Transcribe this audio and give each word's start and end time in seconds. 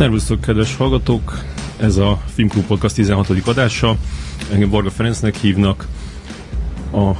Szervusztok, 0.00 0.40
kedves 0.40 0.76
hallgatók! 0.76 1.44
Ez 1.80 1.96
a 1.96 2.18
Filmklub 2.34 2.64
Podcast 2.64 2.94
16. 2.94 3.28
adása. 3.46 3.96
Engem 4.52 4.70
Varga 4.70 4.90
Ferencnek 4.90 5.36
hívnak. 5.36 5.86
A 6.92 7.10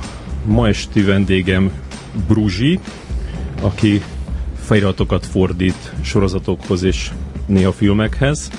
ma 0.45 0.69
esti 0.69 1.03
vendégem 1.03 1.71
Bruzsi, 2.29 2.81
aki 3.63 4.03
feliratokat 4.61 5.27
fordít 5.27 5.93
sorozatokhoz 6.03 6.83
és 6.83 7.11
néha 7.47 7.73
filmekhez. 7.73 8.51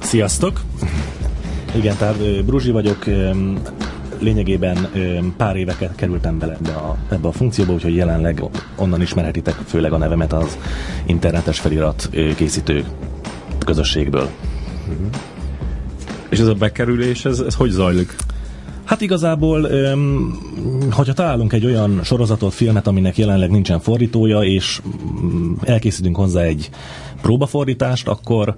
Sziasztok! 0.00 0.60
Igen, 1.74 1.96
tehát 1.96 2.44
Bruzsi 2.44 2.70
vagyok, 2.70 3.04
lényegében 4.18 4.88
pár 5.36 5.56
éveket 5.56 5.94
kerültem 5.94 6.38
bele 6.38 6.52
ebbe 6.52 6.72
a, 6.72 6.96
ebbe 7.10 7.28
a 7.28 7.32
funkcióba, 7.32 7.72
úgyhogy 7.72 7.94
jelenleg 7.94 8.42
onnan 8.76 9.00
ismerhetitek 9.00 9.54
főleg 9.66 9.92
a 9.92 9.98
nevemet 9.98 10.32
az 10.32 10.58
internetes 11.06 11.60
felirat 11.60 12.10
készítő 12.36 12.84
közösségből. 13.66 14.28
Uh-huh. 14.88 15.06
És 16.28 16.38
ez 16.38 16.46
a 16.46 16.54
bekerülés, 16.54 17.24
ez, 17.24 17.38
ez 17.38 17.54
hogy 17.54 17.70
zajlik? 17.70 18.16
Hát 18.84 19.00
igazából, 19.00 19.68
hogyha 20.90 21.12
találunk 21.12 21.52
egy 21.52 21.66
olyan 21.66 22.00
sorozatot, 22.04 22.54
filmet, 22.54 22.86
aminek 22.86 23.18
jelenleg 23.18 23.50
nincsen 23.50 23.80
fordítója, 23.80 24.40
és 24.40 24.80
mm, 25.24 25.52
elkészítünk 25.62 26.16
hozzá 26.16 26.40
egy 26.40 26.70
próbafordítást, 27.22 28.08
akkor 28.08 28.56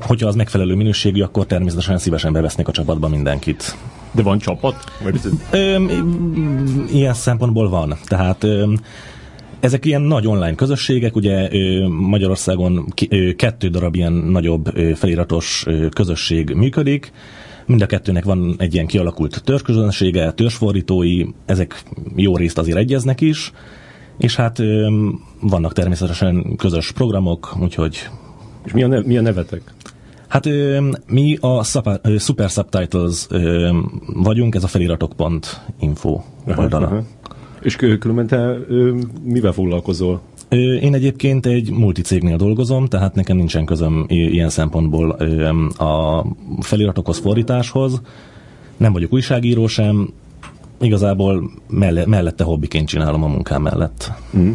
hogyha 0.00 0.28
az 0.28 0.34
megfelelő 0.34 0.74
minőségű, 0.74 1.22
akkor 1.22 1.46
természetesen 1.46 1.98
szívesen 1.98 2.32
bevesznek 2.32 2.68
a 2.68 2.72
csapatba 2.72 3.08
mindenkit. 3.08 3.76
De 4.12 4.22
van 4.22 4.38
csapat? 4.38 4.84
Vagy... 5.02 5.20
Ilyen 6.92 7.14
szempontból 7.14 7.68
van. 7.68 7.96
Tehát 8.04 8.46
ezek 9.60 9.84
ilyen 9.84 10.02
nagy 10.02 10.26
online 10.26 10.54
közösségek, 10.54 11.16
ugye 11.16 11.48
Magyarországon 11.88 12.94
kettő 13.36 13.68
darab 13.68 13.94
ilyen 13.94 14.12
nagyobb 14.12 14.66
feliratos 14.94 15.66
közösség 15.94 16.54
működik, 16.54 17.12
mind 17.66 17.82
a 17.82 17.86
kettőnek 17.86 18.24
van 18.24 18.54
egy 18.58 18.74
ilyen 18.74 18.86
kialakult 18.86 19.42
törzsközönsége, 19.44 20.32
törzsfordítói, 20.32 21.24
ezek 21.46 21.82
jó 22.16 22.36
részt 22.36 22.58
azért 22.58 22.78
egyeznek 22.78 23.20
is, 23.20 23.52
és 24.18 24.36
hát 24.36 24.58
vannak 25.40 25.72
természetesen 25.72 26.56
közös 26.56 26.92
programok, 26.92 27.56
úgyhogy... 27.60 28.08
És 28.64 28.72
mi 28.72 28.82
a, 28.82 28.86
ne- 28.86 29.02
mi 29.02 29.18
a 29.18 29.20
nevetek? 29.20 29.62
Hát 30.28 30.48
mi 31.06 31.38
a 31.40 31.64
Super 32.18 32.48
Subtitles 32.48 33.26
vagyunk, 34.06 34.54
ez 34.54 34.64
a 34.64 34.66
feliratok.info 34.66 36.20
oldala. 36.56 36.86
Aha, 36.86 36.94
aha. 36.94 37.04
És 37.62 37.76
különben 37.76 38.26
te 38.26 38.56
mivel 39.22 39.52
foglalkozol? 39.52 40.20
Én 40.80 40.94
egyébként 40.94 41.46
egy 41.46 41.70
multicégnél 41.70 42.36
dolgozom, 42.36 42.86
tehát 42.86 43.14
nekem 43.14 43.36
nincsen 43.36 43.64
közöm 43.64 44.04
ilyen 44.08 44.48
szempontból 44.48 45.10
a 45.78 46.24
feliratokhoz, 46.60 47.18
fordításhoz. 47.18 48.00
Nem 48.76 48.92
vagyok 48.92 49.12
újságíró 49.12 49.66
sem, 49.66 50.12
igazából 50.80 51.50
mellette 52.06 52.44
hobbiként 52.44 52.88
csinálom 52.88 53.22
a 53.22 53.26
munkám 53.26 53.62
mellett. 53.62 54.12
Mm. 54.36 54.50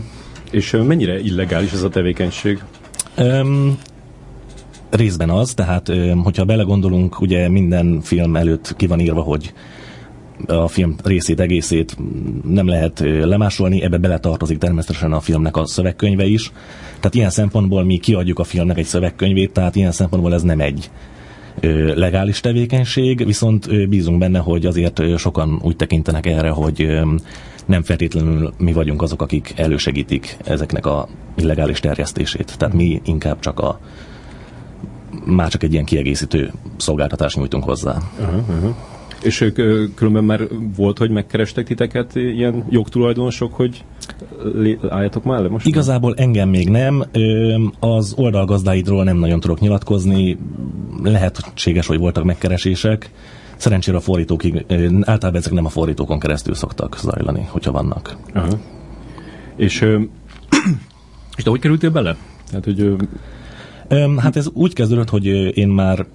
És 0.52 0.78
mennyire 0.88 1.20
illegális 1.20 1.72
ez 1.72 1.84
a 1.84 1.90
tevékenység? 1.90 2.64
Um, 3.18 3.78
részben 4.90 5.30
az, 5.30 5.54
tehát 5.54 5.92
hogyha 6.24 6.46
belegondolunk, 6.46 7.22
ugye 7.22 7.50
minden 7.50 8.02
film 8.02 8.36
előtt 8.36 8.76
ki 8.76 8.88
van 8.88 9.00
írva, 9.00 9.22
hogy 9.22 9.54
a 10.48 10.68
film 10.68 10.96
részét, 11.04 11.40
egészét 11.40 11.98
nem 12.48 12.68
lehet 12.68 13.00
lemásolni, 13.06 13.84
ebbe 13.84 13.98
beletartozik 13.98 14.58
természetesen 14.58 15.12
a 15.12 15.20
filmnek 15.20 15.58
a 15.58 15.66
szövegkönyve 15.66 16.26
is. 16.26 16.52
Tehát 16.96 17.16
ilyen 17.16 17.30
szempontból 17.30 17.84
mi 17.84 17.98
kiadjuk 17.98 18.40
a 18.40 18.44
filmnek 18.44 18.78
egy 18.78 18.86
szövegkönyvét, 18.86 19.52
tehát 19.52 19.76
ilyen 19.76 19.92
szempontból 19.92 20.34
ez 20.34 20.42
nem 20.42 20.60
egy 20.60 20.90
legális 21.96 22.40
tevékenység, 22.40 23.26
viszont 23.26 23.90
bízunk 23.90 24.18
benne, 24.18 24.40
hogy 24.40 24.66
azért 24.66 25.18
sokan 25.18 25.60
úgy 25.62 25.76
tekintenek 25.76 26.26
erre, 26.26 26.50
hogy 26.50 27.00
nem 27.66 27.84
feltétlenül 27.84 28.54
mi 28.58 28.74
vagyunk 28.74 29.02
azok, 29.02 29.22
akik 29.22 29.54
elősegítik 29.56 30.38
ezeknek 30.44 30.86
a 30.86 31.08
illegális 31.36 31.80
terjesztését. 31.80 32.58
Tehát 32.58 32.76
mi 32.76 33.02
inkább 33.06 33.40
csak 33.40 33.60
a 33.60 33.80
már 35.26 35.50
csak 35.50 35.64
egy 35.64 35.74
ilyen 35.74 35.86
kiegészítő 35.86 36.52
szolgáltatást 36.78 37.38
nyújtunk 37.38 37.64
hozzá. 37.64 37.98
Uh-huh. 38.20 38.76
És 39.26 39.42
ők 39.42 39.56
különben 39.96 40.24
már 40.24 40.48
volt, 40.76 40.98
hogy 40.98 41.10
megkerestek 41.10 41.66
titeket 41.66 42.16
ilyen 42.16 42.66
jogtulajdonosok, 42.70 43.54
hogy 43.54 43.84
álljatok 44.90 45.24
már 45.24 45.42
le 45.42 45.48
most? 45.48 45.66
Igazából 45.66 46.14
engem 46.16 46.50
még 46.50 46.70
nem. 46.70 47.04
Az 47.80 48.14
oldalgazdáidról 48.18 49.04
nem 49.04 49.18
nagyon 49.18 49.40
tudok 49.40 49.60
nyilatkozni. 49.60 50.38
Lehetséges, 51.04 51.88
hogy 51.88 51.98
voltak 51.98 52.24
megkeresések. 52.24 53.10
Szerencsére 53.56 53.98
a 53.98 54.00
fordítók, 54.00 54.44
általában 55.02 55.36
ezek 55.36 55.54
nem 55.54 55.66
a 55.66 55.70
fordítókon 55.70 56.20
keresztül 56.20 56.54
szoktak 56.54 56.98
zajlani, 57.00 57.48
hogyha 57.50 57.72
vannak. 57.72 58.18
Aha. 58.34 58.60
És, 59.56 59.82
és 61.38 61.44
te 61.44 61.50
hogy 61.50 61.60
kerültél 61.60 61.90
bele? 61.90 62.16
Tehát, 62.50 62.66
hogy 62.66 62.96
Hát 64.18 64.36
ez 64.36 64.48
úgy 64.54 64.74
kezdődött, 64.74 65.10
hogy 65.10 65.26
én 65.58 65.68
már 65.68 66.06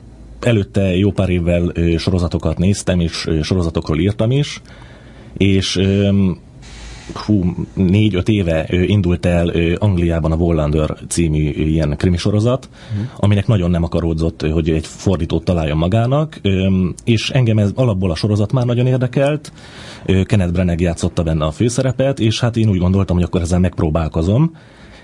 előtte 0.44 0.96
jó 0.96 1.10
pár 1.10 1.28
évvel 1.28 1.72
sorozatokat 1.96 2.58
néztem, 2.58 3.00
és 3.00 3.28
sorozatokról 3.42 3.98
írtam 3.98 4.30
is, 4.30 4.62
és 5.36 5.80
hú, 7.14 7.54
négy-öt 7.74 8.28
éve 8.28 8.66
indult 8.86 9.26
el 9.26 9.52
Angliában 9.78 10.32
a 10.32 10.36
Wallander 10.36 10.96
című 11.08 11.50
ilyen 11.50 11.96
krimisorozat, 11.96 12.68
uh-huh. 12.92 13.08
aminek 13.16 13.46
nagyon 13.46 13.70
nem 13.70 13.82
akaródzott, 13.82 14.42
hogy 14.42 14.70
egy 14.70 14.86
fordítót 14.86 15.44
találjon 15.44 15.76
magának, 15.76 16.40
és 17.04 17.30
engem 17.30 17.58
ez 17.58 17.70
alapból 17.74 18.10
a 18.10 18.14
sorozat 18.14 18.52
már 18.52 18.64
nagyon 18.64 18.86
érdekelt, 18.86 19.52
Kenneth 20.24 20.52
Branagh 20.52 20.80
játszotta 20.80 21.22
benne 21.22 21.44
a 21.44 21.50
főszerepet, 21.50 22.20
és 22.20 22.40
hát 22.40 22.56
én 22.56 22.68
úgy 22.68 22.78
gondoltam, 22.78 23.16
hogy 23.16 23.24
akkor 23.24 23.40
ezzel 23.40 23.58
megpróbálkozom, 23.58 24.56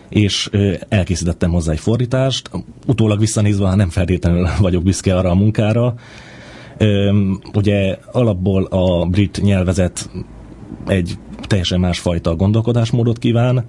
és 0.08 0.50
elkészítettem 0.88 1.50
hozzá 1.50 1.72
egy 1.72 1.80
fordítást. 1.80 2.50
Utólag 2.86 3.18
visszanézve, 3.18 3.66
ha 3.66 3.74
nem 3.74 3.88
feltétlenül 3.88 4.48
vagyok 4.60 4.82
büszke 4.82 5.16
arra 5.16 5.30
a 5.30 5.34
munkára, 5.34 5.94
ugye 7.54 7.98
alapból 8.12 8.64
a 8.64 9.06
brit 9.06 9.42
nyelvezet 9.42 10.10
egy 10.86 11.18
teljesen 11.46 11.80
másfajta 11.80 12.36
gondolkodásmódot 12.36 13.18
kíván, 13.18 13.64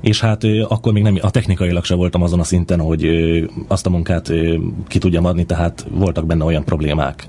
és 0.00 0.20
hát 0.20 0.42
akkor 0.68 0.92
még 0.92 1.02
nem, 1.02 1.18
a 1.20 1.30
technikailag 1.30 1.84
se 1.84 1.94
voltam 1.94 2.22
azon 2.22 2.40
a 2.40 2.44
szinten, 2.44 2.80
hogy 2.80 3.08
azt 3.68 3.86
a 3.86 3.90
munkát 3.90 4.32
ki 4.86 4.98
tudjam 4.98 5.24
adni, 5.24 5.44
tehát 5.44 5.86
voltak 5.90 6.26
benne 6.26 6.44
olyan 6.44 6.64
problémák, 6.64 7.28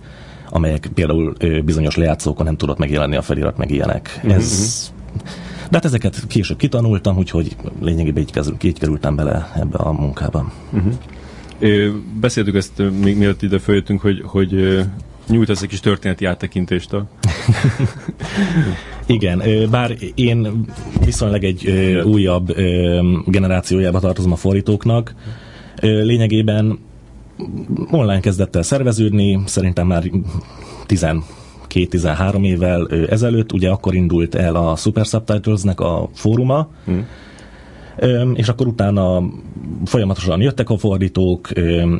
amelyek 0.49 0.89
például 0.93 1.35
bizonyos 1.65 1.95
lejátszókon 1.95 2.45
nem 2.45 2.57
tudott 2.57 2.77
megjelenni 2.77 3.15
a 3.15 3.21
felirat, 3.21 3.57
meg 3.57 3.71
ilyenek. 3.71 4.21
Mm-hmm. 4.27 4.39
De 5.71 5.77
hát 5.77 5.85
ezeket 5.85 6.27
később 6.27 6.57
kitanultam, 6.57 7.17
úgyhogy 7.17 7.55
lényegében 7.81 8.23
így, 8.23 8.31
kezd, 8.31 8.53
így 8.63 8.79
kerültem 8.79 9.15
bele 9.15 9.51
ebbe 9.55 9.77
a 9.77 9.91
munkába. 9.91 10.51
Uh-huh. 10.73 10.93
É, 11.59 11.91
beszéltük 12.19 12.55
ezt 12.55 12.81
még 13.01 13.17
mielőtt 13.17 13.41
ide 13.41 13.59
följöttünk, 13.59 14.01
hogy, 14.01 14.21
hogy 14.25 14.79
nyújtasz 15.27 15.61
egy 15.61 15.69
kis 15.69 15.79
történeti 15.79 16.25
áttekintést 16.25 16.93
a... 16.93 17.05
Igen, 19.05 19.69
bár 19.69 19.97
én 20.15 20.65
viszonylag 21.05 21.43
egy 21.43 21.67
újabb 22.05 22.55
generációjába 23.25 23.99
tartozom 23.99 24.31
a 24.31 24.35
fordítóknak, 24.35 25.15
lényegében 25.81 26.79
online 27.91 28.19
kezdett 28.19 28.55
el 28.55 28.63
szerveződni, 28.63 29.39
szerintem 29.45 29.87
már 29.87 30.03
10 31.71 31.87
12-13 31.91 32.45
évvel 32.45 32.87
ezelőtt, 33.09 33.53
ugye 33.53 33.69
akkor 33.69 33.95
indult 33.95 34.35
el 34.35 34.55
a 34.55 34.75
Super 34.75 35.05
Subtitles-nek 35.05 35.79
a 35.79 36.09
fóruma, 36.13 36.69
hmm. 36.85 37.05
És 38.33 38.49
akkor 38.49 38.67
utána 38.67 39.23
folyamatosan 39.85 40.41
jöttek 40.41 40.69
a 40.69 40.77
fordítók, 40.77 41.53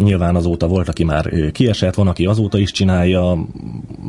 nyilván 0.03 0.35
azóta 0.35 0.67
volt, 0.67 0.89
aki 0.89 1.03
már 1.03 1.51
kiesett, 1.51 1.95
van, 1.95 2.07
aki 2.07 2.25
azóta 2.25 2.57
is 2.57 2.71
csinálja, 2.71 3.47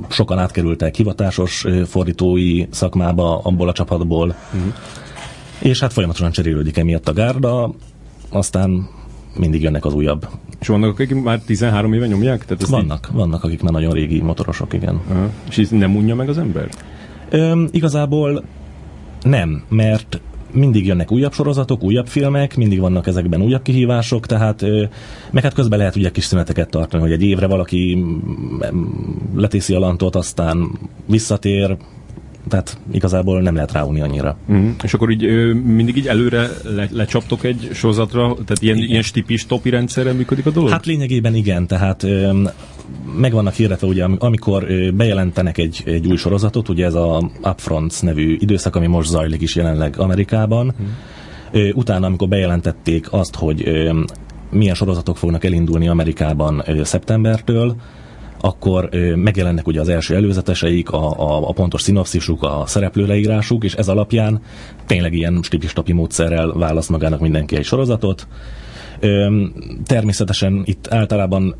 sokan 0.08 0.38
átkerültek 0.38 0.94
hivatásos 0.94 1.64
fordítói 1.86 2.64
szakmába 2.70 3.38
abból 3.38 3.68
a 3.68 3.72
csapatból, 3.72 4.34
hmm. 4.50 4.74
és 5.58 5.80
hát 5.80 5.92
folyamatosan 5.92 6.30
cserélődik 6.30 6.76
emiatt 6.76 7.08
a 7.08 7.12
gárda, 7.12 7.74
aztán 8.30 8.88
mindig 9.38 9.62
jönnek 9.62 9.84
az 9.84 9.94
újabb. 9.94 10.28
És 10.60 10.66
vannak, 10.66 10.90
akik 10.90 11.22
már 11.22 11.40
13 11.40 11.92
éve 11.92 12.06
nyomják? 12.06 12.44
Tehát 12.44 12.66
vannak, 12.66 13.06
így... 13.10 13.16
vannak, 13.16 13.44
akik 13.44 13.62
már 13.62 13.72
nagyon 13.72 13.92
régi 13.92 14.20
motorosok, 14.20 14.72
igen. 14.72 15.00
Aha. 15.10 15.30
És 15.48 15.58
ez 15.58 15.68
nem 15.68 15.96
unja 15.96 16.14
meg 16.14 16.28
az 16.28 16.38
ember? 16.38 16.68
Öm, 17.30 17.68
igazából 17.70 18.44
nem, 19.22 19.62
mert 19.68 20.20
mindig 20.52 20.86
jönnek 20.86 21.12
újabb 21.12 21.32
sorozatok, 21.32 21.82
újabb 21.82 22.06
filmek, 22.06 22.56
mindig 22.56 22.80
vannak 22.80 23.06
ezekben 23.06 23.42
újabb 23.42 23.62
kihívások, 23.62 24.26
tehát 24.26 24.64
meg 25.30 25.42
hát 25.42 25.54
közben 25.54 25.78
lehet 25.78 25.96
ugye 25.96 26.10
kis 26.10 26.24
szüneteket 26.24 26.70
tartani, 26.70 27.02
hogy 27.02 27.12
egy 27.12 27.22
évre 27.22 27.46
valaki 27.46 28.04
letészi 29.34 29.74
a 29.74 29.78
lantot, 29.78 30.16
aztán 30.16 30.70
visszatér, 31.06 31.76
tehát 32.48 32.78
igazából 32.92 33.40
nem 33.40 33.54
lehet 33.54 33.72
ráunni 33.72 34.00
annyira. 34.00 34.36
Mm. 34.52 34.70
És 34.82 34.94
akkor 34.94 35.10
így 35.10 35.24
ö, 35.24 35.52
mindig 35.52 35.96
így 35.96 36.06
előre 36.06 36.48
le, 36.62 36.88
lecsaptok 36.90 37.44
egy 37.44 37.68
sorozatra, 37.72 38.20
tehát 38.20 38.62
ilyen, 38.62 38.76
ilyen 38.76 39.02
stipis 39.02 39.46
topi 39.46 39.70
rendszerrel 39.70 40.14
működik 40.14 40.46
a 40.46 40.50
dolog? 40.50 40.70
Hát 40.70 40.86
lényegében 40.86 41.34
igen, 41.34 41.66
tehát 41.66 42.02
ö, 42.02 42.42
meg 43.18 43.32
vannak 43.32 43.54
hirdetve, 43.54 43.86
ugye 43.86 44.04
amikor 44.04 44.66
bejelentenek 44.94 45.58
egy, 45.58 45.82
egy 45.86 46.06
új 46.06 46.16
sorozatot, 46.16 46.68
ugye 46.68 46.84
ez 46.84 46.94
a 46.94 47.30
Upfronts 47.42 48.02
nevű 48.02 48.36
időszak, 48.40 48.76
ami 48.76 48.86
most 48.86 49.08
zajlik 49.08 49.40
is 49.40 49.56
jelenleg 49.56 49.98
Amerikában, 49.98 50.74
mm. 50.82 50.86
ö, 51.52 51.70
utána, 51.72 52.06
amikor 52.06 52.28
bejelentették 52.28 53.12
azt, 53.12 53.34
hogy 53.34 53.68
ö, 53.68 54.00
milyen 54.50 54.74
sorozatok 54.74 55.16
fognak 55.16 55.44
elindulni 55.44 55.88
Amerikában 55.88 56.62
ö, 56.66 56.84
szeptembertől, 56.84 57.76
akkor 58.44 58.88
megjelennek 59.14 59.66
ugye 59.66 59.80
az 59.80 59.88
első 59.88 60.14
előzeteseik, 60.14 60.90
a, 60.90 61.10
a, 61.10 61.48
a 61.48 61.52
pontos 61.52 61.82
szinopszisuk, 61.82 62.42
a 62.42 62.62
szereplőleírásuk, 62.66 63.64
és 63.64 63.74
ez 63.74 63.88
alapján 63.88 64.42
tényleg 64.86 65.12
ilyen 65.14 65.40
stipistapi 65.42 65.92
módszerrel 65.92 66.52
választ 66.52 66.90
magának 66.90 67.20
mindenki 67.20 67.56
egy 67.56 67.64
sorozatot. 67.64 68.26
Természetesen 69.84 70.62
itt 70.64 70.86
általában 70.90 71.54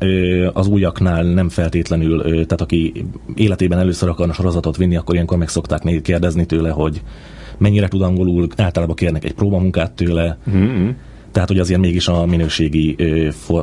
az 0.53 0.67
újaknál 0.67 1.23
nem 1.23 1.49
feltétlenül, 1.49 2.21
tehát 2.21 2.61
aki 2.61 3.05
életében 3.35 3.79
először 3.79 4.09
akarna 4.09 4.33
sorozatot 4.33 4.77
vinni, 4.77 4.95
akkor 4.95 5.13
ilyenkor 5.13 5.37
meg 5.37 5.49
szokták 5.49 6.01
kérdezni 6.01 6.45
tőle, 6.45 6.69
hogy 6.69 7.01
mennyire 7.57 7.87
tud 7.87 8.01
angolul, 8.01 8.47
általában 8.57 8.95
kérnek 8.95 9.23
egy 9.23 9.33
próbamunkát 9.33 9.91
tőle, 9.91 10.37
mm-hmm. 10.49 10.89
tehát 11.31 11.47
hogy 11.47 11.59
azért 11.59 11.79
mégis 11.79 12.07
a 12.07 12.25
minőségi 12.25 12.95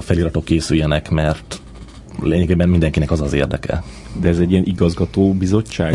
feliratok 0.00 0.44
készüljenek, 0.44 1.10
mert 1.10 1.60
lényegében 2.22 2.68
mindenkinek 2.68 3.10
az 3.10 3.20
az 3.20 3.32
érdeke. 3.32 3.82
De 4.20 4.28
ez 4.28 4.38
egy 4.38 4.50
ilyen 4.50 4.64
igazgató 4.64 5.32
bizottság? 5.32 5.94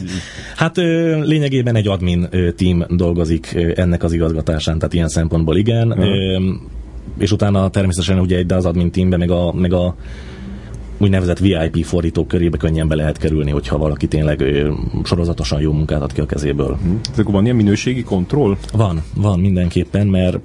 hát 0.56 0.76
lényegében 1.22 1.76
egy 1.76 1.88
admin 1.88 2.28
team 2.56 2.84
dolgozik 2.88 3.56
ennek 3.74 4.02
az 4.02 4.12
igazgatásán, 4.12 4.78
tehát 4.78 4.94
ilyen 4.94 5.08
szempontból 5.08 5.56
igen. 5.56 5.88
Uh-huh. 5.88 6.54
És 7.18 7.32
utána 7.32 7.70
természetesen 7.70 8.18
ugye 8.18 8.42
de 8.42 8.54
az 8.54 8.64
admin 8.64 8.90
teambe, 8.90 9.16
meg 9.16 9.30
a, 9.30 9.52
meg 9.52 9.72
a 9.72 9.96
úgynevezett 10.98 11.38
VIP 11.38 11.84
fordítók 11.84 12.28
körébe 12.28 12.56
könnyen 12.56 12.88
be 12.88 12.94
lehet 12.94 13.18
kerülni, 13.18 13.50
hogyha 13.50 13.78
valaki 13.78 14.06
tényleg 14.06 14.40
ö, 14.40 14.72
sorozatosan 15.04 15.60
jó 15.60 15.72
munkát 15.72 16.02
ad 16.02 16.12
ki 16.12 16.20
a 16.20 16.26
kezéből. 16.26 16.78
Hmm. 16.82 17.00
akkor 17.16 17.32
van 17.32 17.44
ilyen 17.44 17.56
minőségi 17.56 18.02
kontroll? 18.02 18.56
Van, 18.72 19.02
van 19.16 19.40
mindenképpen, 19.40 20.06
mert 20.06 20.38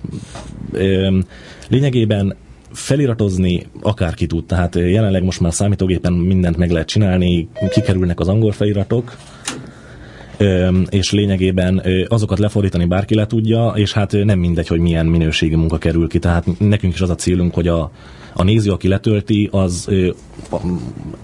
ö, 0.71 1.17
lényegében 1.67 2.35
feliratozni 2.71 3.65
akárki 3.81 4.25
tud, 4.25 4.45
tehát 4.45 4.75
jelenleg 4.75 5.23
most 5.23 5.39
már 5.39 5.53
számítógépen 5.53 6.13
mindent 6.13 6.57
meg 6.57 6.71
lehet 6.71 6.87
csinálni, 6.87 7.49
kikerülnek 7.69 8.19
az 8.19 8.27
angol 8.27 8.51
feliratok, 8.51 9.17
és 10.89 11.11
lényegében 11.11 11.81
azokat 12.07 12.39
lefordítani 12.39 12.85
bárki 12.85 13.15
le 13.15 13.25
tudja, 13.25 13.71
és 13.75 13.93
hát 13.93 14.11
nem 14.11 14.39
mindegy, 14.39 14.67
hogy 14.67 14.79
milyen 14.79 15.05
minőségi 15.05 15.55
munka 15.55 15.77
kerül 15.77 16.07
ki, 16.07 16.19
tehát 16.19 16.45
nekünk 16.59 16.93
is 16.93 17.01
az 17.01 17.09
a 17.09 17.15
célunk, 17.15 17.53
hogy 17.53 17.67
a, 17.67 17.91
a 18.33 18.43
néző, 18.43 18.71
aki 18.71 18.87
letölti, 18.87 19.49
az 19.51 19.89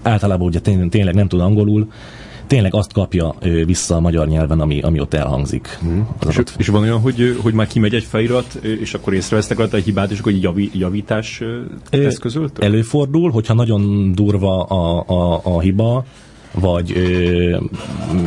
általában 0.02 0.46
ugye 0.46 0.60
tényleg 0.88 1.14
nem 1.14 1.28
tud 1.28 1.40
angolul, 1.40 1.88
tényleg 2.46 2.74
azt 2.74 2.92
kapja 2.92 3.34
vissza 3.66 3.94
a 3.94 4.00
magyar 4.00 4.28
nyelven, 4.28 4.60
ami, 4.60 4.80
ami 4.80 5.00
ott 5.00 5.14
elhangzik. 5.14 5.78
Mm. 5.86 6.00
És, 6.28 6.40
és 6.56 6.68
van 6.68 6.82
olyan, 6.82 7.00
hogy, 7.00 7.38
hogy 7.42 7.54
már 7.54 7.66
kimegy 7.66 7.94
egy 7.94 8.04
felirat, 8.04 8.54
és 8.54 8.94
akkor 8.94 9.14
észrevesztek 9.14 9.58
rajta 9.58 9.76
egy 9.76 9.84
hibát, 9.84 10.10
és 10.10 10.18
akkor 10.18 10.32
egy 10.32 10.42
javi, 10.42 10.70
javítás 10.74 11.42
eszközölt? 11.90 12.58
Előfordul, 12.58 13.30
hogyha 13.30 13.54
nagyon 13.54 14.12
durva 14.14 14.62
a, 14.62 15.04
a, 15.06 15.40
a 15.42 15.60
hiba, 15.60 16.04
vagy 16.60 16.92
ö, 16.96 17.58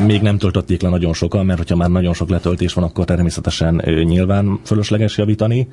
még 0.05 0.21
nem 0.21 0.37
töltötték 0.37 0.81
le 0.81 0.89
nagyon 0.89 1.13
sokan, 1.13 1.45
mert 1.45 1.57
hogyha 1.57 1.75
már 1.75 1.89
nagyon 1.89 2.13
sok 2.13 2.29
letöltés 2.29 2.73
van, 2.73 2.83
akkor 2.83 3.05
természetesen 3.05 3.81
ö, 3.85 4.01
nyilván 4.03 4.59
fölösleges 4.63 5.17
javítani 5.17 5.67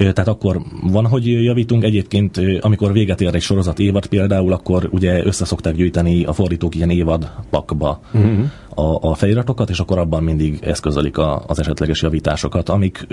tehát 0.00 0.28
akkor 0.28 0.62
van, 0.82 1.06
hogy 1.06 1.44
javítunk. 1.44 1.84
Egyébként, 1.84 2.40
amikor 2.60 2.92
véget 2.92 3.20
ér 3.20 3.34
egy 3.34 3.40
sorozat 3.40 3.78
évad 3.78 4.06
például, 4.06 4.52
akkor 4.52 4.88
ugye 4.92 5.24
összeszokták 5.24 5.74
gyűjteni 5.74 6.24
a 6.24 6.32
fordítók 6.32 6.74
ilyen 6.74 6.90
évad 6.90 7.30
pakba 7.50 8.00
uh-huh. 8.12 8.50
a, 8.74 9.10
a 9.10 9.14
feliratokat, 9.14 9.70
és 9.70 9.78
akkor 9.78 9.98
abban 9.98 10.22
mindig 10.22 10.58
eszközölik 10.62 11.18
a, 11.18 11.42
az 11.46 11.58
esetleges 11.58 12.02
javításokat, 12.02 12.68
amik 12.68 13.06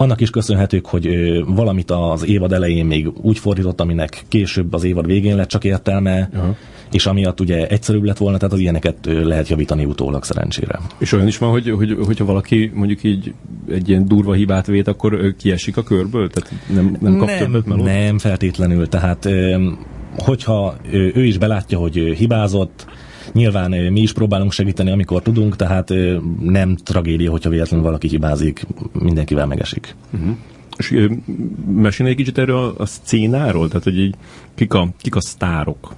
annak 0.00 0.20
is 0.20 0.30
köszönhetők, 0.30 0.86
hogy 0.86 1.06
ö, 1.06 1.42
valamit 1.46 1.90
az 1.90 2.26
évad 2.26 2.52
elején 2.52 2.86
még 2.86 3.08
úgy 3.22 3.38
fordított, 3.38 3.80
aminek 3.80 4.24
később 4.28 4.72
az 4.72 4.84
évad 4.84 5.06
végén 5.06 5.36
lett 5.36 5.48
csak 5.48 5.64
értelme, 5.64 6.28
uh-huh. 6.32 6.56
És 6.92 7.06
amiatt 7.06 7.40
ugye 7.40 7.66
egyszerűbb 7.66 8.02
lett 8.02 8.18
volna, 8.18 8.36
tehát 8.36 8.54
az 8.54 8.60
ilyeneket 8.60 8.96
lehet 9.02 9.48
javítani 9.48 9.84
utólag 9.84 10.24
szerencsére. 10.24 10.78
És 10.98 11.12
olyan 11.12 11.26
is 11.26 11.38
van, 11.38 11.50
hogy, 11.50 11.70
hogy 11.70 11.96
hogyha 12.04 12.24
valaki 12.24 12.70
mondjuk 12.74 13.04
így 13.04 13.32
egy 13.70 13.88
ilyen 13.88 14.04
durva 14.04 14.32
hibát 14.32 14.66
vét, 14.66 14.88
akkor 14.88 15.34
kiesik 15.38 15.76
a 15.76 15.82
körből? 15.82 16.30
Tehát 16.30 16.52
nem, 16.74 16.96
nem 17.00 17.16
kap 17.16 17.28
nem, 17.28 17.38
többet 17.38 17.66
melót? 17.66 17.84
Nem 17.84 18.18
feltétlenül, 18.18 18.88
tehát 18.88 19.28
hogyha 20.16 20.76
ő 20.92 21.24
is 21.24 21.38
belátja, 21.38 21.78
hogy 21.78 21.94
hibázott, 21.94 22.86
Nyilván 23.32 23.70
mi 23.70 24.00
is 24.00 24.12
próbálunk 24.12 24.52
segíteni, 24.52 24.90
amikor 24.90 25.22
tudunk, 25.22 25.56
tehát 25.56 25.92
nem 26.40 26.76
tragédia, 26.76 27.30
hogyha 27.30 27.50
véletlenül 27.50 27.86
valaki 27.86 28.08
hibázik, 28.08 28.66
mindenkivel 28.92 29.46
megesik. 29.46 29.94
Uh-huh. 30.12 30.36
És 30.80 31.08
mesélj 31.74 32.10
egy 32.10 32.16
kicsit 32.16 32.38
erről 32.38 32.56
a, 32.56 32.74
a 32.82 32.86
szcénáról? 32.86 33.68
Tehát, 33.68 33.84
hogy 33.84 33.98
így, 33.98 34.14
kik, 34.54 34.74
a, 34.74 34.88
kik 34.98 35.16
a 35.16 35.20
sztárok? 35.20 35.78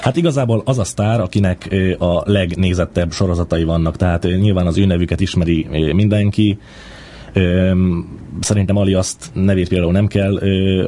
Hát 0.00 0.16
igazából 0.16 0.62
az 0.64 0.78
a 0.78 0.84
sztár, 0.84 1.20
akinek 1.20 1.76
a 1.98 2.30
legnézettebb 2.30 3.12
sorozatai 3.12 3.64
vannak, 3.64 3.96
tehát 3.96 4.22
nyilván 4.22 4.66
az 4.66 4.78
ő 4.78 4.84
nevüket 4.84 5.20
ismeri 5.20 5.66
mindenki, 5.92 6.58
Szerintem 8.40 8.76
Ali 8.76 8.94
azt 8.94 9.30
nevét 9.32 9.68
például 9.68 9.92
nem 9.92 10.06
kell 10.06 10.36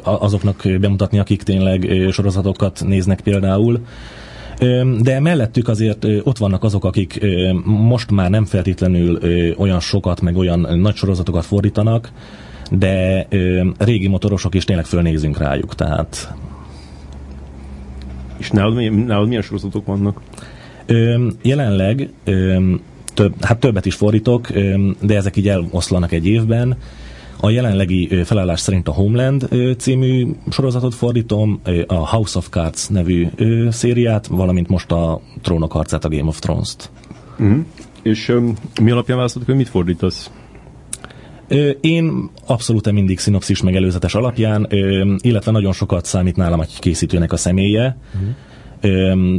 azoknak 0.02 0.62
bemutatni, 0.80 1.18
akik 1.18 1.42
tényleg 1.42 2.08
sorozatokat 2.10 2.82
néznek 2.86 3.20
például. 3.20 3.80
De 5.00 5.20
mellettük 5.20 5.68
azért 5.68 6.06
ott 6.22 6.38
vannak 6.38 6.64
azok, 6.64 6.84
akik 6.84 7.20
most 7.64 8.10
már 8.10 8.30
nem 8.30 8.44
feltétlenül 8.44 9.18
olyan 9.56 9.80
sokat, 9.80 10.20
meg 10.20 10.36
olyan 10.36 10.78
nagy 10.78 10.94
sorozatokat 10.94 11.44
fordítanak, 11.44 12.12
de 12.78 13.26
régi 13.78 14.08
motorosok 14.08 14.54
is 14.54 14.64
tényleg 14.64 14.84
fölnézünk 14.84 15.38
rájuk, 15.38 15.74
tehát... 15.74 16.34
És 18.36 18.50
nálad, 18.50 19.04
nálad 19.06 19.28
milyen 19.28 19.42
sorozatok 19.42 19.86
vannak? 19.86 20.20
Jelenleg 21.42 22.10
több, 23.14 23.34
hát 23.40 23.58
többet 23.58 23.86
is 23.86 23.94
fordítok, 23.94 24.50
de 25.00 25.16
ezek 25.16 25.36
így 25.36 25.48
eloszlanak 25.48 26.12
egy 26.12 26.26
évben. 26.26 26.76
A 27.40 27.50
jelenlegi 27.50 28.24
felállás 28.24 28.60
szerint 28.60 28.88
a 28.88 28.92
Homeland 28.92 29.48
című 29.78 30.26
sorozatot 30.50 30.94
fordítom, 30.94 31.60
a 31.86 32.08
House 32.08 32.38
of 32.38 32.48
Cards 32.48 32.86
nevű 32.86 33.28
szériát, 33.70 34.26
valamint 34.26 34.68
most 34.68 34.92
a 34.92 35.20
Trónok 35.42 35.72
harcát, 35.72 36.04
a 36.04 36.08
Game 36.08 36.28
of 36.28 36.38
Thrones-t. 36.38 36.90
Mm. 37.42 37.60
És 38.02 38.28
um, 38.28 38.54
mi 38.82 38.90
alapján 38.90 39.16
választottuk, 39.16 39.48
hogy 39.48 39.58
mit 39.58 39.68
fordítasz? 39.68 40.30
Én 41.80 42.30
abszolút 42.46 42.92
mindig 42.92 43.18
szinopszis 43.18 43.62
meg 43.62 43.76
előzetes 43.76 44.14
alapján, 44.14 44.66
illetve 45.20 45.50
nagyon 45.50 45.72
sokat 45.72 46.04
számít 46.04 46.36
nálam 46.36 46.60
egy 46.60 46.78
készítőnek 46.78 47.32
a 47.32 47.36
személye. 47.36 47.96
Mm 48.16 48.30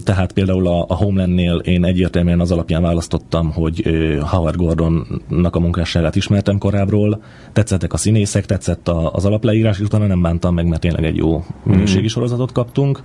tehát 0.04 0.32
például 0.32 0.68
a, 0.68 0.86
a 0.88 0.96
Homelandnél 0.96 1.56
én 1.56 1.86
egyértelműen 1.86 2.40
az 2.40 2.52
alapján 2.52 2.82
választottam, 2.82 3.52
hogy 3.52 3.84
Howard 4.22 4.56
Gordonnak 4.56 5.56
a 5.56 5.60
munkásságát 5.60 6.16
ismertem 6.16 6.58
korábbról, 6.58 7.24
tetszettek 7.54 7.94
a 7.94 7.98
színészek, 7.98 8.46
tetszett 8.46 8.88
a, 8.88 9.12
az 9.14 9.26
alapleírás, 9.26 9.80
és 9.80 9.86
utána 9.86 10.08
nem 10.08 10.22
bántam 10.22 10.54
meg, 10.54 10.68
mert 10.68 10.82
tényleg 10.82 11.04
egy 11.04 11.16
jó 11.16 11.46
minőségi 11.64 12.08
sorozatot 12.08 12.52
kaptunk. 12.52 13.04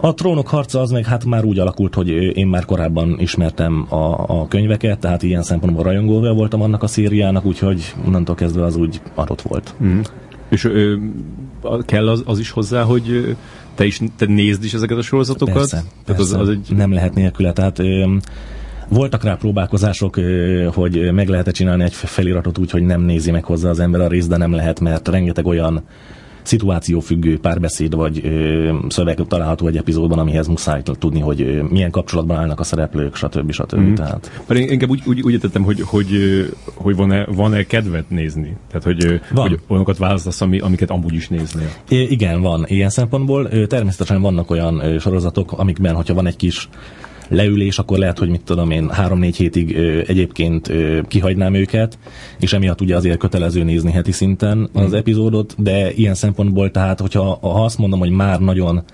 A 0.00 0.14
trónok 0.14 0.48
harca 0.48 0.80
az 0.80 0.90
meg 0.90 1.04
hát 1.04 1.24
már 1.24 1.44
úgy 1.44 1.58
alakult, 1.58 1.94
hogy 1.94 2.08
én 2.08 2.46
már 2.46 2.64
korábban 2.64 3.16
ismertem 3.20 3.86
a, 3.88 4.24
a 4.40 4.46
könyveket, 4.48 4.98
tehát 4.98 5.22
ilyen 5.22 5.42
szempontból 5.42 5.84
rajongóval 5.84 6.34
voltam 6.34 6.62
annak 6.62 6.82
a 6.82 6.86
szériának, 6.86 7.44
úgyhogy 7.44 7.94
onnantól 8.06 8.34
kezdve 8.34 8.64
az 8.64 8.76
úgy 8.76 9.00
adott 9.14 9.42
volt. 9.42 9.74
Mm. 9.84 10.00
És 10.48 10.64
ö, 10.64 10.96
kell 11.80 12.08
az, 12.08 12.22
az 12.26 12.38
is 12.38 12.50
hozzá, 12.50 12.82
hogy 12.82 13.36
te 13.74 13.84
is 13.84 14.00
te 14.16 14.26
nézd 14.26 14.64
is 14.64 14.74
ezeket 14.74 14.98
a 14.98 15.02
sorozatokat? 15.02 15.54
Persze, 15.54 15.76
Tehát 16.04 16.04
persze. 16.04 16.22
Az, 16.22 16.32
az 16.32 16.48
egy... 16.48 16.76
nem 16.76 16.92
lehet 16.92 17.14
nélküle. 17.14 17.52
Tehát 17.52 17.78
ö, 17.78 18.16
voltak 18.88 19.24
rá 19.24 19.34
próbálkozások, 19.34 20.20
hogy 20.74 21.12
meg 21.12 21.28
lehet-e 21.28 21.50
csinálni 21.50 21.82
egy 21.82 21.94
feliratot 21.94 22.58
úgy, 22.58 22.70
hogy 22.70 22.82
nem 22.82 23.00
nézi 23.00 23.30
meg 23.30 23.44
hozzá 23.44 23.68
az 23.68 23.80
ember 23.80 24.00
a 24.00 24.08
részt, 24.08 24.28
de 24.28 24.36
nem 24.36 24.52
lehet, 24.52 24.80
mert 24.80 25.08
rengeteg 25.08 25.46
olyan 25.46 25.82
szituációfüggő 26.48 27.38
párbeszéd 27.38 27.94
vagy 27.94 28.20
ö, 28.24 28.76
szöveg 28.88 29.18
található 29.28 29.66
egy 29.66 29.76
epizódban, 29.76 30.18
amihez 30.18 30.46
muszáj 30.46 30.82
tudni, 30.82 31.20
hogy 31.20 31.40
ö, 31.40 31.62
milyen 31.62 31.90
kapcsolatban 31.90 32.36
állnak 32.36 32.60
a 32.60 32.64
szereplők, 32.64 33.14
stb. 33.14 33.52
stb. 33.52 33.80
Mm. 33.80 33.94
Tehát. 33.94 34.42
Mert 34.46 34.60
én 34.60 34.70
inkább 34.70 34.90
úgy, 34.90 35.02
úgy, 35.06 35.20
úgy 35.20 35.32
értettem, 35.32 35.62
hogy, 35.62 35.80
hogy, 35.80 36.08
hogy 36.74 36.96
van-e, 36.96 37.24
van-e 37.24 37.62
kedvet 37.62 38.10
nézni? 38.10 38.56
Tehát, 38.68 38.82
hogy, 38.82 39.20
van. 39.30 39.48
hogy 39.48 39.58
olyanokat 39.66 39.98
választasz, 39.98 40.40
ami, 40.40 40.58
amiket 40.58 40.90
amúgy 40.90 41.14
is 41.14 41.28
néznél. 41.28 41.68
É, 41.88 42.02
igen, 42.02 42.40
van. 42.40 42.64
Ilyen 42.66 42.90
szempontból 42.90 43.66
természetesen 43.66 44.20
vannak 44.20 44.50
olyan 44.50 44.98
sorozatok, 44.98 45.52
amikben, 45.52 45.94
hogyha 45.94 46.14
van 46.14 46.26
egy 46.26 46.36
kis 46.36 46.68
leülés, 47.28 47.78
akkor 47.78 47.98
lehet, 47.98 48.18
hogy 48.18 48.28
mit 48.28 48.42
tudom 48.44 48.70
én, 48.70 48.90
három-négy 48.90 49.36
hétig 49.36 49.76
ö, 49.76 50.00
egyébként 50.06 50.68
ö, 50.68 51.00
kihagynám 51.08 51.54
őket, 51.54 51.98
és 52.40 52.52
emiatt 52.52 52.80
ugye 52.80 52.96
azért 52.96 53.18
kötelező 53.18 53.62
nézni 53.62 53.92
heti 53.92 54.12
szinten 54.12 54.68
az 54.72 54.92
epizódot, 54.92 55.54
de 55.58 55.92
ilyen 55.92 56.14
szempontból 56.14 56.70
tehát, 56.70 57.00
hogyha 57.00 57.38
ha 57.40 57.64
azt 57.64 57.78
mondom, 57.78 57.98
hogy 57.98 58.10
már 58.10 58.40
nagyon 58.40 58.84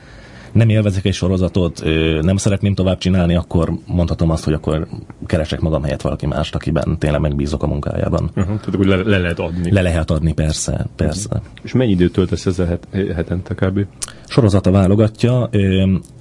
nem 0.54 0.68
élvezek 0.68 1.04
egy 1.04 1.14
sorozatot, 1.14 1.82
nem 2.20 2.36
szeretném 2.36 2.74
tovább 2.74 2.98
csinálni, 2.98 3.34
akkor 3.34 3.72
mondhatom 3.86 4.30
azt, 4.30 4.44
hogy 4.44 4.52
akkor 4.52 4.86
keresek 5.26 5.60
magam 5.60 5.82
helyett 5.82 6.00
valaki 6.00 6.26
mást, 6.26 6.54
akiben 6.54 6.98
tényleg 6.98 7.20
megbízok 7.20 7.62
a 7.62 7.66
munkájában. 7.66 8.24
Uh-huh. 8.24 8.44
Tehát 8.44 8.74
akkor 8.74 8.86
le, 8.86 8.96
le 8.96 9.18
lehet 9.18 9.38
adni. 9.38 9.72
Le 9.72 9.82
lehet 9.82 10.10
adni, 10.10 10.32
persze, 10.32 10.86
persze. 10.96 11.28
Uh-huh. 11.30 11.46
És 11.62 11.72
mennyi 11.72 11.90
időt 11.90 12.12
töltesz 12.12 12.46
ezzel 12.46 12.66
het, 12.66 12.88
hetente 13.14 13.54
kb? 13.54 13.86
Sorozata 14.26 14.70
válogatja. 14.70 15.48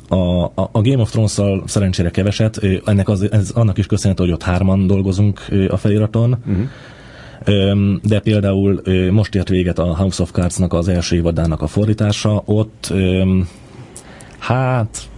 A, 0.07 0.43
a, 0.43 0.51
a 0.71 0.81
Game 0.81 1.01
of 1.01 1.11
Thrones-szal 1.11 1.63
szerencsére 1.65 2.09
keveset, 2.09 2.59
ennek 2.85 3.09
az, 3.09 3.31
ez 3.31 3.49
annak 3.49 3.77
is 3.77 3.85
köszönhető, 3.85 4.23
hogy 4.23 4.33
ott 4.33 4.43
hárman 4.43 4.87
dolgozunk 4.87 5.45
a 5.69 5.77
feliraton. 5.77 6.37
Uh-huh. 6.45 6.67
De 8.03 8.19
például 8.19 8.81
most 9.11 9.35
ért 9.35 9.49
véget 9.49 9.79
a 9.79 9.95
House 9.95 10.21
of 10.21 10.31
Cards-nak 10.31 10.73
az 10.73 10.87
első 10.87 11.15
évadának 11.15 11.61
a 11.61 11.67
fordítása, 11.67 12.41
ott 12.45 12.93
Hát 14.43 15.09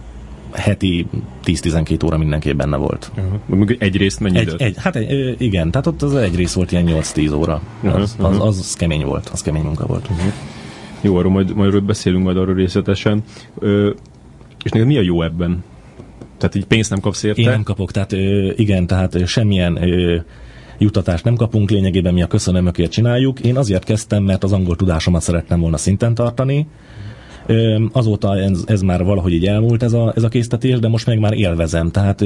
heti 0.52 1.06
10-12 1.44 2.04
óra 2.04 2.18
mindenképp 2.18 2.56
benne 2.56 2.76
volt. 2.76 3.10
Uh-huh. 3.48 3.70
Egy 3.78 3.96
részt 3.96 4.20
mennyi 4.20 4.38
egy, 4.38 4.54
egy, 4.58 4.76
Hát 4.78 4.96
egy, 4.96 5.34
igen, 5.38 5.70
tehát 5.70 5.86
ott 5.86 6.02
az 6.02 6.14
egy 6.14 6.36
rész 6.36 6.52
volt 6.52 6.72
ilyen 6.72 6.84
8-10 6.88 7.36
óra. 7.36 7.62
Uh-huh, 7.82 8.00
az. 8.00 8.16
Az, 8.18 8.58
az 8.58 8.74
kemény 8.74 9.04
volt, 9.04 9.28
az 9.28 9.42
kemény 9.42 9.62
munka 9.62 9.86
volt. 9.86 10.08
Uh-huh. 10.10 10.32
Jó, 11.00 11.16
arról 11.16 11.32
majd, 11.32 11.54
majd 11.54 11.82
beszélünk 11.82 12.24
majd 12.24 12.36
arról 12.36 12.54
részletesen. 12.54 13.22
Ö, 13.58 13.90
és 14.66 14.72
neked 14.72 14.86
mi 14.86 14.96
a 14.96 15.02
jó 15.02 15.22
ebben? 15.22 15.64
Tehát 16.38 16.54
így 16.54 16.64
pénzt 16.64 16.90
nem 16.90 17.00
kapsz 17.00 17.22
érte? 17.22 17.40
Én 17.40 17.48
nem 17.48 17.62
kapok, 17.62 17.90
tehát 17.90 18.12
ö, 18.12 18.50
igen, 18.56 18.86
tehát 18.86 19.14
ö, 19.14 19.24
semmilyen 19.24 19.82
ö, 19.82 20.16
jutatást 20.78 21.24
nem 21.24 21.34
kapunk, 21.34 21.70
lényegében 21.70 22.14
mi 22.14 22.22
a 22.22 22.26
köszönömökért 22.26 22.90
csináljuk. 22.90 23.40
Én 23.40 23.56
azért 23.56 23.84
kezdtem, 23.84 24.22
mert 24.22 24.44
az 24.44 24.52
angol 24.52 24.76
tudásomat 24.76 25.22
szerettem 25.22 25.60
volna 25.60 25.76
szinten 25.76 26.14
tartani, 26.14 26.66
Azóta 27.92 28.38
ez, 28.38 28.64
ez 28.66 28.80
már 28.80 29.04
valahogy 29.04 29.32
így 29.32 29.46
elmúlt 29.46 29.82
ez 29.82 29.92
a, 29.92 30.12
ez 30.16 30.22
a 30.22 30.28
késztetés, 30.28 30.78
de 30.78 30.88
most 30.88 31.06
meg 31.06 31.18
már 31.18 31.32
élvezem. 31.32 31.90
Tehát 31.90 32.24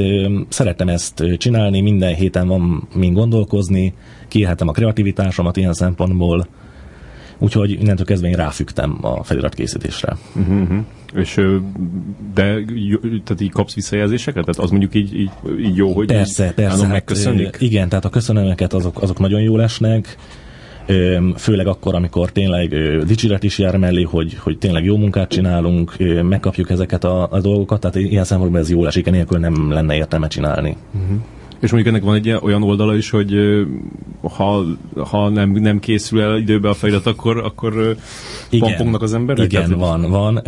szeretem 0.49 0.89
ezt 0.89 1.25
csinálni, 1.37 1.81
minden 1.81 2.15
héten 2.15 2.47
van 2.47 2.89
mind 2.95 3.15
gondolkozni, 3.15 3.95
kiélhetem 4.29 4.69
a 4.69 4.73
kreativitásomat 4.73 5.57
ilyen 5.57 5.73
szempontból, 5.73 6.47
úgyhogy 7.39 7.71
innentől 7.71 8.07
kezdve 8.07 8.29
én 8.29 8.35
ráfügtem 8.35 8.99
a 9.01 9.25
feliratkészítésre. 9.25 10.17
Uh-huh. 10.35 10.79
És 11.15 11.35
de 12.35 12.43
tehát 13.25 13.41
így 13.41 13.51
kapsz 13.51 13.75
visszajelzéseket? 13.75 14.45
Tehát 14.45 14.61
az 14.61 14.71
mondjuk 14.71 14.95
így, 14.95 15.15
így, 15.15 15.31
így 15.61 15.77
jó, 15.77 15.93
hogy 15.93 16.07
persze, 16.07 16.53
persze, 16.55 16.83
hát, 16.83 16.93
megköszönjük? 16.93 17.57
Igen, 17.61 17.89
tehát 17.89 18.05
a 18.05 18.09
köszönömeket 18.09 18.73
azok, 18.73 19.03
azok 19.03 19.19
nagyon 19.19 19.41
jól 19.41 19.63
esnek 19.63 20.17
főleg 21.37 21.67
akkor, 21.67 21.95
amikor 21.95 22.33
tényleg 22.33 22.75
dicséret 23.05 23.43
is 23.43 23.59
jár 23.59 23.77
mellé, 23.77 24.03
hogy, 24.03 24.35
hogy 24.39 24.59
tényleg 24.59 24.85
jó 24.85 24.97
munkát 24.97 25.29
csinálunk, 25.29 25.97
megkapjuk 26.23 26.71
ezeket 26.71 27.05
a, 27.05 27.29
a 27.31 27.41
dolgokat, 27.41 27.81
tehát 27.81 27.97
ilyen 27.97 28.25
szempontból 28.25 28.61
ez 28.61 28.71
jól 28.71 28.87
esik, 28.87 29.11
nélkül 29.11 29.39
nem 29.39 29.73
lenne 29.73 29.95
értelme 29.95 30.29
csinálni. 30.29 30.77
Uh-huh. 30.95 31.19
És 31.61 31.71
mondjuk 31.71 31.95
ennek 31.95 32.07
van 32.07 32.15
egy 32.15 32.37
olyan 32.43 32.63
oldala 32.63 32.97
is, 32.97 33.11
hogy 33.11 33.35
ha, 34.21 34.65
ha 34.97 35.29
nem, 35.29 35.51
nem 35.51 35.79
készül 35.79 36.21
el 36.21 36.39
időbe 36.39 36.69
a 36.69 36.75
felirat, 36.75 37.07
akkor, 37.07 37.39
akkor 37.39 37.97
igen, 38.49 38.95
az 38.95 39.15
emberek? 39.15 39.45
Igen, 39.45 39.79
van, 39.79 40.11
van. 40.11 40.43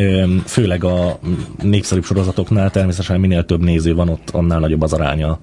Főleg 0.47 0.85
a 0.85 1.19
népszerűbb 1.63 2.05
sorozatoknál 2.05 2.71
természetesen 2.71 3.21
minél 3.21 3.45
több 3.45 3.63
néző 3.63 3.95
van, 3.95 4.09
ott 4.09 4.31
annál 4.31 4.61
nagyobb 4.61 4.83
az 4.83 4.93
aránya 4.93 5.39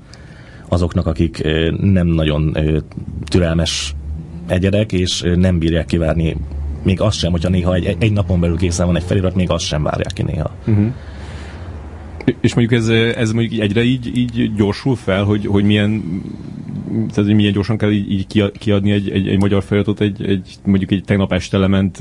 azoknak, 0.67 1.05
akik 1.05 1.43
nem 1.81 2.07
nagyon 2.07 2.57
türelmes 3.25 3.95
egyedek, 4.47 4.91
és 4.91 5.23
nem 5.35 5.59
bírják 5.59 5.85
kivárni 5.85 6.35
még 6.83 7.01
azt 7.01 7.17
sem, 7.17 7.31
hogyha 7.31 7.49
néha 7.49 7.73
egy, 7.73 7.95
egy 7.99 8.11
napon 8.11 8.39
belül 8.39 8.57
készen 8.57 8.85
van 8.85 8.95
egy 8.95 9.03
felirat, 9.03 9.35
még 9.35 9.49
azt 9.49 9.65
sem 9.65 9.83
várják 9.83 10.13
ki 10.13 10.21
néha. 10.21 10.51
Uh-huh. 10.67 10.93
És 12.41 12.53
mondjuk 12.53 12.81
ez, 12.81 12.88
ez 13.15 13.31
mondjuk 13.31 13.62
egyre 13.62 13.83
így, 13.83 14.17
így 14.17 14.53
gyorsul 14.55 14.95
fel, 14.95 15.24
hogy, 15.24 15.45
hogy 15.45 15.63
milyen 15.63 16.03
tehát 16.89 17.15
hogy 17.15 17.36
milyen 17.36 17.53
gyorsan 17.53 17.77
kell 17.77 17.91
így, 17.91 18.12
így 18.12 18.51
kiadni 18.59 18.91
egy, 18.91 19.09
egy, 19.09 19.27
egy 19.27 19.39
magyar 19.39 19.63
feliratot, 19.63 20.01
egy, 20.01 20.25
egy, 20.25 20.55
mondjuk 20.65 20.91
egy 20.91 21.03
tegnap 21.03 21.33
este 21.33 21.57
lement. 21.57 21.98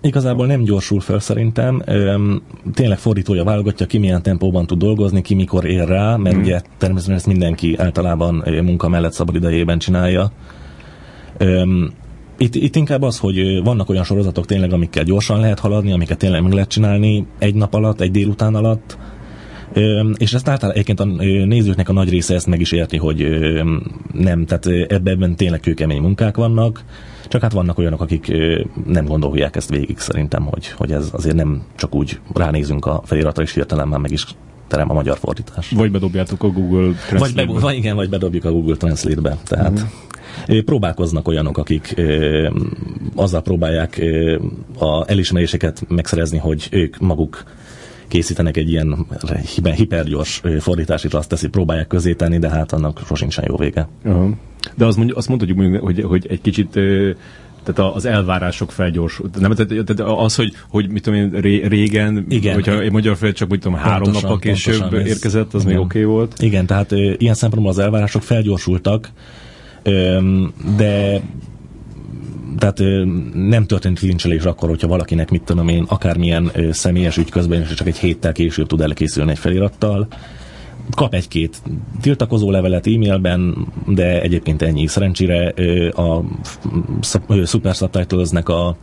Igazából 0.00 0.46
nem 0.46 0.62
gyorsul 0.62 1.00
fel 1.00 1.18
szerintem. 1.18 1.82
Tényleg 2.72 2.98
fordítója 2.98 3.44
válogatja, 3.44 3.86
ki 3.86 3.98
milyen 3.98 4.22
tempóban 4.22 4.66
tud 4.66 4.78
dolgozni, 4.78 5.22
ki 5.22 5.34
mikor 5.34 5.64
ér 5.64 5.88
rá, 5.88 6.16
mert 6.16 6.34
hmm. 6.34 6.44
ugye 6.44 6.60
természetesen 6.78 7.16
ezt 7.16 7.26
mindenki 7.26 7.76
általában 7.78 8.44
munka 8.62 8.88
mellett 8.88 9.12
szabad 9.12 9.34
idejében 9.34 9.78
csinálja 9.78 10.32
itt, 12.38 12.54
itt 12.54 12.76
inkább 12.76 13.02
az, 13.02 13.18
hogy 13.18 13.62
vannak 13.64 13.88
olyan 13.88 14.04
sorozatok 14.04 14.46
tényleg, 14.46 14.72
amikkel 14.72 15.04
gyorsan 15.04 15.40
lehet 15.40 15.58
haladni, 15.58 15.92
amiket 15.92 16.18
tényleg 16.18 16.42
meg 16.42 16.52
lehet 16.52 16.68
csinálni 16.68 17.26
egy 17.38 17.54
nap 17.54 17.74
alatt, 17.74 18.00
egy 18.00 18.10
délután 18.10 18.54
alatt, 18.54 18.98
és 20.16 20.32
ezt 20.32 20.48
általában 20.48 20.70
egyébként 20.70 21.00
a 21.00 21.04
nézőknek 21.44 21.88
a 21.88 21.92
nagy 21.92 22.10
része 22.10 22.34
ezt 22.34 22.46
meg 22.46 22.60
is 22.60 22.72
érti, 22.72 22.96
hogy 22.96 23.26
nem, 24.12 24.46
tehát 24.46 24.66
ebben 24.88 25.36
tényleg 25.36 25.60
kőkemény 25.60 26.00
munkák 26.00 26.36
vannak, 26.36 26.84
csak 27.28 27.42
hát 27.42 27.52
vannak 27.52 27.78
olyanok, 27.78 28.00
akik 28.00 28.32
nem 28.86 29.04
gondolják 29.04 29.56
ezt 29.56 29.70
végig 29.70 29.98
szerintem, 29.98 30.44
hogy, 30.44 30.68
hogy 30.68 30.92
ez 30.92 31.08
azért 31.12 31.36
nem 31.36 31.62
csak 31.76 31.94
úgy 31.94 32.20
ránézünk 32.34 32.86
a 32.86 33.02
feliratra, 33.04 33.42
és 33.42 33.54
hirtelen 33.54 33.88
már 33.88 34.00
meg 34.00 34.10
is 34.10 34.26
terem 34.68 34.90
a 34.90 34.94
magyar 34.94 35.18
fordítás. 35.18 35.70
Vagy 35.70 35.90
bedobjátok 35.90 36.42
a 36.42 36.48
Google 36.48 36.92
Translate-be. 37.08 37.44
Vagy, 37.44 37.54
be, 37.54 37.60
vagy 37.60 37.76
igen, 37.76 37.96
vagy 37.96 38.08
bedobjuk 38.08 38.44
a 38.44 38.50
Google 38.50 38.76
Translate-be. 38.76 39.36
Tehát 39.44 39.72
uh-huh. 39.72 40.60
Próbálkoznak 40.64 41.28
olyanok, 41.28 41.58
akik 41.58 41.94
azzal 43.14 43.42
próbálják 43.42 44.02
a 44.78 45.10
elismeréseket 45.10 45.84
megszerezni, 45.88 46.38
hogy 46.38 46.68
ők 46.70 46.98
maguk 46.98 47.44
készítenek 48.12 48.56
egy 48.56 48.70
ilyen 48.70 49.06
hipergyors 49.76 50.42
fordításit, 50.60 51.14
azt 51.14 51.28
teszi, 51.28 51.48
próbálják 51.48 51.86
közé 51.86 52.12
tenni, 52.12 52.38
de 52.38 52.48
hát 52.48 52.72
annak 52.72 53.00
sosincsen 53.06 53.44
jó 53.48 53.56
vége. 53.56 53.88
Uh-huh. 54.04 54.30
De 54.74 54.84
azt, 54.86 54.96
mondjuk, 54.96 55.18
azt 55.18 55.28
mondhatjuk, 55.28 55.82
hogy, 55.82 56.02
hogy 56.02 56.26
egy 56.30 56.40
kicsit 56.40 56.68
tehát 57.62 57.94
az 57.94 58.04
elvárások 58.04 58.72
felgyorsult. 58.72 59.40
Nem, 59.40 59.52
tehát 59.52 60.00
az, 60.00 60.34
hogy, 60.34 60.52
hogy 60.68 60.90
mit 60.90 61.02
tudom 61.02 61.18
én, 61.18 61.30
régen, 61.68 62.26
Igen. 62.28 62.54
hogyha 62.54 62.80
egy 62.80 62.92
magyar 62.92 63.16
fel 63.16 63.32
csak, 63.32 63.48
mit 63.48 63.60
tudom, 63.60 63.78
három 63.78 64.10
nappal 64.10 64.38
később 64.38 64.92
érkezett, 64.92 65.54
az 65.54 65.62
Igen. 65.62 65.74
még 65.74 65.84
oké 65.84 66.04
okay 66.04 66.12
volt. 66.14 66.42
Igen, 66.42 66.66
tehát 66.66 66.90
ilyen 67.16 67.34
szempontból 67.34 67.72
az 67.72 67.78
elvárások 67.78 68.22
felgyorsultak, 68.22 69.10
de 70.76 71.20
tehát 72.58 72.78
nem 73.34 73.66
történt 73.66 74.00
lincselés 74.00 74.44
akkor, 74.44 74.68
hogyha 74.68 74.88
valakinek, 74.88 75.30
mit 75.30 75.42
tudom 75.42 75.68
én, 75.68 75.84
akármilyen 75.88 76.50
személyes 76.70 77.16
ügy 77.16 77.30
közben, 77.30 77.60
és 77.60 77.74
csak 77.74 77.86
egy 77.86 77.98
héttel 77.98 78.32
később 78.32 78.66
tud 78.66 78.80
elkészülni 78.80 79.30
egy 79.30 79.38
felirattal, 79.38 80.08
kap 80.90 81.14
egy-két 81.14 81.62
tiltakozó 82.00 82.50
levelet 82.50 82.86
e-mailben, 82.86 83.66
de 83.86 84.20
egyébként 84.20 84.62
ennyi. 84.62 84.86
Szerencsére 84.86 85.54
a 85.90 86.22
Super 87.44 87.74
Subtitles-nek 87.74 88.48
a 88.48 88.76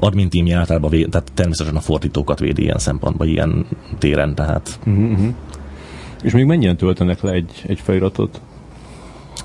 admin 0.00 0.28
tímje 0.28 0.56
általában 0.56 0.90
véd, 0.90 1.10
tehát 1.10 1.32
természetesen 1.34 1.76
a 1.76 1.80
fordítókat 1.80 2.38
védi 2.38 2.62
ilyen 2.62 2.78
szempontból, 2.78 3.26
ilyen 3.26 3.66
téren, 3.98 4.34
tehát. 4.34 4.78
Uh-huh. 4.86 5.34
És 6.22 6.32
még 6.32 6.44
mennyien 6.44 6.76
töltenek 6.76 7.20
le 7.22 7.32
egy, 7.32 7.64
egy 7.66 7.80
feliratot? 7.80 8.40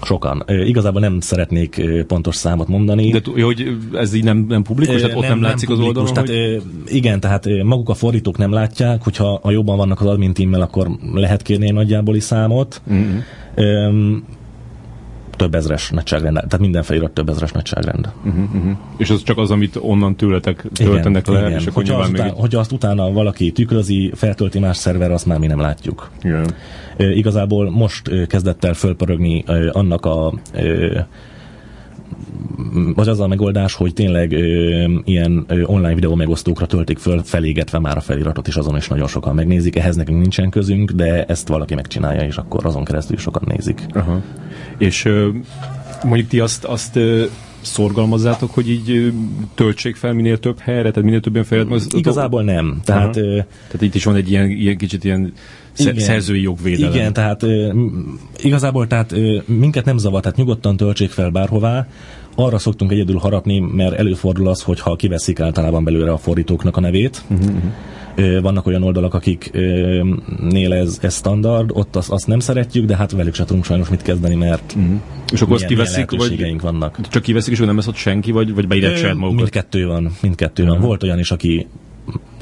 Sokan. 0.01 0.43
Igazából 0.47 1.01
nem 1.01 1.19
szeretnék 1.19 1.81
pontos 2.07 2.35
számot 2.35 2.67
mondani. 2.67 3.11
De 3.11 3.41
hogy 3.41 3.77
ez 3.93 4.13
így 4.13 4.23
nem, 4.23 4.45
nem 4.47 4.63
publikus, 4.63 5.01
tehát 5.01 5.15
ott 5.15 5.21
nem, 5.21 5.31
nem 5.31 5.41
látszik 5.41 5.69
nem 5.69 5.79
az 5.79 5.85
oldalon? 5.85 6.13
Tehát, 6.13 6.29
hogy... 6.29 6.61
Igen, 6.85 7.19
tehát 7.19 7.45
maguk 7.63 7.89
a 7.89 7.93
fordítók 7.93 8.37
nem 8.37 8.51
látják, 8.51 9.03
hogyha 9.03 9.39
a 9.43 9.51
jobban 9.51 9.77
vannak 9.77 10.01
az 10.01 10.07
admin 10.07 10.33
teammel, 10.33 10.61
akkor 10.61 10.87
lehet 11.13 11.41
kérni 11.41 11.65
egy 11.65 11.73
nagyjáboli 11.73 12.19
számot. 12.19 12.81
Mm-hmm 12.91 14.17
több 15.41 15.55
ezres 15.55 15.89
nagyságrend, 15.89 16.35
tehát 16.35 16.59
minden 16.59 16.83
felirat 16.83 17.11
több 17.11 17.29
ezres 17.29 17.51
nagyságrend. 17.51 18.11
Uh-huh, 18.25 18.55
uh-huh. 18.55 18.71
És 18.97 19.09
az 19.09 19.23
csak 19.23 19.37
az, 19.37 19.51
amit 19.51 19.77
onnan 19.81 20.15
tőletek 20.15 20.65
töltenek 20.73 21.27
igen, 21.27 21.41
le, 21.41 21.47
igen. 21.47 21.59
és 21.59 21.65
akkor 21.65 21.83
hogyha, 21.83 22.07
után, 22.07 22.25
még... 22.25 22.33
hogyha 22.33 22.59
azt 22.59 22.71
utána 22.71 23.11
valaki 23.11 23.51
tükrözi, 23.51 24.11
feltölti 24.15 24.59
más 24.59 24.77
szerver, 24.77 25.11
azt 25.11 25.25
már 25.25 25.39
mi 25.39 25.47
nem 25.47 25.59
látjuk. 25.59 26.11
Igen. 26.23 26.53
E, 26.97 27.11
igazából 27.11 27.71
most 27.71 28.27
kezdett 28.27 28.63
el 28.63 28.73
fölpörögni 28.73 29.43
annak 29.71 30.05
a 30.05 30.33
vagy 32.95 33.07
az 33.07 33.19
a 33.19 33.27
megoldás, 33.27 33.73
hogy 33.73 33.93
tényleg 33.93 34.31
ö, 34.31 34.85
ilyen 35.03 35.45
ö, 35.47 35.63
online 35.63 35.93
videó 35.93 36.15
megosztókra 36.15 36.65
töltik 36.65 36.97
föl, 36.97 37.21
felégetve 37.23 37.79
már 37.79 37.97
a 37.97 38.01
feliratot, 38.01 38.47
és 38.47 38.55
azon 38.55 38.75
is 38.77 38.87
nagyon 38.87 39.07
sokan 39.07 39.35
megnézik. 39.35 39.75
Ehhez 39.75 39.95
nekünk 39.95 40.19
nincsen 40.19 40.49
közünk, 40.49 40.91
de 40.91 41.25
ezt 41.25 41.47
valaki 41.47 41.75
megcsinálja, 41.75 42.21
és 42.21 42.37
akkor 42.37 42.65
azon 42.65 42.83
keresztül 42.83 43.17
sokan 43.17 43.43
nézik. 43.45 43.85
Aha. 43.93 44.21
És 44.81 45.07
mondjuk 46.03 46.27
ti 46.27 46.39
azt, 46.39 46.63
azt 46.63 46.99
szorgalmazzátok, 47.61 48.53
hogy 48.53 48.69
így 48.69 49.13
töltsék 49.55 49.95
fel 49.95 50.13
minél 50.13 50.39
több 50.39 50.59
helyre, 50.59 50.89
tehát 50.89 51.03
minél 51.03 51.19
többen 51.19 51.43
fejlett? 51.43 51.93
Igazából 51.93 52.43
nem. 52.43 52.81
Tehát, 52.83 53.17
ö, 53.17 53.39
tehát 53.65 53.81
itt 53.81 53.95
is 53.95 54.03
van 54.03 54.15
egy 54.15 54.29
ilyen, 54.29 54.49
ilyen 54.49 54.77
kicsit 54.77 55.03
ilyen 55.03 55.33
Igen. 55.77 55.99
szerzői 55.99 56.41
jogvédelem. 56.41 56.93
Igen, 56.93 57.13
tehát 57.13 57.45
igazából 58.37 58.87
tehát 58.87 59.13
minket 59.45 59.85
nem 59.85 59.97
zavar, 59.97 60.21
tehát 60.21 60.37
nyugodtan 60.37 60.77
töltsék 60.77 61.09
fel 61.09 61.29
bárhová. 61.29 61.87
Arra 62.35 62.57
szoktunk 62.57 62.91
egyedül 62.91 63.17
harapni, 63.17 63.59
mert 63.59 63.93
előfordul 63.93 64.47
az, 64.47 64.61
hogy 64.61 64.79
ha 64.79 64.95
kiveszik 64.95 65.39
általában 65.39 65.83
belőle 65.83 66.11
a 66.11 66.17
fordítóknak 66.17 66.77
a 66.77 66.79
nevét. 66.79 67.23
Uh-huh. 67.29 68.41
Vannak 68.41 68.67
olyan 68.67 68.83
oldalak, 68.83 69.13
akiknél 69.13 70.73
ez, 70.73 70.97
ez 71.01 71.15
standard, 71.15 71.69
ott 71.73 71.95
azt, 71.95 72.09
azt 72.09 72.27
nem 72.27 72.39
szeretjük, 72.39 72.85
de 72.85 72.95
hát 72.95 73.11
velük 73.11 73.33
se 73.33 73.45
tudunk 73.45 73.65
sajnos 73.65 73.89
mit 73.89 74.01
kezdeni, 74.01 74.35
mert 74.35 74.73
uh-huh. 74.77 74.99
És 75.31 75.41
akkor 75.41 75.55
azt 75.55 75.65
kiveszik, 75.65 76.11
vagy 76.11 76.61
vannak. 76.61 76.99
csak 77.09 77.21
kiveszik, 77.21 77.51
és 77.51 77.57
hogy 77.57 77.67
nem 77.67 77.75
lesz 77.75 77.87
ott 77.87 77.95
senki, 77.95 78.31
vagy, 78.31 78.53
vagy 78.53 78.67
beírják 78.67 78.97
saját 78.97 79.15
magukat? 79.15 79.37
Mindkettő 79.37 79.87
van, 79.87 80.11
mindkettő 80.21 80.65
van. 80.65 80.79
Volt 80.79 81.03
olyan 81.03 81.19
is, 81.19 81.31
aki 81.31 81.67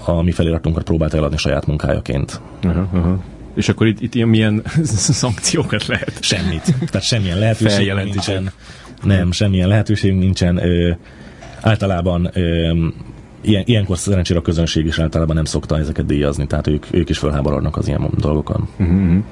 a 0.06 0.22
mi 0.22 0.32
feliratunkat 0.32 0.84
próbált 0.84 1.14
eladni 1.14 1.38
saját 1.38 1.66
munkájaként. 1.66 2.42
Aha, 2.64 2.90
aha. 2.94 3.24
És 3.56 3.70
akkor 3.70 3.88
itt, 3.88 4.02
itt 4.02 4.16
ilyen 4.16 4.28
milyen 4.28 4.64
szankciókat 5.22 5.88
lehet? 5.88 6.18
Semmit. 6.22 6.76
Tehát 6.80 7.02
semmilyen 7.02 7.40
lehetőség 7.40 7.94
nincsen. 7.94 8.52
Nem, 9.04 9.32
semmilyen 9.32 9.68
lehetőség 9.68 10.14
nincsen. 10.14 10.58
Ö, 10.58 10.92
általában 11.62 12.30
ö, 12.34 12.74
ilyen, 13.42 13.64
ilyenkor 13.66 13.98
szerencsére 13.98 14.40
a 14.40 14.42
közönség 14.42 14.86
is 14.86 15.00
általában 15.00 15.36
nem 15.36 15.46
szokta 15.46 15.78
ezeket 15.78 16.06
díjazni, 16.06 16.48
tehát 16.48 16.68
ők, 16.68 16.86
ők 16.92 17.10
is 17.10 17.18
felháborodnak 17.18 17.78
az 17.78 17.88
ilyen 17.88 18.10
dolgokon. 18.18 18.68
Uh-huh. 18.80 19.24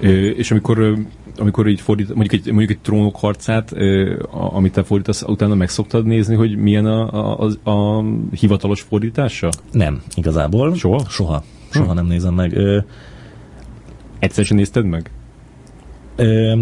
Ö, 0.00 0.08
és 0.28 0.50
amikor 0.50 0.94
amikor 1.38 1.68
így 1.68 1.80
fordít, 1.80 2.14
mondjuk 2.14 2.32
egy, 2.32 2.46
mondjuk 2.46 2.70
egy 2.70 2.78
trónok 2.78 3.16
harcát, 3.16 3.74
amit 4.30 4.72
te 4.72 4.82
fordítasz, 4.82 5.22
utána 5.22 5.54
meg 5.54 5.68
szoktad 5.68 6.06
nézni, 6.06 6.34
hogy 6.34 6.56
milyen 6.56 6.86
a, 6.86 7.40
a, 7.42 7.50
a, 7.62 7.70
a 7.70 8.04
hivatalos 8.30 8.80
fordítása? 8.80 9.48
Nem, 9.70 10.02
igazából. 10.14 10.74
Soha? 10.74 11.04
Soha. 11.08 11.44
Soha 11.70 11.92
nem 11.92 12.06
nézem 12.06 12.34
meg. 12.34 12.56
Ö, 12.56 12.78
Egyszer 14.18 14.44
sem 14.44 14.56
nézted 14.56 14.84
meg? 14.84 15.10
Ö, 16.16 16.54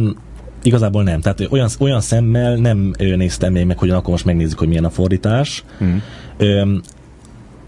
igazából 0.62 1.02
nem. 1.02 1.20
Tehát 1.20 1.46
olyan, 1.50 1.68
olyan 1.78 2.00
szemmel 2.00 2.56
nem 2.56 2.92
néztem 2.98 3.52
még 3.52 3.66
meg, 3.66 3.78
hogy 3.78 3.90
akkor 3.90 4.10
most 4.10 4.24
megnézzük, 4.24 4.58
hogy 4.58 4.68
milyen 4.68 4.84
a 4.84 4.90
fordítás. 4.90 5.64
Mm. 5.84 5.96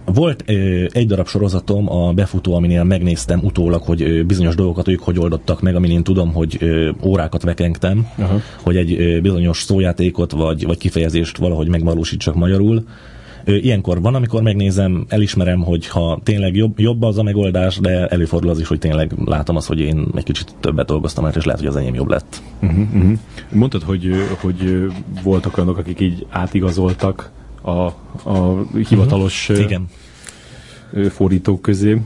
Volt 0.05 0.45
ö, 0.47 0.85
egy 0.93 1.07
darab 1.07 1.29
sorozatom, 1.29 1.91
a 1.93 2.13
befutó, 2.13 2.55
aminél 2.55 2.85
megnéztem 2.85 3.41
utólag, 3.43 3.83
hogy 3.83 4.03
ö, 4.03 4.23
bizonyos 4.23 4.55
dolgokat 4.55 4.89
ők 4.89 5.01
hogy 5.01 5.19
oldottak 5.19 5.61
meg, 5.61 5.75
amin 5.75 5.91
én 5.91 6.03
tudom, 6.03 6.33
hogy 6.33 6.57
ö, 6.61 6.91
órákat 7.05 7.43
vekengtem, 7.43 8.07
Aha. 8.19 8.41
hogy 8.63 8.77
egy 8.77 8.93
ö, 8.93 9.21
bizonyos 9.21 9.63
szójátékot 9.63 10.33
vagy, 10.33 10.67
vagy 10.67 10.79
kifejezést 10.79 11.37
valahogy 11.37 11.69
megvalósítsak 11.69 12.35
magyarul. 12.35 12.85
Ilyenkor 13.45 14.01
van, 14.01 14.15
amikor 14.15 14.43
megnézem, 14.43 15.05
elismerem, 15.09 15.61
hogy 15.61 15.87
ha 15.89 16.21
tényleg 16.23 16.57
jobb, 16.57 16.79
jobb 16.79 17.03
az 17.03 17.19
a 17.19 17.23
megoldás, 17.23 17.79
de 17.79 18.07
előfordul 18.07 18.51
az 18.51 18.61
is, 18.61 18.67
hogy 18.67 18.79
tényleg 18.79 19.13
látom 19.25 19.57
azt, 19.57 19.67
hogy 19.67 19.81
én 19.81 20.07
egy 20.15 20.25
kicsit 20.25 20.55
többet 20.61 20.87
dolgoztam, 20.87 21.27
és 21.35 21.45
lehet, 21.45 21.61
hogy 21.61 21.69
az 21.69 21.77
enyém 21.77 21.95
jobb 21.95 22.09
lett. 22.09 22.43
Uh-huh, 22.63 22.95
uh-huh. 22.95 23.19
Mondtad, 23.53 23.83
hogy, 23.83 24.11
hogy 24.41 24.87
voltak 25.23 25.57
olyanok, 25.57 25.79
akik 25.79 26.01
így 26.01 26.27
átigazoltak 26.31 27.31
a, 27.63 27.71
a 28.31 28.67
hivatalos 28.89 29.49
uh-huh. 29.49 29.65
Igen. 29.65 29.89
fordítók 31.11 31.63
közé, 31.63 32.01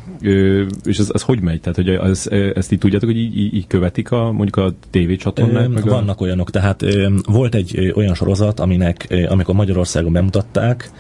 és 0.85 0.99
ez, 0.99 1.11
ez 1.12 1.23
hogy 1.23 1.40
megy? 1.40 1.61
Tehát, 1.61 1.76
hogy 1.76 1.88
ez, 1.88 2.26
ezt 2.55 2.73
így 2.73 2.78
tudjátok, 2.78 3.09
hogy 3.09 3.19
így, 3.19 3.55
így- 3.55 3.66
követik 3.66 4.11
a, 4.11 4.33
mondjuk 4.33 4.57
a 4.57 4.73
tévécsatornák? 4.90 5.69
Meg 5.69 5.87
a... 5.87 5.90
Vannak 5.90 6.21
olyanok, 6.21 6.50
tehát 6.50 6.85
volt 7.26 7.55
egy 7.55 7.93
olyan 7.95 8.14
sorozat, 8.14 8.61
aminek, 8.61 9.26
amikor 9.28 9.55
Magyarországon 9.55 10.12
bemutatták, 10.12 10.90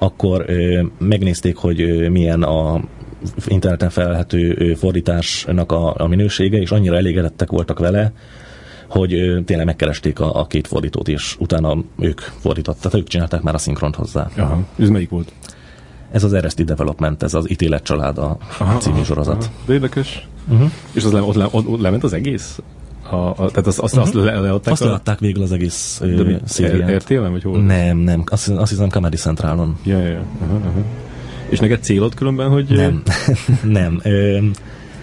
akkor 0.00 0.46
megnézték, 0.98 1.56
hogy 1.56 2.10
milyen 2.10 2.42
a 2.42 2.80
interneten 3.46 3.90
felelhető 3.90 4.74
fordításnak 4.74 5.72
a, 5.72 5.94
a 5.96 6.06
minősége, 6.06 6.58
és 6.58 6.70
annyira 6.70 6.96
elégedettek 6.96 7.50
voltak 7.50 7.78
vele, 7.78 8.12
hogy 8.88 9.42
tényleg 9.44 9.66
megkeresték 9.66 10.20
a, 10.20 10.40
a 10.40 10.46
két 10.46 10.66
fordítót, 10.66 11.08
és 11.08 11.36
utána 11.38 11.76
ők 11.98 12.20
fordították, 12.20 12.82
tehát 12.82 12.98
ők 12.98 13.08
csinálták 13.08 13.42
már 13.42 13.54
a 13.54 13.58
szinkront 13.58 13.94
hozzá. 13.94 14.28
Aha. 14.36 14.60
Ez 14.78 14.88
melyik 14.88 15.10
volt? 15.10 15.32
Ez 16.10 16.24
az 16.24 16.32
Arrested 16.32 16.66
Development, 16.66 17.22
ez 17.22 17.34
az 17.34 17.50
ítélet 17.50 17.82
család 17.82 18.18
a 18.18 18.36
című 18.78 19.02
sorozat. 19.02 19.42
Aha. 19.42 19.52
De 19.66 19.72
érdekes. 19.72 20.28
Uh-huh. 20.48 20.70
És 20.92 21.04
az 21.04 21.12
le, 21.12 21.22
ott, 21.22 21.34
le, 21.34 21.48
ott, 21.50 21.66
ott 21.66 21.80
lement 21.80 22.04
az 22.04 22.12
egész? 22.12 22.58
A, 23.12 23.30
a, 23.30 23.34
tehát 23.34 23.66
azt, 23.66 23.78
azt, 23.78 23.96
azt 23.96 24.14
le, 24.14 24.40
leadták 24.40 24.72
Azt 24.72 24.82
a... 24.82 24.86
leadták 24.86 25.18
végül 25.18 25.42
az 25.42 25.52
egész 25.52 26.00
De 26.16 26.22
mi? 26.22 26.36
szériát. 26.44 27.08
Vagy 27.08 27.42
hol? 27.42 27.62
Nem, 27.62 27.96
nem, 27.96 28.22
azt, 28.26 28.48
azt 28.48 28.70
hiszem 28.70 28.88
Comedy 28.88 29.16
Centralon. 29.16 29.76
Ja, 29.84 29.98
ja, 29.98 30.08
ja. 30.08 30.22
Aha, 30.42 30.54
aha. 30.54 30.84
És 31.48 31.58
neked 31.58 31.82
célod 31.82 32.14
különben, 32.14 32.48
hogy... 32.48 32.68
Nem, 32.68 33.02
nem. 33.80 34.00
Ö, 34.02 34.38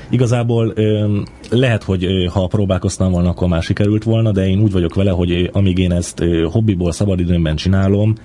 igazából 0.10 0.72
ö, 0.76 1.18
lehet, 1.50 1.84
hogy 1.84 2.04
ö, 2.04 2.26
ha 2.26 2.48
próbálkoztam 2.48 3.12
volna, 3.12 3.30
akkor 3.30 3.48
már 3.48 3.64
sikerült 3.64 4.04
volna, 4.04 4.32
de 4.32 4.48
én 4.48 4.60
úgy 4.60 4.72
vagyok 4.72 4.96
vele, 4.96 5.12
hogy 5.12 5.32
ö, 5.32 5.48
amíg 5.52 5.78
én 5.78 5.92
ezt 5.92 6.20
ö, 6.20 6.48
hobbiból, 6.52 6.92
szabadidőmben 6.92 7.56
csinálom, 7.56 8.16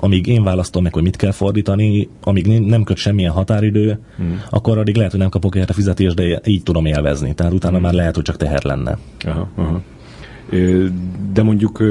amíg 0.00 0.26
én 0.26 0.42
választom 0.42 0.82
meg, 0.82 0.92
hogy 0.94 1.02
mit 1.02 1.16
kell 1.16 1.30
fordítani, 1.30 2.08
amíg 2.22 2.46
nem- 2.46 2.84
köt 2.84 2.96
semmilyen 2.96 3.32
határidő, 3.32 3.98
hmm. 4.16 4.42
akkor 4.50 4.78
addig 4.78 4.96
lehet, 4.96 5.10
hogy 5.10 5.20
nem 5.20 5.28
kapok 5.28 5.54
érte 5.54 5.72
fizetést, 5.72 6.14
de 6.14 6.40
így 6.44 6.62
tudom 6.62 6.86
élvezni. 6.86 7.34
Tehát 7.34 7.52
utána 7.52 7.74
hmm. 7.74 7.84
már 7.84 7.92
lehet, 7.92 8.14
hogy 8.14 8.24
csak 8.24 8.36
teher 8.36 8.64
lenne. 8.64 8.98
Aha, 9.24 9.48
aha. 9.54 9.82
De 11.32 11.42
mondjuk 11.42 11.82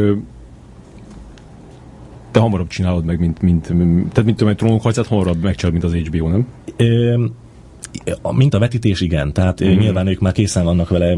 te 2.32 2.40
hamarabb 2.40 2.68
csinálod 2.68 3.06
meg, 3.06 3.20
mint, 3.20 3.42
mint, 3.42 3.70
mint 3.70 4.10
tehát 4.10 4.26
mint 4.26 4.38
tudom, 4.38 4.54
egy 4.54 4.56
trónok 4.58 4.82
harcát 4.82 5.08
hamarabb 5.08 5.42
megcsinálod, 5.42 5.82
mint 5.82 5.94
az 5.94 6.08
HBO, 6.08 6.28
nem? 6.28 6.48
Ö, 6.78 7.26
mint 8.32 8.54
a 8.54 8.60
vetítés, 8.60 9.02
igen. 9.02 9.34
Tehát 9.34 9.64
mm. 9.64 9.78
nyilván 9.78 10.08
ők 10.08 10.20
már 10.20 10.34
készen 10.34 10.64
vannak 10.64 10.90
vele 10.90 11.18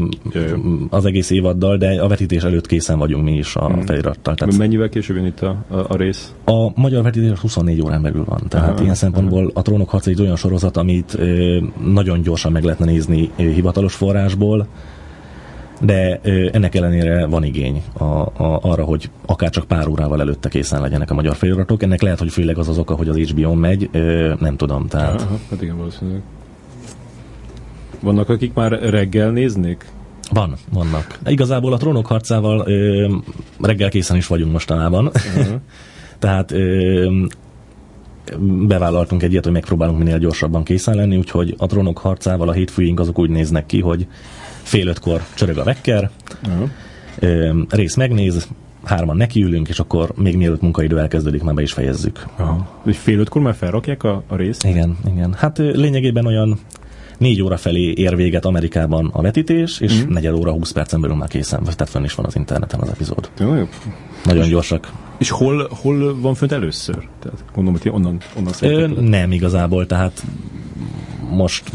az 0.90 1.04
egész 1.04 1.30
évaddal, 1.30 1.76
de 1.76 2.02
a 2.02 2.08
vetítés 2.08 2.42
előtt 2.42 2.66
készen 2.66 2.98
vagyunk 2.98 3.24
mi 3.24 3.36
is 3.36 3.56
a 3.56 3.68
mm. 3.68 3.80
felirattal. 3.80 4.34
Tehát 4.34 4.56
Mennyivel 4.56 4.88
később 4.88 5.16
jön 5.16 5.26
itt 5.26 5.40
a, 5.40 5.64
a, 5.68 5.76
a 5.88 5.96
rész? 5.96 6.32
a 6.44 6.80
magyar 6.80 7.02
vetítés 7.02 7.38
24 7.38 7.82
órán 7.82 8.02
belül 8.02 8.24
van. 8.24 8.40
Tehát 8.48 8.70
Aha, 8.70 8.82
ilyen 8.82 8.94
szempontból 8.94 9.50
a 9.54 9.62
Trónok 9.62 9.88
harca 9.88 10.10
egy 10.10 10.20
olyan 10.20 10.36
sorozat, 10.36 10.76
amit 10.76 11.14
ö, 11.14 11.58
nagyon 11.84 12.22
gyorsan 12.22 12.52
meg 12.52 12.62
lehetne 12.62 12.84
nézni 12.84 13.30
ö, 13.36 13.42
hivatalos 13.42 13.94
forrásból, 13.94 14.66
de 15.80 16.20
ö, 16.22 16.48
ennek 16.52 16.74
ellenére 16.74 17.26
van 17.26 17.44
igény 17.44 17.82
a, 17.92 18.04
a, 18.04 18.58
arra, 18.62 18.84
hogy 18.84 19.10
akár 19.26 19.50
csak 19.50 19.64
pár 19.64 19.88
órával 19.88 20.20
előtte 20.20 20.48
készen 20.48 20.80
legyenek 20.80 21.10
a 21.10 21.14
magyar 21.14 21.36
feliratok. 21.36 21.82
Ennek 21.82 22.02
lehet, 22.02 22.18
hogy 22.18 22.32
főleg 22.32 22.58
az 22.58 22.68
az 22.68 22.78
oka, 22.78 22.94
hogy 22.94 23.08
az 23.08 23.16
HBO-n 23.16 23.58
megy, 23.58 23.88
ö, 23.92 24.32
nem 24.40 24.56
tudom. 24.56 24.86
Tehát 24.86 25.20
Aha, 25.20 25.38
hát 25.50 25.62
igen, 25.62 25.76
valószínűleg. 25.76 26.22
Vannak, 28.00 28.28
akik 28.28 28.54
már 28.54 28.72
reggel 28.72 29.30
néznék? 29.30 29.84
Van, 30.30 30.54
vannak. 30.72 31.18
Igazából 31.26 31.72
a 31.72 31.76
trónok 31.76 32.06
harcával 32.06 32.62
ö, 32.66 33.14
reggel 33.60 33.90
készen 33.90 34.16
is 34.16 34.26
vagyunk 34.26 34.52
mostanában. 34.52 35.06
Aha. 35.06 35.60
Tehát 36.18 36.52
ö, 36.52 37.22
bevállaltunk 38.66 39.22
egy 39.22 39.30
ilyet, 39.30 39.44
hogy 39.44 39.52
megpróbálunk 39.52 39.98
minél 39.98 40.18
gyorsabban 40.18 40.64
készen 40.64 40.94
lenni, 40.94 41.16
úgyhogy 41.16 41.54
a 41.58 41.66
trónok 41.66 41.98
harcával 41.98 42.48
a 42.48 42.52
hétfőink 42.52 43.00
azok 43.00 43.18
úgy 43.18 43.30
néznek 43.30 43.66
ki, 43.66 43.80
hogy 43.80 44.06
fél 44.62 44.86
ötkor 44.86 45.22
csörög 45.34 45.58
a 45.58 45.64
vekker, 45.64 46.10
Aha. 46.42 46.68
ö, 47.18 47.60
rész 47.68 47.94
megnéz, 47.94 48.48
hárman 48.84 49.16
nekiülünk, 49.16 49.68
és 49.68 49.78
akkor 49.78 50.12
még 50.16 50.36
mielőtt 50.36 50.60
munkaidő 50.60 50.98
elkezdődik, 50.98 51.42
már 51.42 51.54
be 51.54 51.62
is 51.62 51.72
fejezzük. 51.72 52.26
Aha. 52.36 52.82
Fél 52.86 53.18
ötkor 53.18 53.42
már 53.42 53.54
felrakják 53.54 54.02
a, 54.02 54.22
a 54.26 54.36
részt? 54.36 54.64
Igen, 54.64 54.96
igen. 55.12 55.32
Hát 55.32 55.58
ö, 55.58 55.70
lényegében 55.70 56.26
olyan 56.26 56.58
négy 57.18 57.42
óra 57.42 57.56
felé 57.56 57.92
ér 57.96 58.16
véget 58.16 58.44
Amerikában 58.44 59.10
a 59.12 59.22
vetítés, 59.22 59.80
és 59.80 60.04
mm. 60.04 60.12
negyed 60.12 60.34
óra, 60.34 60.52
20 60.52 60.70
percen 60.70 61.00
belül 61.00 61.16
már 61.16 61.28
készen, 61.28 61.62
tehát 61.62 61.88
fenn 61.88 62.04
is 62.04 62.14
van 62.14 62.26
az 62.26 62.36
interneten 62.36 62.80
az 62.80 62.88
epizód. 62.88 63.30
Jó, 63.38 63.68
Nagyon 64.24 64.48
gyorsak. 64.48 64.92
És 65.18 65.30
hol, 65.30 65.68
hol 65.82 66.20
van 66.20 66.34
fönt 66.34 66.52
először? 66.52 67.08
Tehát 67.22 67.44
gondolom, 67.54 67.80
hogy 67.82 67.90
onnan, 67.92 68.20
onnan 68.36 68.52
Ö, 68.60 68.86
nem 69.00 69.32
igazából, 69.32 69.86
tehát 69.86 70.22
most 71.30 71.70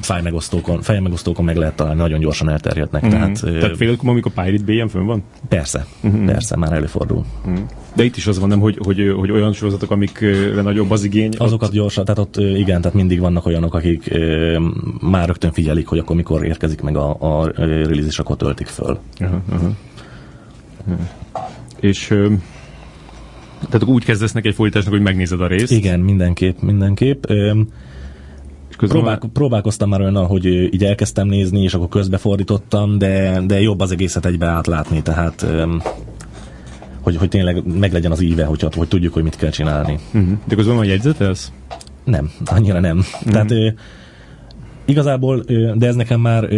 fájmegosztókon, 0.00 0.82
fejmegosztókon 0.82 1.44
meg 1.44 1.56
lehet 1.56 1.74
találni, 1.74 2.00
nagyon 2.00 2.20
gyorsan 2.20 2.48
elterjednek. 2.48 3.06
Mm. 3.06 3.08
Tehát, 3.08 3.40
Tehát 3.40 3.76
fél 3.76 3.88
ötkor, 3.88 4.08
amikor 4.08 4.32
Pirate 4.32 4.64
Bay-en 4.64 4.88
fönn 4.88 5.04
van? 5.04 5.22
persze, 5.48 5.86
mm. 6.06 6.26
persze, 6.26 6.56
már 6.56 6.72
előfordul. 6.72 7.24
De 7.94 8.04
itt 8.04 8.16
is 8.16 8.26
az 8.26 8.38
van, 8.38 8.48
nem, 8.48 8.60
hogy, 8.60 8.78
hogy, 8.84 9.12
hogy 9.16 9.30
olyan 9.30 9.52
sorozatok, 9.52 9.90
amikre 9.90 10.62
nagyobb 10.62 10.90
az 10.90 11.04
igény. 11.04 11.32
Azokat 11.36 11.72
gyorsan, 11.72 12.04
tehát 12.04 12.20
ott 12.20 12.36
igen, 12.36 12.80
tehát 12.80 12.96
mindig 12.96 13.20
vannak 13.20 13.46
olyanok, 13.46 13.74
akik 13.74 14.06
ö, 14.10 14.58
már 15.00 15.26
rögtön 15.26 15.52
figyelik, 15.52 15.86
hogy 15.86 15.98
akkor 15.98 16.16
mikor 16.16 16.44
érkezik 16.44 16.80
meg 16.80 16.96
a, 16.96 17.16
a 17.20 17.50
release, 17.56 18.06
és 18.06 18.18
akkor 18.18 18.36
töltik 18.36 18.66
föl. 18.66 18.98
Aha, 19.18 19.42
aha. 19.50 19.70
És 21.80 22.10
ö, 22.10 22.32
tehát 23.70 23.84
úgy 23.84 24.04
kezdesz 24.04 24.32
neki 24.32 24.48
egy 24.48 24.54
fordításnak, 24.54 24.92
hogy 24.92 25.02
megnézed 25.02 25.40
a 25.40 25.46
részt. 25.46 25.72
Igen, 25.72 26.00
mindenképp, 26.00 26.60
mindenképp. 26.60 27.24
Ö, 27.28 27.60
És 28.68 28.76
közben 28.76 28.98
Próbál, 28.98 29.20
próbálkoztam 29.32 29.88
már 29.88 30.00
olyan, 30.00 30.26
hogy 30.26 30.44
így 30.46 30.84
elkezdtem 30.84 31.26
nézni, 31.26 31.62
és 31.62 31.74
akkor 31.74 31.88
közbefordítottam, 31.88 32.98
de, 32.98 33.40
de 33.46 33.60
jobb 33.60 33.80
az 33.80 33.90
egészet 33.90 34.26
egybe 34.26 34.46
átlátni, 34.46 35.02
tehát 35.02 35.46
hogy, 37.00 37.16
hogy 37.16 37.28
tényleg 37.28 37.78
meglegyen 37.78 38.12
az 38.12 38.20
íve, 38.20 38.44
hogy, 38.44 38.66
hogy 38.76 38.88
tudjuk, 38.88 39.12
hogy 39.12 39.22
mit 39.22 39.36
kell 39.36 39.50
csinálni. 39.50 39.98
Uh-huh. 40.12 40.38
De 40.44 40.54
közben 40.54 40.76
van 40.76 40.84
jegyzetelsz? 40.84 41.52
Nem, 42.04 42.30
annyira 42.44 42.80
nem. 42.80 42.96
Uh-huh. 42.98 43.32
Tehát 43.32 43.52
Igazából, 44.88 45.44
de 45.74 45.86
ez 45.86 45.94
nekem 45.94 46.20
már 46.20 46.48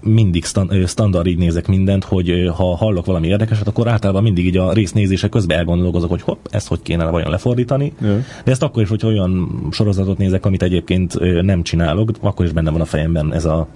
mindig 0.00 0.44
standard 0.86 1.26
így 1.26 1.38
nézek 1.38 1.66
mindent, 1.66 2.04
hogy 2.04 2.50
ha 2.54 2.76
hallok 2.76 3.06
valami 3.06 3.26
érdekeset, 3.26 3.66
akkor 3.66 3.88
általában 3.88 4.22
mindig 4.22 4.46
így 4.46 4.56
a 4.56 4.72
résznézése 4.72 5.28
közben 5.28 5.58
elgondolkozok, 5.58 6.10
hogy 6.10 6.22
hopp, 6.22 6.46
ezt 6.50 6.68
hogy 6.68 6.82
kéne 6.82 7.04
vajon 7.10 7.30
lefordítani. 7.30 7.92
Yeah. 8.02 8.18
De 8.44 8.50
ezt 8.50 8.62
akkor 8.62 8.82
is, 8.82 8.88
hogy 8.88 9.04
olyan 9.04 9.48
sorozatot 9.70 10.18
nézek, 10.18 10.46
amit 10.46 10.62
egyébként 10.62 11.42
nem 11.42 11.62
csinálok, 11.62 12.10
akkor 12.20 12.46
is 12.46 12.52
benne 12.52 12.70
van 12.70 12.80
a 12.80 12.84
fejemben 12.84 13.32
ez 13.32 13.44
a, 13.44 13.68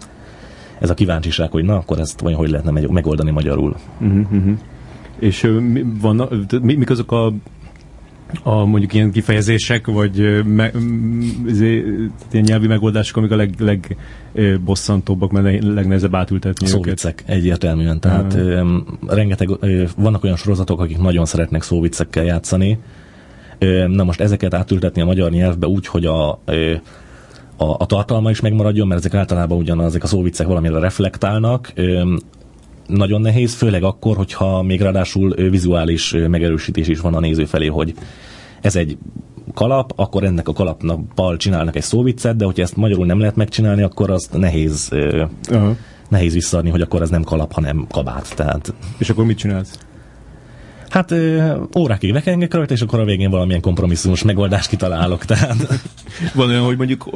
ez 0.80 0.90
a 0.90 0.94
kíváncsiság, 0.94 1.50
hogy 1.50 1.64
na, 1.64 1.76
akkor 1.76 1.98
ezt 1.98 2.20
vajon 2.20 2.38
hogy 2.38 2.50
lehetne 2.50 2.88
megoldani 2.88 3.30
magyarul. 3.30 3.76
Uh-huh. 4.00 4.58
És 5.18 5.50
van, 6.00 6.46
mi, 6.62 6.74
mik 6.74 6.90
azok 6.90 7.12
a 7.12 7.32
a 8.42 8.64
mondjuk 8.64 8.94
ilyen 8.94 9.10
kifejezések, 9.10 9.86
vagy 9.86 10.44
me, 10.44 10.70
izé, 11.46 11.84
ilyen 12.30 12.44
nyelvi 12.44 12.66
megoldások, 12.66 13.16
amik 13.16 13.30
a 13.30 13.36
leg, 13.36 13.54
legbosszantóbbak, 14.32 15.30
mert 15.30 15.64
legnehezebb 15.64 16.14
átültetni 16.14 16.66
Szóvicek, 16.66 17.20
őket. 17.20 17.36
egyértelműen. 17.36 18.00
Tehát 18.00 18.34
ö, 18.34 18.76
rengeteg, 19.06 19.48
ö, 19.60 19.84
vannak 19.96 20.24
olyan 20.24 20.36
sorozatok, 20.36 20.80
akik 20.80 20.98
nagyon 20.98 21.24
szeretnek 21.24 21.62
szóvicekkel 21.62 22.24
játszani. 22.24 22.78
Ö, 23.58 23.86
na 23.88 24.04
most 24.04 24.20
ezeket 24.20 24.54
átültetni 24.54 25.02
a 25.02 25.04
magyar 25.04 25.30
nyelvbe 25.30 25.66
úgy, 25.66 25.86
hogy 25.86 26.04
a, 26.04 26.30
a, 27.56 27.76
a 27.78 27.86
tartalma 27.86 28.30
is 28.30 28.40
megmaradjon, 28.40 28.86
mert 28.86 29.00
ezek 29.00 29.14
általában 29.14 29.58
ugyanaz, 29.58 29.86
ezek 29.86 30.02
a 30.02 30.06
szóvicek 30.06 30.46
valamire 30.46 30.78
reflektálnak. 30.78 31.72
Nagyon 32.90 33.20
nehéz, 33.20 33.54
főleg 33.54 33.82
akkor, 33.82 34.16
hogyha 34.16 34.62
még 34.62 34.80
ráadásul 34.80 35.34
vizuális 35.34 36.14
megerősítés 36.28 36.88
is 36.88 37.00
van 37.00 37.14
a 37.14 37.20
néző 37.20 37.44
felé, 37.44 37.66
hogy 37.66 37.94
ez 38.60 38.76
egy 38.76 38.98
kalap, 39.54 39.92
akkor 39.96 40.24
ennek 40.24 40.48
a 40.48 40.52
kalapnak 40.52 41.00
bal 41.14 41.36
csinálnak 41.36 41.76
egy 41.76 41.82
szóviccet, 41.82 42.36
de 42.36 42.44
hogyha 42.44 42.62
ezt 42.62 42.76
magyarul 42.76 43.06
nem 43.06 43.18
lehet 43.18 43.36
megcsinálni, 43.36 43.82
akkor 43.82 44.10
azt 44.10 44.38
nehéz, 44.38 44.88
uh-huh. 45.50 45.76
nehéz 46.08 46.32
visszaadni, 46.32 46.70
hogy 46.70 46.80
akkor 46.80 47.02
ez 47.02 47.10
nem 47.10 47.22
kalap, 47.22 47.52
hanem 47.52 47.86
kabát. 47.90 48.34
Tehát... 48.36 48.74
És 48.98 49.10
akkor 49.10 49.24
mit 49.24 49.38
csinálsz? 49.38 49.78
Hát 50.90 51.10
ö, 51.10 51.52
órákig 51.78 52.12
vekengek 52.12 52.54
rajta, 52.54 52.74
és 52.74 52.80
akkor 52.80 53.00
a 53.00 53.04
végén 53.04 53.30
valamilyen 53.30 53.60
kompromisszumos 53.60 54.22
megoldást 54.22 54.68
kitalálok. 54.68 55.24
Tehát... 55.24 55.80
Van 56.34 56.48
olyan, 56.48 56.64
hogy 56.64 56.76
mondjuk 56.76 57.06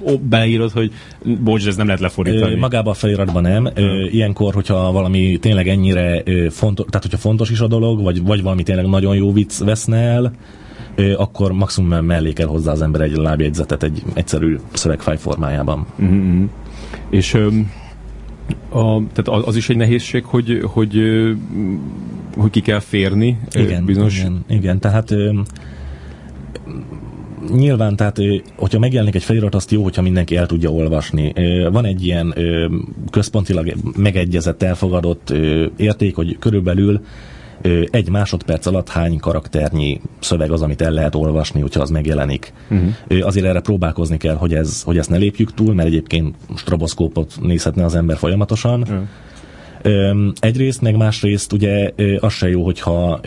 ó, 0.00 0.18
beírod, 0.18 0.70
hogy 0.70 0.92
bocs, 1.40 1.66
ez 1.66 1.76
nem 1.76 1.86
lehet 1.86 2.00
lefordítani. 2.00 2.54
Magába 2.54 2.90
a 2.90 2.94
feliratban 2.94 3.42
nem. 3.42 3.68
Ö, 3.74 4.06
ilyenkor, 4.10 4.54
hogyha 4.54 4.92
valami 4.92 5.38
tényleg 5.40 5.68
ennyire 5.68 6.22
fontos, 6.50 6.86
tehát 6.90 7.02
hogyha 7.02 7.18
fontos 7.18 7.50
is 7.50 7.60
a 7.60 7.66
dolog, 7.66 8.02
vagy, 8.02 8.22
vagy 8.22 8.42
valami 8.42 8.62
tényleg 8.62 8.86
nagyon 8.86 9.16
jó 9.16 9.32
vicc 9.32 9.58
veszne 9.58 9.96
el, 9.96 10.32
akkor 11.16 11.52
maximum 11.52 12.04
mellé 12.04 12.32
kell 12.32 12.46
hozzá 12.46 12.72
az 12.72 12.82
ember 12.82 13.00
egy 13.00 13.16
lábjegyzetet 13.16 13.82
egy 13.82 14.02
egyszerű 14.14 14.58
szövegfáj 14.72 15.16
formájában. 15.16 15.86
Mm-hmm. 16.02 16.44
És 17.10 17.38
a, 18.68 19.02
tehát 19.12 19.44
az 19.46 19.56
is 19.56 19.68
egy 19.68 19.76
nehézség, 19.76 20.24
hogy, 20.24 20.60
hogy, 20.64 21.00
hogy 22.36 22.50
ki 22.50 22.60
kell 22.60 22.80
férni 22.80 23.38
igen, 23.52 23.84
bizonyos... 23.84 24.18
Igen, 24.18 24.44
igen, 24.48 24.78
tehát 24.78 25.14
nyilván, 27.54 27.96
tehát 27.96 28.18
hogyha 28.56 28.78
megjelenik 28.78 29.14
egy 29.14 29.22
felirat, 29.22 29.54
azt 29.54 29.70
jó, 29.70 29.82
hogyha 29.82 30.02
mindenki 30.02 30.36
el 30.36 30.46
tudja 30.46 30.70
olvasni. 30.70 31.32
Van 31.70 31.84
egy 31.84 32.04
ilyen 32.04 32.34
központilag 33.10 33.72
megegyezett, 33.96 34.62
elfogadott 34.62 35.30
érték, 35.76 36.14
hogy 36.14 36.38
körülbelül 36.38 37.00
egy 37.90 38.08
másodperc 38.08 38.66
alatt 38.66 38.88
hány 38.88 39.18
karakternyi 39.18 40.00
szöveg 40.20 40.50
az, 40.50 40.62
amit 40.62 40.82
el 40.82 40.90
lehet 40.90 41.14
olvasni, 41.14 41.60
hogyha 41.60 41.80
az 41.80 41.90
megjelenik. 41.90 42.52
Uh-huh. 42.70 43.26
Azért 43.26 43.46
erre 43.46 43.60
próbálkozni 43.60 44.16
kell, 44.16 44.34
hogy, 44.34 44.54
ez, 44.54 44.82
hogy 44.82 44.98
ezt 44.98 45.10
ne 45.10 45.16
lépjük 45.16 45.54
túl, 45.54 45.74
mert 45.74 45.88
egyébként 45.88 46.36
stroboszkópot 46.56 47.34
nézhetne 47.40 47.84
az 47.84 47.94
ember 47.94 48.16
folyamatosan. 48.16 48.80
Uh-huh. 48.80 49.02
Egyrészt, 50.38 50.80
meg 50.80 50.96
másrészt 50.96 51.52
ugye 51.52 51.90
az 52.20 52.32
se 52.32 52.48
jó, 52.48 52.64
hogyha 52.64 53.20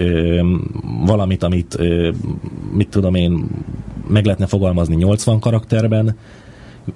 valamit, 1.06 1.43
amit 1.43 1.78
mit 2.73 2.89
tudom 2.89 3.15
én, 3.15 3.47
meg 4.08 4.26
lehetne 4.26 4.45
fogalmazni 4.45 4.95
80 4.95 5.39
karakterben, 5.39 6.15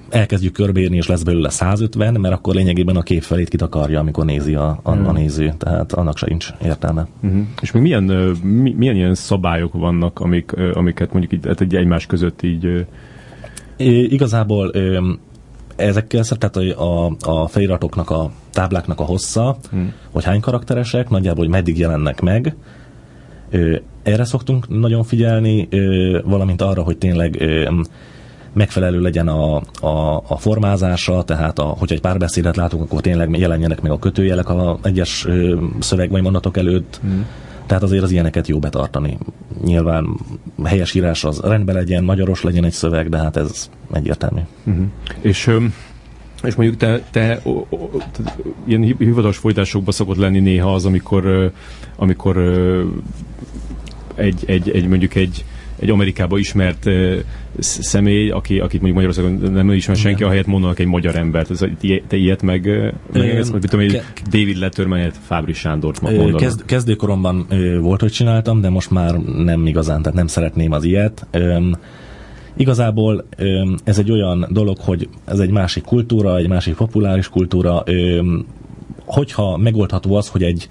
elkezdjük 0.09 0.53
körbeírni, 0.53 0.95
és 0.95 1.07
lesz 1.07 1.23
belőle 1.23 1.49
150, 1.49 2.13
mert 2.13 2.33
akkor 2.33 2.55
lényegében 2.55 2.95
a 2.95 3.01
kép 3.01 3.21
felét 3.21 3.49
kitakarja, 3.49 3.99
amikor 3.99 4.25
nézi 4.25 4.55
a, 4.55 4.79
a, 4.83 4.91
a 4.91 5.11
néző. 5.11 5.53
Tehát 5.57 5.93
annak 5.93 6.17
se 6.17 6.25
nincs 6.29 6.49
értelme. 6.63 7.07
Uh-huh. 7.23 7.41
És 7.61 7.71
még 7.71 7.81
milyen, 7.81 8.03
mi, 8.43 8.73
milyen 8.77 8.95
ilyen 8.95 9.15
szabályok 9.15 9.73
vannak, 9.73 10.19
amik, 10.19 10.51
amiket 10.73 11.11
mondjuk 11.11 11.33
így, 11.33 11.45
hát 11.47 11.61
egy 11.61 11.75
egymás 11.75 12.05
között 12.05 12.41
így... 12.41 12.85
É, 13.77 14.03
igazából 14.03 14.71
ezekkel, 15.75 16.23
tehát 16.23 16.55
a, 16.55 17.07
a, 17.07 17.15
a 17.19 17.47
feliratoknak, 17.47 18.09
a 18.09 18.31
tábláknak 18.51 18.99
a 18.99 19.03
hossza, 19.03 19.57
hmm. 19.71 19.93
hogy 20.11 20.23
hány 20.23 20.39
karakteresek, 20.39 21.09
nagyjából, 21.09 21.43
hogy 21.43 21.53
meddig 21.53 21.77
jelennek 21.77 22.21
meg, 22.21 22.55
erre 24.03 24.23
szoktunk 24.23 24.79
nagyon 24.79 25.03
figyelni, 25.03 25.67
valamint 26.23 26.61
arra, 26.61 26.83
hogy 26.83 26.97
tényleg 26.97 27.41
megfelelő 28.53 29.01
legyen 29.01 29.27
a, 29.27 29.55
a, 29.81 30.23
a 30.27 30.37
formázása, 30.37 31.23
tehát 31.23 31.59
a, 31.59 31.63
hogyha 31.63 31.95
egy 31.95 32.01
párbeszédet 32.01 32.55
látunk, 32.55 32.83
akkor 32.83 33.01
tényleg 33.01 33.37
jelenjenek 33.37 33.81
meg 33.81 33.91
a 33.91 33.99
kötőjelek 33.99 34.49
a 34.49 34.79
egyes 34.83 35.27
szöveg 35.79 36.09
vagy 36.09 36.21
mondatok 36.21 36.57
előtt. 36.57 36.99
Mm. 37.05 37.21
Tehát 37.65 37.83
azért 37.83 38.03
az 38.03 38.11
ilyeneket 38.11 38.47
jó 38.47 38.59
betartani. 38.59 39.17
Nyilván 39.63 40.17
helyes 40.63 40.93
írás 40.93 41.23
az 41.23 41.39
rendben 41.39 41.75
legyen, 41.75 42.03
magyaros 42.03 42.43
legyen 42.43 42.63
egy 42.63 42.71
szöveg, 42.71 43.09
de 43.09 43.17
hát 43.17 43.37
ez 43.37 43.69
egyértelmű. 43.91 44.41
Mm-hmm. 44.69 44.85
És 45.21 45.57
és 46.43 46.55
mondjuk 46.55 46.77
te, 46.77 47.01
te 47.11 47.39
o, 47.43 47.65
o, 47.69 47.89
te 48.11 48.35
ilyen 48.65 48.81
hivatalos 48.81 49.37
folytásokban 49.37 49.93
szokott 49.93 50.17
lenni 50.17 50.39
néha 50.39 50.73
az, 50.73 50.85
amikor, 50.85 51.51
amikor 51.95 52.37
egy, 54.15 54.43
egy, 54.45 54.69
egy 54.69 54.87
mondjuk 54.87 55.15
egy, 55.15 55.45
egy 55.81 55.89
Amerikába 55.89 56.37
ismert 56.37 56.89
személy, 57.59 58.29
aki, 58.29 58.59
akit 58.59 58.81
mondjuk 58.81 59.03
Magyarországon 59.03 59.51
nem 59.51 59.71
ismer 59.71 59.95
senki, 59.95 60.23
ahelyett 60.23 60.45
mondanak 60.45 60.79
egy 60.79 60.85
magyar 60.85 61.15
embert. 61.15 61.51
Ez, 61.51 61.65
te 62.07 62.15
ilyet 62.15 62.41
meg, 62.41 62.65
meg 63.13 63.29
ez, 63.29 63.49
hogy 63.49 63.61
tudom, 63.61 63.79
hogy 63.79 64.01
David 64.29 64.57
Letterman 64.57 65.11
Fábri 65.21 65.53
Sándort 65.53 66.01
mondanak. 66.01 66.39
Kezd, 66.39 66.65
kezdőkoromban 66.65 67.45
volt, 67.81 68.01
hogy 68.01 68.11
csináltam, 68.11 68.61
de 68.61 68.69
most 68.69 68.91
már 68.91 69.15
nem 69.19 69.65
igazán, 69.65 70.01
tehát 70.01 70.17
nem 70.17 70.27
szeretném 70.27 70.71
az 70.71 70.83
ilyet. 70.83 71.27
Igazából 72.57 73.27
ez 73.83 73.99
egy 73.99 74.11
olyan 74.11 74.47
dolog, 74.49 74.77
hogy 74.79 75.09
ez 75.25 75.39
egy 75.39 75.51
másik 75.51 75.83
kultúra, 75.83 76.37
egy 76.37 76.47
másik 76.47 76.75
populáris 76.75 77.29
kultúra. 77.29 77.83
Hogyha 79.05 79.57
megoldható 79.57 80.15
az, 80.15 80.27
hogy 80.27 80.43
egy 80.43 80.69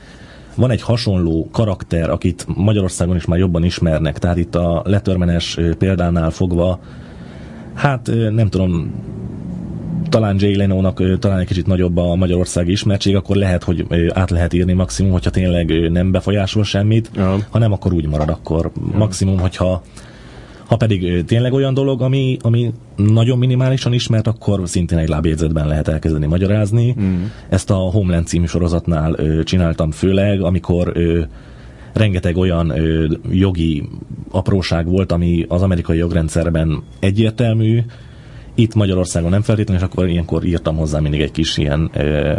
van 0.55 0.71
egy 0.71 0.83
hasonló 0.83 1.49
karakter, 1.53 2.11
akit 2.11 2.47
Magyarországon 2.55 3.17
is 3.17 3.25
már 3.25 3.39
jobban 3.39 3.65
ismernek, 3.65 4.19
tehát 4.19 4.37
itt 4.37 4.55
a 4.55 4.83
letörmenes 4.85 5.59
példánál 5.79 6.31
fogva, 6.31 6.81
hát 7.75 8.11
nem 8.31 8.49
tudom, 8.49 8.93
talán 10.09 10.37
Jay 10.39 10.57
Leno-nak 10.57 11.19
talán 11.19 11.39
egy 11.39 11.47
kicsit 11.47 11.67
nagyobb 11.67 11.97
a 11.97 12.15
magyarországi 12.15 12.71
ismertség, 12.71 13.17
akkor 13.17 13.37
lehet, 13.37 13.65
hogy 13.65 13.87
át 14.15 14.31
lehet 14.31 14.53
írni 14.53 14.73
maximum, 14.73 15.13
hogyha 15.13 15.31
tényleg 15.31 15.91
nem 15.91 16.11
befolyásol 16.11 16.65
semmit, 16.65 17.11
ja. 17.15 17.37
ha 17.51 17.59
nem, 17.59 17.73
akkor 17.73 17.93
úgy 17.93 18.07
marad, 18.07 18.29
akkor 18.29 18.71
ja. 18.91 18.99
maximum, 18.99 19.39
hogyha 19.39 19.83
ha 20.71 20.77
pedig 20.77 21.25
tényleg 21.25 21.53
olyan 21.53 21.75
dolog, 21.75 22.03
ami, 22.03 22.37
ami 22.43 22.73
nagyon 22.97 23.39
minimálisan 23.39 23.93
ismert, 23.93 24.27
akkor 24.27 24.61
szintén 24.65 24.99
egy 24.99 25.09
lábjegyzetben 25.09 25.67
lehet 25.67 25.89
elkezdeni 25.89 26.27
magyarázni. 26.27 26.95
Mm. 27.01 27.23
Ezt 27.49 27.71
a 27.71 27.75
Homeland 27.75 28.27
című 28.27 28.47
sorozatnál 28.47 29.15
ö, 29.17 29.43
csináltam 29.43 29.91
főleg, 29.91 30.43
amikor 30.43 30.93
ö, 30.95 31.23
rengeteg 31.93 32.37
ö, 32.37 33.07
jogi 33.31 33.89
apróság 34.31 34.87
volt, 34.87 35.13
ami 35.13 35.45
az 35.49 35.63
amerikai 35.63 35.97
jogrendszerben 35.97 36.83
egyértelmű, 36.99 37.81
itt 38.55 38.75
Magyarországon 38.75 39.31
nem 39.31 39.43
feltétlenül, 39.43 39.83
és 39.83 39.89
akkor 39.93 40.09
ilyenkor 40.09 40.45
írtam 40.45 40.77
hozzá 40.77 40.99
mindig 40.99 41.21
egy 41.21 41.33
kis 41.33 41.57
ilyen 41.57 41.91
ö, 41.95 42.37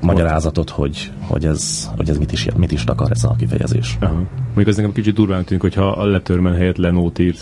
magyarázatot, 0.00 0.70
hogy, 0.70 1.12
hogy, 1.20 1.44
ez, 1.44 1.90
hogy 1.96 2.08
ez 2.08 2.18
mit 2.18 2.32
is, 2.32 2.48
mit 2.56 2.72
is 2.72 2.84
takar 2.84 3.10
ez 3.10 3.24
a 3.24 3.34
kifejezés. 3.38 3.96
Aha. 4.00 4.22
Mondjuk 4.44 4.68
ez 4.68 4.76
nekem 4.76 4.92
kicsit 4.92 5.14
durván 5.14 5.44
tűnik, 5.44 5.62
hogyha 5.62 5.86
a 5.90 6.04
letörmen 6.04 6.54
helyett 6.54 6.76
Lenót 6.76 7.18
írt. 7.18 7.38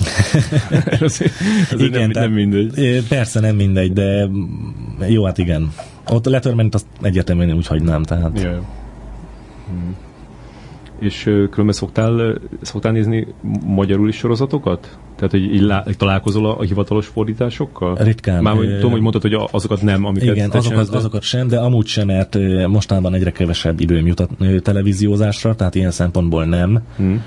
ez, 1.01 1.21
ez 1.71 1.81
igen, 1.81 2.11
nem, 2.11 2.23
nem 2.23 2.33
mindegy. 2.33 3.05
Persze 3.09 3.40
nem 3.40 3.57
mindegy, 3.57 3.92
de 3.92 4.29
jó, 5.09 5.25
hát 5.25 5.38
igen. 5.38 5.73
Ott 6.09 6.27
a 6.27 6.31
letörment 6.31 6.75
azt 6.75 6.87
egyértelműen 7.03 7.57
úgy 7.57 7.66
hagynám, 7.66 8.03
tehát. 8.03 8.40
Yeah. 8.40 8.59
Hmm. 9.66 9.97
És 10.99 11.23
különben 11.23 11.73
szoktál, 11.73 12.38
szoktál 12.62 12.92
nézni 12.92 13.27
magyarul 13.64 14.09
is 14.09 14.16
sorozatokat? 14.16 14.99
Tehát, 15.16 15.31
hogy 15.31 15.42
így 15.42 15.61
lá, 15.61 15.85
találkozol 15.96 16.46
a, 16.46 16.59
a 16.59 16.62
hivatalos 16.62 17.07
fordításokkal? 17.07 17.96
Ritkán. 18.00 18.42
Már 18.42 18.55
hogy, 18.55 18.74
tudom, 18.74 18.90
hogy 18.90 19.00
mondtad, 19.00 19.22
hogy 19.22 19.48
azokat 19.50 19.83
nem, 19.83 20.05
amiket 20.05 20.35
Igen, 20.35 20.50
azokat, 20.50 20.90
de... 20.90 20.96
azokat 20.96 21.22
sem, 21.22 21.48
de 21.48 21.59
amúgy 21.59 21.87
sem, 21.87 22.07
mert 22.07 22.38
mostanában 22.66 23.14
egyre 23.14 23.31
kevesebb 23.31 23.81
időm 23.81 24.07
jut 24.07 24.20
a 24.20 24.29
televíziózásra, 24.62 25.55
tehát 25.55 25.74
ilyen 25.74 25.90
szempontból 25.90 26.44
nem. 26.44 26.83
Hmm 26.96 27.22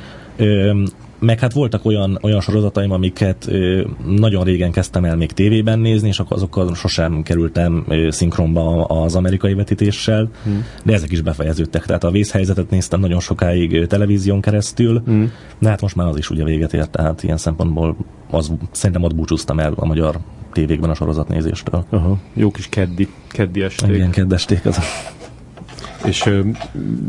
meg 1.20 1.40
hát 1.40 1.54
voltak 1.54 1.86
olyan, 1.86 2.20
olyan 2.22 2.42
sorozataim, 2.42 2.92
amiket 2.92 3.48
ö, 3.48 3.84
nagyon 4.06 4.44
régen 4.44 4.72
kezdtem 4.72 5.06
el 5.06 5.16
még 5.16 5.32
tévében 5.32 5.80
nézni, 5.80 6.08
és 6.08 6.20
akkor 6.20 6.38
azokkal 6.38 6.76
sosem 6.76 7.24
kerültem 7.24 7.86
ö, 7.88 8.12
szinkronba 8.12 8.84
az 8.86 9.16
amerikai 9.16 9.54
vetítéssel, 9.54 10.30
hmm. 10.44 10.66
de 10.84 10.94
ezek 10.94 11.12
is 11.12 11.22
befejeződtek. 11.22 11.86
Tehát 11.86 12.04
a 12.04 12.12
vészhelyzetet 12.12 12.70
néztem 12.70 13.00
nagyon 13.00 13.20
sokáig 13.20 13.74
ö, 13.74 13.86
televízión 13.86 14.42
keresztül, 14.42 15.02
hmm. 15.06 15.32
de 15.60 15.70
hát 15.70 15.82
most 15.82 15.96
már 15.96 16.08
az 16.08 16.18
is 16.18 16.30
ugye 16.30 16.44
véget 16.44 16.74
ért, 16.74 16.90
tehát 16.90 17.24
ilyen 17.24 17.38
szempontból 17.38 17.96
az, 18.30 18.52
szerintem 18.72 19.04
ott 19.04 19.16
búcsúztam 19.16 19.60
el 19.60 19.74
a 19.76 19.86
magyar 19.86 20.20
tévékben 20.54 20.90
a 20.90 20.94
sorozatnézéstől. 20.94 21.86
Aha. 21.90 22.18
Jó 22.34 22.52
kis 22.52 22.70
keddi, 22.70 23.08
keddi 23.28 23.62
esték. 23.62 23.96
Igen, 23.96 24.10
keddesték 24.10 24.66
az. 24.66 24.80
És, 26.06 26.30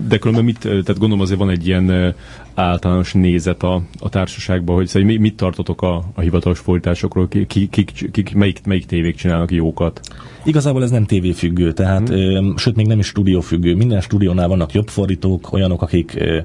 de 0.08 0.18
különben 0.18 0.44
mit, 0.44 0.58
tehát 0.58 0.98
gondolom 0.98 1.20
azért 1.20 1.38
van 1.38 1.50
egy 1.50 1.66
ilyen 1.66 2.14
általános 2.60 3.12
nézet 3.12 3.62
a, 3.62 3.82
a 3.98 4.08
társaságban, 4.08 4.76
hogy 4.76 4.86
szóval 4.86 5.18
mit 5.18 5.36
tartotok 5.36 5.82
a, 5.82 6.04
a 6.14 6.20
hivatalos 6.20 6.58
fordításokról, 6.58 7.28
kik, 7.28 7.46
kik, 7.46 8.10
kik, 8.10 8.34
melyik, 8.34 8.60
melyik 8.66 8.86
tévék 8.86 9.14
csinálnak 9.14 9.50
jókat? 9.50 10.00
Igazából 10.44 10.82
ez 10.82 10.90
nem 10.90 11.04
tévéfüggő, 11.04 11.72
tehát 11.72 12.08
hmm. 12.08 12.18
ö, 12.18 12.52
sőt 12.56 12.76
még 12.76 12.86
nem 12.86 12.98
is 12.98 13.06
stúdiófüggő. 13.06 13.74
Minden 13.74 14.00
stúdiónál 14.00 14.48
vannak 14.48 14.72
jobb 14.72 14.88
fordítók, 14.88 15.52
olyanok, 15.52 15.82
akik 15.82 16.14
ö, 16.16 16.38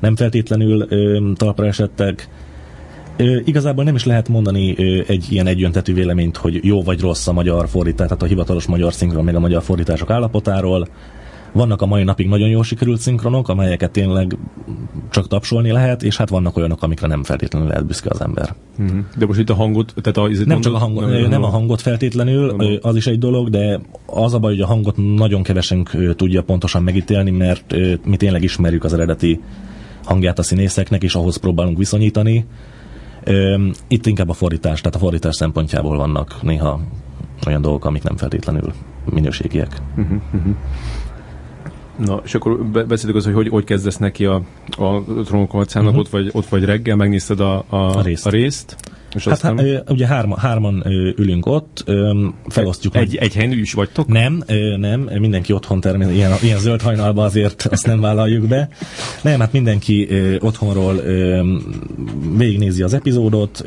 nem 0.00 0.16
feltétlenül 0.16 0.86
ö, 0.88 1.30
talpra 1.34 1.66
esettek, 1.66 2.28
Ö, 3.18 3.38
igazából 3.44 3.84
nem 3.84 3.94
is 3.94 4.04
lehet 4.04 4.28
mondani 4.28 4.74
ö, 4.78 5.02
egy 5.06 5.26
ilyen 5.30 5.46
egyöntetű 5.46 5.94
véleményt, 5.94 6.36
hogy 6.36 6.64
jó 6.64 6.82
vagy 6.82 7.00
rossz 7.00 7.26
a 7.26 7.32
magyar 7.32 7.68
fordítás, 7.68 8.06
tehát 8.06 8.22
a 8.22 8.26
hivatalos 8.26 8.66
magyar 8.66 8.92
szinkron, 8.92 9.24
meg 9.24 9.34
a 9.34 9.40
magyar 9.40 9.62
fordítások 9.62 10.10
állapotáról. 10.10 10.88
Vannak 11.56 11.82
a 11.82 11.86
mai 11.86 12.02
napig 12.02 12.28
nagyon 12.28 12.48
jól 12.48 12.64
sikerült 12.64 13.00
szinkronok, 13.00 13.48
amelyeket 13.48 13.90
tényleg 13.90 14.36
csak 15.10 15.28
tapsolni 15.28 15.70
lehet, 15.70 16.02
és 16.02 16.16
hát 16.16 16.28
vannak 16.28 16.56
olyanok, 16.56 16.82
amikre 16.82 17.06
nem 17.06 17.24
feltétlenül 17.24 17.68
lehet 17.68 17.86
büszke 17.86 18.10
az 18.10 18.20
ember. 18.20 18.54
Uh-huh. 18.78 18.98
De 19.18 19.26
most 19.26 19.38
itt 19.38 19.50
a 19.50 19.54
hangot, 19.54 19.94
tehát 20.02 20.30
a, 20.30 20.44
nem 20.44 20.60
csak 20.60 20.74
a 20.74 20.78
hangot, 20.78 21.10
nem, 21.10 21.28
nem 21.28 21.42
a 21.42 21.48
hangot 21.48 21.80
feltétlenül, 21.80 22.56
nem. 22.56 22.78
az 22.82 22.96
is 22.96 23.06
egy 23.06 23.18
dolog, 23.18 23.50
de 23.50 23.80
az 24.06 24.34
a 24.34 24.38
baj, 24.38 24.52
hogy 24.52 24.60
a 24.60 24.66
hangot 24.66 24.96
nagyon 24.96 25.42
kevesen 25.42 25.88
tudja 26.16 26.42
pontosan 26.42 26.82
megítélni, 26.82 27.30
mert 27.30 27.74
mi 28.04 28.16
tényleg 28.16 28.42
ismerjük 28.42 28.84
az 28.84 28.92
eredeti 28.92 29.40
hangját 30.04 30.38
a 30.38 30.42
színészeknek, 30.42 31.02
és 31.02 31.14
ahhoz 31.14 31.36
próbálunk 31.36 31.78
viszonyítani. 31.78 32.46
Itt 33.88 34.06
inkább 34.06 34.28
a 34.28 34.32
fordítás, 34.32 34.80
tehát 34.80 34.96
a 34.96 35.00
fordítás 35.00 35.34
szempontjából 35.34 35.96
vannak 35.96 36.42
néha 36.42 36.80
olyan 37.46 37.60
dolgok, 37.60 37.84
amik 37.84 38.02
nem 38.02 38.16
feltétlenül 38.16 38.72
minőségiek. 39.10 39.80
Uh-huh, 39.96 40.20
uh-huh. 40.34 40.54
Na, 41.96 42.20
és 42.24 42.34
akkor 42.34 42.64
beszéltük 42.66 43.14
az, 43.14 43.24
hogy 43.24 43.34
hogy, 43.34 43.48
hogy 43.48 43.64
kezdesz 43.64 43.96
neki 43.96 44.24
a, 44.24 44.42
a 44.68 45.02
trónok 45.24 45.54
uh-huh. 45.54 45.96
ott, 45.98 46.08
vagy, 46.08 46.30
ott 46.32 46.46
vagy 46.46 46.64
reggel, 46.64 46.96
megnézted 46.96 47.40
a, 47.40 47.64
a, 47.68 47.76
a 47.76 48.02
részt. 48.02 48.26
A 48.26 48.30
részt 48.30 48.76
és 49.16 49.24
hát 49.24 49.32
aztán... 49.32 49.58
hát, 49.58 49.90
ugye 49.90 50.06
hárma, 50.06 50.38
hárman 50.38 50.82
ülünk 51.16 51.46
ott, 51.46 51.84
felosztjuk. 52.48 52.96
Egy, 52.96 53.16
egy 53.16 53.34
helyen 53.34 53.52
is 53.52 53.72
vagytok? 53.72 54.06
Nem, 54.06 54.42
nem, 54.76 55.00
mindenki 55.18 55.52
otthon 55.52 55.80
természetesen, 55.80 56.28
ilyen, 56.28 56.38
ilyen 56.42 56.58
zöld 56.58 56.80
hajnalban 56.80 57.24
azért 57.24 57.66
azt 57.70 57.86
nem 57.86 58.00
vállaljuk 58.00 58.46
be. 58.46 58.68
Nem, 59.22 59.40
hát 59.40 59.52
mindenki 59.52 60.08
otthonról 60.40 60.94
végignézi 62.36 62.82
az 62.82 62.94
epizódot, 62.94 63.64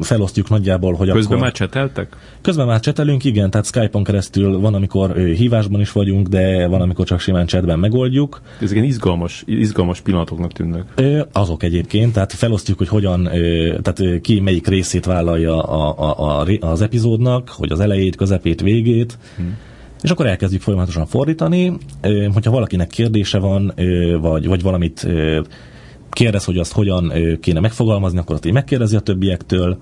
felosztjuk 0.00 0.48
nagyjából, 0.48 0.94
hogy 0.94 1.10
Közben 1.10 1.24
akkor... 1.24 1.38
már 1.38 1.52
cseteltek? 1.52 2.16
Közben 2.40 2.66
már 2.66 2.80
csetelünk, 2.80 3.24
igen, 3.24 3.50
tehát 3.50 3.66
Skype-on 3.66 4.04
keresztül 4.04 4.58
van, 4.58 4.74
amikor 4.74 5.16
hívásban 5.16 5.80
is 5.80 5.92
vagyunk, 5.92 6.28
de 6.28 6.66
van, 6.66 6.80
amikor 6.80 7.06
csak 7.06 7.20
simán 7.20 7.46
chatben 7.46 7.78
megoldjuk. 7.78 8.40
Ezek 8.60 8.76
ilyen 8.76 8.88
izgalmas, 8.88 9.42
izgalmas 9.46 10.00
pillanatoknak 10.00 10.52
tűnnek. 10.52 10.84
Azok 11.32 11.62
egyébként, 11.62 12.12
tehát 12.12 12.32
felosztjuk, 12.32 12.78
hogy 12.78 12.88
hogyan, 12.88 13.22
tehát 13.82 14.20
ki 14.20 14.40
melyik 14.40 14.66
rész 14.66 14.79
részét 14.80 15.04
vállalja 15.04 15.62
a, 15.62 15.94
a, 15.98 16.40
a, 16.40 16.46
az 16.60 16.82
epizódnak, 16.82 17.48
hogy 17.48 17.72
az 17.72 17.80
elejét, 17.80 18.16
közepét, 18.16 18.60
végét, 18.60 19.18
hmm. 19.36 19.56
és 20.02 20.10
akkor 20.10 20.26
elkezdjük 20.26 20.62
folyamatosan 20.62 21.06
fordítani. 21.06 21.72
Hogyha 22.32 22.50
valakinek 22.50 22.88
kérdése 22.88 23.38
van, 23.38 23.74
vagy, 24.20 24.46
vagy 24.46 24.62
valamit 24.62 25.06
kérdez, 26.10 26.44
hogy 26.44 26.58
azt 26.58 26.72
hogyan 26.72 27.12
kéne 27.40 27.60
megfogalmazni, 27.60 28.18
akkor 28.18 28.34
azt 28.34 28.46
így 28.46 28.52
megkérdezi 28.52 28.96
a 28.96 29.00
többiektől, 29.00 29.78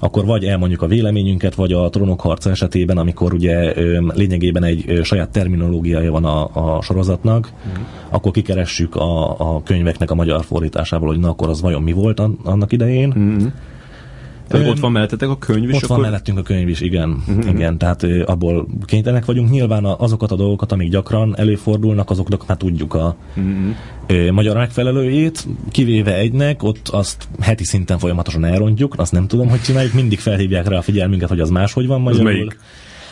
akkor 0.00 0.24
vagy 0.24 0.44
elmondjuk 0.44 0.82
a 0.82 0.86
véleményünket, 0.86 1.54
vagy 1.54 1.72
a 1.72 1.88
trónok 1.88 2.20
harca 2.20 2.50
esetében, 2.50 2.98
amikor 2.98 3.34
ugye 3.34 3.74
lényegében 4.14 4.64
egy 4.64 5.00
saját 5.02 5.30
terminológiája 5.30 6.10
van 6.10 6.24
a, 6.24 6.76
a 6.76 6.82
sorozatnak, 6.82 7.52
mm. 7.68 7.82
akkor 8.10 8.32
kikeressük 8.32 8.96
a, 8.96 9.40
a 9.40 9.62
könyveknek 9.62 10.10
a 10.10 10.14
magyar 10.14 10.44
fordításával, 10.44 11.08
hogy 11.08 11.18
na 11.18 11.28
akkor 11.28 11.48
az 11.48 11.60
vajon 11.60 11.82
mi 11.82 11.92
volt 11.92 12.20
annak 12.44 12.72
idején. 12.72 13.14
Mm. 13.18 13.46
Tehát 14.48 14.68
ott 14.68 14.78
van 14.78 14.92
mellettetek 14.92 15.28
a 15.28 15.38
könyv 15.38 15.68
is? 15.68 15.76
Ott 15.76 15.82
akkor... 15.82 15.96
van 15.96 16.00
mellettünk 16.00 16.38
a 16.38 16.42
könyv 16.42 16.68
is, 16.68 16.80
igen. 16.80 17.22
Uh-huh. 17.28 17.48
igen 17.48 17.78
tehát 17.78 18.02
ö, 18.02 18.22
abból 18.26 18.66
kénytelenek 18.84 19.24
vagyunk. 19.24 19.50
Nyilván 19.50 19.84
azokat 19.84 20.30
a 20.30 20.36
dolgokat, 20.36 20.72
amik 20.72 20.90
gyakran 20.90 21.34
előfordulnak, 21.38 22.10
azoknak 22.10 22.46
már 22.46 22.56
tudjuk 22.56 22.94
a 22.94 23.16
uh-huh. 23.36 23.54
ö, 24.06 24.30
magyar 24.30 24.56
megfelelőjét, 24.56 25.46
kivéve 25.70 26.14
egynek, 26.14 26.62
ott 26.62 26.88
azt 26.88 27.28
heti 27.40 27.64
szinten 27.64 27.98
folyamatosan 27.98 28.44
elrontjuk, 28.44 28.94
azt 28.96 29.12
nem 29.12 29.26
tudom, 29.26 29.48
hogy 29.48 29.60
csináljuk, 29.60 29.92
mindig 29.92 30.18
felhívják 30.18 30.68
rá 30.68 30.76
a 30.76 30.82
figyelmünket, 30.82 31.28
hogy 31.28 31.40
az 31.40 31.50
máshogy 31.50 31.86
van 31.86 32.00
magyarul. 32.00 32.46
Ez 32.48 32.56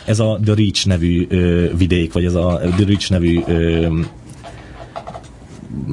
Ez 0.05 0.19
a 0.19 0.39
The 0.43 0.53
Reach 0.53 0.87
nevű 0.87 1.25
ö, 1.29 1.65
vidék, 1.77 2.13
vagy 2.13 2.25
ez 2.25 2.35
a 2.35 2.61
The 2.75 2.85
Reach 2.85 3.11
nevű 3.11 3.39
ö, 3.47 3.87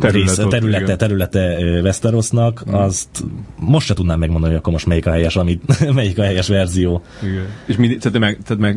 terület 0.01 0.29
része, 0.29 0.47
területe, 0.49 0.83
igen. 0.83 0.99
területe 0.99 1.57
Westerosnak, 1.83 2.64
mm. 2.71 2.75
azt 2.75 3.25
most 3.57 3.87
se 3.87 3.95
tudnám 3.95 4.18
megmondani, 4.18 4.53
hogy 4.53 4.61
akkor 4.61 4.73
most 4.73 4.87
melyik 4.87 5.07
a 5.07 5.11
helyes, 5.11 5.37
amit, 5.37 5.62
melyik 5.95 6.18
a 6.18 6.23
helyes 6.23 6.49
verzió. 6.49 7.03
Igen. 7.23 7.47
És 7.66 7.77
mi, 7.77 7.97
tehát, 7.97 8.18
meg, 8.18 8.38
tehát 8.45 8.62
meg, 8.62 8.77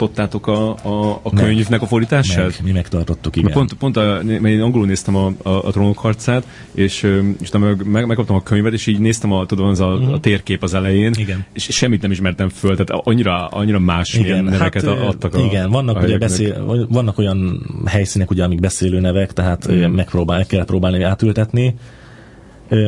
megtartottátok 0.00 0.46
a, 0.46 0.70
a, 0.70 1.20
a 1.22 1.30
könyvnek 1.30 1.82
a 1.82 1.86
fordítását? 1.86 2.44
Meg, 2.44 2.56
mi 2.62 2.70
megtartottuk, 2.72 3.36
igen. 3.36 3.52
Pont, 3.52 3.72
pont 3.74 3.96
a, 3.96 4.20
mert 4.22 4.44
én 4.44 4.60
angolul 4.60 4.86
néztem 4.86 5.16
a, 5.16 5.32
a, 5.42 5.48
a 5.50 5.70
trónok 5.70 5.98
harcát, 5.98 6.46
és, 6.74 7.02
és 7.40 7.50
meg, 7.50 7.86
meg, 7.86 8.06
megkaptam 8.06 8.36
a 8.36 8.42
könyvet, 8.42 8.72
és 8.72 8.86
így 8.86 8.98
néztem 8.98 9.32
a, 9.32 9.46
tudom, 9.46 9.68
az 9.68 9.80
a, 9.80 9.98
mm. 9.98 10.12
a 10.12 10.20
térkép 10.20 10.62
az 10.62 10.74
elején, 10.74 11.12
igen. 11.16 11.44
és 11.52 11.68
semmit 11.70 12.02
nem 12.02 12.10
ismertem 12.10 12.48
föl, 12.48 12.76
tehát 12.76 13.02
annyira, 13.06 13.46
annyira 13.46 13.78
más 13.78 14.14
igen. 14.14 14.44
neveket 14.44 14.84
hát, 14.84 14.98
adtak 14.98 15.34
a 15.34 15.38
Igen, 15.38 15.70
vannak, 15.70 15.96
a 15.96 16.00
ugye 16.00 16.18
beszél, 16.18 16.86
vannak 16.88 17.18
olyan 17.18 17.66
helyszínek, 17.86 18.30
ugye, 18.30 18.44
amik 18.44 18.60
beszélő 18.60 19.00
nevek, 19.00 19.32
tehát 19.32 19.72
mm. 19.72 19.74
megpróbál 19.74 20.04
próbál, 20.04 20.46
kellett 20.46 20.66
próbálni 20.66 21.02
átültetni. 21.02 21.74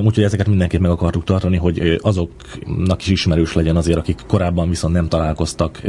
Úgyhogy 0.05 0.25
ezeket 0.25 0.47
mindenképp 0.47 0.81
meg 0.81 0.91
akartuk 0.91 1.25
tartani, 1.25 1.57
hogy 1.57 1.99
azoknak 2.03 3.03
is 3.03 3.09
ismerős 3.09 3.53
legyen 3.53 3.77
azért, 3.77 3.99
akik 3.99 4.21
korábban 4.27 4.69
viszont 4.69 4.95
nem 4.95 5.09
találkoztak 5.09 5.81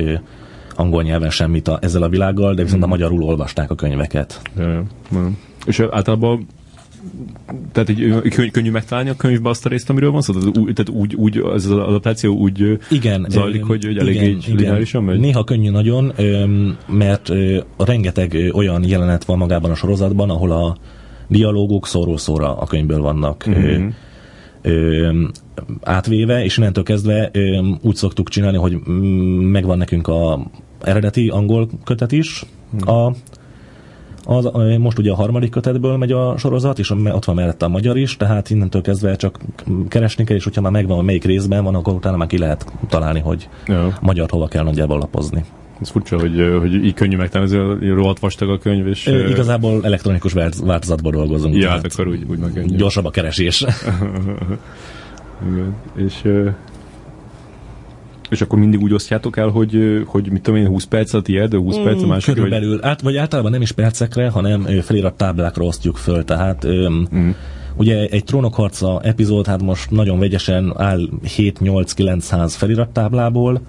angol 0.75 1.03
nyelven 1.03 1.29
semmit 1.29 1.67
a, 1.67 1.79
ezzel 1.81 2.03
a 2.03 2.09
világgal, 2.09 2.53
de 2.53 2.63
viszont 2.63 2.81
a 2.81 2.85
hmm. 2.85 2.95
magyarul 2.95 3.23
olvasták 3.23 3.71
a 3.71 3.75
könyveket. 3.75 4.41
Ja, 4.57 4.69
ja. 5.11 5.31
És 5.65 5.79
általában 5.91 6.47
tehát 7.71 7.89
egy 7.89 8.51
könnyű 8.51 8.71
megtalálni 8.71 9.09
a 9.09 9.15
könyvbe 9.15 9.49
azt 9.49 9.65
a 9.65 9.69
részt, 9.69 9.89
amiről 9.89 10.11
van 10.11 10.21
szó? 10.21 10.33
Tehát, 10.33 10.57
úgy, 10.57 10.73
tehát 10.73 11.01
úgy, 11.01 11.15
úgy 11.15 11.37
az 11.37 11.71
adaptáció 11.71 12.35
úgy 12.35 12.79
igen, 12.89 13.25
zajlik, 13.29 13.63
hogy, 13.63 13.85
hogy 13.85 13.97
elég 13.97 14.15
igen, 14.15 14.39
lineárisan 14.47 15.03
megy? 15.03 15.19
Néha 15.19 15.43
könnyű 15.43 15.69
nagyon, 15.69 16.13
mert 16.87 17.31
rengeteg 17.77 18.49
olyan 18.53 18.83
jelenet 18.83 19.23
van 19.23 19.37
magában 19.37 19.71
a 19.71 19.75
sorozatban, 19.75 20.29
ahol 20.29 20.51
a 20.51 20.77
dialógok 21.27 21.87
szóról 21.87 22.17
szóra 22.17 22.57
a 22.57 22.65
könyvből 22.65 23.01
vannak 23.01 23.49
mm-hmm. 23.49 23.87
Ö, 24.63 25.11
átvéve, 25.81 26.43
és 26.43 26.57
innentől 26.57 26.83
kezdve 26.83 27.29
ö, 27.33 27.69
úgy 27.81 27.95
szoktuk 27.95 28.29
csinálni, 28.29 28.57
hogy 28.57 28.79
megvan 29.51 29.77
nekünk 29.77 30.07
a 30.07 30.39
eredeti 30.81 31.29
angol 31.29 31.69
kötet 31.83 32.11
is, 32.11 32.45
mm. 32.75 32.87
a 32.87 33.13
az, 34.25 34.49
most 34.77 34.99
ugye 34.99 35.11
a 35.11 35.15
harmadik 35.15 35.49
kötetből 35.49 35.97
megy 35.97 36.11
a 36.11 36.37
sorozat, 36.37 36.79
és 36.79 36.89
ott 36.89 37.25
van 37.25 37.35
mellette 37.35 37.65
a 37.65 37.69
magyar 37.69 37.97
is, 37.97 38.17
tehát 38.17 38.49
innentől 38.49 38.81
kezdve 38.81 39.15
csak 39.15 39.39
keresni 39.87 40.23
kell, 40.23 40.35
és 40.35 40.43
hogyha 40.43 40.61
már 40.61 40.71
megvan, 40.71 40.95
hogy 40.95 41.05
melyik 41.05 41.23
részben 41.23 41.63
van, 41.63 41.75
akkor 41.75 41.93
utána 41.93 42.17
már 42.17 42.27
ki 42.27 42.37
lehet 42.37 42.65
találni, 42.89 43.19
hogy 43.19 43.49
ja. 43.65 43.97
magyar 44.01 44.29
hova 44.29 44.47
kell 44.47 44.63
nagyjából 44.63 44.97
lapozni. 44.97 45.43
Ez 45.83 45.89
furcsa, 45.89 46.19
hogy, 46.19 46.57
hogy 46.59 46.73
így 46.73 46.93
könnyű 46.93 47.17
megtalálni, 47.17 47.55
ez 47.55 47.87
rohadt 47.87 48.19
vastag 48.19 48.49
a 48.49 48.57
könyv. 48.57 48.87
És, 48.87 49.07
Ö, 49.07 49.27
igazából 49.27 49.79
elektronikus 49.83 50.33
változatban 50.33 51.11
dolgozunk. 51.11 51.55
Ja, 51.55 51.69
hát 51.69 51.85
akkor 51.85 52.07
úgy, 52.07 52.23
úgy 52.27 52.37
meg 52.37 52.75
Gyorsabb 52.75 53.05
a 53.05 53.09
keresés. 53.09 53.65
Igen. 55.51 55.75
És, 55.95 56.21
és 58.29 58.41
akkor 58.41 58.59
mindig 58.59 58.81
úgy 58.81 58.93
osztjátok 58.93 59.37
el, 59.37 59.47
hogy, 59.47 60.03
hogy 60.05 60.31
mit 60.31 60.41
tudom 60.41 60.59
én, 60.59 60.67
20 60.67 60.83
perc 60.83 61.13
a 61.13 61.21
tiéd, 61.21 61.53
20 61.53 61.77
mm, 61.77 61.83
perc 61.83 62.03
a 62.03 62.07
másik? 62.07 62.33
Körülbelül, 62.33 62.71
hogy... 62.71 62.83
át, 62.83 63.01
vagy 63.01 63.17
általában 63.17 63.51
nem 63.51 63.61
is 63.61 63.71
percekre, 63.71 64.29
hanem 64.29 64.67
felirat 64.81 65.13
táblákra 65.13 65.63
osztjuk 65.63 65.97
föl, 65.97 66.23
tehát 66.23 66.67
mm. 66.67 67.29
Ugye 67.75 68.07
egy 68.07 68.23
trónokharca 68.23 69.01
epizód, 69.03 69.47
hát 69.47 69.61
most 69.61 69.91
nagyon 69.91 70.19
vegyesen 70.19 70.73
áll 70.77 71.09
7-8-900 71.37 72.53
felirattáblából, 72.57 73.61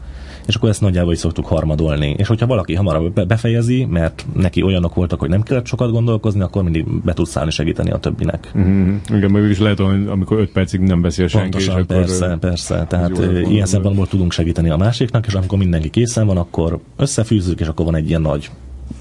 és 0.47 0.55
akkor 0.55 0.69
ezt 0.69 0.81
nagyjából 0.81 1.13
is 1.13 1.19
szoktuk 1.19 1.47
harmadolni. 1.47 2.15
És 2.19 2.27
hogyha 2.27 2.47
valaki 2.47 2.75
hamarabb 2.75 3.27
befejezi, 3.27 3.85
mert 3.85 4.27
neki 4.35 4.63
olyanok 4.63 4.95
voltak, 4.95 5.21
hogy 5.21 5.29
nem 5.29 5.43
kellett 5.43 5.67
sokat 5.67 5.91
gondolkozni, 5.91 6.41
akkor 6.41 6.63
mindig 6.63 6.87
be 7.05 7.13
tudsz 7.13 7.37
állni 7.37 7.51
segíteni 7.51 7.91
a 7.91 7.99
többinek. 7.99 8.53
Mm-hmm. 8.59 8.95
Igen, 9.09 9.31
meg 9.31 9.51
is 9.51 9.59
lehet, 9.59 9.79
hogy 9.79 10.07
amikor 10.07 10.39
5 10.39 10.51
percig 10.51 10.81
nem 10.81 11.01
beszél 11.01 11.27
senki. 11.27 11.51
Pontosan, 11.51 11.79
és 11.79 11.87
persze, 11.87 12.25
akkor 12.25 12.39
persze. 12.39 12.85
Tehát 12.89 13.19
ilyen 13.49 13.67
szempontból 13.67 14.07
tudunk 14.07 14.33
segíteni 14.33 14.71
a 14.71 14.77
másiknak, 14.77 15.27
és 15.27 15.35
amikor 15.35 15.59
mindenki 15.59 15.91
készen 15.91 16.27
van, 16.27 16.37
akkor 16.37 16.79
összefűzzük, 16.97 17.61
és 17.61 17.67
akkor 17.67 17.85
van 17.85 17.95
egy 17.97 18.09
ilyen 18.09 18.21
nagy 18.21 18.51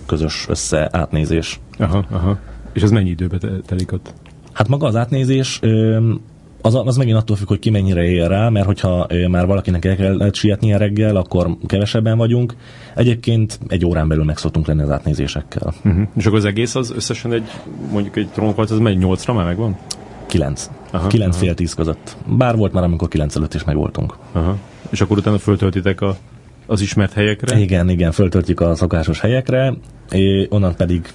közös 0.05 0.45
összeátnézés. 0.49 1.59
Aha, 1.77 2.05
aha. 2.11 2.39
És 2.73 2.81
ez 2.81 2.91
mennyi 2.91 3.09
időbe 3.09 3.37
telik 3.65 3.91
ott? 3.91 4.13
Hát 4.51 4.67
maga 4.67 4.87
az 4.87 4.95
átnézés 4.95 5.59
az, 6.65 6.75
az 6.85 6.97
megint 6.97 7.17
attól 7.17 7.35
függ, 7.35 7.47
hogy 7.47 7.59
ki 7.59 7.69
mennyire 7.69 8.03
él 8.03 8.27
rá, 8.27 8.49
mert 8.49 8.65
hogyha 8.65 9.07
már 9.29 9.45
valakinek 9.45 9.85
el 9.85 9.95
kellett 9.95 10.35
sietnie 10.35 10.77
reggel, 10.77 11.15
akkor 11.15 11.57
kevesebben 11.65 12.17
vagyunk. 12.17 12.55
Egyébként 12.95 13.59
egy 13.67 13.85
órán 13.85 14.07
belül 14.07 14.23
meg 14.23 14.37
szoktunk 14.37 14.67
lenni 14.67 14.81
az 14.81 14.89
átnézésekkel. 14.89 15.73
Uh-huh. 15.83 16.07
És 16.15 16.25
akkor 16.25 16.37
az 16.37 16.45
egész 16.45 16.75
az 16.75 16.93
összesen 16.95 17.33
egy, 17.33 17.49
mondjuk 17.91 18.15
egy 18.15 18.27
trónokharc, 18.27 18.71
az 18.71 18.79
megy 18.79 18.97
nyolcra 18.97 19.33
már 19.33 19.45
megvan? 19.45 19.77
Kilenc. 20.25 20.69
Aha, 20.91 21.31
fél 21.31 21.53
tíz 21.53 21.73
között. 21.73 22.15
Bár 22.37 22.55
volt 22.55 22.73
már, 22.73 22.83
amikor 22.83 23.07
kilenc 23.07 23.35
előtt 23.35 23.53
is 23.53 23.63
megvoltunk. 23.63 24.15
Aha. 24.31 24.57
És 24.89 25.01
akkor 25.01 25.17
utána 25.17 25.37
föltöltitek 25.37 26.01
a, 26.01 26.15
az 26.65 26.81
ismert 26.81 27.13
helyekre? 27.13 27.59
Igen, 27.59 27.89
igen, 27.89 28.11
föltöltjük 28.11 28.59
a 28.59 28.75
szokásos 28.75 29.19
helyekre, 29.19 29.73
és 30.09 30.47
onnan 30.49 30.75
pedig 30.75 31.13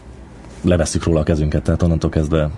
levesszük 0.62 1.04
róla 1.04 1.20
a 1.20 1.22
kezünket, 1.22 1.62
tehát 1.62 1.82
onnantól 1.82 2.10
kezdve 2.10 2.50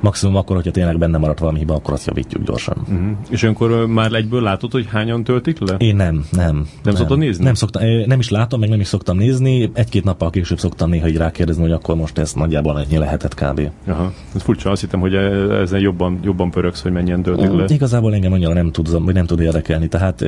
Maximum 0.00 0.36
akkor, 0.36 0.56
hogyha 0.56 0.70
tényleg 0.70 0.98
benne 0.98 1.18
maradt 1.18 1.38
valami 1.38 1.58
hiba, 1.58 1.74
akkor 1.74 1.94
azt 1.94 2.06
javítjuk 2.06 2.42
gyorsan. 2.42 2.76
Uh-huh. 2.80 3.10
És 3.30 3.42
akkor 3.42 3.86
már 3.86 4.12
egyből 4.12 4.42
látod, 4.42 4.72
hogy 4.72 4.86
hányan 4.90 5.24
töltik 5.24 5.58
le? 5.58 5.74
Én 5.78 5.96
nem, 5.96 6.24
nem. 6.30 6.54
Nem, 6.54 6.66
nem 6.82 6.94
szoktad 6.94 7.18
nézni? 7.18 7.44
Nem, 7.44 7.54
szoktam, 7.54 7.82
nem 8.06 8.18
is 8.18 8.28
látom, 8.28 8.60
meg 8.60 8.68
nem 8.68 8.80
is 8.80 8.86
szoktam 8.86 9.16
nézni. 9.16 9.70
Egy-két 9.74 10.04
nappal 10.04 10.30
később 10.30 10.58
szoktam 10.58 10.90
néha 10.90 11.08
így 11.08 11.16
rákérdezni, 11.16 11.62
hogy 11.62 11.72
akkor 11.72 11.96
most 11.96 12.18
ez 12.18 12.32
nagyjából 12.32 12.80
ennyi 12.80 12.98
lehetett 12.98 13.34
kb. 13.34 13.70
Aha. 13.86 14.12
Ez 14.34 14.42
furcsa, 14.42 14.70
azt 14.70 14.80
hittem, 14.80 15.00
hogy 15.00 15.14
e- 15.14 15.60
ezen 15.60 15.80
jobban, 15.80 16.18
jobban 16.22 16.50
pöröksz, 16.50 16.82
hogy 16.82 16.92
mennyien 16.92 17.22
töltik 17.22 17.50
le. 17.50 17.64
Igazából 17.68 18.14
engem 18.14 18.32
annyira 18.32 18.52
nem 18.52 18.70
tud, 18.70 19.04
vagy 19.04 19.14
nem 19.14 19.26
tud 19.26 19.40
érdekelni. 19.40 19.88
Tehát 19.88 20.24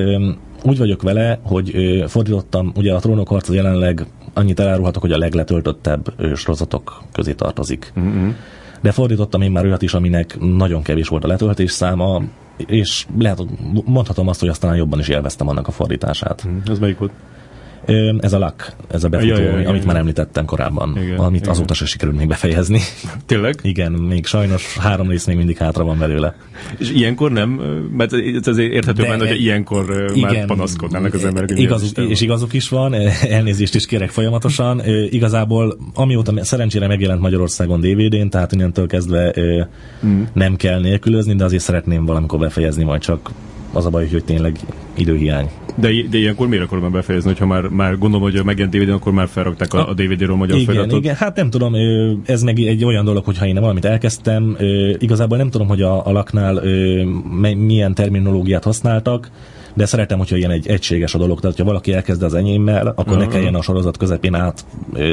úgy 0.62 0.78
vagyok 0.78 1.02
vele, 1.02 1.40
hogy 1.42 1.74
fordítottam, 2.06 2.72
ugye 2.76 2.94
a 2.94 2.98
trónok 2.98 3.28
harca 3.28 3.52
jelenleg 3.52 4.06
annyit 4.34 4.60
elárulhatok, 4.60 5.02
hogy 5.02 5.12
a 5.12 5.18
legletöltöttebb 5.18 6.14
sorozatok 6.34 7.02
közé 7.12 7.32
tartozik. 7.32 7.92
Uh-huh 7.96 8.34
de 8.80 8.92
fordítottam 8.92 9.42
én 9.42 9.50
már 9.50 9.64
olyat 9.64 9.82
is, 9.82 9.94
aminek 9.94 10.38
nagyon 10.40 10.82
kevés 10.82 11.08
volt 11.08 11.24
a 11.24 11.28
letöltés 11.28 11.70
száma, 11.70 12.22
és 12.56 13.06
lehet, 13.18 13.42
mondhatom 13.84 14.28
azt, 14.28 14.40
hogy 14.40 14.48
aztán 14.48 14.76
jobban 14.76 14.98
is 14.98 15.08
élveztem 15.08 15.48
annak 15.48 15.68
a 15.68 15.70
fordítását. 15.70 16.48
Ez 16.66 16.78
melyik 16.78 16.98
volt? 16.98 17.12
Ez 18.18 18.32
a 18.32 18.38
LAK, 18.38 18.72
ez 18.90 19.04
a 19.04 19.08
befutó, 19.08 19.28
ja, 19.28 19.38
ja, 19.38 19.58
ja, 19.58 19.68
amit 19.68 19.84
már 19.84 19.96
említettem 19.96 20.44
korábban, 20.44 20.96
igen, 21.02 21.18
amit 21.18 21.40
igen. 21.40 21.50
azóta 21.50 21.74
se 21.74 21.86
sikerült 21.86 22.16
még 22.16 22.28
befejezni. 22.28 22.80
Tényleg? 23.26 23.54
Igen, 23.62 23.92
még 23.92 24.26
sajnos 24.26 24.76
három 24.76 25.08
rész 25.08 25.26
még 25.26 25.36
mindig 25.36 25.56
hátra 25.56 25.84
van 25.84 25.98
belőle. 25.98 26.34
És 26.78 26.90
ilyenkor 26.90 27.32
nem, 27.32 27.50
mert 27.96 28.12
ez 28.12 28.46
azért 28.46 28.72
érthető 28.72 29.02
benne, 29.02 29.28
hogy 29.28 29.40
ilyenkor 29.40 30.10
igen, 30.14 30.34
már 30.34 30.46
panaszkodnának 30.46 31.14
az 31.14 31.24
emberek. 31.24 31.58
Igazuk, 31.58 31.98
és 31.98 32.20
igazuk 32.20 32.52
is 32.52 32.68
van, 32.68 32.94
elnézést 33.38 33.74
is 33.74 33.86
kérek 33.86 34.10
folyamatosan. 34.10 34.82
Igazából 35.10 35.78
amióta 35.94 36.44
szerencsére 36.44 36.86
megjelent 36.86 37.20
Magyarországon 37.20 37.80
DVD-n, 37.80 38.28
tehát 38.28 38.52
innentől 38.52 38.86
kezdve 38.86 39.34
mm. 40.06 40.22
nem 40.32 40.56
kell 40.56 40.80
nélkülözni, 40.80 41.34
de 41.34 41.44
azért 41.44 41.62
szeretném 41.62 42.04
valamikor 42.04 42.38
befejezni, 42.38 42.84
majd 42.84 43.00
csak 43.00 43.30
az 43.72 43.86
a 43.86 43.90
baj, 43.90 44.08
hogy 44.08 44.24
tényleg 44.24 44.58
időhiány. 44.94 45.50
De, 45.74 45.88
de 46.10 46.18
ilyenkor 46.18 46.48
miért 46.48 46.64
akarom 46.64 46.92
befejezni, 46.92 47.30
hogyha 47.30 47.46
már, 47.46 47.62
már 47.62 47.98
gondolom, 47.98 48.30
hogy 48.30 48.44
megjelent 48.44 48.76
DVD-n, 48.76 48.90
akkor 48.90 49.12
már 49.12 49.28
felrakták 49.28 49.74
a, 49.74 49.88
a 49.88 49.94
DVD-ről 49.94 50.36
magyar 50.36 50.56
igen, 50.56 50.66
feliratot? 50.66 50.98
Igen, 50.98 51.14
hát 51.14 51.36
nem 51.36 51.50
tudom, 51.50 51.74
ez 52.26 52.42
meg 52.42 52.58
egy 52.58 52.84
olyan 52.84 53.04
dolog, 53.04 53.24
hogyha 53.24 53.46
én 53.46 53.60
valamit 53.60 53.84
elkezdtem, 53.84 54.56
igazából 54.98 55.36
nem 55.36 55.50
tudom, 55.50 55.68
hogy 55.68 55.82
a, 55.82 56.06
a 56.06 56.12
laknál 56.12 56.62
milyen 57.56 57.94
terminológiát 57.94 58.64
használtak, 58.64 59.30
de 59.74 59.86
szeretem, 59.86 60.18
hogyha 60.18 60.36
ilyen 60.36 60.50
egy 60.50 60.68
egységes 60.68 61.14
a 61.14 61.18
dolog, 61.18 61.40
tehát 61.40 61.56
ha 61.56 61.64
valaki 61.64 61.92
elkezd 61.92 62.22
az 62.22 62.34
enyémmel, 62.34 62.86
akkor 62.86 63.06
uh-huh. 63.06 63.18
ne 63.18 63.26
kelljen 63.26 63.54
a 63.54 63.62
sorozat 63.62 63.96
közepén 63.96 64.34
át 64.34 64.64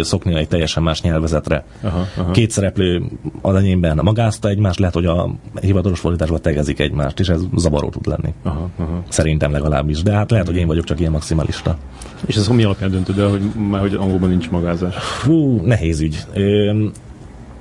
szokni 0.01 0.35
egy 0.35 0.47
teljesen 0.47 0.83
más 0.83 1.01
nyelvezetre. 1.01 1.65
Uh-huh. 1.83 2.01
Uh-huh. 2.17 2.31
Két 2.31 2.51
szereplő 2.51 3.03
az 3.41 3.55
enyémben 3.55 3.99
magázta 4.03 4.49
egymást, 4.49 4.79
lehet, 4.79 4.93
hogy 4.93 5.05
a 5.05 5.29
hivatalos 5.61 5.99
fordításban 5.99 6.41
tegezik 6.41 6.79
egymást, 6.79 7.19
és 7.19 7.29
ez 7.29 7.41
zavaró 7.55 7.89
tud 7.89 8.07
lenni. 8.07 8.33
Uh-huh. 8.45 8.63
Uh-huh. 8.79 8.97
Szerintem 9.09 9.51
legalábbis, 9.51 10.03
de 10.03 10.11
hát 10.11 10.31
lehet, 10.31 10.47
hogy 10.47 10.55
én 10.55 10.67
vagyok 10.67 10.83
csak 10.83 10.99
ilyen 10.99 11.11
maximalista. 11.11 11.77
És 12.25 12.35
ez 12.35 12.47
mi 12.47 12.63
alapján 12.63 12.91
döntöd 12.91 13.19
el, 13.19 13.29
hogy 13.29 13.41
már 13.69 13.81
hogy 13.81 13.93
angolban 13.93 14.29
nincs 14.29 14.49
magázás? 14.49 14.95
Fú, 14.95 15.61
nehéz 15.61 15.99
ügy. 15.99 16.17
Ö, 16.33 16.73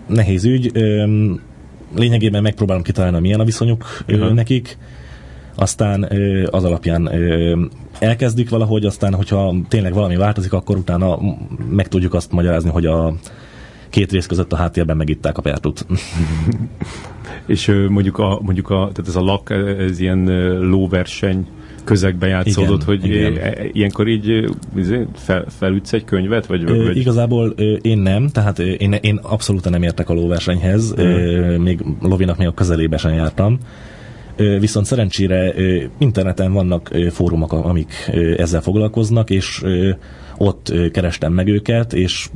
nehéz 0.07 0.45
ügy. 0.45 0.71
Ö, 0.75 1.05
lényegében 1.95 2.43
megpróbálom 2.43 2.83
kitalálni, 2.83 3.21
milyen 3.21 3.41
a 3.41 3.45
viszonyuk 3.45 3.85
uh-huh. 4.09 4.33
nekik 4.33 4.79
aztán 5.57 6.09
az 6.51 6.65
alapján 6.65 7.11
elkezdik 7.99 8.51
valahogy, 8.51 8.85
aztán 8.85 9.15
hogyha 9.15 9.55
tényleg 9.69 9.95
valami 9.95 10.17
változik, 10.17 10.53
akkor 10.53 10.77
utána 10.77 11.19
meg 11.71 11.89
tudjuk 11.89 12.15
azt 12.15 12.33
magyarázni, 12.33 12.71
hogy 12.71 12.87
a 12.87 13.15
két 13.91 14.13
rész 14.13 14.27
között 14.27 14.53
a 14.53 14.57
háttérben 14.57 14.97
megitták 14.97 15.39
a 15.39 15.43
pertut. 15.43 15.87
És 17.47 17.85
mondjuk, 17.89 18.19
a, 18.19 18.41
mondjuk 18.43 18.71
a, 18.71 18.91
tehát 18.93 19.09
ez 19.09 19.17
a 19.17 19.21
lak, 19.21 19.51
ez 19.79 20.01
ilyen 20.01 20.25
lóverseny 20.69 21.47
közegbe 21.85 22.27
játszódott, 22.27 22.83
igen, 22.83 22.87
hogy 22.87 23.05
igen. 23.05 23.37
E, 23.37 23.55
ilyenkor 23.73 24.09
így 24.09 24.51
izé, 24.77 25.07
fel, 25.15 25.45
felütsz 25.49 25.93
egy 25.93 26.05
könyvet? 26.05 26.47
Vagy, 26.47 26.63
ö, 26.71 26.85
vagy... 26.85 26.97
Igazából 26.97 27.49
én 27.81 27.99
nem, 27.99 28.29
tehát 28.29 28.59
én, 28.59 28.93
én 28.93 29.21
abszolút 29.23 29.71
nem 29.71 29.83
értek 29.83 30.09
a 30.09 30.15
lóversenyhez, 30.15 30.95
mm. 31.01 31.63
még 31.63 31.85
Lovinak 32.01 32.37
még 32.37 32.47
a 32.47 32.53
közelébe 32.53 32.97
sem 32.97 33.13
jártam. 33.13 33.59
Viszont 34.37 34.87
szerencsére 34.87 35.55
interneten 35.99 36.53
vannak 36.53 36.91
fórumok, 37.11 37.53
amik 37.53 38.11
ezzel 38.37 38.61
foglalkoznak, 38.61 39.31
és 39.31 39.65
ott 40.39 40.73
kerestem 40.93 41.33
meg 41.33 41.49
őket, 41.49 41.93
és 41.93 42.29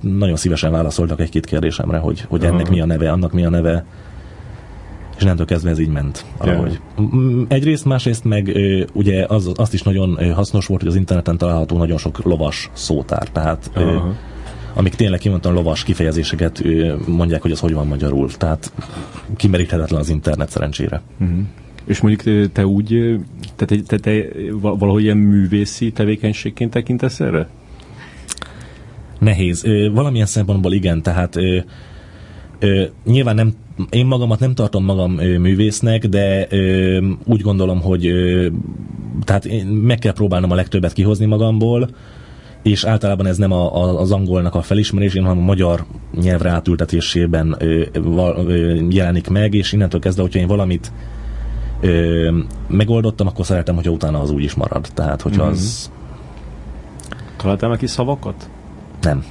nagyon 0.00 0.36
szívesen 0.36 0.70
válaszoltak 0.70 1.20
egy-két 1.20 1.46
kérdésemre, 1.46 1.98
hogy, 1.98 2.24
hogy 2.28 2.44
ennek 2.44 2.68
mi 2.68 2.80
a 2.80 2.86
neve, 2.86 3.10
annak 3.10 3.32
mi 3.32 3.44
a 3.44 3.50
neve, 3.50 3.84
és 5.16 5.22
nem 5.22 5.36
kezdve 5.36 5.70
ez 5.70 5.78
így 5.78 5.88
ment. 5.88 6.24
Yeah. 6.44 6.70
Egyrészt, 7.48 7.84
másrészt 7.84 8.24
meg 8.24 8.56
ugye 8.92 9.24
az, 9.28 9.52
azt 9.54 9.74
is 9.74 9.82
nagyon 9.82 10.32
hasznos 10.34 10.66
volt, 10.66 10.80
hogy 10.80 10.90
az 10.90 10.96
interneten 10.96 11.38
található 11.38 11.76
nagyon 11.76 11.98
sok 11.98 12.22
lovas 12.22 12.70
szótár, 12.72 13.28
tehát 13.28 13.70
uh-huh 13.76 14.14
amik 14.74 14.94
tényleg 14.94 15.18
kimondtam 15.18 15.54
lovas 15.54 15.84
kifejezéseket 15.84 16.62
mondják, 17.06 17.42
hogy 17.42 17.50
az 17.50 17.60
hogy 17.60 17.74
van 17.74 17.86
magyarul. 17.86 18.30
Tehát 18.30 18.72
kimeríthetetlen 19.36 20.00
az 20.00 20.08
internet 20.08 20.50
szerencsére. 20.50 21.02
Uh-huh. 21.20 21.38
És 21.84 22.00
mondjuk 22.00 22.52
te 22.52 22.66
úgy, 22.66 23.18
te, 23.56 23.64
te, 23.64 23.98
te 23.98 24.24
valahogy 24.60 25.02
ilyen 25.02 25.16
művészi 25.16 25.92
tevékenységként 25.92 26.70
tekintesz 26.70 27.20
erre? 27.20 27.48
Nehéz. 29.18 29.64
Valamilyen 29.92 30.26
szempontból 30.26 30.72
igen, 30.72 31.02
tehát 31.02 31.34
nyilván 33.04 33.34
nem, 33.34 33.54
én 33.90 34.06
magamat 34.06 34.40
nem 34.40 34.54
tartom 34.54 34.84
magam 34.84 35.12
művésznek, 35.12 36.06
de 36.06 36.48
úgy 37.24 37.40
gondolom, 37.40 37.80
hogy 37.80 38.12
tehát 39.24 39.44
én 39.44 39.66
meg 39.66 39.98
kell 39.98 40.12
próbálnom 40.12 40.50
a 40.50 40.54
legtöbbet 40.54 40.92
kihozni 40.92 41.26
magamból, 41.26 41.88
és 42.62 42.84
általában 42.84 43.26
ez 43.26 43.36
nem 43.36 43.52
a, 43.52 43.76
a, 43.76 44.00
az 44.00 44.10
angolnak 44.12 44.54
a 44.54 44.62
felismerésén, 44.62 45.22
hanem 45.22 45.38
a 45.38 45.44
magyar 45.44 45.84
nyelvre 46.20 46.50
átültetésében 46.50 47.56
ö, 47.58 47.84
val, 48.02 48.46
ö, 48.46 48.74
jelenik 48.88 49.28
meg, 49.28 49.54
és 49.54 49.72
innentől 49.72 50.00
kezdve, 50.00 50.22
hogyha 50.22 50.38
én 50.38 50.46
valamit 50.46 50.92
ö, 51.80 52.38
megoldottam, 52.68 53.26
akkor 53.26 53.46
szeretem, 53.46 53.74
hogyha 53.74 53.90
utána 53.90 54.20
az 54.20 54.30
úgy 54.30 54.42
is 54.42 54.54
marad. 54.54 54.88
Tehát, 54.94 55.22
hogyha 55.22 55.42
mm-hmm. 55.42 55.52
az... 55.52 55.90
Találtál 57.36 57.70
neki 57.70 57.86
szavakat? 57.86 58.48
Nem. 59.02 59.24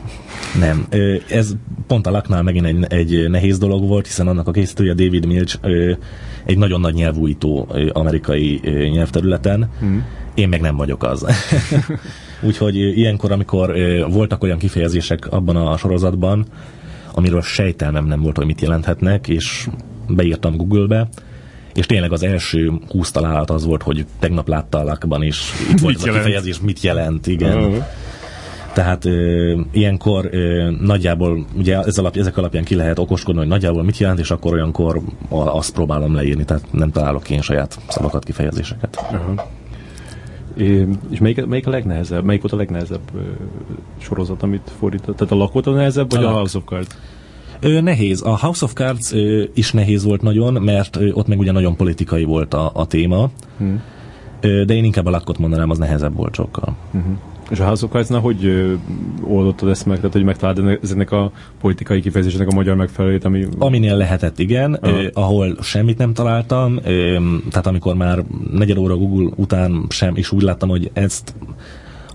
Nem. 0.60 0.88
Ez 1.30 1.56
pont 1.88 2.08
a 2.08 2.12
laknál 2.12 2.44
megint 2.44 2.66
egy, 2.66 2.86
egy 2.90 3.30
nehéz 3.30 3.58
dolog 3.58 3.88
volt, 3.88 4.06
hiszen 4.06 4.28
annak 4.28 4.48
a 4.48 4.52
készítője 4.52 4.94
David 4.94 5.26
Milch 5.26 5.58
egy 6.46 6.58
nagyon 6.58 6.80
nagy 6.80 6.94
nyelvújító 6.94 7.68
amerikai 7.92 8.62
nyelvterületen. 8.92 9.70
Mm. 9.84 9.98
Én 10.34 10.50
meg 10.50 10.62
nem 10.62 10.76
vagyok 10.76 11.04
az. 11.04 11.26
Úgyhogy 12.42 12.76
ilyenkor, 12.76 13.32
amikor 13.32 13.76
voltak 14.10 14.44
olyan 14.44 14.58
kifejezések 14.58 15.32
abban 15.32 15.56
a 15.56 15.78
sorozatban, 15.78 16.46
amiről 17.14 17.42
sejtelmem 17.42 18.06
nem 18.06 18.22
volt, 18.22 18.38
hogy 18.38 18.46
mit 18.46 18.62
jelenthetnek, 18.62 19.28
és 19.28 19.68
beírtam 20.08 20.56
Google-be, 20.56 21.08
és 21.74 21.86
tényleg 21.86 22.12
az 22.12 22.24
első 22.24 22.72
húsz 22.90 23.12
találat 23.12 23.50
az 23.50 23.66
volt, 23.66 23.84
hogy 23.84 24.06
tegnap 24.20 24.48
látta 24.48 24.78
a 24.78 24.84
lakban, 24.84 25.24
és 25.24 25.42
itt 25.72 25.80
volt 25.80 26.04
a 26.04 26.12
kifejezés, 26.12 26.60
mit 26.60 26.82
jelent, 26.82 27.28
igen. 27.28 27.58
Uh-huh. 27.58 27.84
Tehát 28.74 29.06
ö, 29.06 29.60
ilyenkor 29.72 30.28
ö, 30.32 30.72
nagyjából, 30.82 31.46
ugye 31.58 31.80
ez 31.80 31.98
alap, 31.98 32.16
ezek 32.16 32.38
alapján 32.38 32.64
ki 32.64 32.76
lehet 32.76 33.00
okoskodni, 33.00 33.40
hogy 33.40 33.50
nagyjából 33.50 33.84
mit 33.84 33.98
jelent, 33.98 34.20
és 34.20 34.32
akkor 34.32 34.54
olyankor 34.54 35.02
azt 35.30 35.74
próbálom 35.74 36.16
leírni, 36.16 36.46
tehát 36.46 36.64
nem 36.72 36.92
találok 36.92 37.30
én 37.30 37.42
saját 37.42 37.80
szavakat, 37.88 38.24
kifejezéseket. 38.24 38.96
Aha. 39.12 39.48
És 41.10 41.20
melyik, 41.20 41.46
melyik 41.46 41.68
a 41.68 41.70
legnehezebb? 41.70 42.24
Melyik 42.24 42.42
volt 42.42 42.54
a 42.54 42.58
legnehezebb 42.58 43.12
sorozat, 43.98 44.44
amit 44.44 44.72
fordított? 44.80 45.16
Tehát 45.16 45.34
a 45.34 45.36
lak 45.36 45.54
volt 45.54 45.68
a 45.68 45.72
nehezebb, 45.72 46.12
vagy 46.12 46.24
a, 46.24 46.30
A. 46.30 46.32
House 46.32 46.58
of 46.58 46.64
Cards? 46.66 46.96
Ö, 47.60 47.82
nehéz. 47.82 48.22
A 48.22 48.38
House 48.38 48.66
of 48.66 48.74
Cards 48.74 49.12
ö, 49.14 49.44
is 49.54 49.72
nehéz 49.72 50.04
volt 50.04 50.22
nagyon, 50.22 50.54
mert 50.54 50.96
ö, 50.96 51.12
ott 51.12 51.28
meg 51.28 51.40
ugye 51.40 51.52
nagyon 51.52 51.76
politikai 51.76 52.24
volt 52.24 52.54
a, 52.54 52.72
a 52.74 52.88
téma. 52.88 53.30
Hmm. 53.58 53.82
Ö, 54.42 54.66
de 54.66 54.74
én 54.74 54.84
inkább 54.84 55.06
a 55.06 55.10
lakkot 55.10 55.38
mondanám, 55.38 55.70
az 55.70 55.78
nehezebb 55.78 56.16
volt 56.16 56.36
sokkal. 56.36 56.76
Uh-huh. 56.94 57.14
És 57.52 57.60
a 57.60 57.66
House 57.66 57.86
of 57.86 58.22
hogy 58.22 58.46
ö, 58.46 58.74
oldottad 59.24 59.70
ezt 59.70 59.86
meg? 59.86 59.98
Tehát, 59.98 60.12
hogy 60.12 60.24
megtaláld 60.24 60.58
enne- 60.58 60.84
ezeknek 60.84 61.12
a 61.12 61.32
politikai 61.62 62.02
kifejezéseknek 62.02 62.48
a 62.52 62.56
magyar 62.56 62.76
megfelelőjét, 62.76 63.26
ami... 63.26 63.48
Aminél 63.58 63.98
lehetett, 63.98 64.40
igen, 64.40 64.74
Aha. 64.74 65.02
ö, 65.02 65.08
ahol 65.14 65.58
semmit 65.62 65.98
nem 65.98 66.14
találtam, 66.14 66.80
ö, 66.84 67.20
tehát 67.50 67.68
amikor 67.68 67.96
már 67.96 68.24
negyed 68.52 68.78
óra 68.78 68.96
Google 68.96 69.30
után 69.36 69.86
sem, 69.90 70.16
és 70.16 70.32
úgy 70.32 70.42
láttam, 70.42 70.70
hogy 70.70 70.90
ezt, 70.94 71.34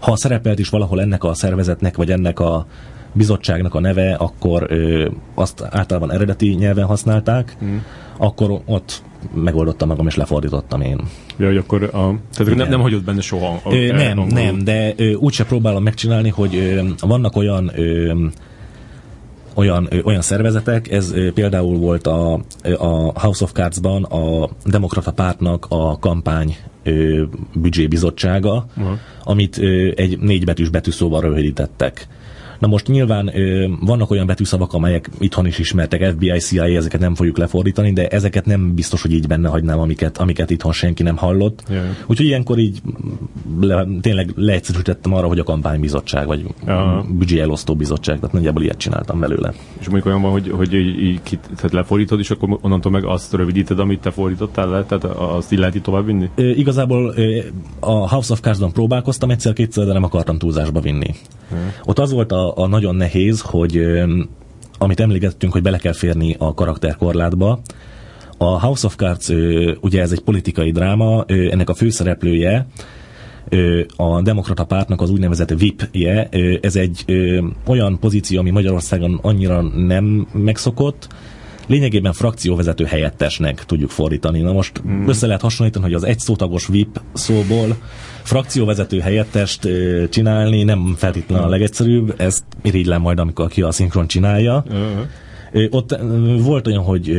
ha 0.00 0.16
szerepelt 0.16 0.58
is 0.58 0.68
valahol 0.68 1.00
ennek 1.00 1.24
a 1.24 1.34
szervezetnek, 1.34 1.96
vagy 1.96 2.10
ennek 2.10 2.40
a 2.40 2.66
bizottságnak 3.12 3.74
a 3.74 3.80
neve, 3.80 4.14
akkor 4.14 4.66
ö, 4.68 5.08
azt 5.34 5.62
általában 5.70 6.12
eredeti 6.12 6.48
nyelven 6.48 6.86
használták, 6.86 7.56
Mm. 7.64 7.76
Akkor 8.18 8.60
ott 8.64 9.02
megoldottam 9.34 9.88
magam, 9.88 10.06
és 10.06 10.14
lefordítottam 10.16 10.80
én. 10.80 11.00
Ja, 11.36 11.46
hogy 11.46 11.56
akkor 11.56 11.82
a... 11.82 12.14
Tehát 12.34 12.54
nem, 12.54 12.68
nem 12.68 12.80
hagyott 12.80 13.04
benne 13.04 13.20
soha. 13.20 13.60
A, 13.64 13.74
Ö, 13.74 13.92
nem, 13.92 14.18
angolul. 14.18 14.44
nem, 14.44 14.64
de 14.64 14.92
ö, 14.96 15.12
úgyse 15.12 15.44
próbálom 15.44 15.82
megcsinálni, 15.82 16.28
hogy 16.28 16.54
ö, 16.56 16.82
vannak 17.00 17.36
olyan 17.36 17.70
ö, 17.74 18.14
olyan, 19.54 19.86
ö, 19.90 20.00
olyan 20.02 20.20
szervezetek, 20.20 20.90
ez 20.90 21.12
ö, 21.12 21.32
például 21.32 21.76
volt 21.78 22.06
a, 22.06 22.32
a 22.78 23.20
House 23.20 23.44
of 23.44 23.52
Cards-ban 23.52 24.02
a 24.04 24.48
Demokrata 24.64 25.12
Pártnak 25.12 25.66
a 25.68 25.98
kampány 25.98 26.56
ö, 26.82 27.22
büdzsébizottsága, 27.54 28.66
amit 29.24 29.58
ö, 29.58 29.90
egy 29.96 30.18
négybetűs 30.18 30.68
betűszóval 30.68 31.20
rövidítettek. 31.20 32.06
Na 32.58 32.66
most 32.66 32.86
nyilván 32.86 33.30
ö, 33.38 33.68
vannak 33.80 34.10
olyan 34.10 34.26
betűszavak, 34.26 34.72
amelyek 34.72 35.10
itthon 35.18 35.46
is 35.46 35.58
ismertek, 35.58 36.10
FBI, 36.12 36.38
CIA, 36.38 36.64
ezeket 36.64 37.00
nem 37.00 37.14
fogjuk 37.14 37.38
lefordítani, 37.38 37.92
de 37.92 38.08
ezeket 38.08 38.46
nem 38.46 38.74
biztos, 38.74 39.02
hogy 39.02 39.12
így 39.12 39.26
benne 39.26 39.48
hagynám, 39.48 39.78
amiket, 39.78 40.18
amiket 40.18 40.50
itthon 40.50 40.72
senki 40.72 41.02
nem 41.02 41.16
hallott. 41.16 41.62
Ja. 41.70 41.82
Úgyhogy 42.06 42.26
ilyenkor 42.26 42.58
így 42.58 42.80
le, 43.60 43.86
tényleg 44.00 44.32
leegyszerűsítettem 44.36 45.14
arra, 45.14 45.26
hogy 45.26 45.38
a 45.38 45.44
kampánybizottság, 45.44 46.26
vagy 46.26 46.44
Aha. 46.66 47.04
büdzsé 47.08 47.40
elosztó 47.40 47.74
bizottság, 47.74 48.18
tehát 48.18 48.34
nagyjából 48.34 48.62
ilyet 48.62 48.78
csináltam 48.78 49.20
belőle. 49.20 49.52
És 49.78 49.84
mondjuk 49.84 50.06
olyan 50.06 50.22
van, 50.22 50.30
hogy, 50.30 50.50
hogy 50.50 50.74
így, 50.74 51.02
így 51.02 51.20
tehát 51.56 51.72
lefordítod, 51.72 52.18
és 52.18 52.30
akkor 52.30 52.58
onnantól 52.60 52.92
meg 52.92 53.04
azt 53.04 53.32
rövidíted, 53.32 53.78
amit 53.78 54.00
te 54.00 54.10
fordítottál 54.10 54.68
le, 54.68 54.84
tehát 54.84 55.04
azt 55.04 55.52
így 55.52 55.58
lehet 55.58 55.74
így 55.74 55.82
tovább 55.82 56.06
vinni? 56.06 56.30
Ö, 56.34 56.48
igazából 56.48 57.12
ö, 57.16 57.38
a 57.80 58.08
House 58.08 58.32
of 58.32 58.40
Cards-on 58.40 58.72
próbálkoztam 58.72 59.30
egyszer-kétszer, 59.30 59.86
de 59.86 59.92
nem 59.92 60.04
akartam 60.04 60.38
túlzásba 60.38 60.80
vinni. 60.80 61.14
Ott 61.84 61.98
az 61.98 62.12
volt 62.12 62.32
a, 62.32 62.45
a 62.54 62.66
nagyon 62.66 62.94
nehéz, 62.94 63.40
hogy 63.40 63.80
amit 64.78 65.00
emlékeztünk, 65.00 65.52
hogy 65.52 65.62
bele 65.62 65.78
kell 65.78 65.92
férni 65.92 66.36
a 66.38 66.54
karakterkorlátba, 66.54 67.60
a 68.38 68.60
House 68.60 68.86
of 68.86 68.96
Cards, 68.96 69.28
ugye 69.80 70.00
ez 70.00 70.12
egy 70.12 70.20
politikai 70.20 70.70
dráma, 70.70 71.24
ennek 71.26 71.68
a 71.68 71.74
főszereplője, 71.74 72.66
a 73.96 74.22
demokrata 74.22 74.64
pártnak 74.64 75.00
az 75.00 75.10
úgynevezett 75.10 75.58
VIP-je, 75.58 76.28
ez 76.60 76.76
egy 76.76 77.04
olyan 77.66 77.98
pozíció, 77.98 78.38
ami 78.38 78.50
Magyarországon 78.50 79.18
annyira 79.22 79.60
nem 79.62 80.26
megszokott, 80.32 81.08
lényegében 81.66 82.12
frakcióvezető 82.12 82.84
helyettesnek 82.84 83.64
tudjuk 83.64 83.90
fordítani. 83.90 84.40
Na 84.40 84.52
most 84.52 84.82
mm. 84.86 85.08
össze 85.08 85.26
lehet 85.26 85.42
hasonlítani, 85.42 85.84
hogy 85.84 85.94
az 85.94 86.04
egy 86.04 86.18
szótagos 86.18 86.66
VIP 86.66 87.00
szóból 87.12 87.76
frakcióvezető 88.22 88.98
helyettest 88.98 89.68
csinálni 90.10 90.62
nem 90.62 90.94
feltétlenül 90.96 91.44
a 91.44 91.48
legegyszerűbb, 91.48 92.14
ezt 92.16 92.44
irigylem 92.62 93.00
majd, 93.00 93.18
amikor 93.18 93.48
ki 93.48 93.62
a 93.62 93.70
szinkron 93.70 94.06
csinálja. 94.06 94.64
Uh-huh. 94.66 95.06
Ott 95.70 95.98
volt 96.38 96.66
olyan, 96.66 96.82
hogy, 96.82 97.12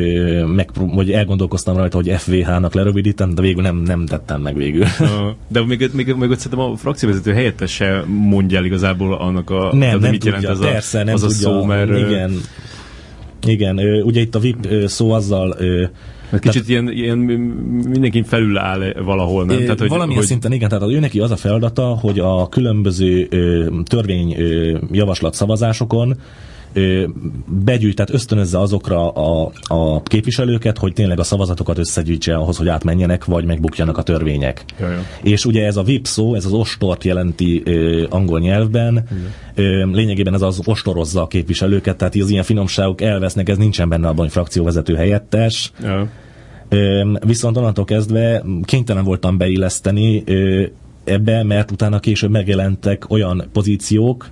megpró- 0.56 0.92
vagy 0.94 1.12
elgondolkoztam 1.12 1.78
rajta, 1.78 1.98
hogy 1.98 2.12
FVH-nak 2.18 2.74
lerövidítem, 2.74 3.36
de 3.36 3.42
végül 3.42 3.62
nem, 3.62 3.76
nem 3.78 4.06
tettem 4.06 4.42
meg 4.42 4.56
végül. 4.56 4.86
De 5.48 5.66
még, 5.66 5.90
még, 5.94 6.14
még 6.14 6.30
ott 6.30 6.40
szerintem 6.40 6.72
a 6.72 6.76
frakcióvezető 6.76 7.34
helyettes 7.34 7.72
se 7.72 8.04
mondja 8.08 8.58
el 8.58 8.66
igazából 8.66 9.14
annak 9.14 9.50
a... 9.50 9.70
Nem, 9.76 9.92
hogy 9.92 10.02
nem 10.02 10.12
mit 10.12 10.20
tudja, 10.20 10.40
jelent 10.40 10.60
ez 10.60 10.68
a, 10.68 10.72
persze, 10.72 11.04
nem 11.04 11.14
az 11.14 11.24
a 11.24 11.28
tudja. 11.28 11.42
szó, 11.42 11.64
mert, 11.64 11.90
igen, 11.90 12.42
igen, 13.48 13.78
ö, 13.78 14.02
ugye 14.02 14.22
itt 14.22 14.36
a 14.36 14.40
VIP 14.40 14.66
ö, 14.70 14.88
szó 14.88 15.12
azzal 15.12 15.56
ö, 15.60 15.86
mert 16.30 16.44
kicsit 16.44 16.70
ilyen, 16.70 16.92
ilyen 16.92 17.18
mindenki 17.18 18.24
felül 18.24 18.58
áll 18.58 18.94
valahol, 19.04 19.38
nem? 19.40 19.48
Tehát, 19.48 19.64
Tehát, 19.64 19.80
hogy, 19.80 19.90
Valamilyen 19.90 20.20
hogy, 20.20 20.28
szinten 20.28 20.52
igen, 20.52 20.70
tehát 20.70 20.90
ő 20.90 21.00
neki 21.00 21.20
az 21.20 21.32
a 21.32 21.36
feladata, 21.36 21.86
hogy 21.86 22.20
a 22.20 22.50
különböző 22.50 23.28
ö, 23.30 23.66
törvény 23.84 24.36
ö, 24.38 24.78
javaslat 24.92 25.34
szavazásokon 25.34 26.18
begyűjt, 27.46 27.96
tehát 27.96 28.14
ösztönözze 28.14 28.60
azokra 28.60 29.10
a, 29.10 29.52
a 29.62 30.04
képviselőket, 30.04 30.78
hogy 30.78 30.94
tényleg 30.94 31.20
a 31.20 31.24
szavazatokat 31.24 31.78
összegyűjtse 31.78 32.36
ahhoz, 32.36 32.58
hogy 32.58 32.68
átmenjenek, 32.68 33.26
vagy 33.26 33.46
megbukjanak 33.46 33.98
a 33.98 34.04
törvények. 34.04 34.66
Ja, 34.80 34.92
ja. 34.92 35.06
És 35.24 35.46
ugye 35.46 35.66
ez 35.66 35.78
a 35.78 35.84
VIP 35.84 36.06
szó, 36.06 36.36
ez 36.36 36.46
az 36.46 36.52
ostort 36.52 37.04
jelenti 37.04 37.62
ö, 37.66 38.06
angol 38.10 38.40
nyelvben, 38.40 39.08
ö, 39.56 39.86
lényegében 39.92 40.34
ez 40.34 40.42
az 40.42 40.62
ostorozza 40.66 41.22
a 41.22 41.28
képviselőket, 41.28 41.98
tehát 41.98 42.16
az 42.16 42.30
ilyen 42.30 42.44
finomságok 42.44 43.02
elvesznek, 43.02 43.50
ez 43.50 43.58
nincsen 43.58 43.90
benne 43.90 44.08
abban, 44.08 44.24
hogy 44.24 44.32
frakcióvezető 44.32 44.96
helyettes. 44.96 45.72
Ja. 45.84 46.10
Ö, 46.70 47.14
viszont 47.26 47.58
onnantól 47.58 47.86
kezdve 47.86 48.44
kénytelen 48.64 49.04
voltam 49.04 49.38
beilleszteni 49.38 50.24
ö, 50.26 50.66
ebbe, 51.04 51.44
mert 51.44 51.72
utána 51.72 52.00
később 52.00 52.32
megjelentek 52.32 53.10
olyan 53.10 53.50
pozíciók, 53.54 54.30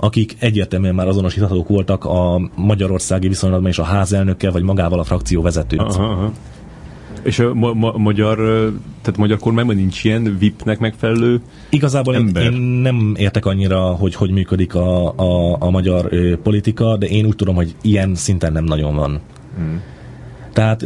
akik 0.00 0.36
egyértelműen 0.38 0.94
már 0.94 1.08
azonosíthatók 1.08 1.68
voltak 1.68 2.04
a 2.04 2.50
magyarországi 2.54 3.28
viszonylatban 3.28 3.70
és 3.70 3.78
a 3.78 3.82
házelnökkel, 3.82 4.52
vagy 4.52 4.62
magával 4.62 4.98
a 4.98 5.04
frakció 5.04 5.42
vezetőt. 5.42 5.80
Aha, 5.80 6.04
aha. 6.04 6.32
És 7.22 7.38
a 7.38 7.54
ma, 7.54 7.72
ma, 7.72 7.92
magyar, 7.96 8.36
tehát 9.02 9.16
magyar 9.16 9.38
kormányban 9.38 9.76
nincs 9.76 10.04
ilyen 10.04 10.36
VIP-nek 10.38 10.78
megfelelő 10.78 11.40
Igazából 11.70 12.14
én, 12.14 12.20
Ember. 12.20 12.42
én 12.42 12.60
nem 12.60 13.14
értek 13.16 13.46
annyira, 13.46 13.80
hogy 13.80 14.14
hogy 14.14 14.30
működik 14.30 14.74
a, 14.74 15.14
a, 15.16 15.56
a 15.58 15.70
magyar 15.70 16.06
ö, 16.10 16.36
politika, 16.42 16.96
de 16.96 17.06
én 17.06 17.26
úgy 17.26 17.36
tudom, 17.36 17.54
hogy 17.54 17.74
ilyen 17.82 18.14
szinten 18.14 18.52
nem 18.52 18.64
nagyon 18.64 18.94
van. 18.94 19.20
Hmm. 19.56 19.82
Tehát, 20.58 20.82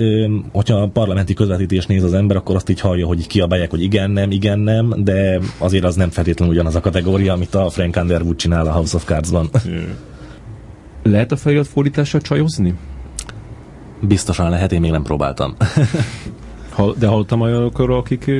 hogyha 0.52 0.74
a 0.74 0.88
parlamenti 0.88 1.34
közvetítést 1.34 1.88
néz 1.88 2.02
az 2.02 2.14
ember, 2.14 2.36
akkor 2.36 2.54
azt 2.54 2.68
így 2.68 2.80
hallja, 2.80 3.06
hogy 3.06 3.18
így 3.18 3.26
kiabálják, 3.26 3.70
hogy 3.70 3.82
igen, 3.82 4.10
nem, 4.10 4.30
igen, 4.30 4.58
nem, 4.58 4.94
de 4.96 5.40
azért 5.58 5.84
az 5.84 5.94
nem 5.94 6.10
feltétlenül 6.10 6.54
ugyanaz 6.54 6.74
a 6.74 6.80
kategória, 6.80 7.32
amit 7.32 7.54
a 7.54 7.70
Frank 7.70 7.96
Underwood 7.96 8.36
csinál 8.36 8.66
a 8.66 8.72
House 8.72 8.96
of 8.96 9.04
Cards-ban. 9.04 9.50
Lehet 11.02 11.32
a 11.32 11.36
felirat 11.36 11.66
fordítással 11.66 12.20
csajozni? 12.20 12.74
Biztosan 14.00 14.50
lehet, 14.50 14.72
én 14.72 14.80
még 14.80 14.90
nem 14.90 15.02
próbáltam. 15.02 15.56
De 16.98 17.06
hallottam 17.06 17.40
olyanokról, 17.40 17.96
akik 17.96 18.30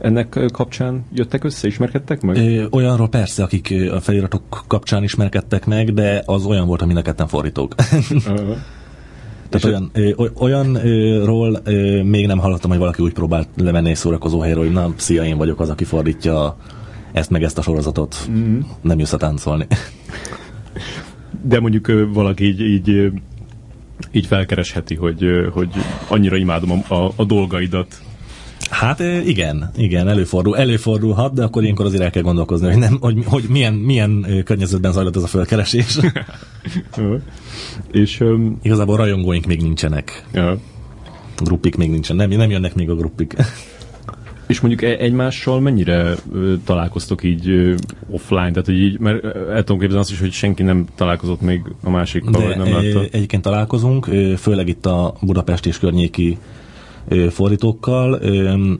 ennek 0.00 0.38
kapcsán 0.52 1.04
jöttek 1.14 1.44
össze, 1.44 1.66
ismerkedtek 1.66 2.20
meg? 2.20 2.36
Ö, 2.36 2.66
Olyanról 2.70 3.08
persze, 3.08 3.42
akik 3.42 3.74
a 3.92 4.00
feliratok 4.00 4.42
kapcsán 4.66 5.02
ismerkedtek 5.02 5.66
meg, 5.66 5.94
de 5.94 6.22
az 6.26 6.44
olyan 6.44 6.66
volt, 6.66 6.78
hogy 6.78 6.88
mind 6.88 7.00
a 7.00 7.02
ketten 7.02 7.26
fordítók. 7.26 7.74
Tehát 9.48 9.66
olyan, 9.66 9.90
ö, 9.92 10.10
oly- 10.16 10.32
olyanról 10.34 11.60
ö, 11.64 12.02
még 12.02 12.26
nem 12.26 12.38
hallottam, 12.38 12.70
hogy 12.70 12.78
valaki 12.78 13.02
úgy 13.02 13.12
próbált 13.12 13.48
lemenni 13.56 13.88
egy 13.90 13.96
szórakozó 13.96 14.40
helyről, 14.40 14.62
hogy 14.64 14.72
na, 14.72 14.92
szia, 14.96 15.24
én 15.24 15.36
vagyok 15.36 15.60
az, 15.60 15.68
aki 15.68 15.84
fordítja 15.84 16.56
ezt 17.12 17.30
meg 17.30 17.42
ezt 17.42 17.58
a 17.58 17.62
sorozatot. 17.62 18.28
Mm. 18.30 18.60
Nem 18.80 18.98
jössz 18.98 19.12
a 19.12 19.16
táncolni. 19.16 19.66
De 21.42 21.60
mondjuk 21.60 21.88
ö, 21.88 22.06
valaki 22.12 22.44
így, 22.44 22.60
így, 22.60 23.12
így 24.12 24.26
felkeresheti, 24.26 24.94
hogy, 24.94 25.24
hogy 25.52 25.68
annyira 26.08 26.36
imádom 26.36 26.70
a, 26.88 26.94
a, 26.94 27.12
a 27.16 27.24
dolgaidat. 27.24 28.00
Hát 28.68 29.00
igen, 29.24 29.70
igen, 29.76 30.08
előfordul, 30.08 30.56
előfordulhat, 30.56 31.34
de 31.34 31.42
akkor 31.44 31.62
ilyenkor 31.62 31.86
azért 31.86 32.02
el 32.02 32.10
kell 32.10 32.22
gondolkozni, 32.22 32.66
hogy, 32.68 32.78
nem, 32.78 32.96
hogy, 33.00 33.16
hogy 33.26 33.44
milyen, 33.48 33.74
milyen 33.74 34.42
környezetben 34.44 34.92
zajlott 34.92 35.16
ez 35.16 35.22
a 35.22 35.26
felkeresés. 35.26 35.98
Ö, 36.96 37.16
És 37.90 38.20
öm, 38.20 38.58
Igazából 38.62 38.96
rajongóink 38.96 39.46
még 39.46 39.62
nincsenek. 39.62 40.24
ja. 40.32 40.58
Gruppik 41.44 41.76
még 41.76 41.90
nincsen. 41.90 42.16
Nem, 42.16 42.30
nem 42.30 42.50
jönnek 42.50 42.74
még 42.74 42.90
a 42.90 42.94
gruppik. 42.94 43.36
És 44.46 44.60
mondjuk 44.60 44.82
e- 44.82 44.96
egymással 44.98 45.60
mennyire 45.60 46.14
találkoztok 46.64 47.22
így 47.24 47.74
offline, 48.10 48.50
tehát 48.50 48.66
hogy 48.66 48.80
így, 48.80 48.98
mert 48.98 49.24
el 49.24 49.64
tudom 49.64 49.78
képzelni 49.78 50.02
azt 50.02 50.10
is, 50.10 50.20
hogy 50.20 50.32
senki 50.32 50.62
nem 50.62 50.86
találkozott 50.94 51.40
még 51.40 51.60
a 51.82 51.90
másikkal, 51.90 52.42
vagy 52.42 52.56
nem 52.56 52.72
látta. 52.72 53.00
egyébként 53.10 53.42
találkozunk, 53.42 54.04
főleg 54.38 54.68
itt 54.68 54.86
a 54.86 55.14
Budapest 55.20 55.66
és 55.66 55.78
környéki 55.78 56.38
fordítókkal, 57.30 58.20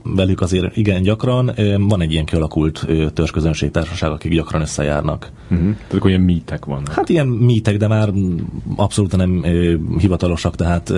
velük 0.03 0.41
azért 0.41 0.77
igen 0.77 1.03
gyakran 1.03 1.51
van 1.79 2.01
egy 2.01 2.13
ilyen 2.13 2.25
kialakult 2.25 2.87
törzsközönségtársaság, 3.13 4.11
akik 4.11 4.33
gyakran 4.33 4.61
összejárnak. 4.61 5.31
Uh-huh. 5.51 5.77
Tehát 5.89 6.05
olyan 6.05 6.21
mítek 6.21 6.65
vannak. 6.65 6.93
Hát 6.93 7.09
ilyen 7.09 7.27
mítek, 7.27 7.77
de 7.77 7.89
már 7.89 8.13
abszolút 8.77 9.17
nem 9.17 9.45
hivatalosak, 9.99 10.57
tehát 10.57 10.93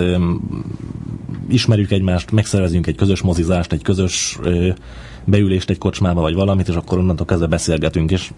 ismerjük 1.49 1.91
egymást, 1.91 2.31
megszervezünk 2.31 2.87
egy 2.87 2.95
közös 2.95 3.21
mozizást, 3.21 3.71
egy 3.71 3.81
közös 3.81 4.39
beülést 5.25 5.69
egy 5.69 5.77
kocsmába, 5.77 6.21
vagy 6.21 6.33
valamit, 6.33 6.67
és 6.67 6.75
akkor 6.75 6.97
onnantól 6.97 7.25
kezdve 7.25 7.47
beszélgetünk, 7.47 8.11
és 8.11 8.31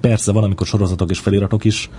persze 0.00 0.32
van, 0.32 0.44
amikor 0.44 0.66
sorozatok 0.66 1.10
és 1.10 1.18
feliratok 1.18 1.64
is 1.64 1.90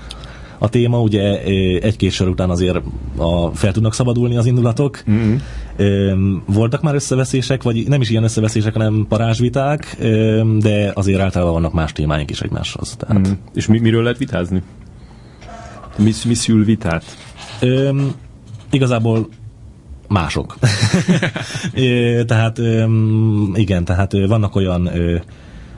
a 0.58 0.70
téma, 0.70 1.01
ugye 1.01 1.41
egy-két 1.82 2.12
sor 2.12 2.28
után 2.28 2.49
azért 2.49 2.82
a, 3.18 3.47
fel 3.47 3.72
tudnak 3.72 3.93
szabadulni 3.93 4.38
az 4.38 4.45
indulatok. 4.45 5.03
Mm-hmm. 5.12 6.36
Voltak 6.45 6.82
már 6.82 6.95
összeveszések, 6.95 7.64
vagy 7.64 7.88
nem 7.88 8.01
is 8.01 8.10
ilyen 8.10 8.24
összeveszések, 8.24 8.74
hanem 8.74 9.06
parázsviták, 9.10 9.97
de 10.60 10.91
azért 10.93 11.20
általában 11.20 11.53
vannak 11.53 11.74
más 11.74 11.91
témáink 11.91 12.30
is 12.30 12.41
egymáshoz. 12.41 12.95
Tehát... 12.97 13.28
Mm. 13.28 13.32
És 13.53 13.68
mi, 13.68 13.80
miről 13.80 14.03
lehet 14.03 14.18
vitázni? 14.18 14.62
Mi, 15.97 16.12
mi 16.26 16.34
szül 16.34 16.64
vitát? 16.64 17.03
Üm, 17.62 18.14
igazából 18.72 19.28
mások. 20.08 20.58
tehát 22.26 22.62
igen, 23.53 23.86
tehát 23.86 24.12
vannak 24.28 24.56
olyan 24.56 24.89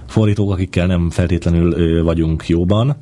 fordítók, 0.07 0.51
akikkel 0.51 0.87
nem 0.87 1.09
feltétlenül 1.09 2.03
vagyunk 2.03 2.47
jóban, 2.47 2.95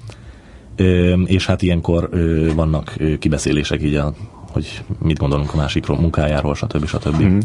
és 1.26 1.46
hát 1.46 1.62
ilyenkor 1.62 2.10
vannak 2.56 2.96
kibeszélések 3.20 3.84
így 3.84 3.96
a 3.96 4.14
hogy 4.56 4.84
mit 5.00 5.18
gondolunk 5.18 5.54
a 5.54 5.58
másik 5.58 5.88
munkájáról, 5.88 6.56
stb. 6.56 6.86
stb. 6.86 7.24
Mm. 7.24 7.38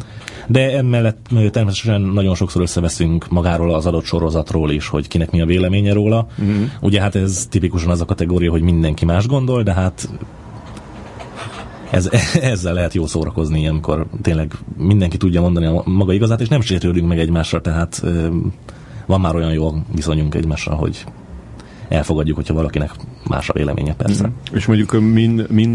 De 0.46 0.76
emellett 0.76 1.26
természetesen 1.50 2.00
nagyon 2.00 2.34
sokszor 2.34 2.62
összeveszünk 2.62 3.30
magáról 3.30 3.74
az 3.74 3.86
adott 3.86 4.04
sorozatról 4.04 4.70
is, 4.70 4.88
hogy 4.88 5.08
kinek 5.08 5.30
mi 5.30 5.40
a 5.40 5.46
véleménye 5.46 5.92
róla. 5.92 6.26
Mm. 6.42 6.62
Ugye 6.80 7.00
hát 7.00 7.14
ez 7.14 7.46
tipikusan 7.50 7.90
az 7.90 8.00
a 8.00 8.04
kategória, 8.04 8.50
hogy 8.50 8.62
mindenki 8.62 9.04
más 9.04 9.26
gondol, 9.26 9.62
de 9.62 9.72
hát 9.72 10.08
ez, 11.90 12.10
ezzel 12.52 12.74
lehet 12.74 12.94
jó 12.94 13.06
szórakozni, 13.06 13.68
amikor 13.68 14.06
tényleg 14.22 14.54
mindenki 14.76 15.16
tudja 15.16 15.40
mondani 15.40 15.66
a 15.66 15.82
maga 15.84 16.12
igazát, 16.12 16.40
és 16.40 16.48
nem 16.48 16.60
sértődünk 16.60 17.08
meg 17.08 17.18
egymásra, 17.18 17.60
tehát 17.60 18.04
van 19.06 19.20
már 19.20 19.34
olyan 19.34 19.52
jó 19.52 19.72
viszonyunk 19.94 20.34
egymással, 20.34 20.74
hogy 20.74 21.04
elfogadjuk, 21.90 22.36
hogyha 22.36 22.54
valakinek 22.54 22.90
más 23.28 23.48
a 23.48 23.52
véleménye, 23.52 23.94
persze. 23.94 24.26
Mm. 24.26 24.30
És 24.52 24.66
mondjuk 24.66 25.00
min, 25.00 25.46
min 25.48 25.74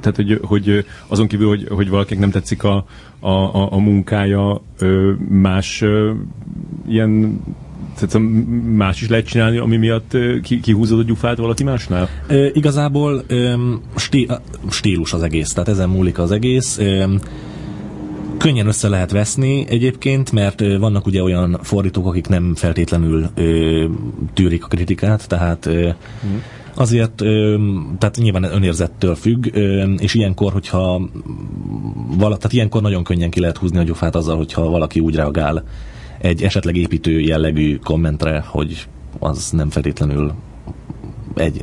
tehát 0.00 0.16
hogy, 0.16 0.40
hogy 0.42 0.84
azon 1.06 1.26
kívül, 1.26 1.48
hogy, 1.48 1.66
hogy 1.68 1.88
valakinek 1.88 2.20
nem 2.20 2.30
tetszik 2.30 2.62
a, 2.62 2.84
a, 3.20 3.72
a 3.72 3.78
munkája, 3.78 4.62
más 5.28 5.84
ilyen 6.88 7.40
tehát 7.98 8.26
más 8.76 9.02
is 9.02 9.08
lehet 9.08 9.26
csinálni, 9.26 9.56
ami 9.56 9.76
miatt 9.76 10.16
kihúzod 10.62 10.98
a 10.98 11.02
gyufát 11.02 11.36
valaki 11.36 11.64
másnál? 11.64 12.08
E, 12.26 12.50
igazából 12.52 13.24
e, 13.28 13.58
stí, 13.96 14.28
stílus 14.70 15.12
az 15.12 15.22
egész, 15.22 15.52
tehát 15.52 15.68
ezen 15.68 15.88
múlik 15.88 16.18
az 16.18 16.30
egész. 16.30 16.78
E, 16.78 17.08
könnyen 18.46 18.66
össze 18.66 18.88
lehet 18.88 19.10
veszni 19.10 19.66
egyébként, 19.68 20.32
mert 20.32 20.60
vannak 20.78 21.06
ugye 21.06 21.22
olyan 21.22 21.58
fordítók, 21.62 22.06
akik 22.06 22.28
nem 22.28 22.54
feltétlenül 22.54 23.26
ö, 23.34 23.84
tűrik 24.34 24.64
a 24.64 24.68
kritikát, 24.68 25.28
tehát 25.28 25.66
ö, 25.66 25.88
mm. 26.26 26.36
azért, 26.74 27.14
tehát 27.98 28.16
nyilván 28.16 28.42
önérzettől 28.44 29.14
függ, 29.14 29.56
és 29.98 30.14
ilyenkor, 30.14 30.52
hogyha 30.52 31.08
vala, 32.16 32.36
tehát 32.36 32.52
ilyenkor 32.52 32.82
nagyon 32.82 33.04
könnyen 33.04 33.30
ki 33.30 33.40
lehet 33.40 33.56
húzni 33.56 33.78
a 33.78 33.82
gyufát 33.82 34.14
azzal, 34.14 34.36
hogyha 34.36 34.68
valaki 34.68 35.00
úgy 35.00 35.14
reagál 35.14 35.64
egy 36.18 36.42
esetleg 36.42 36.76
építő 36.76 37.20
jellegű 37.20 37.76
kommentre, 37.76 38.44
hogy 38.46 38.86
az 39.18 39.50
nem 39.50 39.70
feltétlenül 39.70 40.32
egy, 41.36 41.60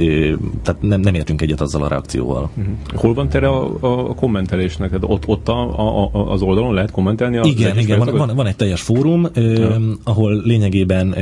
tehát 0.63 0.81
nem, 0.81 0.99
nem 0.99 1.13
értünk 1.13 1.41
egyet 1.41 1.61
azzal 1.61 1.83
a 1.83 1.87
reakcióval. 1.87 2.49
Uh-huh. 2.57 2.73
Hol 2.95 3.13
van 3.13 3.29
tere 3.29 3.47
a, 3.47 3.77
a 4.09 4.13
kommentelésnek? 4.13 4.91
Hát 4.91 5.03
ott, 5.03 5.27
ott 5.27 5.47
a, 5.47 5.79
a, 5.79 6.09
a, 6.11 6.31
az 6.31 6.41
oldalon 6.41 6.73
lehet 6.73 6.91
kommentelni? 6.91 7.37
A 7.37 7.43
igen, 7.43 7.77
igen 7.77 7.99
van, 7.99 8.15
van, 8.15 8.35
van 8.35 8.45
egy 8.45 8.55
teljes 8.55 8.81
fórum, 8.81 9.27
ja. 9.33 9.77
ahol 10.03 10.41
lényegében 10.43 11.15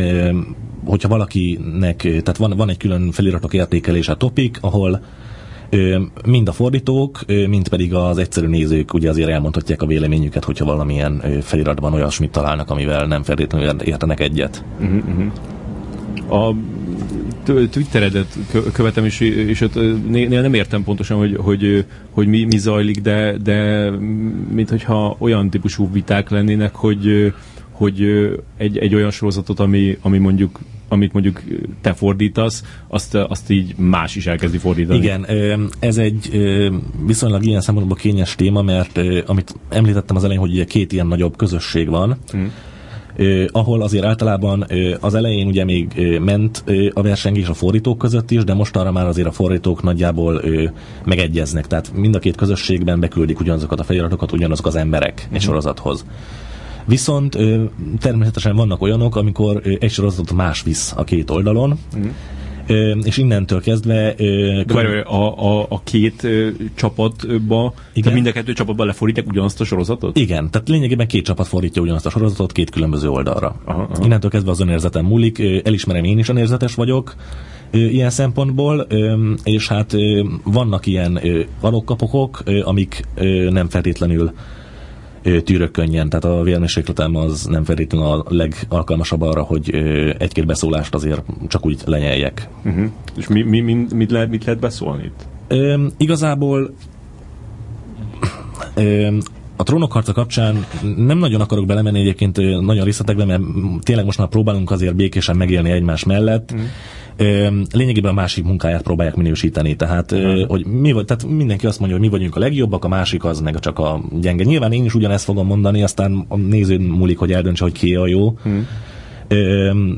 hogyha 0.86 1.08
valakinek, 1.08 2.02
tehát 2.02 2.38
van, 2.38 2.54
van 2.58 2.70
egy 2.70 2.78
külön 2.78 3.12
feliratok 3.12 3.54
értékelése 3.54 4.16
topik, 4.16 4.58
ahol 4.62 5.02
mind 6.26 6.48
a 6.48 6.52
fordítók, 6.52 7.26
mind 7.28 7.68
pedig 7.68 7.94
az 7.94 8.18
egyszerű 8.18 8.48
nézők 8.48 8.94
ugye 8.94 9.10
azért 9.10 9.30
elmondhatják 9.30 9.82
a 9.82 9.86
véleményüket, 9.86 10.44
hogyha 10.44 10.66
valamilyen 10.66 11.22
feliratban 11.42 11.94
olyasmit 11.94 12.32
találnak, 12.32 12.70
amivel 12.70 13.06
nem 13.06 13.24
feltétlenül 13.24 13.82
értenek 13.82 14.20
egyet. 14.20 14.64
Uh-huh. 14.80 16.46
A 16.48 16.56
Twitteredet 17.44 18.38
követem, 18.74 19.06
és, 19.06 19.20
és 19.20 19.62
ott 19.62 19.76
nem 20.30 20.54
értem 20.54 20.84
pontosan, 20.84 21.18
hogy, 21.18 21.36
hogy, 21.38 21.86
hogy 22.12 22.28
mi, 22.28 22.44
mi 22.44 22.58
zajlik, 22.58 23.02
de, 23.02 23.38
de 23.38 23.90
mint 24.54 24.70
hogyha 24.70 25.16
olyan 25.20 25.50
típusú 25.50 25.92
viták 25.92 26.30
lennének, 26.30 26.76
hogy, 26.76 27.34
hogy 27.72 28.02
egy, 28.58 28.78
egy 28.78 28.96
olyan 28.96 29.12
sorozatot, 29.12 29.60
ami, 29.60 29.98
ami 30.02 30.18
mondjuk 30.18 30.60
amit 30.88 31.14
mondjuk 31.14 31.42
te 31.82 31.94
fordítasz, 31.94 32.64
azt, 32.88 33.16
azt 33.16 33.50
így 33.50 33.76
más 33.78 34.16
is 34.16 34.28
elkezdi 34.28 34.58
fordítani. 34.58 34.98
Igen, 34.98 35.26
ez 35.80 35.98
egy 35.98 36.30
viszonylag 37.06 37.46
ilyen 37.46 37.62
szempontból 37.62 37.98
kényes 37.98 38.36
téma, 38.36 38.62
mert 38.62 39.00
amit 39.26 39.56
említettem 39.70 40.16
az 40.16 40.24
elején, 40.24 40.42
hogy 40.42 40.52
ugye 40.52 40.66
két 40.66 40.92
ilyen 40.92 41.08
nagyobb 41.08 41.36
közösség 41.38 41.90
van, 41.90 42.18
hmm 42.32 42.52
eh, 43.22 43.46
ahol 43.52 43.82
azért 43.82 44.06
általában 44.06 44.66
eh, 44.68 44.94
az 45.00 45.14
elején 45.14 45.48
ugye 45.48 45.64
még 45.64 45.92
eh, 45.96 46.20
ment 46.20 46.64
eh, 46.66 46.88
a 46.94 47.02
versengés 47.02 47.48
a 47.48 47.54
fordítók 47.54 47.98
között 47.98 48.32
is, 48.32 48.44
de 48.44 48.54
most 48.54 48.76
arra 48.76 48.92
már 48.92 49.06
azért 49.06 49.28
a 49.28 49.32
fordítók 49.32 49.84
nagyjából 49.84 50.42
eh, 50.42 50.72
megegyeznek, 51.06 51.68
tehát 51.68 51.92
mind 51.94 52.16
a 52.16 52.20
két 52.20 52.36
közösségben 52.36 53.00
beküldik 53.00 53.40
ugyanazokat 53.40 53.80
a 53.80 53.84
feliratokat, 53.84 54.32
ugyanazok 54.32 54.66
az 54.66 54.76
emberek 54.76 55.22
mm-hmm. 55.26 55.36
egy 55.36 55.42
sorozathoz. 55.42 56.06
Viszont 56.86 57.38
természetesen 58.00 58.56
vannak 58.56 58.82
olyanok, 58.82 59.16
amikor 59.16 59.62
egy 59.80 59.92
sorozatot 59.92 60.34
más 60.34 60.64
visz 60.64 60.94
a 60.96 61.04
két 61.04 61.30
oldalon, 61.30 61.80
mm. 61.98 62.10
És 63.04 63.18
innentől 63.18 63.62
kezdve... 63.62 64.14
De 64.66 64.74
várj, 64.74 65.00
a, 65.00 65.60
a, 65.60 65.66
a 65.70 65.82
két 65.84 66.28
csapatba, 66.76 67.74
igen? 67.94 68.14
mind 68.14 68.26
a 68.26 68.32
kettő 68.32 68.54
csapatba 68.54 68.86
lefordítják 68.86 69.28
ugyanazt 69.28 69.62
a 69.62 69.64
sorozatot? 69.64 70.18
Igen, 70.18 70.52
tehát 70.52 70.68
lényegében 70.68 71.08
két 71.08 71.26
csapat 71.26 71.48
fordítja 71.48 71.82
ugyanazt 71.82 72.06
a 72.06 72.10
sorozatot 72.10 72.52
két 72.52 72.70
különböző 72.70 73.10
oldalra. 73.10 73.56
Aha, 73.66 73.82
aha. 73.82 74.04
Innentől 74.04 74.30
kezdve 74.30 74.52
az 74.52 74.60
önérzetem 74.60 75.06
múlik, 75.06 75.40
elismerem 75.64 76.04
én 76.04 76.18
is 76.18 76.30
önérzetes 76.30 76.76
vagyok, 76.76 77.16
ilyen 77.72 78.10
szempontból, 78.10 78.88
és 79.44 79.68
hát 79.68 79.94
vannak 80.44 80.86
ilyen 80.86 81.20
arokkapokok, 81.62 82.44
amik 82.64 83.02
nem 83.50 83.70
feltétlenül 83.70 84.32
tűrök 85.22 85.72
könnyen, 85.72 86.10
tehát 86.10 86.26
a 86.26 86.44
vérmérsékletem 86.44 87.16
az 87.16 87.46
nem 87.46 87.64
feltétlenül 87.64 88.08
a 88.08 88.26
legalkalmasabb 88.28 89.22
arra, 89.22 89.42
hogy 89.42 89.76
egy-két 90.18 90.46
beszólást 90.46 90.94
azért 90.94 91.22
csak 91.48 91.66
úgy 91.66 91.82
lenyeljek. 91.86 92.48
Uh-huh. 92.66 92.86
És 93.18 93.28
mi, 93.28 93.42
mi, 93.42 93.60
mi, 93.60 93.86
mit, 93.94 94.12
lehet, 94.12 94.30
mit 94.30 94.46
lehet 94.46 94.60
beszólni 94.60 95.04
itt? 95.04 95.26
Ö, 95.48 95.88
igazából 95.98 96.74
ö, 98.74 99.18
a 99.62 99.64
trónokharca 99.64 100.14
kapcsán 100.14 100.66
nem 100.98 101.18
nagyon 101.18 101.42
akarok 101.42 101.66
belemenni 101.66 102.00
egyébként 102.00 102.38
nagyon 102.62 102.84
részletekbe, 102.84 103.26
mert 103.26 103.42
tényleg 103.82 104.06
most 104.06 104.18
már 104.18 104.28
próbálunk 104.28 104.72
azért 104.72 104.96
békésen 104.96 105.38
megélni 105.38 105.72
egymás 105.72 106.04
mellett. 106.04 106.54
Mm 106.56 106.60
lényegében 107.72 108.12
a 108.12 108.14
másik 108.14 108.44
munkáját 108.44 108.82
próbálják 108.82 109.16
minősíteni. 109.16 109.76
Tehát, 109.76 110.12
uh-huh. 110.12 110.48
hogy 110.48 110.66
mi, 110.66 110.92
tehát 110.92 111.26
mindenki 111.28 111.66
azt 111.66 111.80
mondja, 111.80 111.98
hogy 111.98 112.08
mi 112.08 112.12
vagyunk 112.12 112.36
a 112.36 112.40
legjobbak, 112.40 112.86
a 112.86 112.88
másik 112.88 113.24
az 113.24 113.40
meg 113.40 113.60
csak 113.60 113.80
a 113.80 114.02
gyenge. 114.20 114.44
Nyilván 114.44 114.72
én 114.72 114.86
is 114.86 114.94
ugyanezt 114.94 115.24
fogom 115.24 115.48
mondani, 115.48 115.84
aztán 115.84 116.26
a 116.28 116.38
néző 116.38 116.80
múlik, 116.80 117.18
hogy 117.18 117.32
eldöntse, 117.32 117.64
hogy 117.64 117.74
ki 117.74 117.96
a 117.96 118.08
jó. 118.08 118.28
Uh-huh. 118.28 118.64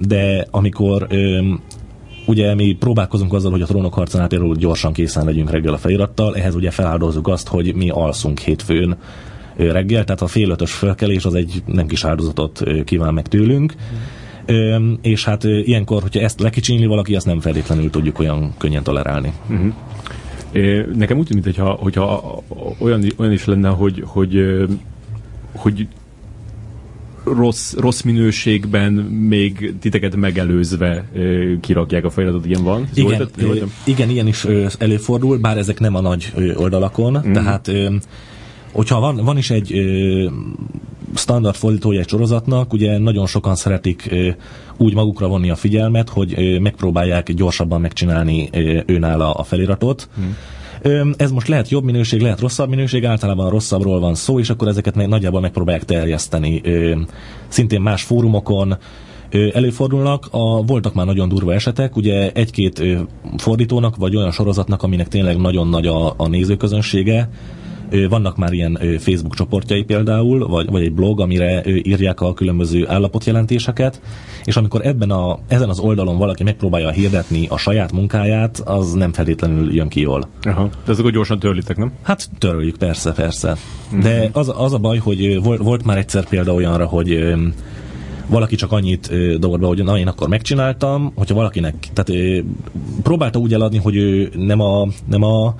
De 0.01 0.47
amikor 0.51 1.07
ugye 2.25 2.55
mi 2.55 2.75
próbálkozunk 2.79 3.33
azzal, 3.33 3.51
hogy 3.51 3.61
a 3.61 3.65
trónok 3.65 3.93
harcánál 3.93 4.27
például 4.27 4.55
gyorsan 4.55 4.93
készen 4.93 5.25
legyünk 5.25 5.51
reggel 5.51 5.73
a 5.73 5.77
felirattal, 5.77 6.35
ehhez 6.35 6.55
ugye 6.55 6.71
feláldozzuk 6.71 7.27
azt, 7.27 7.47
hogy 7.47 7.75
mi 7.75 7.89
alszunk 7.89 8.39
hétfőn 8.39 8.97
reggel, 9.55 10.03
tehát 10.03 10.21
a 10.21 10.27
fél 10.27 10.49
ötös 10.49 10.71
fölkelés 10.71 11.25
az 11.25 11.33
egy 11.33 11.63
nem 11.65 11.87
kis 11.87 12.03
áldozatot 12.03 12.63
kíván 12.85 13.13
meg 13.13 13.27
tőlünk. 13.27 13.73
Uh-huh 13.75 13.99
és 15.01 15.25
hát 15.25 15.43
ilyenkor, 15.43 16.01
hogyha 16.01 16.19
ezt 16.19 16.39
lekicsinyli 16.39 16.85
valaki, 16.85 17.15
azt 17.15 17.25
nem 17.25 17.39
feltétlenül 17.39 17.89
tudjuk 17.89 18.19
olyan 18.19 18.53
könnyen 18.57 18.83
tolerálni. 18.83 19.33
Uh-huh. 19.49 19.73
Nekem 20.95 21.17
úgy 21.17 21.27
tűnik, 21.27 21.43
hogyha, 21.43 21.71
hogyha 21.71 22.37
olyan, 22.77 23.03
olyan 23.17 23.31
is 23.31 23.45
lenne, 23.45 23.69
hogy, 23.69 24.03
hogy, 24.05 24.65
hogy 25.55 25.87
rossz, 27.23 27.73
rossz 27.73 28.01
minőségben 28.01 28.93
még 28.93 29.73
titeket 29.79 30.15
megelőzve 30.15 31.09
kirakják 31.61 32.05
a 32.05 32.09
feliratot, 32.09 32.45
ilyen 32.45 32.63
van? 32.63 32.87
Igen, 32.93 33.71
igen, 33.85 34.09
ilyen 34.09 34.27
is 34.27 34.45
előfordul, 34.77 35.37
bár 35.37 35.57
ezek 35.57 35.79
nem 35.79 35.95
a 35.95 36.01
nagy 36.01 36.33
oldalakon, 36.55 37.15
uh-huh. 37.15 37.33
tehát 37.33 37.71
hogyha 38.73 38.99
van, 38.99 39.15
van 39.15 39.37
is 39.37 39.49
egy 39.49 39.73
ö, 39.73 40.29
standard 41.15 41.55
fordítója 41.55 41.99
egy 41.99 42.07
sorozatnak, 42.09 42.73
ugye 42.73 42.97
nagyon 42.97 43.25
sokan 43.25 43.55
szeretik 43.55 44.07
ö, 44.11 44.29
úgy 44.77 44.93
magukra 44.93 45.27
vonni 45.27 45.49
a 45.49 45.55
figyelmet, 45.55 46.09
hogy 46.09 46.33
ö, 46.37 46.59
megpróbálják 46.59 47.33
gyorsabban 47.33 47.81
megcsinálni 47.81 48.49
ö, 48.51 48.79
őnála 48.85 49.31
a 49.33 49.43
feliratot. 49.43 50.09
Hmm. 50.15 50.35
Ez 51.17 51.31
most 51.31 51.47
lehet 51.47 51.69
jobb 51.69 51.83
minőség, 51.83 52.21
lehet 52.21 52.39
rosszabb 52.39 52.69
minőség, 52.69 53.05
általában 53.05 53.45
a 53.45 53.49
rosszabbról 53.49 53.99
van 53.99 54.15
szó, 54.15 54.39
és 54.39 54.49
akkor 54.49 54.67
ezeket 54.67 54.95
meg, 54.95 55.07
nagyjából 55.07 55.41
megpróbálják 55.41 55.83
terjeszteni. 55.83 56.61
Szintén 57.47 57.81
más 57.81 58.03
fórumokon, 58.03 58.77
előfordulnak. 59.53 60.27
A, 60.31 60.63
voltak 60.63 60.93
már 60.93 61.05
nagyon 61.05 61.29
durva 61.29 61.53
esetek, 61.53 61.95
ugye 61.95 62.31
egy-két 62.31 62.83
fordítónak, 63.37 63.95
vagy 63.95 64.15
olyan 64.15 64.31
sorozatnak, 64.31 64.83
aminek 64.83 65.07
tényleg 65.07 65.37
nagyon 65.37 65.67
nagy 65.67 65.87
a, 65.87 66.13
a 66.17 66.27
nézőközönsége, 66.27 67.29
vannak 68.09 68.37
már 68.37 68.53
ilyen 68.53 68.79
Facebook 68.99 69.35
csoportjai 69.35 69.83
például, 69.83 70.47
vagy, 70.47 70.69
vagy 70.69 70.81
egy 70.81 70.93
blog, 70.93 71.21
amire 71.21 71.63
írják 71.65 72.21
a 72.21 72.33
különböző 72.33 72.87
állapotjelentéseket, 72.87 74.01
és 74.43 74.57
amikor 74.57 74.85
ebben 74.85 75.11
a, 75.11 75.39
ezen 75.47 75.69
az 75.69 75.79
oldalon 75.79 76.17
valaki 76.17 76.43
megpróbálja 76.43 76.89
hirdetni 76.89 77.47
a 77.47 77.57
saját 77.57 77.91
munkáját, 77.91 78.59
az 78.65 78.93
nem 78.93 79.13
feltétlenül 79.13 79.73
jön 79.73 79.87
ki 79.87 80.01
jól. 80.01 80.27
Aha. 80.41 80.69
De 80.85 80.91
ezeket 80.91 81.11
gyorsan 81.11 81.39
törlitek, 81.39 81.77
nem? 81.77 81.91
Hát 82.01 82.29
töröljük, 82.37 82.77
persze, 82.77 83.11
persze. 83.11 83.57
De 84.01 84.29
az, 84.33 84.53
az 84.57 84.73
a 84.73 84.77
baj, 84.77 84.97
hogy 84.97 85.43
volt, 85.43 85.61
volt 85.61 85.85
már 85.85 85.97
egyszer 85.97 86.25
példa 86.25 86.53
olyanra, 86.53 86.85
hogy 86.85 87.33
valaki 88.27 88.55
csak 88.55 88.71
annyit 88.71 89.11
dobott 89.39 89.59
be, 89.59 89.65
hogy 89.65 89.83
na, 89.83 89.97
én 89.97 90.07
akkor 90.07 90.27
megcsináltam, 90.27 91.11
hogyha 91.15 91.35
valakinek, 91.35 91.87
tehát 91.93 92.43
próbálta 93.03 93.39
úgy 93.39 93.53
eladni, 93.53 93.77
hogy 93.77 93.95
ő 93.95 94.31
nem 94.35 94.59
a, 94.59 94.87
nem 95.05 95.23
a 95.23 95.55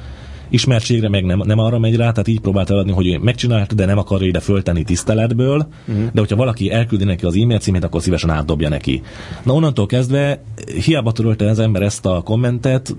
ismertségre 0.54 1.10
meg 1.10 1.26
nem, 1.26 1.42
nem 1.46 1.60
arra 1.60 1.80
megy 1.80 1.96
rá, 1.96 2.12
tehát 2.12 2.28
így 2.28 2.40
próbált 2.40 2.70
eladni, 2.70 2.92
hogy 2.92 3.08
ő 3.08 3.18
megcsinálta, 3.18 3.76
de 3.76 3.86
nem 3.86 3.98
akarja 3.98 4.28
ide 4.28 4.40
föltenni 4.40 4.84
tiszteletből, 4.84 5.68
uh-huh. 5.88 6.04
de 6.12 6.20
hogyha 6.20 6.36
valaki 6.36 6.72
elküldi 6.72 7.04
neki 7.04 7.26
az 7.26 7.36
e-mail 7.36 7.60
címét, 7.60 7.84
akkor 7.84 8.02
szívesen 8.02 8.30
átdobja 8.30 8.70
neki. 8.70 9.02
Na 9.44 9.54
onnantól 9.54 9.86
kezdve, 9.86 10.44
hiába 10.86 11.12
törölte 11.12 11.50
az 11.50 11.60
ember 11.60 11.82
ezt 11.82 12.06
a 12.06 12.22
kommentet, 12.22 12.96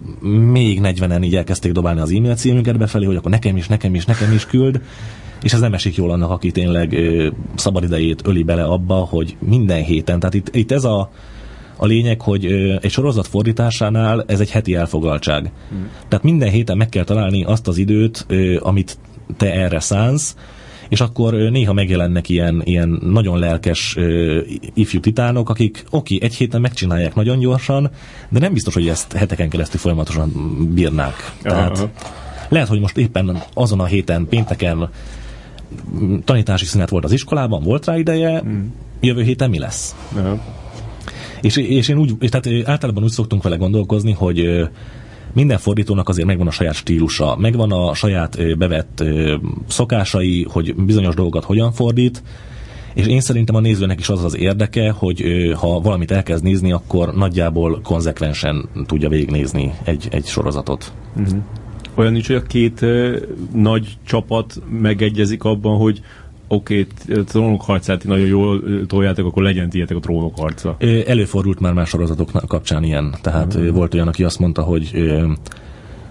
még 0.51 0.81
40-en 0.83 1.25
így 1.25 1.37
elkezdték 1.37 1.73
dobálni 1.73 2.01
az 2.01 2.11
e-mail 2.11 2.35
címünket 2.35 2.79
befelé, 2.79 3.05
hogy 3.05 3.17
akkor 3.17 3.31
nekem 3.31 3.57
is, 3.57 3.69
nekem 3.69 3.95
is, 3.95 4.05
nekem 4.05 4.33
is 4.33 4.47
küld, 4.47 4.81
és 5.43 5.53
ez 5.53 5.61
nem 5.61 5.75
esik 5.75 5.97
jól 5.97 6.11
annak, 6.11 6.31
aki 6.31 6.51
tényleg 6.51 6.93
ö, 6.93 7.29
szabadidejét 7.55 8.23
öli 8.27 8.43
bele 8.43 8.65
abba, 8.65 8.95
hogy 8.95 9.37
minden 9.39 9.83
héten, 9.83 10.19
tehát 10.19 10.35
itt, 10.35 10.55
itt 10.55 10.73
ez 10.73 10.85
a 10.85 11.11
a 11.77 11.87
lényeg, 11.87 12.21
hogy 12.21 12.45
egy 12.81 12.91
sorozat 12.91 13.27
fordításánál 13.27 14.25
ez 14.27 14.41
egy 14.41 14.51
heti 14.51 14.75
elfogaltság. 14.75 15.51
Hmm. 15.69 15.91
Tehát 16.09 16.25
minden 16.25 16.51
héten 16.51 16.77
meg 16.77 16.89
kell 16.89 17.05
találni 17.05 17.45
azt 17.45 17.69
az 17.69 17.77
időt, 17.77 18.27
amit 18.59 18.99
te 19.37 19.53
erre 19.53 19.81
szánsz, 19.81 20.37
és 20.89 21.01
akkor 21.01 21.35
néha 21.35 21.73
megjelennek 21.73 22.29
ilyen, 22.29 22.63
ilyen 22.65 22.99
nagyon 23.03 23.39
lelkes 23.39 23.97
ö, 23.97 24.41
ifjú 24.75 25.01
titánok, 25.01 25.49
akik 25.49 25.85
oké, 25.91 26.19
egy 26.23 26.35
héten 26.35 26.61
megcsinálják 26.61 27.15
nagyon 27.15 27.39
gyorsan, 27.39 27.91
de 28.29 28.39
nem 28.39 28.53
biztos, 28.53 28.75
hogy 28.75 28.89
ezt 28.89 29.13
heteken 29.13 29.49
keresztül 29.49 29.81
folyamatosan 29.81 30.33
bírnák. 30.75 31.33
Tehát 31.43 31.79
Aha. 31.79 31.91
lehet, 32.49 32.69
hogy 32.69 32.81
most 32.81 32.97
éppen 32.97 33.43
azon 33.55 33.81
a 33.81 33.85
héten, 33.85 34.27
pénteken 34.29 34.89
tanítási 36.25 36.65
szünet 36.65 36.89
volt 36.89 37.05
az 37.05 37.13
iskolában, 37.13 37.63
volt 37.63 37.87
rá 37.87 37.97
ideje, 37.97 38.43
mm. 38.45 38.65
jövő 39.01 39.23
héten 39.23 39.51
mi 39.51 39.59
lesz? 39.59 39.95
Ja. 40.17 40.41
És, 41.45 41.57
és 41.57 41.89
én 41.89 41.99
úgy, 41.99 42.17
tehát 42.19 42.69
általában 42.69 43.03
úgy 43.03 43.11
szoktunk 43.11 43.43
vele 43.43 43.57
gondolkozni, 43.57 44.13
hogy 44.13 44.69
minden 45.33 45.59
fordítónak 45.59 46.09
azért 46.09 46.27
megvan 46.27 46.47
a 46.47 46.51
saját 46.51 46.75
stílusa, 46.75 47.37
megvan 47.37 47.73
a 47.73 47.95
saját 47.95 48.59
bevett 48.59 49.05
szokásai, 49.69 50.47
hogy 50.51 50.75
bizonyos 50.75 51.15
dolgokat 51.15 51.45
hogyan 51.45 51.73
fordít, 51.73 52.23
és 52.95 53.07
én 53.07 53.21
szerintem 53.21 53.55
a 53.55 53.61
nézőnek 53.61 54.01
is 54.01 54.09
az 54.09 54.25
az 54.25 54.37
érdeke, 54.37 54.91
hogy 54.91 55.25
ha 55.61 55.81
valamit 55.81 56.11
elkezd 56.11 56.43
nézni, 56.45 56.73
akkor 56.73 57.15
nagyjából 57.15 57.81
konzekvensen 57.83 58.69
tudja 58.87 59.09
végignézni 59.09 59.75
egy, 59.85 60.09
egy 60.11 60.27
sorozatot. 60.27 60.93
Uh-huh. 61.17 61.39
Olyan 61.95 62.13
nincs, 62.13 62.27
hogy 62.27 62.37
a 62.37 62.43
két 62.43 62.85
nagy 63.53 63.97
csapat 64.07 64.63
megegyezik 64.81 65.45
abban, 65.45 65.77
hogy 65.77 66.01
oké, 66.55 66.87
okay, 67.09 67.25
trónok 67.25 67.63
harcát 67.63 68.05
nagyon 68.05 68.27
jól 68.27 68.63
toljátok, 68.87 69.27
akkor 69.27 69.43
legyen 69.43 69.71
tietek 69.71 69.97
a 69.97 70.01
trónok 70.01 70.39
harca. 70.39 70.77
Előfordult 71.07 71.61
már 71.61 71.73
más 71.73 71.89
sorozatoknak 71.89 72.49
kapcsán 72.49 72.83
ilyen. 72.83 73.15
Tehát 73.23 73.55
uh-huh. 73.55 73.75
volt 73.75 73.95
olyan, 73.95 74.09
aki 74.09 74.25
azt 74.25 74.39
mondta, 74.39 74.63
hogy 74.63 74.93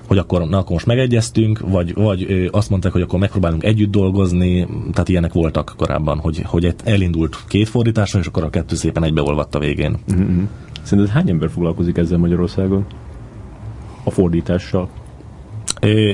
hogy 0.07 0.17
akkor, 0.17 0.47
na, 0.49 0.57
akkor 0.57 0.71
most 0.71 0.85
megegyeztünk, 0.85 1.59
vagy, 1.59 1.93
vagy 1.93 2.49
azt 2.51 2.69
mondták, 2.69 2.91
hogy 2.91 3.01
akkor 3.01 3.19
megpróbálunk 3.19 3.63
együtt 3.63 3.91
dolgozni, 3.91 4.67
tehát 4.91 5.09
ilyenek 5.09 5.33
voltak 5.33 5.73
korábban, 5.77 6.17
hogy, 6.17 6.41
hogy 6.45 6.75
elindult 6.83 7.43
két 7.47 7.69
fordításra, 7.69 8.19
és 8.19 8.25
akkor 8.25 8.43
a 8.43 8.49
kettő 8.49 8.75
szépen 8.75 9.03
egybeolvadt 9.03 9.55
a 9.55 9.59
végén. 9.59 9.97
Uh-huh. 10.09 10.27
Szerinted 10.81 11.13
hány 11.13 11.29
ember 11.29 11.49
foglalkozik 11.49 11.97
ezzel 11.97 12.17
Magyarországon? 12.17 12.85
A 14.03 14.09
fordítással? 14.09 14.89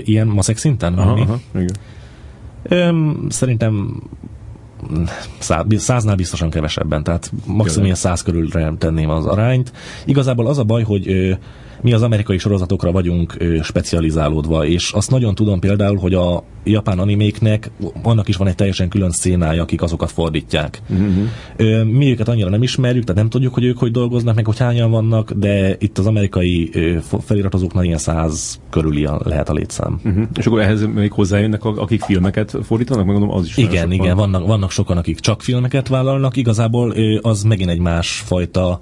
ilyen 0.04 0.28
maszek 0.28 0.58
szinten? 0.58 0.94
Aha, 0.94 1.12
aha, 1.12 1.40
igen. 1.56 1.76
Öm, 2.64 3.26
szerintem 3.30 4.02
száznál 5.78 6.16
biztosan 6.16 6.50
kevesebben, 6.50 7.04
tehát 7.04 7.32
maximum 7.46 7.84
ilyen 7.86 7.96
száz 7.96 8.22
körülre 8.22 8.74
tenném 8.78 9.10
az 9.10 9.26
arányt. 9.26 9.74
Igazából 10.06 10.48
az 10.48 10.58
a 10.58 10.64
baj, 10.64 10.84
hogy 10.84 11.38
mi 11.82 11.94
az 11.94 12.02
amerikai 12.02 12.38
sorozatokra 12.38 12.92
vagyunk 12.92 13.38
specializálódva, 13.62 14.66
és 14.66 14.92
azt 14.92 15.10
nagyon 15.10 15.36
tudom 15.36 15.60
például, 15.60 15.98
hogy 15.98 16.14
a 16.14 16.44
japán 16.64 17.00
animéknek 17.00 17.72
annak 18.04 18.28
is 18.28 18.36
van 18.36 18.48
egy 18.48 18.56
teljesen 18.56 18.90
külön 18.90 19.12
szénája, 19.12 19.62
akik 19.62 19.82
azokat 19.82 20.12
fordítják. 20.12 20.82
Uh-huh. 20.90 21.84
Mi 21.84 22.10
őket 22.10 22.28
annyira 22.28 22.50
nem 22.50 22.64
ismerjük, 22.64 23.04
tehát 23.04 23.22
nem 23.22 23.30
tudjuk, 23.30 23.54
hogy 23.54 23.64
ők 23.64 23.78
hogy 23.78 23.92
dolgoznak, 23.92 24.36
meg 24.36 24.46
hogy 24.46 24.58
hányan 24.58 24.92
vannak, 24.92 25.32
de 25.32 25.76
itt 25.80 25.98
az 25.98 26.06
amerikai 26.06 26.72
feliratozóknál 27.26 27.84
ilyen 27.84 27.98
száz 27.98 28.60
körüli 28.70 29.06
a, 29.06 29.22
lehet 29.24 29.50
a 29.50 29.54
létszám. 29.54 30.00
Uh-huh. 30.04 30.24
És 30.38 30.46
akkor 30.46 30.60
ehhez 30.60 30.86
még 30.86 31.12
hozzájönnek, 31.12 31.66
akik 31.66 32.02
filmeket 32.02 32.58
fordítanak, 32.64 33.06
megmondom, 33.06 33.38
az 33.38 33.46
is 33.46 33.58
Igen, 33.58 33.92
igen, 33.92 34.16
van. 34.16 34.32
vannak, 34.32 34.48
vannak 34.48 34.72
sokan, 34.72 34.98
akik 34.98 35.20
csak 35.20 35.42
filmeket 35.42 35.88
vállalnak, 35.88 36.36
igazából 36.36 36.94
az 37.22 37.44
megint 37.44 37.70
egy 37.70 37.80
másfajta 37.80 38.80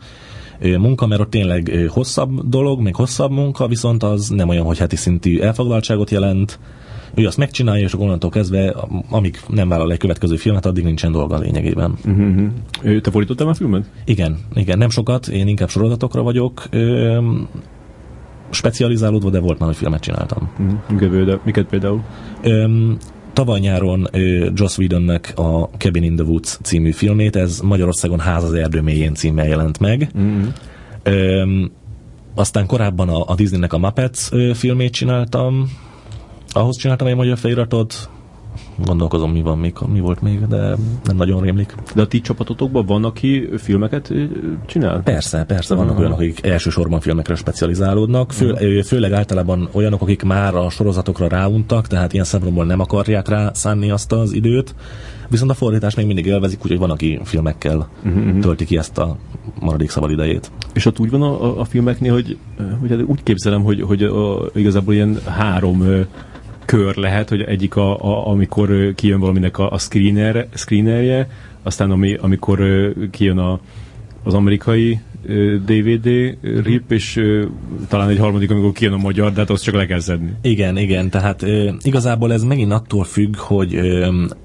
munka, 0.59 1.07
mert 1.07 1.21
ott 1.21 1.29
tényleg 1.29 1.87
hosszabb 1.89 2.49
dolog, 2.49 2.81
még 2.81 2.95
hosszabb 2.95 3.31
munka, 3.31 3.67
viszont 3.67 4.03
az 4.03 4.29
nem 4.29 4.49
olyan, 4.49 4.65
hogy 4.65 4.77
heti 4.77 4.95
szintű 4.95 5.39
elfoglaltságot 5.39 6.09
jelent, 6.09 6.59
ő 7.15 7.25
azt 7.25 7.37
megcsinálja, 7.37 7.83
és 7.83 7.93
onnantól 7.93 8.29
kezdve, 8.29 8.75
amíg 9.09 9.39
nem 9.47 9.69
vállal 9.69 9.91
egy 9.91 9.97
következő 9.97 10.35
filmet, 10.35 10.65
addig 10.65 10.83
nincsen 10.83 11.11
dolga 11.11 11.37
lényegében. 11.37 11.97
Uh-huh. 12.05 13.01
Te 13.01 13.11
fordítottál 13.11 13.45
már 13.45 13.55
filmet? 13.55 13.89
Igen, 14.05 14.37
igen, 14.53 14.77
nem 14.77 14.89
sokat, 14.89 15.27
én 15.27 15.47
inkább 15.47 15.69
sorozatokra 15.69 16.21
vagyok. 16.21 16.63
Ö, 16.69 17.21
specializálódva, 18.49 19.29
de 19.29 19.39
volt 19.39 19.59
már, 19.59 19.67
hogy 19.67 19.77
filmet 19.77 20.01
csináltam. 20.01 20.49
Uh-huh. 20.89 21.39
Miket 21.43 21.65
például? 21.65 22.03
Ö, 22.41 22.67
tavaly 23.37 23.59
nyáron 23.59 24.07
Joss 24.53 24.77
Whedonnek 24.77 25.33
a 25.35 25.69
Cabin 25.77 26.03
in 26.03 26.15
the 26.15 26.25
Woods 26.25 26.57
című 26.61 26.91
filmét, 26.91 27.35
ez 27.35 27.59
Magyarországon 27.59 28.19
Ház 28.19 28.43
az 28.43 28.53
erdő 28.53 28.81
mélyén 28.81 29.13
címmel 29.13 29.47
jelent 29.47 29.79
meg. 29.79 30.09
Mm-hmm. 30.17 30.47
Ö, 31.03 31.45
aztán 32.35 32.65
korábban 32.65 33.09
a, 33.09 33.23
a 33.27 33.35
Disneynek 33.35 33.73
a 33.73 33.77
Muppets 33.77 34.29
filmét 34.53 34.93
csináltam, 34.93 35.71
ahhoz 36.49 36.77
csináltam 36.77 37.07
egy 37.07 37.15
magyar 37.15 37.37
feliratot, 37.37 38.09
gondolkozom, 38.85 39.31
mi 39.31 39.41
van 39.41 39.57
még, 39.57 39.73
mi 39.91 39.99
volt 39.99 40.21
még, 40.21 40.47
de 40.47 40.75
nem 41.03 41.15
nagyon 41.15 41.41
rémlik. 41.41 41.75
De 41.95 42.01
a 42.01 42.07
ti 42.07 42.21
csapatotokban 42.21 42.85
van, 42.85 43.03
aki 43.03 43.49
filmeket 43.57 44.13
csinál? 44.65 45.01
Persze, 45.03 45.43
persze, 45.43 45.75
vannak 45.75 45.89
uh-huh. 45.89 46.05
olyanok, 46.05 46.19
akik 46.19 46.45
elsősorban 46.45 46.99
filmekre 46.99 47.35
specializálódnak, 47.35 48.31
fő, 48.31 48.51
uh-huh. 48.51 48.83
főleg 48.83 49.11
általában 49.11 49.69
olyanok, 49.71 50.01
akik 50.01 50.23
már 50.23 50.55
a 50.55 50.69
sorozatokra 50.69 51.27
ráuntak, 51.27 51.87
tehát 51.87 52.13
ilyen 52.13 52.25
szempontból 52.25 52.65
nem 52.65 52.79
akarják 52.79 53.27
rá 53.27 53.51
szánni 53.53 53.89
azt 53.91 54.11
az 54.11 54.33
időt, 54.33 54.75
viszont 55.29 55.51
a 55.51 55.53
fordítás 55.53 55.95
még 55.95 56.05
mindig 56.05 56.25
élvezik, 56.25 56.59
úgyhogy 56.63 56.79
van, 56.79 56.91
aki 56.91 57.19
filmekkel 57.23 57.89
uh-huh. 58.05 58.39
tölti 58.39 58.65
ki 58.65 58.77
ezt 58.77 58.97
a 58.97 59.17
maradék 59.59 59.89
szabad 59.89 60.11
idejét. 60.11 60.51
És 60.73 60.85
ott 60.85 60.99
úgy 60.99 61.09
van 61.09 61.21
a, 61.21 61.59
a 61.59 61.63
filmeknél, 61.63 62.13
hogy, 62.13 62.37
hogy 62.79 62.89
hát 62.89 63.01
úgy 63.05 63.23
képzelem, 63.23 63.63
hogy, 63.63 63.81
hogy 63.81 64.03
a, 64.03 64.39
igazából 64.53 64.93
ilyen 64.93 65.19
három 65.25 66.05
kör 66.67 66.95
lehet, 66.95 67.29
hogy 67.29 67.41
egyik, 67.41 67.75
a, 67.75 68.03
a, 68.03 68.27
amikor 68.27 68.93
kijön 68.95 69.19
valaminek 69.19 69.57
a, 69.57 69.71
a 69.71 69.77
screener, 69.77 70.47
screenerje, 70.53 71.29
aztán 71.63 71.91
ami, 71.91 72.13
amikor 72.13 72.59
kijön 73.11 73.37
a, 73.37 73.59
az 74.23 74.33
amerikai 74.33 74.99
DVD 75.65 76.37
rip, 76.63 76.91
és 76.91 77.21
talán 77.87 78.09
egy 78.09 78.17
harmadik, 78.17 78.51
amikor 78.51 78.71
kijön 78.71 78.93
a 78.93 78.97
magyar, 78.97 79.31
de 79.33 79.39
hát 79.39 79.49
azt 79.49 79.63
csak 79.63 79.75
le 79.75 79.85
kell 79.85 79.99
szedni. 79.99 80.33
Igen, 80.41 80.77
igen, 80.77 81.09
tehát 81.09 81.45
igazából 81.81 82.33
ez 82.33 82.43
megint 82.43 82.71
attól 82.71 83.03
függ, 83.03 83.35
hogy 83.37 83.79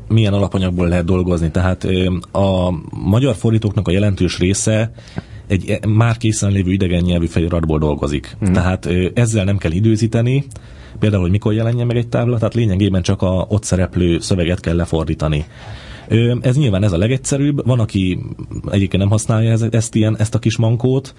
milyen 0.09 0.33
alapanyagból 0.33 0.89
lehet 0.89 1.05
dolgozni. 1.05 1.51
Tehát 1.51 1.87
a 2.33 2.71
magyar 2.91 3.35
fordítóknak 3.35 3.89
a 3.89 3.91
jelentős 3.91 4.39
része 4.39 4.93
egy 5.47 5.71
e, 5.71 5.87
már 5.87 6.17
készen 6.17 6.53
lévő 6.53 6.73
idegen 6.73 7.03
nyelvű 7.03 7.27
feliratból 7.27 7.79
dolgozik. 7.79 8.37
Mm. 8.49 8.53
Tehát 8.53 8.89
ezzel 9.15 9.45
nem 9.45 9.59
kell 9.59 9.71
időzíteni, 9.71 10.45
például, 11.03 11.23
hogy 11.23 11.31
mikor 11.31 11.53
jelenjen 11.53 11.87
meg 11.87 11.97
egy 11.97 12.09
tábla, 12.09 12.37
tehát 12.39 12.55
lényegében 12.55 13.03
csak 13.03 13.23
a 13.23 13.47
ott 13.49 13.63
szereplő 13.65 14.19
szöveget 14.19 14.61
kell 14.61 14.77
lefordítani. 14.77 15.45
Ez 16.41 16.57
nyilván 16.57 16.83
ez 16.83 16.93
a 16.93 16.99
legegyszerűbb, 16.99 17.67
van, 17.67 17.81
aki 17.81 18.19
egyébként 18.71 19.03
nem 19.03 19.11
használja 19.11 19.57
ezt, 19.71 19.95
ilyen, 19.95 20.17
ezt 20.19 20.35
a 20.35 20.39
kis 20.39 20.57
mankót, 20.57 21.15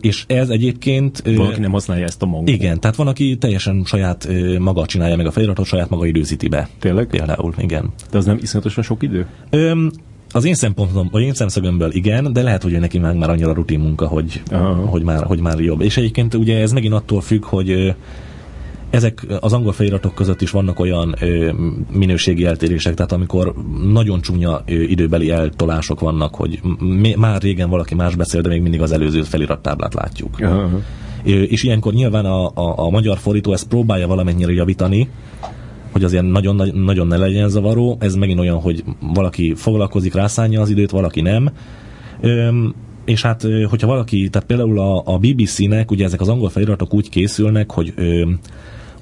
és 0.00 0.24
ez 0.26 0.48
egyébként... 0.48 1.22
Valaki 1.36 1.60
nem 1.60 1.70
használja 1.70 2.04
ezt 2.04 2.22
a 2.22 2.26
mankót. 2.26 2.48
Igen, 2.48 2.80
tehát 2.80 2.96
van, 2.96 3.06
aki 3.06 3.36
teljesen 3.36 3.82
saját 3.84 4.28
maga 4.58 4.86
csinálja 4.86 5.16
meg 5.16 5.26
a 5.26 5.30
feliratot, 5.30 5.66
saját 5.66 5.88
maga 5.88 6.06
időzíti 6.06 6.48
be. 6.48 6.68
Tényleg? 6.78 7.06
Például, 7.06 7.54
igen. 7.58 7.92
De 8.10 8.18
az 8.18 8.24
nem 8.24 8.38
iszonyatosan 8.42 8.82
sok 8.82 9.02
idő? 9.02 9.26
Öm, 9.50 9.90
az 10.32 10.44
én 10.44 10.54
szempontom, 10.54 11.08
vagy 11.10 11.22
én 11.22 11.34
szemszögömből 11.34 11.92
igen, 11.92 12.32
de 12.32 12.42
lehet, 12.42 12.62
hogy 12.62 12.80
neki 12.80 12.98
már, 12.98 13.14
már 13.14 13.30
annyira 13.30 13.52
rutin 13.52 13.80
munka, 13.80 14.06
hogy, 14.06 14.42
hogy, 14.86 15.02
már, 15.02 15.24
hogy 15.24 15.40
már 15.40 15.60
jobb. 15.60 15.80
És 15.80 15.96
egyébként 15.96 16.34
ugye 16.34 16.58
ez 16.58 16.72
megint 16.72 16.94
attól 16.94 17.20
függ, 17.20 17.44
hogy 17.44 17.94
ezek 18.92 19.26
az 19.40 19.52
angol 19.52 19.72
feliratok 19.72 20.14
között 20.14 20.42
is 20.42 20.50
vannak 20.50 20.78
olyan 20.78 21.14
ö, 21.20 21.52
minőségi 21.92 22.44
eltérések, 22.44 22.94
tehát 22.94 23.12
amikor 23.12 23.54
nagyon 23.92 24.20
csúnya 24.20 24.62
ö, 24.66 24.72
időbeli 24.72 25.30
eltolások 25.30 26.00
vannak, 26.00 26.34
hogy 26.34 26.60
már 27.16 27.42
régen 27.42 27.70
valaki 27.70 27.94
más 27.94 28.14
beszél, 28.14 28.40
de 28.40 28.48
még 28.48 28.62
mindig 28.62 28.80
az 28.80 28.92
előző 28.92 29.22
felirattáblát 29.22 29.94
látjuk. 29.94 30.36
Uh-huh. 30.40 30.70
És 31.24 31.62
ilyenkor 31.62 31.92
nyilván 31.92 32.24
a, 32.24 32.46
a, 32.46 32.74
a 32.76 32.90
magyar 32.90 33.18
fordító 33.18 33.52
ezt 33.52 33.68
próbálja 33.68 34.06
valamennyire 34.06 34.52
javítani, 34.52 35.08
hogy 35.92 36.04
azért 36.04 36.30
nagyon, 36.30 36.70
nagyon 36.74 37.06
ne 37.06 37.16
legyen 37.16 37.48
zavaró. 37.48 37.96
Ez 38.00 38.14
megint 38.14 38.38
olyan, 38.38 38.60
hogy 38.60 38.84
valaki 39.00 39.54
foglalkozik, 39.54 40.14
rászánja 40.14 40.60
az 40.60 40.70
időt, 40.70 40.90
valaki 40.90 41.20
nem. 41.20 41.50
Öm, 42.20 42.74
és 43.04 43.22
hát, 43.22 43.46
hogyha 43.68 43.86
valaki, 43.86 44.28
tehát 44.28 44.46
például 44.46 44.78
a, 44.78 45.02
a 45.04 45.18
BBC-nek, 45.18 45.90
ugye 45.90 46.04
ezek 46.04 46.20
az 46.20 46.28
angol 46.28 46.48
feliratok 46.48 46.94
úgy 46.94 47.08
készülnek, 47.08 47.70
hogy 47.70 47.92
öm, 47.96 48.38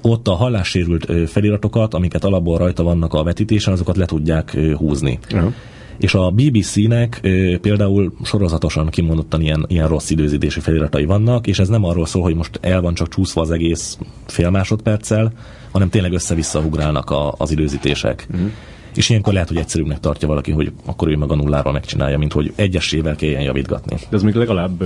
ott 0.01 0.27
a 0.27 0.33
hallássérült 0.33 1.29
feliratokat, 1.29 1.93
amiket 1.93 2.23
alapból 2.23 2.57
rajta 2.57 2.83
vannak 2.83 3.13
a 3.13 3.23
vetítésen, 3.23 3.73
azokat 3.73 3.97
le 3.97 4.05
tudják 4.05 4.57
húzni. 4.77 5.19
Uh-huh. 5.33 5.53
És 5.97 6.13
a 6.13 6.31
BBC-nek 6.31 7.19
e, 7.23 7.57
például 7.57 8.13
sorozatosan 8.23 8.89
kimondottan 8.89 9.41
ilyen, 9.41 9.65
ilyen 9.67 9.87
rossz 9.87 10.09
időzítési 10.09 10.59
feliratai 10.59 11.05
vannak, 11.05 11.47
és 11.47 11.59
ez 11.59 11.67
nem 11.67 11.83
arról 11.83 12.05
szól, 12.05 12.21
hogy 12.21 12.35
most 12.35 12.59
el 12.61 12.81
van 12.81 12.93
csak 12.93 13.09
csúszva 13.09 13.41
az 13.41 13.51
egész 13.51 13.97
fél 14.25 14.49
másodperccel, 14.49 15.33
hanem 15.71 15.89
tényleg 15.89 16.13
össze-vissza 16.13 16.59
ugrálnak 16.59 17.09
a, 17.09 17.33
az 17.37 17.51
időzítések. 17.51 18.27
Uh-huh. 18.31 18.49
És 18.95 19.09
ilyenkor 19.09 19.33
lehet, 19.33 19.47
hogy 19.47 19.57
egyszerűbbnek 19.57 19.99
tartja 19.99 20.27
valaki, 20.27 20.51
hogy 20.51 20.71
akkor 20.85 21.07
ő 21.07 21.15
meg 21.15 21.31
a 21.31 21.35
nulláról 21.35 21.73
megcsinálja, 21.73 22.17
mint 22.17 22.33
hogy 22.33 22.53
egyesével 22.55 23.15
kelljen 23.15 23.41
javítgatni. 23.41 23.95
De 24.09 24.15
ez 24.15 24.23
még 24.23 24.33
legalább 24.33 24.83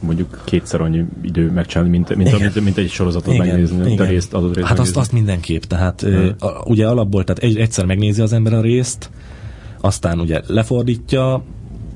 mondjuk 0.00 0.42
kétszer 0.44 0.80
annyi 0.80 1.04
idő 1.22 1.50
megcsinálni, 1.50 1.90
mint, 1.90 2.16
mint, 2.16 2.38
mint, 2.38 2.60
mint 2.60 2.76
egy 2.76 2.90
sorozatot 2.90 3.34
igen, 3.34 3.46
megnézni, 3.46 3.92
igen. 3.92 4.06
a 4.06 4.10
részt, 4.10 4.34
adott 4.34 4.54
részt 4.54 4.68
Hát 4.68 4.78
azt, 4.78 4.96
azt 4.96 5.12
mindenképp. 5.12 5.62
Tehát 5.62 6.00
hmm. 6.00 6.34
ugye 6.64 6.86
alapból, 6.86 7.24
tehát 7.24 7.42
egy, 7.42 7.56
egyszer 7.58 7.84
megnézi 7.84 8.22
az 8.22 8.32
ember 8.32 8.52
a 8.52 8.60
részt, 8.60 9.10
aztán 9.80 10.20
ugye 10.20 10.40
lefordítja, 10.46 11.42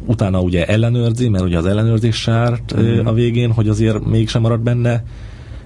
utána 0.07 0.41
ugye 0.41 0.67
ellenőrzi, 0.67 1.29
mert 1.29 1.45
ugye 1.45 1.59
az 1.59 1.67
ellenőrzés 1.67 2.17
sárt 2.17 2.73
hmm. 2.73 3.07
a 3.07 3.13
végén, 3.13 3.53
hogy 3.53 3.69
azért 3.69 4.05
mégsem 4.05 4.41
marad 4.41 4.61
benne 4.61 5.05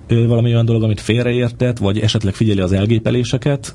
valami 0.08 0.52
olyan 0.52 0.64
dolog, 0.64 0.82
amit 0.82 1.00
félreértett, 1.00 1.78
vagy 1.78 1.98
esetleg 1.98 2.34
figyeli 2.34 2.60
az 2.60 2.72
elgépeléseket, 2.72 3.74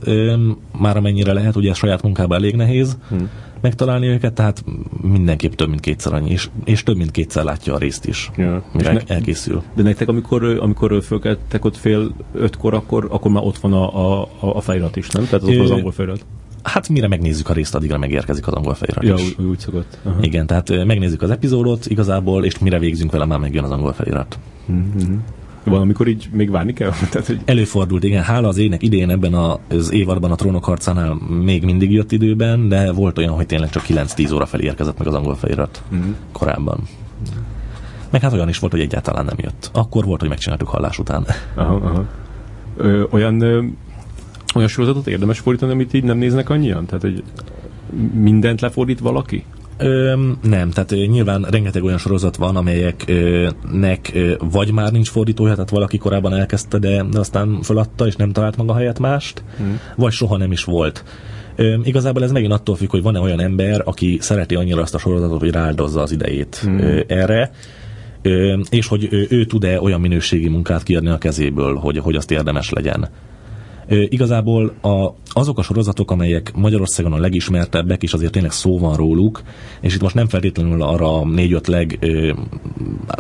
már 0.78 0.98
amennyire 0.98 1.34
lehet, 1.34 1.56
ugye 1.56 1.74
saját 1.74 2.02
munkában 2.02 2.38
elég 2.38 2.56
nehéz 2.56 2.98
hmm. 3.10 3.30
megtalálni 3.62 4.08
őket, 4.08 4.34
tehát 4.34 4.64
mindenképp 5.02 5.54
több 5.54 5.70
mint 5.70 5.82
kétszer 5.82 6.14
annyi, 6.14 6.30
és, 6.32 6.50
és 6.64 6.84
több 6.84 6.98
mint 6.98 7.12
kétszer 7.12 7.44
látja 7.44 7.74
a 7.74 7.78
részt 7.78 8.06
is, 8.06 8.32
ja. 8.38 8.64
mire 8.74 8.94
ne, 8.94 9.00
elkészül. 9.08 9.64
De 9.76 9.84
nektek, 9.84 10.08
amikor, 10.08 10.44
amikor 10.44 11.04
fölkeltek 11.04 11.66
ott 11.66 11.78
fél 11.78 12.16
ötkor, 12.34 12.74
akkor, 12.74 13.08
akkor 13.10 13.32
már 13.32 13.44
ott 13.44 13.58
van 13.58 13.74
a, 13.74 14.22
a, 14.22 14.28
a 14.40 14.62
felirat 14.62 14.96
is, 14.96 15.10
nem? 15.10 15.24
Tehát 15.24 15.44
ott 15.44 15.56
van 15.56 15.66
az 15.66 15.72
angol 15.72 15.92
felirat. 15.92 16.26
Hát 16.64 16.90
mire 16.90 17.08
megnézzük 17.08 17.50
a 17.50 17.54
részt, 17.54 17.76
addigra 17.76 17.98
megérkezik 17.98 18.48
az 18.48 18.54
angol 18.54 18.74
felirat 18.74 19.04
ja, 19.04 19.14
is. 19.16 19.38
úgy 19.38 19.60
szokott. 19.60 19.98
Aha. 20.04 20.18
Igen, 20.22 20.48
tehát 20.48 20.86
megnézzük 20.86 21.22
az 21.22 21.30
epizódot 21.30 21.86
igazából, 21.86 22.46
és 22.46 22.60
mire 22.60 22.80
végzünk 22.80 23.12
vele, 23.12 23.26
már 23.26 23.40
megjön 23.40 23.64
az 23.64 23.72
angol 23.72 23.94
felirat. 23.94 24.40
Mm-hmm. 24.72 25.16
Van, 25.64 25.82
amikor 25.82 26.08
így 26.08 26.30
még 26.32 26.52
várni 26.52 26.74
kell? 26.74 26.92
Tehát, 27.12 27.28
hogy... 27.28 27.40
Előfordult, 27.46 28.04
igen. 28.04 28.24
Hála 28.24 28.48
az 28.48 28.58
ének 28.58 28.84
idén 28.84 29.10
ebben 29.10 29.34
a, 29.34 29.60
az 29.70 29.92
évadban 29.92 30.32
a 30.32 30.36
trónok 30.36 30.64
harcánál 30.64 31.14
még 31.44 31.64
mindig 31.64 31.92
jött 31.92 32.12
időben, 32.12 32.70
de 32.70 32.92
volt 32.92 33.18
olyan, 33.18 33.34
hogy 33.34 33.46
tényleg 33.46 33.70
csak 33.70 33.84
9-10 33.88 34.34
óra 34.34 34.46
felé 34.46 34.64
érkezett 34.64 34.98
meg 34.98 35.08
az 35.08 35.14
angol 35.14 35.36
felirat 35.36 35.84
uh-huh. 35.92 36.16
korábban. 36.32 36.80
Meg 38.10 38.22
hát 38.22 38.34
olyan 38.34 38.50
is 38.50 38.60
volt, 38.60 38.72
hogy 38.72 38.82
egyáltalán 38.82 39.26
nem 39.26 39.38
jött. 39.38 39.70
Akkor 39.74 40.06
volt, 40.06 40.20
hogy 40.20 40.30
megcsináltuk 40.30 40.68
hallás 40.68 41.00
után. 41.00 41.26
Aha, 41.56 41.76
aha. 41.76 42.06
Ö, 42.78 43.04
olyan, 43.10 43.42
ö, 43.42 43.64
olyan 44.56 44.68
sorozatot 44.68 45.08
érdemes 45.08 45.40
fordítani, 45.40 45.72
amit 45.72 45.94
így 45.94 46.04
nem 46.04 46.18
néznek 46.18 46.50
annyian? 46.50 46.86
Tehát, 46.86 47.02
hogy 47.02 47.24
mindent 48.14 48.62
lefordít 48.62 49.00
valaki? 49.00 49.46
Ö, 49.82 50.16
nem, 50.42 50.70
tehát 50.70 50.90
nyilván 50.90 51.46
rengeteg 51.50 51.84
olyan 51.84 51.98
sorozat 51.98 52.36
van, 52.36 52.56
amelyeknek 52.56 54.14
vagy 54.52 54.72
már 54.72 54.92
nincs 54.92 55.10
fordítója, 55.10 55.54
tehát 55.54 55.70
valaki 55.70 55.98
korábban 55.98 56.34
elkezdte, 56.34 56.78
de, 56.78 57.06
aztán 57.14 57.62
feladta, 57.62 58.08
és 58.08 58.16
nem 58.16 58.32
talált 58.32 58.58
maga 58.58 58.76
helyet 58.76 59.00
mást, 59.00 59.44
hmm. 59.58 59.80
vagy 59.96 60.12
soha 60.12 60.38
nem 60.38 60.52
is 60.52 60.64
volt. 60.64 61.04
Ö, 61.56 61.78
igazából 61.84 62.24
ez 62.24 62.32
megint 62.32 62.54
attól 62.54 62.76
függ, 62.76 62.90
hogy 62.90 63.02
van-e 63.02 63.20
olyan 63.20 63.40
ember, 63.40 63.82
aki 63.86 64.18
szereti 64.22 64.56
annyira 64.56 64.82
azt 64.82 64.96
a 64.96 64.98
sorozatot, 64.98 65.40
hogy 65.40 65.52
ráldozza 65.52 66.02
az 66.02 66.12
idejét 66.12 66.56
hmm. 66.56 66.80
ö, 66.80 67.02
erre, 67.08 67.52
ö, 68.22 68.60
és 68.70 68.88
hogy 68.88 69.08
ő, 69.12 69.28
ő 69.30 69.46
tud-e 69.46 69.82
olyan 69.82 70.02
minőségi 70.02 70.50
munkát 70.50 70.84
kiadni 70.84 71.10
a 71.10 71.18
kezéből, 71.18 71.76
hogy, 71.76 71.98
hogy 71.98 72.16
azt 72.16 72.32
érdemes 72.32 72.70
legyen. 72.70 73.10
Igazából 73.92 74.74
a, 74.82 75.16
azok 75.34 75.60
a 75.60 75.62
sorozatok, 75.62 76.12
amelyek 76.12 76.52
Magyarországon 76.56 77.14
a 77.14 77.18
legismertebbek, 77.18 78.04
és 78.04 78.14
azért 78.14 78.32
tényleg 78.32 78.52
szó 78.52 78.80
van 78.80 78.96
róluk, 78.96 79.42
és 79.82 79.96
itt 79.96 80.02
most 80.02 80.16
nem 80.16 80.28
feltétlenül 80.28 80.82
arra 80.82 81.20
a 81.20 81.26
négy-öt 81.26 81.68
leg 81.68 81.98
ö, 82.02 82.32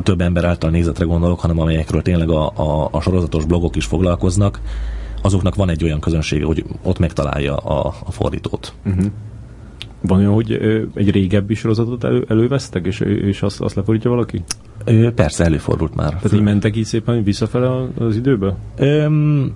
több 0.03 0.21
ember 0.21 0.43
által 0.43 0.69
nézetre 0.69 1.05
gondolok, 1.05 1.39
hanem 1.39 1.59
amelyekről 1.59 2.01
tényleg 2.01 2.29
a, 2.29 2.51
a, 2.55 2.89
a 2.91 3.01
sorozatos 3.01 3.45
blogok 3.45 3.75
is 3.75 3.85
foglalkoznak, 3.85 4.61
azoknak 5.21 5.55
van 5.55 5.69
egy 5.69 5.83
olyan 5.83 5.99
közönsége, 5.99 6.45
hogy 6.45 6.65
ott 6.83 6.99
megtalálja 6.99 7.55
a, 7.55 7.93
a 8.05 8.11
fordítót. 8.11 8.73
Uh-huh. 8.85 9.05
Van 10.01 10.19
olyan, 10.19 10.33
hogy 10.33 10.51
ö, 10.51 10.81
egy 10.95 11.11
régebbi 11.11 11.53
sorozatot 11.53 12.03
elő, 12.03 12.25
elővesztek, 12.29 12.85
és, 12.85 12.99
és 12.99 13.41
azt, 13.41 13.61
azt 13.61 13.75
lefordítja 13.75 14.09
valaki? 14.09 14.43
Ö, 14.85 15.11
persze, 15.11 15.43
előfordult 15.43 15.95
már. 15.95 16.09
Tehát 16.09 16.33
így 16.33 16.41
mentek 16.41 16.75
így 16.75 16.85
szépen 16.85 17.23
visszafele 17.23 17.87
az 17.97 18.15
időbe? 18.15 18.55
Öm, 18.77 19.53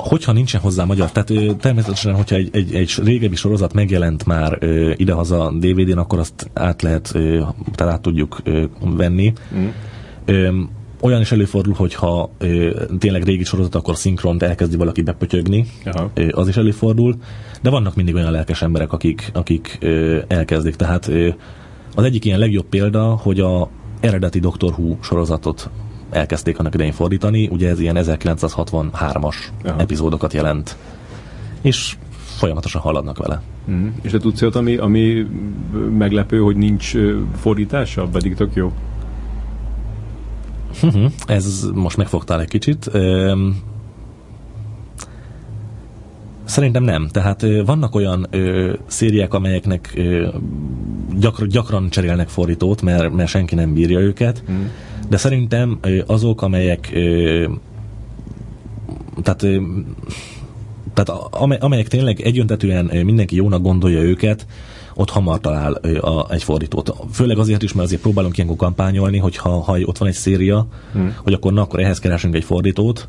hogyha 0.00 0.32
nincsen 0.32 0.60
hozzá 0.60 0.84
magyar, 0.84 1.12
tehát 1.12 1.56
természetesen, 1.58 2.14
hogyha 2.14 2.36
egy, 2.36 2.48
egy, 2.52 2.74
egy 2.74 2.92
régebbi 3.04 3.36
sorozat 3.36 3.72
megjelent 3.72 4.26
már 4.26 4.56
ö, 4.60 4.92
idehaza 4.96 5.52
DVD-n, 5.58 5.98
akkor 5.98 6.18
azt 6.18 6.50
át 6.54 6.82
lehet, 6.82 7.10
ö, 7.14 7.42
tehát 7.74 7.92
át 7.92 8.00
tudjuk 8.00 8.40
ö, 8.44 8.64
venni. 8.80 9.32
Mm. 9.54 9.66
Ö, 10.24 10.60
olyan 11.00 11.20
is 11.20 11.32
előfordul, 11.32 11.74
hogyha 11.74 12.30
ö, 12.38 12.84
tényleg 12.98 13.22
régi 13.22 13.44
sorozat, 13.44 13.74
akkor 13.74 13.96
szinkront 13.96 14.42
elkezdi 14.42 14.76
valaki 14.76 15.02
bepötyögni, 15.02 15.66
ö, 16.14 16.28
az 16.30 16.48
is 16.48 16.56
előfordul, 16.56 17.16
de 17.62 17.70
vannak 17.70 17.94
mindig 17.94 18.14
olyan 18.14 18.32
lelkes 18.32 18.62
emberek, 18.62 18.92
akik, 18.92 19.30
akik 19.34 19.78
ö, 19.80 20.18
elkezdik. 20.26 20.74
Tehát 20.74 21.08
ö, 21.08 21.28
az 21.94 22.04
egyik 22.04 22.24
ilyen 22.24 22.38
legjobb 22.38 22.66
példa, 22.66 23.02
hogy 23.02 23.40
a 23.40 23.68
eredeti 24.00 24.38
Doctor 24.38 24.72
Who 24.72 24.96
sorozatot 25.00 25.70
elkezdték 26.10 26.58
annak 26.58 26.74
idején 26.74 26.92
fordítani, 26.92 27.48
ugye 27.48 27.68
ez 27.68 27.80
ilyen 27.80 27.96
1963-as 27.98 29.36
Aha. 29.64 29.80
epizódokat 29.80 30.32
jelent. 30.32 30.76
És 31.60 31.96
folyamatosan 32.40 32.80
haladnak 32.80 33.18
vele. 33.18 33.42
Mm. 33.70 33.86
És 34.02 34.10
te 34.10 34.18
tudsz 34.18 34.42
olyat, 34.42 34.56
ami, 34.56 34.76
ami 34.76 35.26
meglepő, 35.98 36.38
hogy 36.38 36.56
nincs 36.56 36.92
fordítása, 37.40 38.06
pedig 38.06 38.34
tök 38.34 38.54
jó? 38.54 38.72
Mhm. 40.82 41.04
Ez 41.26 41.68
most 41.74 41.96
megfogtál 41.96 42.40
egy 42.40 42.48
kicsit. 42.48 42.90
Szerintem 46.44 46.82
nem. 46.82 47.08
Tehát 47.08 47.46
vannak 47.64 47.94
olyan 47.94 48.26
ö, 48.30 48.72
szériák, 48.86 49.34
amelyeknek 49.34 49.92
ö, 49.94 50.28
gyakran, 51.18 51.48
gyakran 51.48 51.90
cserélnek 51.90 52.28
fordítót, 52.28 52.82
mert, 52.82 53.12
mert 53.12 53.28
senki 53.28 53.54
nem 53.54 53.72
bírja 53.72 53.98
őket. 53.98 54.42
Mm 54.50 54.64
de 55.10 55.16
szerintem 55.16 55.78
azok, 56.06 56.42
amelyek 56.42 56.92
tehát 59.22 59.46
tehát 60.94 61.22
amelyek 61.60 61.88
tényleg 61.88 62.20
egyöntetően 62.20 62.84
mindenki 63.04 63.36
jónak 63.36 63.62
gondolja 63.62 64.00
őket, 64.00 64.46
ott 64.94 65.10
hamar 65.10 65.40
talál 65.40 65.72
a, 65.72 66.32
egy 66.32 66.42
fordítót. 66.42 66.94
Főleg 67.12 67.38
azért 67.38 67.62
is, 67.62 67.72
mert 67.72 67.86
azért 67.86 68.00
próbálunk 68.00 68.36
ilyenkor 68.36 68.56
kampányolni, 68.56 69.18
hogy 69.18 69.36
ha, 69.36 69.50
ha 69.50 69.78
ott 69.78 69.98
van 69.98 70.08
egy 70.08 70.14
széria, 70.14 70.66
hmm. 70.92 71.16
hogy 71.22 71.32
akkor 71.32 71.52
na, 71.52 71.62
akkor 71.62 71.80
ehhez 71.80 71.98
keresünk 71.98 72.34
egy 72.34 72.44
fordítót, 72.44 73.08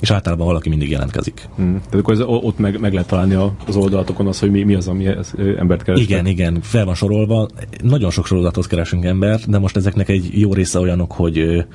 és 0.00 0.10
általában 0.10 0.46
valaki 0.46 0.68
mindig 0.68 0.90
jelentkezik. 0.90 1.48
Hmm. 1.56 1.80
Tehát 1.80 1.94
akkor 1.94 2.14
ez, 2.14 2.20
ott 2.20 2.58
meg, 2.58 2.80
meg 2.80 2.92
lehet 2.92 3.08
találni 3.08 3.34
az 3.66 3.76
oldalatokon 3.76 4.26
az, 4.26 4.38
hogy 4.38 4.50
mi, 4.50 4.62
mi 4.62 4.74
az, 4.74 4.88
ami 4.88 5.06
ez, 5.06 5.32
embert 5.58 5.82
keres. 5.82 6.00
Igen, 6.00 6.26
igen, 6.26 6.60
fel 6.60 6.84
van 6.84 6.94
sorolva. 6.94 7.48
Nagyon 7.82 8.10
sok 8.10 8.26
sorozatot 8.26 8.66
keresünk 8.66 9.04
embert, 9.04 9.50
de 9.50 9.58
most 9.58 9.76
ezeknek 9.76 10.08
egy 10.08 10.40
jó 10.40 10.52
része 10.52 10.78
olyanok, 10.78 11.12
hogy 11.12 11.66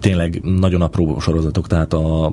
tényleg 0.00 0.40
nagyon 0.42 0.82
apró 0.82 1.18
sorozatok, 1.18 1.66
tehát 1.66 1.92
a 1.92 2.32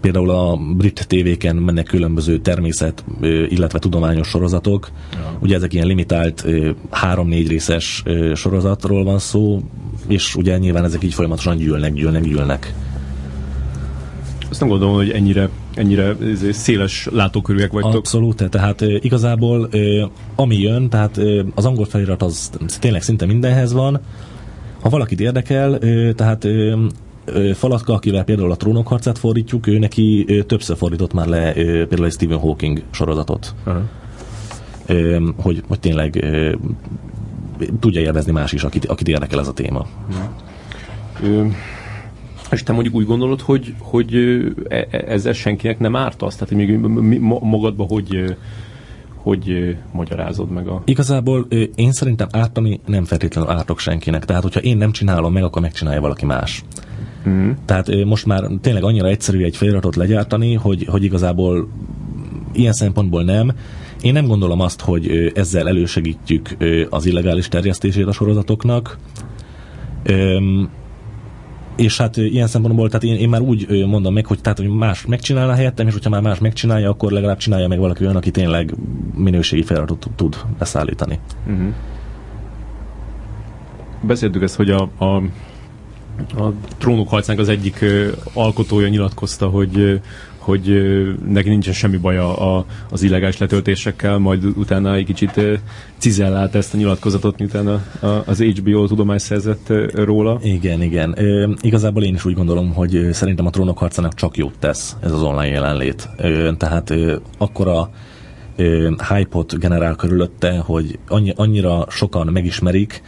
például 0.00 0.30
a 0.30 0.56
brit 0.76 1.06
tévéken 1.08 1.56
mennek 1.56 1.84
különböző 1.84 2.38
természet, 2.38 3.04
illetve 3.48 3.78
tudományos 3.78 4.28
sorozatok. 4.28 4.90
Ja. 5.12 5.38
Ugye 5.40 5.54
ezek 5.54 5.72
ilyen 5.72 5.86
limitált 5.86 6.46
három-négy 6.90 7.48
részes 7.48 8.02
sorozatról 8.34 9.04
van 9.04 9.18
szó, 9.18 9.62
és 10.06 10.34
ugye 10.34 10.58
nyilván 10.58 10.84
ezek 10.84 11.02
így 11.04 11.14
folyamatosan 11.14 11.56
gyűlnek, 11.56 11.92
gyűlnek, 11.92 12.22
gyűlnek. 12.22 12.74
Azt 14.50 14.60
nem 14.60 14.68
gondolom, 14.68 14.94
hogy 14.94 15.10
ennyire, 15.10 15.48
ennyire 15.74 16.16
széles 16.50 17.08
látókörűek 17.12 17.72
vagytok. 17.72 17.94
Abszolút, 17.94 18.50
tehát 18.50 18.80
igazából 18.80 19.68
ami 20.34 20.58
jön, 20.58 20.88
tehát 20.88 21.20
az 21.54 21.64
angol 21.64 21.84
felirat 21.84 22.22
az 22.22 22.50
tényleg 22.80 23.02
szinte 23.02 23.26
mindenhez 23.26 23.72
van. 23.72 24.00
Ha 24.80 24.88
valakit 24.88 25.20
érdekel, 25.20 25.78
tehát 26.14 26.46
Falatka, 27.54 27.92
akivel 27.92 28.24
például 28.24 28.50
a 28.50 28.56
trónok 28.56 28.88
harcát 28.88 29.18
fordítjuk, 29.18 29.66
ő 29.66 29.78
neki 29.78 30.26
többször 30.46 30.76
fordított 30.76 31.12
már 31.12 31.26
le 31.26 31.52
például 31.52 32.04
egy 32.04 32.12
Stephen 32.12 32.38
Hawking 32.38 32.82
sorozatot. 32.90 33.54
Uh-huh. 33.66 33.82
Hogy, 35.36 35.62
hogy 35.68 35.80
tényleg 35.80 36.24
tudja 37.80 38.00
élvezni 38.00 38.32
más 38.32 38.52
is, 38.52 38.62
akit, 38.62 38.84
akit 38.84 39.08
érdekel 39.08 39.40
ez 39.40 39.48
a 39.48 39.52
téma. 39.52 39.86
Uh-huh. 41.20 41.52
És 42.50 42.62
te 42.62 42.72
mondjuk 42.72 42.94
úgy 42.94 43.06
gondolod, 43.06 43.40
hogy, 43.40 43.74
hogy 43.78 44.14
e, 44.68 44.86
e, 44.90 45.04
ezzel 45.06 45.32
senkinek 45.32 45.78
nem 45.78 45.96
ártasz? 45.96 46.36
Tehát 46.36 46.54
még 46.54 46.78
magadba 47.40 47.84
hogy, 47.84 48.36
hogy 49.14 49.76
magyarázod 49.92 50.50
meg 50.50 50.68
a... 50.68 50.82
Igazából 50.84 51.46
én 51.74 51.92
szerintem 51.92 52.28
ártani 52.30 52.80
nem 52.86 53.04
feltétlenül 53.04 53.50
ártok 53.50 53.78
senkinek. 53.78 54.24
Tehát, 54.24 54.42
hogyha 54.42 54.60
én 54.60 54.76
nem 54.76 54.92
csinálom 54.92 55.32
meg, 55.32 55.42
akkor 55.42 55.62
megcsinálja 55.62 56.00
valaki 56.00 56.24
más. 56.24 56.64
Mm. 57.28 57.50
Tehát 57.64 58.04
most 58.04 58.26
már 58.26 58.44
tényleg 58.60 58.82
annyira 58.82 59.08
egyszerű 59.08 59.44
egy 59.44 59.56
feliratot 59.56 59.96
legyártani, 59.96 60.54
hogy, 60.54 60.84
hogy 60.84 61.04
igazából 61.04 61.68
ilyen 62.52 62.72
szempontból 62.72 63.24
nem. 63.24 63.52
Én 64.02 64.12
nem 64.12 64.26
gondolom 64.26 64.60
azt, 64.60 64.80
hogy 64.80 65.32
ezzel 65.34 65.68
elősegítjük 65.68 66.56
az 66.90 67.06
illegális 67.06 67.48
terjesztését 67.48 68.06
a 68.06 68.12
sorozatoknak. 68.12 68.98
És 71.76 71.96
hát 71.96 72.16
ilyen 72.16 72.46
szempontból, 72.46 72.88
tehát 72.88 73.04
én, 73.04 73.14
én 73.14 73.28
már 73.28 73.40
úgy 73.40 73.84
mondom 73.86 74.12
meg, 74.12 74.26
hogy, 74.26 74.40
tehát, 74.40 74.58
hogy 74.58 74.68
más 74.68 75.06
megcsinálna 75.06 75.54
helyettem, 75.54 75.86
és 75.86 75.92
hogyha 75.92 76.10
már 76.10 76.22
más 76.22 76.38
megcsinálja, 76.38 76.90
akkor 76.90 77.12
legalább 77.12 77.36
csinálja 77.36 77.68
meg 77.68 77.78
valaki 77.78 78.04
olyan, 78.04 78.16
aki 78.16 78.30
tényleg 78.30 78.74
minőségi 79.14 79.62
feliratot 79.62 80.06
tud 80.16 80.36
beszállítani. 80.58 81.18
Uh-huh. 81.46 81.72
Beszéltük 84.00 84.42
ezt, 84.42 84.56
hogy 84.56 84.70
a, 84.70 84.82
a 84.82 85.22
a 86.36 86.52
trónok 86.78 87.08
harcának 87.08 87.40
az 87.40 87.48
egyik 87.48 87.84
alkotója 88.32 88.88
nyilatkozta, 88.88 89.46
hogy 89.48 90.00
hogy 90.48 90.82
neki 91.28 91.48
nincsen 91.48 91.72
semmi 91.72 91.96
baja 91.96 92.36
a, 92.36 92.64
az 92.90 93.02
illegális 93.02 93.38
letöltésekkel, 93.38 94.18
majd 94.18 94.44
utána 94.44 94.94
egy 94.94 95.04
kicsit 95.04 95.40
cizellált 95.96 96.54
ezt 96.54 96.74
a 96.74 96.76
nyilatkozatot, 96.76 97.38
miután 97.38 97.66
a, 97.66 98.06
a, 98.06 98.22
az 98.26 98.42
HBO 98.42 98.86
tudomány 98.86 99.18
szerzett 99.18 99.72
róla. 99.92 100.38
Igen, 100.42 100.82
igen. 100.82 101.14
Ö, 101.16 101.52
igazából 101.60 102.02
én 102.02 102.14
is 102.14 102.24
úgy 102.24 102.34
gondolom, 102.34 102.74
hogy 102.74 103.08
szerintem 103.12 103.46
a 103.46 103.50
trónok 103.50 103.78
harcának 103.78 104.14
csak 104.14 104.36
jót 104.36 104.58
tesz 104.58 104.96
ez 105.00 105.12
az 105.12 105.22
online 105.22 105.54
jelenlét. 105.54 106.08
Ö, 106.16 106.50
tehát 106.58 106.90
ö, 106.90 107.16
akkora 107.38 107.90
hype-ot 109.08 109.58
generál 109.58 109.94
körülötte, 109.94 110.58
hogy 110.58 110.98
annyi, 111.08 111.32
annyira 111.36 111.86
sokan 111.88 112.26
megismerik, 112.26 113.02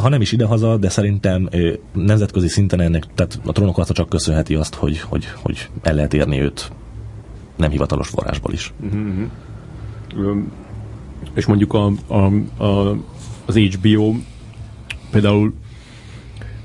ha 0.00 0.08
nem 0.08 0.20
is 0.20 0.32
idehaza, 0.32 0.76
de 0.76 0.88
szerintem 0.88 1.48
nemzetközi 1.92 2.48
szinten 2.48 2.80
ennek, 2.80 3.04
tehát 3.14 3.40
a 3.44 3.52
trónok 3.52 3.92
csak 3.92 4.08
köszönheti 4.08 4.54
azt, 4.54 4.74
hogy, 4.74 5.00
hogy, 5.00 5.24
hogy 5.42 5.68
el 5.82 5.94
lehet 5.94 6.14
érni 6.14 6.40
őt 6.40 6.70
nem 7.56 7.70
hivatalos 7.70 8.08
forrásból 8.08 8.52
is. 8.52 8.72
Uh-huh. 8.80 10.42
És 11.34 11.46
mondjuk 11.46 11.72
a, 11.74 11.92
a, 12.06 12.32
a, 12.64 12.96
az 13.46 13.56
HBO 13.56 14.14
például 15.10 15.54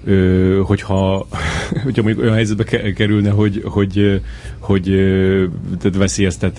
ö, 0.03 0.61
hogyha, 0.65 1.27
hogyha 1.83 2.01
mondjuk 2.01 2.19
olyan 2.19 2.33
helyzetbe 2.33 2.93
kerülne, 2.93 3.29
hogy, 3.29 3.61
hogy, 3.65 4.21
hogy 4.59 4.83
tehát 5.79 5.97
veszélyeztet 5.97 6.57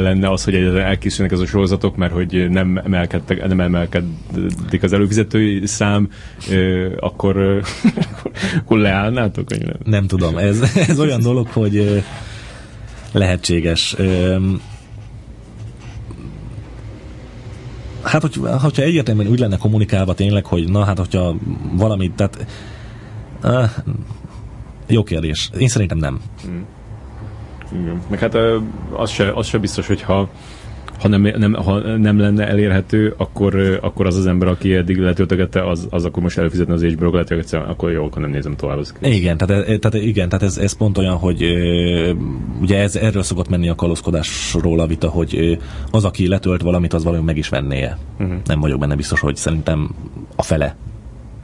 lenne 0.00 0.30
az, 0.30 0.44
hogy 0.44 0.54
elkészülnek 0.54 1.32
ez 1.32 1.40
a 1.40 1.46
sorozatok, 1.46 1.96
mert 1.96 2.12
hogy 2.12 2.50
nem, 2.50 2.80
emelkedtek, 2.84 3.46
nem 3.46 3.60
emelkedik 3.60 4.82
az 4.82 4.92
előfizetői 4.92 5.66
szám, 5.66 6.08
ö, 6.50 6.86
akkor, 7.00 7.36
akkor 8.60 8.78
leállnátok? 8.78 9.48
Nem 9.84 10.06
tudom, 10.06 10.36
ez, 10.36 10.72
ez 10.88 11.00
olyan 11.00 11.20
dolog, 11.20 11.46
hogy 11.46 12.02
lehetséges. 13.12 13.96
Hát, 18.06 18.22
hogy, 18.22 18.40
hogyha 18.60 18.82
egyértelműen 18.82 19.30
úgy 19.30 19.38
lenne 19.38 19.56
kommunikálva 19.56 20.14
tényleg, 20.14 20.44
hogy 20.44 20.68
na 20.68 20.84
hát, 20.84 20.98
hogyha 20.98 21.34
valamit, 21.72 22.12
tehát 22.12 22.46
uh, 23.42 23.70
jó 24.86 25.02
kérdés. 25.02 25.50
Én 25.58 25.68
szerintem 25.68 25.98
nem. 25.98 26.20
Mm. 26.48 26.60
Igen. 27.80 28.02
Meg 28.10 28.18
hát 28.18 28.34
az 28.92 29.10
se, 29.10 29.32
az 29.32 29.46
se 29.46 29.58
biztos, 29.58 29.86
hogyha 29.86 30.28
ha 30.98 31.08
nem, 31.08 31.22
nem, 31.22 31.52
ha 31.52 31.78
nem 31.96 32.18
lenne 32.18 32.48
elérhető, 32.48 33.14
akkor, 33.16 33.78
akkor 33.82 34.06
az 34.06 34.16
az 34.16 34.26
ember, 34.26 34.48
aki 34.48 34.74
eddig 34.74 34.98
letöltögette, 34.98 35.68
az, 35.68 35.86
az 35.90 36.04
akkor 36.04 36.22
most 36.22 36.38
előfizetne 36.38 36.74
az 36.74 36.82
HBO-t, 36.82 37.30
lehet, 37.30 37.52
akkor 37.52 37.90
jó, 37.90 38.04
akkor 38.04 38.22
nem 38.22 38.30
nézem 38.30 38.56
tovább. 38.56 38.78
Az 38.78 38.94
igen, 39.00 39.36
tehát, 39.36 39.68
e, 39.68 39.78
tehát, 39.78 40.06
igen, 40.06 40.28
tehát 40.28 40.44
ez, 40.44 40.58
ez 40.58 40.72
pont 40.72 40.98
olyan, 40.98 41.16
hogy 41.16 41.42
ugye 42.60 42.78
ez, 42.78 42.96
erről 42.96 43.22
szokott 43.22 43.48
menni 43.48 43.68
a 43.68 43.74
kalózkodásról 43.74 44.80
a 44.80 44.86
vita, 44.86 45.08
hogy 45.08 45.58
az, 45.90 46.04
aki 46.04 46.28
letölt 46.28 46.62
valamit, 46.62 46.92
az 46.92 47.04
valami 47.04 47.24
meg 47.24 47.36
is 47.36 47.48
vennie. 47.48 47.98
Uh-huh. 48.18 48.36
Nem 48.44 48.60
vagyok 48.60 48.78
benne 48.80 48.94
biztos, 48.94 49.20
hogy 49.20 49.36
szerintem 49.36 49.94
a 50.36 50.42
fele 50.42 50.76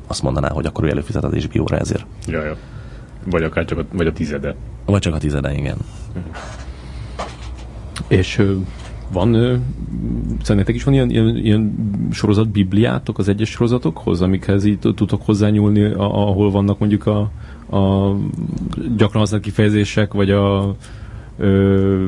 azt 0.06 0.22
mondaná, 0.22 0.48
hogy 0.48 0.66
akkor 0.66 0.84
ő 0.84 0.88
előfizet 0.88 1.24
az 1.24 1.34
HBO-ra 1.34 1.78
ezért. 1.78 2.06
Ja, 2.26 2.44
ja. 2.44 2.56
Vagy 3.30 3.42
akár 3.42 3.64
csak 3.64 3.78
a, 3.78 3.84
vagy 3.92 4.06
a 4.06 4.12
tizede. 4.12 4.54
Vagy 4.84 5.00
csak 5.00 5.14
a 5.14 5.18
tizede, 5.18 5.52
igen. 5.52 5.76
Uh-huh. 6.08 6.32
És 8.08 8.42
van, 9.12 9.62
szerintetek 10.42 10.74
is 10.74 10.84
van 10.84 10.94
ilyen, 10.94 11.10
ilyen, 11.10 11.36
ilyen 11.36 11.74
sorozat 12.12 12.48
bibliátok 12.48 13.18
az 13.18 13.28
egyes 13.28 13.50
sorozatokhoz, 13.50 14.20
amikhez 14.22 14.64
így 14.64 14.78
tudtok 14.78 15.22
hozzányúlni, 15.24 15.84
ahol 15.96 16.50
vannak 16.50 16.78
mondjuk 16.78 17.06
a, 17.06 17.30
a 17.76 18.14
gyakran 18.96 19.20
használt 19.20 19.42
kifejezések, 19.42 20.12
vagy 20.12 20.30
a 20.30 20.76
ö, 21.38 22.06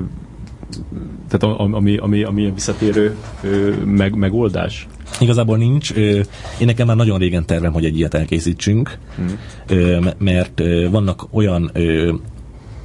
tehát 1.29 1.57
ami, 1.57 1.97
ami, 1.97 2.23
ami 2.23 2.51
visszatérő 2.55 3.17
ö, 3.43 3.73
meg, 3.85 4.15
megoldás? 4.15 4.89
Igazából 5.21 5.57
nincs. 5.57 5.93
Én 5.93 6.25
nekem 6.59 6.87
már 6.87 6.97
nagyon 6.97 7.19
régen 7.19 7.47
tervem, 7.47 7.73
hogy 7.73 7.85
egy 7.85 7.99
ilyet 7.99 8.15
elkészítsünk, 8.15 8.99
hmm. 9.17 10.09
mert 10.19 10.63
vannak 10.91 11.27
olyan 11.31 11.71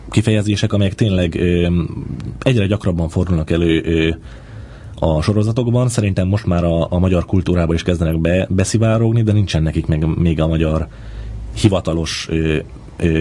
kifejezések, 0.10 0.74
amelyek 0.74 0.96
tényleg 0.96 1.36
ö, 1.36 1.68
egyre 2.40 2.66
gyakrabban 2.66 3.10
fordulnak 3.10 3.52
elő 3.52 3.82
ö, 3.84 4.10
a 5.00 5.22
sorozatokban. 5.22 5.90
Szerintem 5.90 6.28
most 6.28 6.46
már 6.46 6.64
a, 6.64 6.92
a 6.92 7.00
magyar 7.00 7.26
kultúrába 7.26 7.74
is 7.74 7.84
kezdenek 7.84 8.20
be, 8.20 8.48
beszivárogni, 8.50 9.22
de 9.22 9.32
nincsen 9.32 9.64
nekik 9.64 9.86
meg, 9.86 10.06
még 10.18 10.42
a 10.42 10.48
magyar 10.48 10.88
hivatalos 11.56 12.28
ö, 12.30 12.58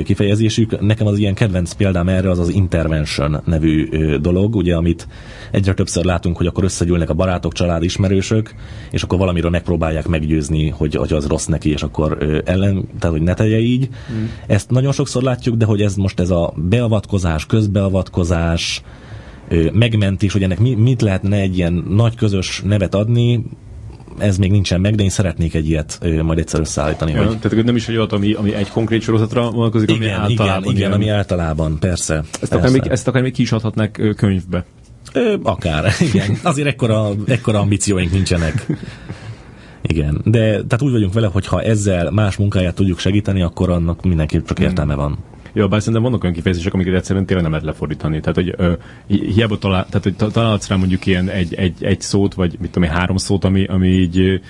kifejezésük. 0.04 0.80
Nekem 0.80 1.06
az 1.06 1.18
ilyen 1.18 1.34
kedvenc 1.34 1.72
példám 1.72 2.08
erre 2.08 2.30
az 2.30 2.38
az 2.38 2.48
intervention 2.48 3.42
nevű 3.44 3.88
dolog, 4.16 4.56
ugye, 4.56 4.74
amit 4.74 5.08
egyre 5.50 5.74
többször 5.74 6.04
látunk, 6.04 6.36
hogy 6.36 6.46
akkor 6.46 6.64
összegyűlnek 6.64 7.10
a 7.10 7.14
barátok, 7.14 7.52
család, 7.52 7.82
ismerősök, 7.82 8.54
és 8.90 9.02
akkor 9.02 9.18
valamiről 9.18 9.50
megpróbálják 9.50 10.06
meggyőzni, 10.06 10.68
hogy, 10.68 10.94
hogy 10.94 11.12
az 11.12 11.26
rossz 11.26 11.46
neki, 11.46 11.70
és 11.70 11.82
akkor 11.82 12.42
ellen, 12.44 12.88
tehát 12.98 13.16
hogy 13.16 13.26
ne 13.26 13.34
tegye 13.34 13.58
így. 13.58 13.88
Mm. 14.12 14.24
Ezt 14.46 14.70
nagyon 14.70 14.92
sokszor 14.92 15.22
látjuk, 15.22 15.56
de 15.56 15.64
hogy 15.64 15.82
ez 15.82 15.94
most 15.94 16.20
ez 16.20 16.30
a 16.30 16.52
beavatkozás, 16.56 17.46
közbeavatkozás, 17.46 18.82
megmentés, 19.72 20.32
hogy 20.32 20.42
ennek 20.42 20.58
mit 20.58 21.02
lehetne 21.02 21.36
egy 21.36 21.56
ilyen 21.56 21.84
nagy 21.88 22.14
közös 22.14 22.62
nevet 22.64 22.94
adni, 22.94 23.44
ez 24.18 24.38
még 24.38 24.50
nincsen 24.50 24.80
meg, 24.80 24.94
de 24.94 25.02
én 25.02 25.08
szeretnék 25.08 25.54
egy 25.54 25.68
ilyet 25.68 25.98
majd 26.22 26.38
egyszer 26.38 26.60
összeállítani. 26.60 27.12
Ja, 27.12 27.26
hogy... 27.26 27.38
Tehát 27.38 27.64
nem 27.64 27.76
is 27.76 27.88
egy 27.88 27.96
olyat, 27.96 28.12
ami, 28.12 28.32
ami 28.32 28.54
egy 28.54 28.68
konkrét 28.68 29.02
sorozatra 29.02 29.50
vonatkozik, 29.50 29.90
ami 29.90 30.08
általában. 30.08 30.62
Igen, 30.62 30.76
igen, 30.76 30.92
ami 30.92 31.08
általában, 31.08 31.78
persze. 31.78 32.14
Ezt 32.14 32.38
persze. 32.38 32.56
akár 32.56 32.70
még, 32.70 32.86
ezt 32.86 33.08
akár 33.08 33.22
még 33.22 33.32
ki 33.32 33.42
is 33.42 33.52
adhatnák 33.52 34.14
könyvbe. 34.16 34.64
Ö, 35.12 35.36
akár, 35.42 35.92
igen. 36.12 36.38
Azért 36.42 36.68
ekkora, 36.68 37.10
ekkora 37.26 37.58
ambícióink 37.58 38.12
nincsenek. 38.12 38.66
Igen, 39.82 40.20
de 40.24 40.40
tehát 40.40 40.82
úgy 40.82 40.92
vagyunk 40.92 41.12
vele, 41.12 41.26
hogy 41.26 41.46
ha 41.46 41.62
ezzel 41.62 42.10
más 42.10 42.36
munkáját 42.36 42.74
tudjuk 42.74 42.98
segíteni, 42.98 43.42
akkor 43.42 43.70
annak 43.70 44.02
mindenképp 44.02 44.46
csak 44.46 44.58
értelme 44.58 44.94
van. 44.94 45.18
Jó, 45.58 45.68
bár 45.68 45.78
szerintem 45.80 46.02
vannak 46.02 46.22
olyan 46.22 46.34
kifejezések, 46.34 46.74
amiket 46.74 46.94
egyszerűen 46.94 47.26
tényleg 47.26 47.44
nem 47.44 47.52
lehet 47.52 47.66
lefordítani. 47.66 48.20
Tehát, 48.20 48.34
hogy 48.34 48.54
ö, 48.56 48.72
hiába 49.06 49.58
talál, 49.58 49.86
tehát, 49.86 50.02
hogy 50.02 50.32
találsz 50.32 50.68
rá 50.68 50.76
mondjuk 50.76 51.06
ilyen 51.06 51.28
egy, 51.28 51.54
egy, 51.54 51.84
egy 51.84 52.00
szót, 52.00 52.34
vagy 52.34 52.56
mit 52.60 52.70
tudom 52.70 52.88
én, 52.88 52.94
három 52.94 53.16
szót, 53.16 53.44
ami, 53.44 53.64
ami 53.64 53.88
így 53.88 54.40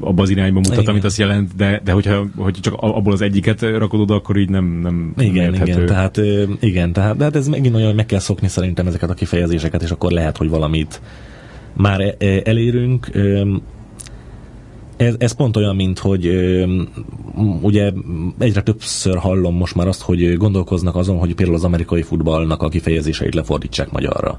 abba 0.00 0.22
az 0.22 0.30
irányba 0.30 0.58
mutat, 0.58 0.76
igen. 0.76 0.90
amit 0.90 1.04
azt 1.04 1.18
jelent, 1.18 1.56
de, 1.56 1.80
de 1.84 1.92
hogyha, 1.92 2.26
hogy 2.36 2.58
csak 2.60 2.74
abból 2.76 3.12
az 3.12 3.20
egyiket 3.20 3.60
rakod 3.60 4.00
oda, 4.00 4.14
akkor 4.14 4.36
így 4.36 4.48
nem, 4.48 4.64
nem 4.64 5.12
Igen, 5.18 5.44
érthető. 5.44 5.70
igen, 5.70 5.86
tehát, 5.86 6.20
igen, 6.60 6.92
tehát, 6.92 7.16
de 7.16 7.24
hát 7.24 7.36
ez 7.36 7.48
megint 7.48 7.74
olyan, 7.74 7.86
hogy 7.86 7.96
meg 7.96 8.06
kell 8.06 8.18
szokni 8.18 8.48
szerintem 8.48 8.86
ezeket 8.86 9.10
a 9.10 9.14
kifejezéseket, 9.14 9.82
és 9.82 9.90
akkor 9.90 10.10
lehet, 10.10 10.36
hogy 10.36 10.48
valamit 10.48 11.00
már 11.76 12.00
e, 12.00 12.14
e, 12.18 12.40
elérünk. 12.44 13.10
Ez, 14.96 15.14
ez 15.18 15.32
pont 15.32 15.56
olyan, 15.56 15.76
mint 15.76 15.98
hogy 15.98 16.30
ugye 17.60 17.92
egyre 18.38 18.62
többször 18.62 19.16
hallom 19.16 19.56
most 19.56 19.74
már 19.74 19.88
azt, 19.88 20.02
hogy 20.02 20.36
gondolkoznak 20.36 20.96
azon, 20.96 21.18
hogy 21.18 21.34
például 21.34 21.56
az 21.56 21.64
amerikai 21.64 22.02
futballnak 22.02 22.62
a 22.62 22.68
kifejezéseit 22.68 23.34
lefordítsák 23.34 23.90
magyarra. 23.90 24.38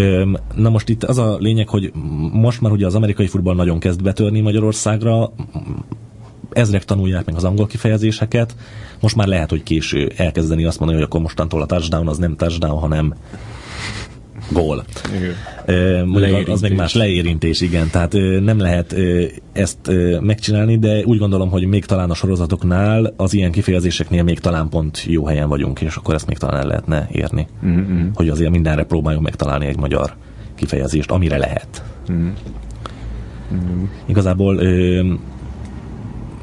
Mm. 0.00 0.34
Na 0.54 0.68
most 0.68 0.88
itt 0.88 1.04
az 1.04 1.18
a 1.18 1.36
lényeg, 1.38 1.68
hogy 1.68 1.92
most 2.32 2.60
már 2.60 2.72
ugye 2.72 2.86
az 2.86 2.94
amerikai 2.94 3.26
futball 3.26 3.54
nagyon 3.54 3.78
kezd 3.78 4.02
betörni 4.02 4.40
Magyarországra, 4.40 5.32
ezrek 6.50 6.84
tanulják 6.84 7.26
meg 7.26 7.34
az 7.34 7.44
angol 7.44 7.66
kifejezéseket, 7.66 8.56
most 9.00 9.16
már 9.16 9.26
lehet, 9.26 9.50
hogy 9.50 9.62
késő 9.62 10.12
elkezdeni 10.16 10.64
azt 10.64 10.78
mondani, 10.78 11.00
hogy 11.00 11.08
akkor 11.10 11.20
mostantól 11.20 11.62
a 11.62 11.66
touchdown 11.66 12.08
az 12.08 12.18
nem 12.18 12.36
touchdown, 12.36 12.78
hanem 12.78 13.14
gól. 14.48 14.84
Mondjuk 16.04 16.48
az 16.48 16.60
meg 16.60 16.74
más 16.74 16.94
leérintés, 16.94 17.60
igen. 17.60 17.90
Tehát 17.90 18.12
nem 18.40 18.58
lehet 18.58 18.96
ezt 19.52 19.90
megcsinálni, 20.20 20.78
de 20.78 21.04
úgy 21.04 21.18
gondolom, 21.18 21.50
hogy 21.50 21.66
még 21.66 21.84
talán 21.84 22.10
a 22.10 22.14
sorozatoknál, 22.14 23.14
az 23.16 23.34
ilyen 23.34 23.52
kifejezéseknél 23.52 24.22
még 24.22 24.38
talán 24.38 24.68
pont 24.68 25.04
jó 25.06 25.26
helyen 25.26 25.48
vagyunk, 25.48 25.80
és 25.80 25.96
akkor 25.96 26.14
ezt 26.14 26.26
még 26.26 26.38
talán 26.38 26.60
el 26.60 26.66
lehetne 26.66 27.08
érni. 27.12 27.46
Mm-hmm. 27.66 28.08
Hogy 28.14 28.28
azért 28.28 28.50
mindenre 28.50 28.84
próbáljunk 28.84 29.24
megtalálni 29.24 29.66
egy 29.66 29.78
magyar 29.78 30.14
kifejezést, 30.54 31.10
amire 31.10 31.38
lehet. 31.38 31.84
Mm-hmm. 32.12 33.84
Igazából 34.06 34.56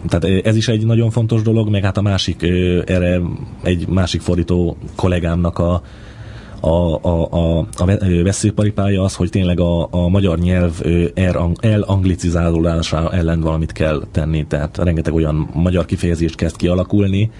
tehát 0.08 0.46
ez 0.46 0.56
is 0.56 0.68
egy 0.68 0.86
nagyon 0.86 1.10
fontos 1.10 1.42
dolog, 1.42 1.70
meg 1.70 1.84
hát 1.84 1.98
a 1.98 2.02
másik, 2.02 2.42
erre 2.86 3.22
egy 3.64 3.88
másik 3.88 4.22
fordító 4.22 4.78
kollégámnak 4.96 5.60
a 5.60 5.82
a, 6.60 7.00
a, 7.02 7.28
a, 7.32 7.58
a 7.78 7.86
veszőparipája 8.24 9.04
az, 9.04 9.16
hogy 9.16 9.30
tényleg 9.30 9.60
a, 9.60 9.88
a 9.92 10.08
magyar 10.08 10.40
nyelv 10.40 10.82
elanglicizálódása 11.60 13.12
ellen 13.12 13.42
valamit 13.42 13.72
kell 13.72 14.04
tenni, 14.12 14.46
tehát 14.48 14.78
rengeteg 14.78 15.14
olyan 15.14 15.50
magyar 15.54 15.86
kifejezést 15.86 16.36
kezd 16.36 16.56
kialakulni, 16.56 17.32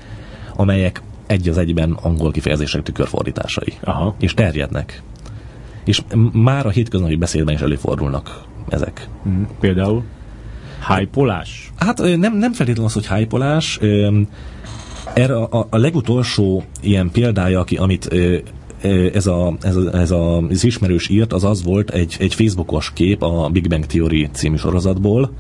amelyek 0.56 1.02
egy 1.28 1.50
az 1.50 1.58
egyben 1.58 1.92
angol 2.02 2.32
kifejezések 2.32 2.84
tükörfordításai. 2.84 3.74
Aha. 3.84 4.16
És 4.20 4.34
terjednek. 4.34 5.04
És 5.86 6.02
már 6.32 6.66
a 6.66 6.70
hétköznapi 6.70 7.16
beszédben 7.16 7.54
is 7.54 7.62
előfordulnak 7.62 8.44
ezek. 8.70 9.10
Mm, 9.28 9.44
például? 9.60 10.04
Hájpolás? 10.80 11.72
Hát 11.76 11.98
nem, 11.98 12.38
nem 12.38 12.54
feltétlenül 12.54 12.86
az, 12.86 12.94
hogy 12.94 13.06
hájpolás. 13.06 13.80
Erre 15.14 15.36
a, 15.36 15.68
a 15.70 15.78
legutolsó 15.78 16.64
ilyen 16.82 17.12
példája, 17.12 17.60
aki, 17.60 17.76
amit 17.76 18.08
ez, 19.14 19.28
a, 19.28 19.54
ez, 19.62 19.76
a, 19.76 19.98
ez 19.98 20.12
a, 20.12 20.38
az 20.38 20.64
ismerős 20.64 21.10
írt, 21.10 21.34
az 21.34 21.44
az 21.44 21.64
volt 21.64 21.90
egy, 21.90 22.16
egy 22.20 22.34
Facebookos 22.34 22.92
kép 22.94 23.24
a 23.24 23.50
Big 23.52 23.70
Bang 23.70 23.86
Theory 23.86 24.30
című 24.32 24.56
sorozatból, 24.56 25.32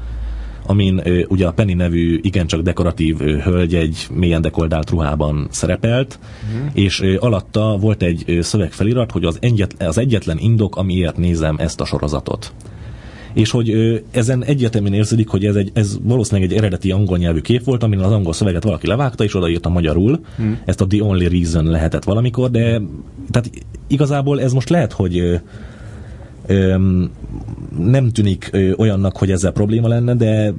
amin 0.67 1.01
ugye 1.27 1.47
a 1.47 1.51
Penny 1.51 1.75
nevű 1.75 2.19
igencsak 2.21 2.61
dekoratív 2.61 3.17
hölgy 3.17 3.75
egy 3.75 4.07
mélyen 4.13 4.41
dekoldált 4.41 4.89
ruhában 4.89 5.47
szerepelt, 5.51 6.19
mm. 6.53 6.65
és 6.73 6.99
alatta 7.19 7.77
volt 7.77 8.03
egy 8.03 8.37
szövegfelirat, 8.41 9.11
hogy 9.11 9.23
az, 9.23 9.37
egyet, 9.41 9.83
az 9.83 9.97
egyetlen 9.97 10.37
indok, 10.37 10.75
amiért 10.75 11.17
nézem 11.17 11.55
ezt 11.57 11.81
a 11.81 11.85
sorozatot 11.85 12.53
és 13.35 13.51
hogy 13.51 13.73
ezen 14.11 14.43
egyértelműen 14.43 14.93
érződik, 14.93 15.27
hogy 15.27 15.45
ez, 15.45 15.55
egy, 15.55 15.71
ez 15.73 15.97
valószínűleg 16.01 16.51
egy 16.51 16.57
eredeti 16.57 16.91
angol 16.91 17.17
nyelvű 17.17 17.39
kép 17.39 17.63
volt, 17.63 17.83
amin 17.83 17.99
az 17.99 18.11
angol 18.11 18.33
szöveget 18.33 18.63
valaki 18.63 18.87
levágta, 18.87 19.23
és 19.23 19.35
odaírta 19.35 19.69
magyarul. 19.69 20.19
Hmm. 20.35 20.59
Ezt 20.65 20.81
a 20.81 20.87
The 20.87 21.03
Only 21.03 21.27
Reason 21.27 21.65
lehetett 21.65 22.03
valamikor, 22.03 22.51
de 22.51 22.81
tehát 23.31 23.49
igazából 23.87 24.41
ez 24.41 24.53
most 24.53 24.69
lehet, 24.69 24.91
hogy 24.91 25.39
nem 27.77 28.09
tűnik 28.11 28.51
olyannak, 28.77 29.17
hogy 29.17 29.31
ezzel 29.31 29.51
probléma 29.51 29.87
lenne, 29.87 30.15
de 30.15 30.53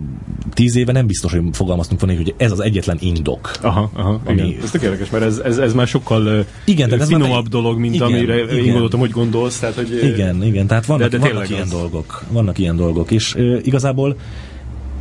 tíz 0.53 0.77
éve 0.77 0.93
nem 0.93 1.07
biztos, 1.07 1.33
hogy 1.33 1.43
fogalmaztunk 1.53 2.01
volna, 2.01 2.17
hogy 2.17 2.35
ez 2.37 2.53
az 2.53 2.61
egyetlen 2.61 2.97
indok. 3.01 3.51
Aha, 3.61 3.91
aha 3.95 4.21
ami... 4.25 4.43
igen. 4.43 4.63
Ez 4.63 4.71
tök 4.71 4.83
érdekes, 4.83 5.11
mert 5.11 5.25
ez, 5.25 5.39
ez, 5.39 5.59
ez 5.59 5.75
már 5.75 5.87
sokkal 5.87 6.47
igen, 6.65 6.89
tehát 6.89 7.03
ez 7.03 7.09
finomabb 7.09 7.45
egy... 7.45 7.51
dolog, 7.51 7.79
mint 7.79 7.95
igen, 7.95 8.07
amire 8.07 8.43
igen. 8.43 8.57
én 8.57 8.73
gondoltam, 8.73 9.01
hogy 9.01 9.11
gondolsz. 9.11 9.59
Tehát, 9.59 9.75
hogy, 9.75 10.01
igen, 10.03 10.43
igen, 10.43 10.67
tehát 10.67 10.87
vannak, 10.87 11.11
de, 11.11 11.19
de 11.19 11.29
vannak 11.29 11.51
ilyen 11.51 11.63
az. 11.63 11.71
dolgok. 11.71 12.25
Vannak 12.31 12.59
ilyen 12.59 12.77
dolgok, 12.77 13.11
és 13.11 13.37
igazából 13.63 14.17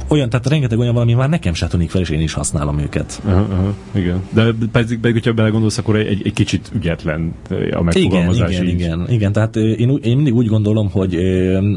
olyan, 0.07 0.29
tehát 0.29 0.47
rengeteg 0.47 0.79
olyan 0.79 0.93
valami 0.93 1.13
már 1.13 1.29
nekem 1.29 1.53
se 1.53 1.67
tűnik 1.67 1.89
fel, 1.89 2.01
és 2.01 2.09
én 2.09 2.21
is 2.21 2.33
használom 2.33 2.79
őket. 2.79 3.21
Aha, 3.25 3.47
aha, 3.51 3.73
igen. 3.91 4.23
De 4.33 4.53
pedig, 4.71 4.99
pedig, 4.99 5.13
hogyha 5.13 5.33
belegondolsz, 5.33 5.77
akkor 5.77 5.95
egy, 5.95 6.21
egy 6.25 6.33
kicsit 6.33 6.71
ügyetlen 6.75 7.33
a 7.71 7.81
megfogalmazás. 7.81 8.49
Igen, 8.49 8.63
igen, 8.63 8.75
igen, 8.75 9.05
igen. 9.09 9.31
Tehát 9.31 9.55
én, 9.55 9.99
én 10.03 10.15
mindig 10.15 10.33
úgy 10.33 10.47
gondolom, 10.47 10.91
hogy 10.91 11.17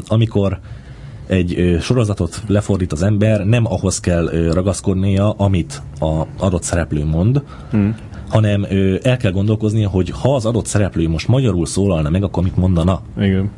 amikor 0.07 0.59
egy 1.27 1.77
sorozatot 1.81 2.43
lefordít 2.47 2.91
az 2.91 3.01
ember, 3.01 3.45
nem 3.45 3.65
ahhoz 3.65 3.99
kell 3.99 4.29
ragaszkodnia, 4.51 5.31
amit 5.31 5.81
a 5.99 6.23
adott 6.37 6.63
szereplő 6.63 7.05
mond, 7.05 7.43
hmm. 7.71 7.95
hanem 8.29 8.65
el 9.01 9.17
kell 9.17 9.31
gondolkoznia, 9.31 9.89
hogy 9.89 10.09
ha 10.09 10.35
az 10.35 10.45
adott 10.45 10.65
szereplő 10.65 11.09
most 11.09 11.27
magyarul 11.27 11.65
szólalna 11.65 12.09
meg, 12.09 12.23
akkor 12.23 12.43
mit 12.43 12.55
mondana. 12.55 13.01
Igen. 13.17 13.49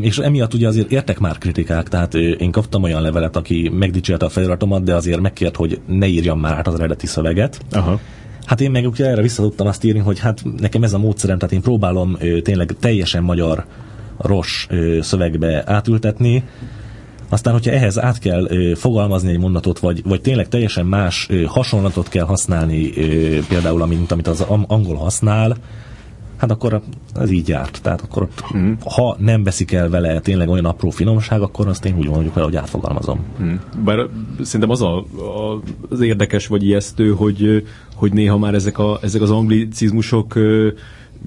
És 0.00 0.18
emiatt 0.18 0.54
ugye 0.54 0.66
azért 0.66 0.92
értek 0.92 1.18
már 1.18 1.38
kritikák, 1.38 1.88
tehát 1.88 2.14
én 2.14 2.50
kaptam 2.50 2.82
olyan 2.82 3.02
levelet, 3.02 3.36
aki 3.36 3.70
megdicsérte 3.74 4.24
a 4.24 4.28
feliratomat, 4.28 4.82
de 4.82 4.94
azért 4.94 5.20
megkért, 5.20 5.56
hogy 5.56 5.80
ne 5.86 6.06
írjam 6.06 6.40
már 6.40 6.56
át 6.56 6.66
az 6.66 6.74
eredeti 6.74 7.06
szöveget. 7.06 7.60
Aha. 7.70 8.00
Hát 8.44 8.60
én 8.60 8.70
meg 8.70 8.86
ugye 8.86 9.06
erre 9.06 9.22
vissza 9.22 9.42
tudtam 9.42 9.66
azt 9.66 9.84
írni, 9.84 10.00
hogy 10.00 10.18
hát 10.18 10.42
nekem 10.56 10.82
ez 10.82 10.92
a 10.92 10.98
módszerem, 10.98 11.38
tehát 11.38 11.54
én 11.54 11.62
próbálom 11.62 12.16
tényleg 12.42 12.74
teljesen 12.80 13.22
magyar 13.22 13.64
ros 14.18 14.66
szövegbe 15.00 15.62
átültetni, 15.66 16.44
aztán, 17.28 17.52
hogyha 17.52 17.70
ehhez 17.70 17.98
át 18.00 18.18
kell 18.18 18.46
ö, 18.48 18.74
fogalmazni 18.74 19.30
egy 19.30 19.38
mondatot, 19.38 19.78
vagy, 19.78 20.02
vagy 20.04 20.20
tényleg 20.20 20.48
teljesen 20.48 20.86
más 20.86 21.26
ö, 21.30 21.42
hasonlatot 21.42 22.08
kell 22.08 22.24
használni, 22.24 22.92
ö, 22.96 23.38
például 23.48 23.82
amint, 23.82 24.12
amit 24.12 24.26
az 24.26 24.40
angol 24.66 24.96
használ, 24.96 25.56
hát 26.36 26.50
akkor 26.50 26.82
ez 27.14 27.30
így 27.30 27.48
járt. 27.48 27.78
Tehát 27.82 28.00
akkor 28.00 28.22
ott, 28.22 28.56
mm. 28.56 28.72
ha 28.84 29.16
nem 29.18 29.44
veszik 29.44 29.72
el 29.72 29.88
vele 29.88 30.20
tényleg 30.20 30.48
olyan 30.48 30.64
apró 30.64 30.90
finomság, 30.90 31.40
akkor 31.40 31.68
azt 31.68 31.84
én 31.84 31.96
úgy 31.96 32.08
mondjuk 32.08 32.34
vele, 32.34 32.46
hogy 32.46 32.56
átfogalmazom. 32.56 33.24
Mm. 33.42 33.54
Bár 33.84 34.08
szerintem 34.42 34.70
az 34.70 34.82
a, 34.82 34.96
a, 34.98 35.62
az 35.88 36.00
érdekes 36.00 36.46
vagy 36.46 36.64
ijesztő, 36.64 37.10
hogy, 37.10 37.66
hogy 37.94 38.12
néha 38.12 38.38
már 38.38 38.54
ezek, 38.54 38.78
a, 38.78 38.98
ezek 39.02 39.22
az 39.22 39.30
anglicizmusok 39.30 40.34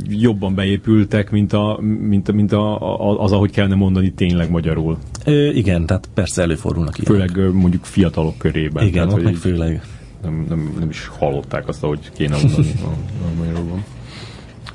jobban 0.08 0.56
beépültek, 0.56 1.32
mint, 1.32 1.54
a, 1.54 1.80
mint, 1.82 2.32
mint 2.32 2.52
a, 2.52 2.98
a, 3.00 3.24
az, 3.24 3.32
ahogy 3.32 3.52
kellene 3.52 3.76
mondani 3.76 4.12
tényleg 4.12 4.50
magyarul. 4.50 4.98
Ö, 5.26 5.50
igen, 5.50 5.86
tehát 5.86 6.10
persze 6.14 6.42
előfordulnak 6.42 6.98
ilyenek. 6.98 7.30
Főleg 7.32 7.54
mondjuk 7.54 7.86
fiatalok 7.86 8.38
körében. 8.38 8.88
Igen, 8.88 9.08
tehát, 9.08 9.24
hogy 9.24 9.38
főleg. 9.38 9.82
Nem, 10.24 10.46
nem, 10.50 10.76
nem 10.80 10.90
is 10.90 11.08
hallották 11.08 11.68
azt, 11.68 11.84
ahogy 11.84 12.12
kéne 12.14 12.38
mondani 12.42 12.72
a, 12.84 12.88
a 12.88 13.38
magyarulban. 13.38 13.84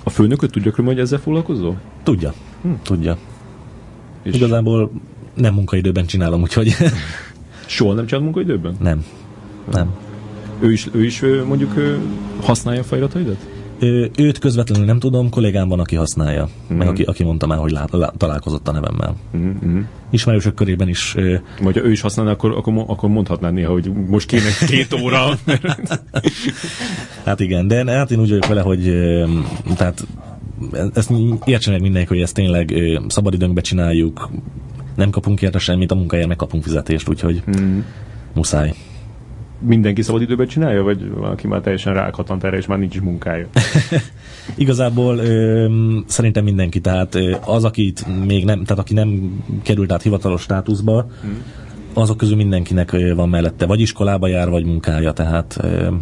A 0.05 0.11
főnököt 0.11 0.51
tudja, 0.51 0.73
hogy 0.85 0.99
ezzel 0.99 1.19
foglalkozol? 1.19 1.81
Tudja, 2.03 2.33
hm. 2.63 2.73
tudja. 2.83 3.19
És 4.23 4.35
Igazából 4.35 4.91
nem 5.35 5.55
munkaidőben 5.55 6.07
csinálom, 6.07 6.43
úgyhogy... 6.43 6.75
Soha 7.67 7.95
nem 7.95 8.07
csinálod 8.07 8.25
munkaidőben? 8.25 8.77
Nem. 8.81 9.05
Nem. 9.73 9.95
Ő 10.61 10.73
is, 10.73 10.89
ő 10.93 11.05
is 11.05 11.21
mondjuk 11.47 11.73
használja 12.41 12.81
a 12.81 12.85
fejrataidat? 13.79 14.19
Őt 14.19 14.39
közvetlenül 14.39 14.87
nem 14.87 14.99
tudom, 14.99 15.31
kollégám 15.31 15.69
van, 15.69 15.81
aki 15.81 15.97
használja, 15.97 16.49
mm. 16.73 16.77
meg 16.77 16.89
aki, 16.89 17.03
aki 17.03 17.25
mondta 17.25 17.47
már, 17.47 17.59
hogy 17.59 17.71
lá, 17.71 17.87
lá, 17.91 18.13
találkozott 18.17 18.69
a 18.69 18.73
nevemmel. 18.73 19.17
Mm-hmm. 19.37 19.81
Ismerősök 20.11 20.55
körében 20.55 20.89
is. 20.89 21.15
Vagy 21.63 21.75
ha 21.75 21.85
ő 21.85 21.91
is 21.91 22.01
használna, 22.01 22.31
akkor, 22.31 22.51
akkor, 22.57 22.85
akkor 22.87 23.09
mondhatná 23.09 23.51
néha, 23.51 23.73
hogy 23.73 23.93
most 23.93 24.27
kéne 24.27 24.51
két 24.67 25.01
óra. 25.03 25.39
hát 27.25 27.41
igen, 27.41 27.69
de 27.69 27.93
hát 27.93 28.11
én 28.11 28.21
úgy 28.21 28.29
vagyok 28.29 28.47
vele, 28.47 28.61
hogy 28.61 28.93
tehát 29.77 30.07
ezt 30.95 31.11
értsen 31.45 31.73
meg 31.73 31.83
mindenki, 31.83 32.09
hogy 32.09 32.21
ezt 32.21 32.35
tényleg 32.35 32.75
szabadidőnkbe 33.09 33.61
csináljuk, 33.61 34.31
nem 34.97 35.11
kapunk 35.11 35.43
érte 35.43 35.59
semmit, 35.59 35.91
a 35.91 35.95
munkáját 35.95 36.27
megkapunk 36.29 36.63
fizetést, 36.63 37.09
úgyhogy 37.09 37.43
mm. 37.61 37.79
muszáj 38.35 38.75
mindenki 39.65 40.03
szabadidőben 40.03 40.47
csinálja, 40.47 40.83
vagy 40.83 41.11
valaki 41.11 41.47
már 41.47 41.61
teljesen 41.61 41.95
rákattant 41.95 42.45
erre, 42.45 42.57
és 42.57 42.67
már 42.67 42.79
nincs 42.79 42.95
is 42.95 43.01
munkája? 43.01 43.47
Igazából 44.55 45.19
ö, 45.19 45.67
szerintem 46.07 46.45
mindenki, 46.45 46.81
tehát 46.81 47.19
az, 47.45 47.65
akit 47.65 48.27
még 48.27 48.45
nem, 48.45 48.65
tehát 48.65 48.83
aki 48.83 48.95
nem 48.95 49.43
került 49.63 49.93
át 49.93 50.03
hivatalos 50.03 50.41
státuszba, 50.41 51.11
hmm. 51.23 51.43
azok 51.93 52.17
közül 52.17 52.37
mindenkinek 52.37 52.91
van 53.15 53.29
mellette, 53.29 53.67
vagy 53.67 53.81
iskolába 53.81 54.27
jár, 54.27 54.51
vagy 54.51 54.65
munkája, 54.65 55.13
tehát 55.13 55.57
ö, 55.61 55.95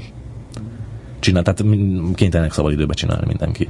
csinál, 1.19 1.43
tehát 1.43 1.65
kénytelenek 2.15 2.53
szabadidőben 2.53 2.97
csinálni 2.97 3.27
mindenki. 3.27 3.69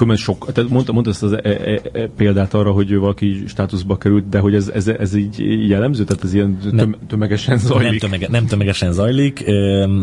Különben 0.00 0.24
sok, 0.24 0.52
tehát 0.52 0.70
mondta, 0.70 0.92
mondta 0.92 1.10
ezt 1.10 1.22
az 1.22 1.32
e, 1.32 1.40
e, 1.42 1.80
e, 1.92 2.08
példát 2.16 2.54
arra, 2.54 2.72
hogy 2.72 2.96
valaki 2.96 3.42
státuszba 3.46 3.96
került, 3.96 4.28
de 4.28 4.38
hogy 4.38 4.54
ez, 4.54 4.68
ez, 4.68 4.88
ez 4.88 5.14
így 5.14 5.68
jellemző? 5.68 6.04
Tehát 6.04 6.24
ez 6.24 6.34
ilyen 6.34 6.58
töm, 6.76 6.96
tömegesen 7.06 7.58
zajlik? 7.58 7.90
Nem, 7.90 7.98
tömege, 7.98 8.28
nem 8.30 8.46
tömegesen 8.46 8.92
zajlik, 8.92 9.44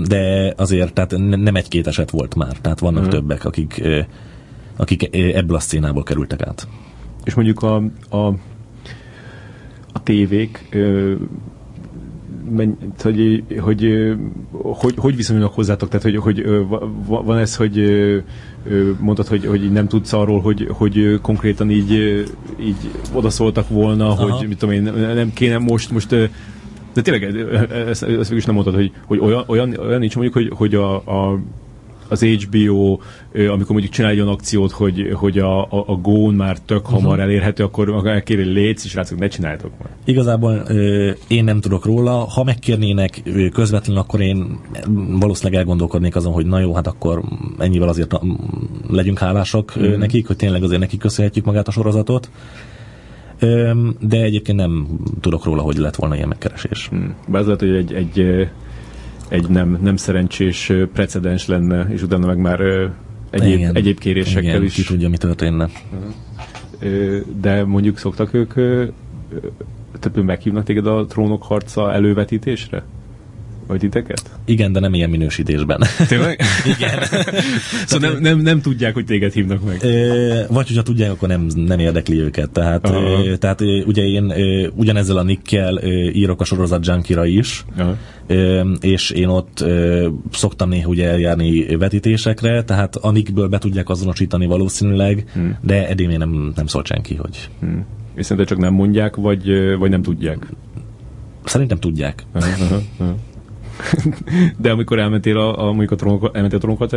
de 0.08 0.54
azért 0.58 0.94
tehát 0.94 1.18
nem 1.18 1.56
egy-két 1.56 1.88
eset 1.88 2.10
volt 2.10 2.36
már. 2.36 2.58
Tehát 2.62 2.80
vannak 2.80 3.02
hmm. 3.02 3.10
többek, 3.10 3.46
akik, 3.46 3.82
akik 4.76 5.16
ebből 5.16 5.56
a 5.56 5.60
szcénából 5.60 6.04
kerültek 6.04 6.42
át. 6.42 6.68
És 7.24 7.34
mondjuk 7.34 7.62
a, 7.62 7.76
a, 8.10 8.28
a 9.94 10.04
tévék 10.04 10.70
hogy, 12.56 13.58
hogy, 13.60 13.88
hogy, 14.52 14.94
hogy 14.98 15.16
viszonyulnak 15.16 15.54
hozzátok? 15.54 15.90
Tehát, 15.90 16.04
hogy, 16.04 16.18
hogy 16.18 16.46
van 17.08 17.38
ez, 17.38 17.56
hogy 17.56 17.78
mondtad, 19.00 19.28
hogy, 19.28 19.46
hogy 19.46 19.72
nem 19.72 19.88
tudsz 19.88 20.14
arról, 20.14 20.42
hogy, 20.42 20.68
hogy 20.72 21.20
konkrétan 21.22 21.72
így, 21.72 21.92
így 22.60 22.76
odaszóltak 23.14 23.70
volna, 23.70 24.10
Aha. 24.10 24.32
hogy 24.32 24.48
mit 24.48 24.58
tudom 24.58 24.76
én, 24.76 24.84
nem 25.14 25.34
kéne 25.34 25.58
most, 25.58 25.92
most 25.92 26.10
de 26.94 27.02
tényleg, 27.02 27.24
ezt, 27.72 28.04
ezt 28.04 28.22
végül 28.22 28.38
is 28.38 28.46
nem 28.46 28.56
mondtad, 28.56 28.76
hogy, 28.76 28.92
hogy 29.06 29.20
olyan, 29.20 29.44
olyan, 29.48 29.78
olyan 29.78 30.00
nincs 30.00 30.16
mondjuk, 30.16 30.36
hogy, 30.36 30.52
hogy 30.56 30.76
a, 30.76 30.96
a 30.96 31.40
az 32.10 32.24
HBO, 32.24 33.00
amikor 33.34 33.72
mondjuk 33.72 33.92
csinál 33.92 34.12
egy 34.12 34.20
olyan 34.20 34.34
akciót, 34.34 34.72
hogy, 34.72 35.10
hogy 35.14 35.40
a, 35.40 35.62
a, 35.62 35.84
a 35.88 35.96
gón 35.96 36.34
már 36.34 36.60
tök 36.60 36.86
hamar 36.86 37.06
uh-huh. 37.06 37.24
elérhető, 37.24 37.64
akkor 37.64 38.08
elkéri 38.08 38.44
létsz, 38.44 38.86
és 38.86 38.94
rácok, 38.94 39.20
ne 39.20 39.28
csináljátok 39.28 39.72
már. 39.80 39.90
Igazából 40.06 40.54
én 41.28 41.44
nem 41.44 41.60
tudok 41.60 41.86
róla. 41.86 42.12
Ha 42.12 42.44
megkérnének 42.44 43.22
közvetlenül, 43.54 44.02
akkor 44.02 44.22
én 44.22 44.60
valószínűleg 45.20 45.60
elgondolkodnék 45.60 46.16
azon, 46.16 46.34
hogy 46.34 46.46
na 46.46 46.60
jó, 46.60 46.74
hát 46.74 46.88
akkor 46.88 47.24
ennyivel 47.58 47.88
azért 47.88 48.20
legyünk 48.90 49.20
hálásak 49.20 49.74
uh-huh. 49.76 49.98
nekik, 49.98 50.28
hogy 50.28 50.36
tényleg 50.36 50.64
azért 50.64 50.80
nekik 50.80 51.00
köszönhetjük 51.00 51.46
magát 51.46 51.68
a 51.68 51.72
sorozatot. 51.72 52.30
De 54.00 54.22
egyébként 54.22 54.58
nem 54.58 54.88
tudok 55.22 55.46
róla, 55.46 55.62
hogy 55.62 55.78
lett 55.78 55.96
volna 55.96 56.16
ilyen 56.16 56.28
megkeresés. 56.28 56.88
Hmm. 56.88 57.16
Bár 57.28 57.42
az 57.42 57.46
lehet, 57.46 57.62
hogy 57.62 57.76
egy, 57.76 57.94
egy 57.94 58.48
egy 59.30 59.50
nem, 59.50 59.78
nem 59.82 59.96
szerencsés 59.96 60.72
precedens 60.94 61.48
lenne, 61.48 61.88
és 61.90 62.02
utána 62.02 62.26
meg 62.26 62.38
már 62.38 62.60
egyéb, 63.30 63.58
igen, 63.58 63.76
egyéb 63.76 64.00
kérésekkel 64.00 64.44
igen, 64.44 64.64
is. 64.64 64.74
ki 64.74 64.84
tudja, 64.84 65.10
mi 65.10 65.18
történne. 65.18 65.70
De 67.42 67.64
mondjuk 67.64 67.98
szoktak 67.98 68.34
ők, 68.34 68.54
tehát 70.00 70.24
meghívnak 70.24 70.64
téged 70.64 70.88
a 70.88 71.06
trónok 71.06 71.44
harca 71.44 71.94
elővetítésre? 71.94 72.84
Vagy 73.68 73.80
titeket? 73.80 74.22
Igen, 74.46 74.72
de 74.72 74.80
nem 74.80 74.94
ilyen 74.94 75.10
minősítésben. 75.10 75.84
Tényleg? 76.08 76.42
Igen. 76.78 77.00
szóval 77.88 78.10
nem, 78.10 78.22
nem, 78.22 78.40
nem 78.40 78.62
tudják, 78.62 78.94
hogy 78.94 79.06
téged 79.06 79.34
hívnak 79.34 79.66
meg. 79.66 79.84
Ö, 79.84 80.42
vagy 80.50 80.68
hogyha 80.68 80.84
tudják, 80.84 81.12
akkor 81.12 81.28
nem, 81.28 81.48
nem 81.56 81.80
érdekli 81.80 82.20
őket. 82.20 82.50
Tehát, 82.50 82.90
ö, 82.90 83.38
tehát 83.38 83.62
ö, 83.62 83.82
ugye 83.86 84.04
én 84.04 84.30
ö, 84.30 84.68
ugyanezzel 84.76 85.18
a 85.18 85.24
nickkel 85.24 85.78
ö, 85.78 85.88
írok 86.10 86.42
a 86.42 86.44
sorozat 86.44 86.86
Junkira 86.86 87.26
is, 87.26 87.66
ö, 87.78 87.84
és 88.82 89.10
én 89.10 89.28
ott 89.28 89.66
szoktam 90.32 90.70
néha 90.70 90.90
ugye 90.90 91.08
eljárni 91.10 91.76
vetítésekre, 91.76 92.64
tehát 92.64 92.96
a 92.96 93.12
nickből 93.12 93.48
be 93.48 93.58
tudják 93.58 93.90
azonosítani 93.90 94.46
valószínűleg, 94.46 95.30
hmm. 95.34 95.58
de 95.62 95.88
eddig 95.88 96.08
még 96.08 96.18
nem, 96.18 96.52
nem 96.56 96.68
szólt 96.68 96.86
senki, 96.86 97.16
hogy... 97.16 97.50
Hmm. 97.60 97.86
És 98.16 98.26
szerintem 98.26 98.46
csak 98.46 98.66
nem 98.66 98.74
mondják, 98.74 99.16
vagy, 99.16 99.76
vagy 99.78 99.90
nem 99.90 100.02
tudják? 100.02 100.48
Szerintem 101.44 101.78
tudják. 101.78 102.26
Aha, 102.34 102.64
aha, 102.64 102.82
aha. 102.98 103.16
De 104.62 104.72
amikor 104.72 105.00
elmentél 105.00 105.38
a, 105.38 105.64
a 105.64 105.66
mondjuk 105.66 105.92
a 105.92 105.96
trónok, 105.96 106.30
elmentél 106.34 106.58
a 106.58 106.62
trónokat 106.62 106.96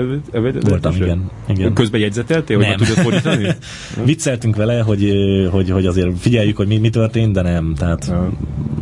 Voltam, 0.60 0.94
igen, 0.94 1.30
igen. 1.48 1.72
Közben 1.72 2.00
jegyzeteltél, 2.00 2.56
hogy 2.56 2.74
tudod 2.74 2.94
fordítani? 2.94 3.48
Vicceltünk 4.04 4.56
vele, 4.56 4.80
hogy, 4.80 5.12
hogy, 5.50 5.70
hogy 5.70 5.86
azért 5.86 6.18
figyeljük, 6.18 6.56
hogy 6.56 6.66
mi, 6.66 6.78
mi 6.78 6.90
történt, 6.90 7.32
de 7.32 7.42
nem. 7.42 7.74
Tehát... 7.76 8.06
Ja. 8.08 8.30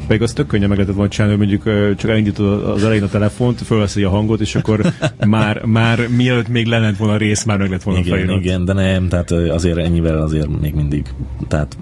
Pedig 0.07 0.22
az 0.22 0.32
tök 0.32 0.46
könnyen 0.46 0.68
meg 0.68 0.76
lehetett 0.76 0.96
volna 0.96 1.11
csinálni, 1.11 1.36
hogy 1.36 1.46
mondjuk 1.49 1.96
csak 1.96 2.11
elindítod 2.11 2.62
az 2.62 2.84
elején 2.84 3.03
a 3.03 3.09
telefont, 3.09 3.61
fölveszi 3.61 4.03
a 4.03 4.11
hangot, 4.11 4.40
és 4.40 4.55
akkor 4.55 4.80
már, 5.26 5.64
már 5.64 6.09
mielőtt 6.09 6.49
még 6.49 6.66
lennett 6.66 6.96
volna 6.96 7.14
a 7.14 7.16
rész, 7.16 7.44
már 7.44 7.59
meg 7.59 7.70
lett 7.70 7.82
volna 7.82 8.01
igen, 8.01 8.12
felirat. 8.12 8.40
Igen, 8.40 8.64
de 8.64 8.72
nem, 8.72 9.09
tehát 9.09 9.30
azért 9.30 9.78
ennyivel 9.78 10.22
azért 10.22 10.61
még 10.61 10.74
mindig. 10.74 11.07
Tehát 11.49 11.76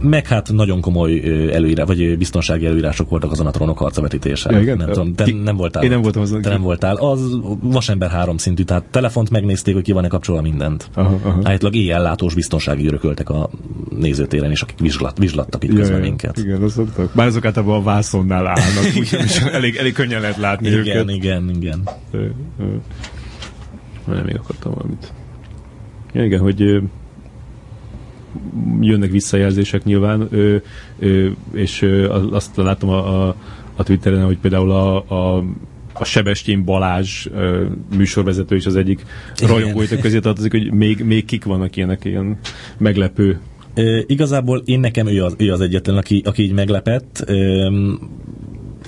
meg 0.00 0.26
hát 0.26 0.52
nagyon 0.52 0.80
komoly 0.80 1.22
előírás, 1.52 1.86
vagy 1.86 2.18
biztonsági 2.18 2.66
előírások 2.66 3.10
voltak 3.10 3.30
azon 3.30 3.46
a 3.46 3.50
trónok 3.50 3.78
harcavetítésen. 3.78 4.52
Ja, 4.52 4.60
igen? 4.60 4.76
Nem, 4.76 4.88
tudom, 4.88 5.14
te 5.14 5.32
nem 5.42 5.56
voltál. 5.56 5.82
Én 5.82 5.90
nem 5.90 6.02
voltam 6.02 6.22
azon. 6.22 6.42
Te 6.42 6.48
nem 6.48 6.62
voltál. 6.62 6.96
Az 6.96 7.38
vasember 7.62 8.10
három 8.10 8.36
szintű, 8.36 8.62
tehát 8.62 8.84
telefont 8.90 9.30
megnézték, 9.30 9.74
hogy 9.74 9.82
ki 9.82 9.92
van-e 9.92 10.08
kapcsolva 10.08 10.42
mindent. 10.42 10.90
Aha, 10.94 11.18
aha. 11.22 11.40
Állítólag 11.42 11.74
éjjellátós 11.74 12.34
biztonsági 12.34 12.86
örököltek 12.86 13.30
a 13.30 13.50
nézőtéren, 13.98 14.50
és 14.50 14.62
akik 14.62 14.78
vizslat, 14.78 15.18
vizslattak 15.18 15.64
itt 15.64 15.70
ja, 15.70 15.76
közben 15.76 15.98
ja, 15.98 16.04
minket. 16.04 16.38
Igen, 16.38 16.62
azt 16.62 16.74
szoktak. 16.74 17.10
Bár 17.14 17.26
azok 17.26 17.44
általában 17.44 17.80
a 17.80 17.82
vászonnál 17.82 18.46
állnak, 18.46 18.84
úgyhogy 18.98 19.50
elég, 19.52 19.76
elég 19.76 19.92
könnyen 19.92 20.20
lehet 20.20 20.36
látni 20.36 20.66
igen, 20.66 20.78
őket. 20.78 20.94
Igen, 20.94 21.08
igen, 21.08 21.50
igen. 21.54 21.88
Nem 24.06 24.24
még 24.24 24.36
akartam 24.36 24.72
valamit. 24.74 25.12
Ja, 26.12 26.24
igen, 26.24 26.40
hogy 26.40 26.82
jönnek 28.80 29.10
visszajelzések 29.10 29.84
nyilván, 29.84 30.28
ö, 30.30 30.56
ö, 30.98 31.28
és 31.52 31.82
ö, 31.82 32.12
azt 32.30 32.56
látom 32.56 32.90
a, 32.90 33.26
a, 33.28 33.36
a 33.76 33.82
Twitteren, 33.82 34.24
hogy 34.24 34.38
például 34.38 34.70
a, 34.70 34.96
a 34.96 35.44
a 36.00 36.04
Sebestyén 36.04 36.64
Balázs 36.64 37.26
ö, 37.26 37.64
műsorvezető 37.96 38.56
is 38.56 38.66
az 38.66 38.76
egyik 38.76 39.04
rajongóitok 39.46 40.00
közé 40.00 40.18
tartozik, 40.18 40.50
hogy 40.50 40.72
még, 40.72 41.04
még 41.04 41.24
kik 41.24 41.44
vannak 41.44 41.76
ilyenek 41.76 42.04
ilyen 42.04 42.38
meglepő. 42.78 43.40
Ö, 43.74 44.00
igazából 44.06 44.62
én 44.64 44.80
nekem 44.80 45.06
ő 45.06 45.24
az, 45.24 45.34
ő 45.38 45.52
az 45.52 45.60
egyetlen, 45.60 45.96
aki, 45.96 46.22
aki 46.24 46.42
így 46.42 46.52
meglepett. 46.52 47.24
Ö, 47.26 47.68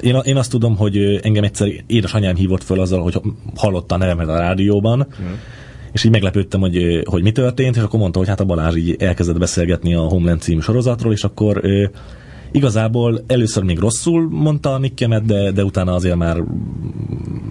én, 0.00 0.16
én 0.22 0.36
azt 0.36 0.50
tudom, 0.50 0.76
hogy 0.76 1.20
engem 1.22 1.44
egyszer 1.44 1.68
édesanyám 1.86 2.34
hívott 2.34 2.62
föl 2.62 2.80
azzal, 2.80 3.02
hogy 3.02 3.20
hallotta 3.56 3.94
a 3.94 3.98
nevemet 3.98 4.28
a 4.28 4.38
rádióban, 4.38 5.06
mm 5.22 5.32
és 5.92 6.04
így 6.04 6.10
meglepődtem, 6.10 6.60
hogy, 6.60 7.02
hogy 7.04 7.22
mi 7.22 7.32
történt, 7.32 7.76
és 7.76 7.82
akkor 7.82 8.00
mondta, 8.00 8.18
hogy 8.18 8.28
hát 8.28 8.40
a 8.40 8.44
Balázs 8.44 8.76
így 8.76 8.96
elkezdett 8.98 9.38
beszélgetni 9.38 9.94
a 9.94 10.00
Homeland 10.00 10.40
című 10.40 10.60
sorozatról, 10.60 11.12
és 11.12 11.24
akkor 11.24 11.64
ő, 11.64 11.90
igazából 12.52 13.24
először 13.26 13.62
még 13.62 13.78
rosszul 13.78 14.28
mondta 14.30 14.72
a 14.72 14.78
nikkemet, 14.78 15.24
de, 15.24 15.50
de 15.50 15.64
utána 15.64 15.94
azért 15.94 16.16
már 16.16 16.36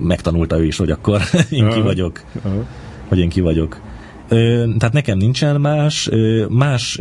megtanulta 0.01 0.59
ő 0.59 0.65
is, 0.65 0.77
hogy 0.77 0.91
akkor 0.91 1.21
én 1.49 1.69
ki 1.69 1.81
vagyok. 1.81 2.23
Hogy 3.07 3.19
én 3.19 3.29
ki 3.29 3.41
vagyok. 3.41 3.81
Tehát 4.77 4.93
nekem 4.93 5.17
nincsen 5.17 5.61
más. 5.61 6.09
Más 6.49 6.99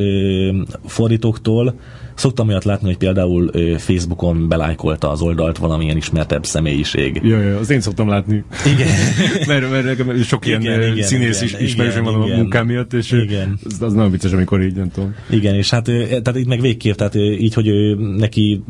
fordítóktól 0.84 1.74
Szoktam 2.18 2.48
olyat 2.48 2.64
látni, 2.64 2.86
hogy 2.86 2.96
például 2.96 3.50
Facebookon 3.78 4.48
belájkolta 4.48 5.10
az 5.10 5.20
oldalt 5.20 5.58
valamilyen 5.58 5.96
ismertebb 5.96 6.44
személyiség. 6.44 7.20
Ja, 7.22 7.40
ja, 7.40 7.58
az 7.58 7.70
én 7.70 7.80
szoktam 7.80 8.08
látni. 8.08 8.44
Igen. 8.66 8.88
mert, 9.48 9.70
mert 9.70 9.84
nekem 9.84 10.22
sok 10.22 10.46
igen, 10.46 10.60
ilyen 10.60 10.82
igen, 10.82 11.06
színész 11.06 11.42
igen, 11.42 11.60
is 11.60 11.66
ismerősöm 11.66 12.04
van 12.04 12.14
a 12.14 12.36
munkám 12.36 12.66
miatt, 12.66 12.92
és 12.92 13.12
igen. 13.12 13.58
Az, 13.64 13.82
az 13.82 13.92
nagyon 13.92 14.10
vicces, 14.10 14.32
amikor 14.32 14.62
így, 14.62 14.74
nem 14.74 14.90
tudom. 14.90 15.14
Igen, 15.30 15.54
és 15.54 15.70
hát 15.70 15.84
tehát 16.08 16.36
itt 16.36 16.46
meg 16.46 16.60
végképp, 16.60 16.94
tehát 16.94 17.14
így, 17.14 17.54
hogy 17.54 17.96
neki 18.16 18.62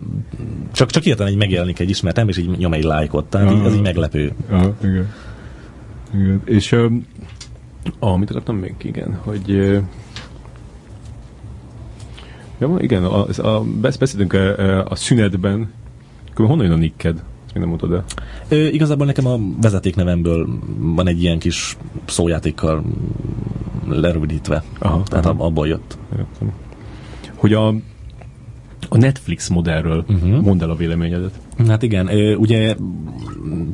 csak, 0.73 0.91
csak 0.91 1.03
hirtelen 1.03 1.33
egy 1.33 1.39
megjelenik 1.39 1.79
egy 1.79 1.91
ismert 1.91 2.19
ember, 2.19 2.35
és 2.39 2.43
így 2.43 2.59
nyom 2.59 2.73
egy 2.73 2.85
lájkot, 2.85 3.25
tehát 3.25 3.53
így, 3.53 3.65
az 3.65 3.75
így 3.75 3.83
meglepő. 3.83 4.33
Aha, 4.51 4.77
igen. 4.83 5.09
igen. 6.15 6.43
És 6.45 6.73
um, 6.73 7.07
ah, 7.99 8.19
mit 8.19 8.31
akartam 8.31 8.57
még? 8.57 8.75
Igen, 8.83 9.19
hogy 9.23 9.81
Ja, 12.59 12.77
igen, 12.79 13.05
a, 13.05 13.27
a, 13.37 13.65
beszéltünk 13.99 14.33
a, 14.33 14.85
a 14.85 14.95
szünetben. 14.95 15.73
Honnan 16.35 16.65
jön 16.65 16.73
a 16.73 16.77
nicked? 16.77 17.17
Ezt 17.45 17.55
még 17.55 17.63
nem 17.63 17.69
mondtad 17.69 17.93
el. 17.93 18.05
Ö, 18.49 18.67
igazából 18.67 19.07
nekem 19.07 19.27
a 19.27 19.39
vezetéknevemből 19.61 20.49
van 20.79 21.09
egy 21.09 21.23
ilyen 21.23 21.39
kis 21.39 21.77
szójátékkal 22.07 22.85
lerövidítve. 23.89 24.63
Aha, 24.79 25.03
Tehát 25.03 25.27
aha. 25.27 25.45
abból 25.45 25.69
jött. 25.69 25.99
Értem. 26.19 26.53
Hogy 27.35 27.53
a, 27.53 27.69
a 28.89 28.97
Netflix 28.97 29.49
modellről 29.49 30.05
uh-huh. 30.09 30.41
mondd 30.41 30.63
el 30.63 30.71
a 30.71 30.77
véleményedet. 30.77 31.41
Hát 31.67 31.83
igen, 31.83 32.09
ugye... 32.37 32.75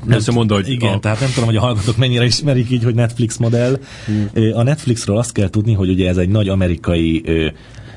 Nem, 0.07 0.21
mondta, 0.35 0.55
hogy 0.55 0.71
igen, 0.71 0.93
a... 0.93 0.99
tehát 1.01 1.21
nem 1.21 1.31
tudom, 1.31 1.45
hogy 1.45 1.57
a 1.57 1.61
hallgatók 1.61 1.97
mennyire 1.97 2.25
ismerik 2.25 2.71
így, 2.71 2.85
hogy 2.85 2.95
Netflix 2.95 3.37
modell. 3.37 3.79
Uh-huh. 4.09 4.59
A 4.59 4.63
Netflixről 4.63 5.19
azt 5.19 5.33
kell 5.33 5.49
tudni, 5.49 5.73
hogy 5.73 5.89
ugye 5.89 6.09
ez 6.09 6.17
egy 6.17 6.29
nagy 6.29 6.49
amerikai 6.49 7.25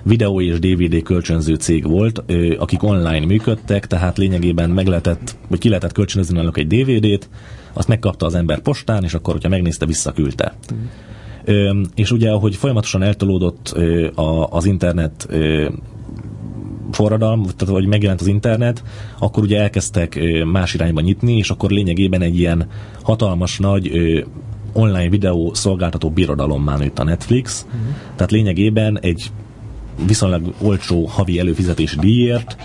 videó 0.03 0.41
és 0.41 0.59
DVD 0.59 1.03
kölcsönző 1.03 1.55
cég 1.55 1.88
volt, 1.88 2.23
akik 2.57 2.84
online 2.84 3.26
működtek, 3.26 3.88
tehát 3.88 4.18
lényegében 4.18 4.69
meg 4.69 4.88
lehetett, 4.88 5.35
vagy 5.47 5.59
ki 5.59 5.68
lehetett 5.68 5.91
kölcsönözni 5.91 6.38
náluk 6.38 6.57
egy 6.57 6.68
DVD-t, 6.68 7.30
azt 7.73 7.88
megkapta 7.88 8.26
az 8.26 8.35
ember 8.35 8.59
postán, 8.59 9.03
és 9.03 9.14
akkor, 9.14 9.34
hogyha 9.34 9.49
megnézte, 9.49 9.85
visszaküldte. 9.85 10.57
Mm. 11.51 11.81
És 11.95 12.11
ugye, 12.11 12.30
ahogy 12.30 12.55
folyamatosan 12.55 13.03
eltolódott 13.03 13.76
az 14.49 14.65
internet 14.65 15.27
forradalom, 16.91 17.43
tehát 17.43 17.73
hogy 17.73 17.85
megjelent 17.85 18.22
az 18.22 18.27
internet, 18.27 18.84
akkor 19.19 19.43
ugye 19.43 19.61
elkezdtek 19.61 20.19
más 20.51 20.73
irányba 20.73 21.01
nyitni, 21.01 21.38
és 21.38 21.49
akkor 21.49 21.69
lényegében 21.69 22.22
egy 22.22 22.39
ilyen 22.39 22.68
hatalmas 23.03 23.59
nagy 23.59 23.91
online 24.73 25.09
videó 25.09 25.53
szolgáltató 25.53 26.09
birodalommá 26.09 26.77
nőtt 26.77 26.99
a 26.99 27.03
Netflix. 27.03 27.65
Uh-huh. 27.65 27.95
Tehát 28.15 28.31
lényegében 28.31 28.99
egy 29.01 29.31
viszonylag 30.05 30.53
olcsó 30.61 31.05
havi 31.05 31.39
előfizetési 31.39 31.97
díjért 31.99 32.57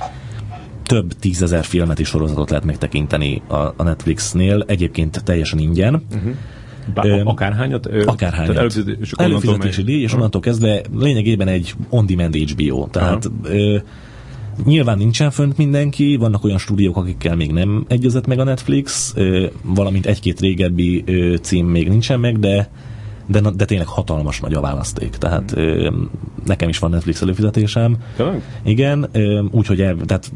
több 0.82 1.12
tízezer 1.12 1.64
filmet 1.64 2.00
és 2.00 2.08
sorozatot 2.08 2.50
lehet 2.50 2.64
megtekinteni 2.64 3.42
a, 3.48 3.54
a 3.54 3.82
Netflixnél, 3.82 4.64
egyébként 4.66 5.24
teljesen 5.24 5.58
ingyen. 5.58 5.94
Uh-huh. 6.14 6.32
Bá, 6.94 7.04
ö, 7.04 7.20
akárhányat? 7.24 7.86
Ö, 7.86 8.02
akárhányat. 8.06 8.56
Előfizetési, 8.56 9.12
előfizetési 9.16 9.82
díj, 9.82 10.02
és 10.02 10.14
onnantól 10.14 10.40
kezdve 10.40 10.82
lényegében 10.94 11.48
egy 11.48 11.74
on-demand 11.88 12.34
HBO. 12.34 12.86
Tehát 12.86 13.30
ö, 13.42 13.78
Nyilván 14.64 14.98
nincsen 14.98 15.30
fönt 15.30 15.56
mindenki, 15.56 16.16
vannak 16.16 16.44
olyan 16.44 16.58
stúdiók, 16.58 16.96
akikkel 16.96 17.36
még 17.36 17.52
nem 17.52 17.84
egyezett 17.88 18.26
meg 18.26 18.38
a 18.38 18.44
Netflix, 18.44 19.14
valamint 19.62 20.06
egy-két 20.06 20.40
régebbi 20.40 21.04
cím 21.42 21.66
még 21.66 21.88
nincsen 21.88 22.20
meg, 22.20 22.38
de 22.38 22.70
de, 23.26 23.40
de 23.54 23.64
tényleg 23.64 23.86
hatalmas 23.86 24.40
nagy 24.40 24.54
a 24.54 24.60
választék. 24.60 25.16
Tehát 25.16 25.52
ö, 25.56 25.90
nekem 26.44 26.68
is 26.68 26.78
van 26.78 26.90
Netflix 26.90 27.22
előfizetésem. 27.22 27.96
Tényleg? 28.16 28.42
Igen, 28.64 29.08
úgyhogy 29.50 29.76
tehát 30.06 30.32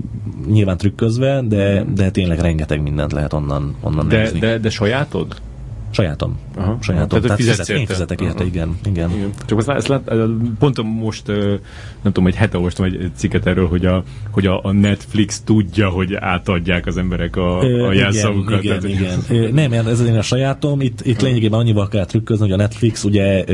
nyilván 0.47 0.77
trükközve, 0.77 1.43
de, 1.43 1.85
de 1.95 2.11
tényleg 2.11 2.39
rengeteg 2.39 2.83
mindent 2.83 3.13
lehet 3.13 3.33
onnan, 3.33 3.75
onnan 3.81 4.09
de, 4.09 4.19
nézni. 4.19 4.39
De, 4.39 4.59
de 4.59 4.71
sajátod? 4.71 5.37
Sajátom. 5.97 6.39
Aha. 6.57 6.79
Sajátom. 6.81 7.09
Tehát, 7.09 7.23
Tehát 7.23 7.39
fizet, 7.39 7.69
én 7.69 7.87
fizetek 7.87 8.21
érte, 8.21 8.45
igen. 8.45 8.77
igen. 8.85 9.11
igen. 9.11 9.31
Csak 9.47 9.59
azt, 9.59 9.69
ezt 9.69 9.89
lát, 9.89 10.13
pont 10.59 10.83
most, 10.83 11.27
nem 12.03 12.13
tudom, 12.13 12.27
egy 12.27 12.35
hete 12.35 12.57
olvastam 12.57 12.85
egy 12.85 13.11
cikket 13.15 13.47
erről, 13.47 13.69
hogy 13.69 13.87
a, 13.87 14.03
hogy 14.31 14.47
a, 14.47 14.73
Netflix 14.73 15.41
tudja, 15.41 15.89
hogy 15.89 16.15
átadják 16.15 16.87
az 16.87 16.97
emberek 16.97 17.37
a, 17.37 17.59
a 17.59 17.93
jelszavukat. 17.93 18.63
Igen, 18.63 18.81
Tehát, 18.81 18.99
igen. 18.99 19.19
igen. 19.29 19.55
Nem, 19.55 19.87
ez 19.87 20.01
én 20.01 20.17
a 20.17 20.23
sajátom. 20.23 20.81
Itt, 20.81 21.01
itt 21.07 21.21
lényegében 21.21 21.59
annyival 21.59 21.89
kell 21.89 22.05
trükközni, 22.05 22.45
hogy 22.45 22.55
a 22.55 22.57
Netflix 22.57 23.05
ugye 23.05 23.45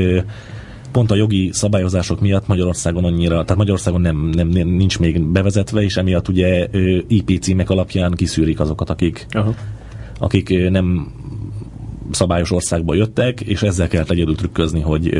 pont 0.91 1.11
a 1.11 1.15
jogi 1.15 1.49
szabályozások 1.53 2.21
miatt 2.21 2.47
Magyarországon 2.47 3.03
annyira, 3.03 3.41
tehát 3.41 3.55
Magyarországon 3.55 4.01
nem, 4.01 4.17
nem, 4.17 4.47
nincs 4.49 4.99
még 4.99 5.21
bevezetve, 5.21 5.81
és 5.81 5.95
emiatt 5.95 6.27
ugye 6.27 6.67
IP 7.07 7.41
címek 7.41 7.69
alapján 7.69 8.11
kiszűrik 8.11 8.59
azokat, 8.59 8.89
akik, 8.89 9.25
Aha. 9.29 9.53
akik 10.19 10.69
nem 10.69 11.11
szabályos 12.13 12.51
országba 12.51 12.93
jöttek, 12.93 13.41
és 13.41 13.61
ezzel 13.61 13.87
kellett 13.87 14.09
egyedül 14.09 14.35
trükközni, 14.35 14.81
hogy 14.81 15.17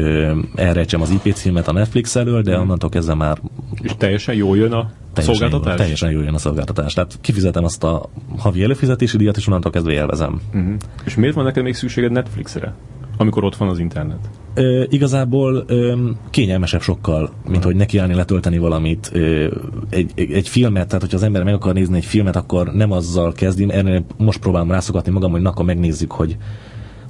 elrejtsem 0.56 1.02
az 1.02 1.10
IP 1.10 1.34
címet 1.34 1.68
a 1.68 1.74
Netflix 1.74 2.16
elől, 2.16 2.42
de 2.42 2.54
hmm. 2.54 2.62
onnantól 2.62 2.90
kezdve 2.90 3.14
már... 3.14 3.38
És 3.82 3.92
teljesen 3.98 4.36
jól 4.36 4.58
jön 4.58 4.72
a 4.72 4.92
teljesen 5.14 5.36
szolgáltatás? 5.36 5.68
Jól, 5.68 5.78
teljesen 5.78 6.12
jól 6.12 6.24
jön 6.24 6.34
a 6.34 6.38
szolgáltatás. 6.38 6.94
Tehát 6.94 7.18
kifizetem 7.22 7.64
azt 7.64 7.84
a 7.84 8.10
havi 8.38 8.64
előfizetési 8.64 9.18
díjat, 9.18 9.38
és 9.38 9.48
onnantól 9.48 9.72
kezdve 9.72 9.92
élvezem. 9.92 10.42
Uh-huh. 10.54 10.74
És 11.06 11.16
miért 11.16 11.36
van 11.36 11.44
neked 11.44 11.64
még 11.64 11.76
szükséged 11.76 12.12
Netflixre? 12.12 12.74
amikor 13.18 13.44
ott 13.44 13.56
van 13.56 13.70
az 13.70 13.80
internet? 13.80 14.30
Ö, 14.54 14.84
igazából 14.90 15.64
ö, 15.68 16.10
kényelmesebb 16.30 16.82
sokkal, 16.82 17.30
mint 17.48 17.64
hogy 17.64 17.76
nekiállni 17.76 18.14
letölteni 18.14 18.58
valamit, 18.58 19.10
ö, 19.14 19.52
egy, 19.90 20.12
egy, 20.16 20.32
egy 20.32 20.48
filmet, 20.48 20.88
tehát 20.88 21.02
hogyha 21.02 21.18
az 21.18 21.24
ember 21.24 21.44
meg 21.44 21.54
akar 21.54 21.74
nézni 21.74 21.98
egy 21.98 22.06
filmet, 22.06 22.36
akkor 22.36 22.74
nem 22.74 22.92
azzal 22.92 23.32
kezdim, 23.32 23.70
erre 23.70 24.04
most 24.18 24.40
próbálom 24.40 24.72
rászokatni 24.72 25.12
magam, 25.12 25.32
hogy 25.32 25.42
na, 25.42 25.54
megnézzük, 25.64 26.12
hogy 26.12 26.38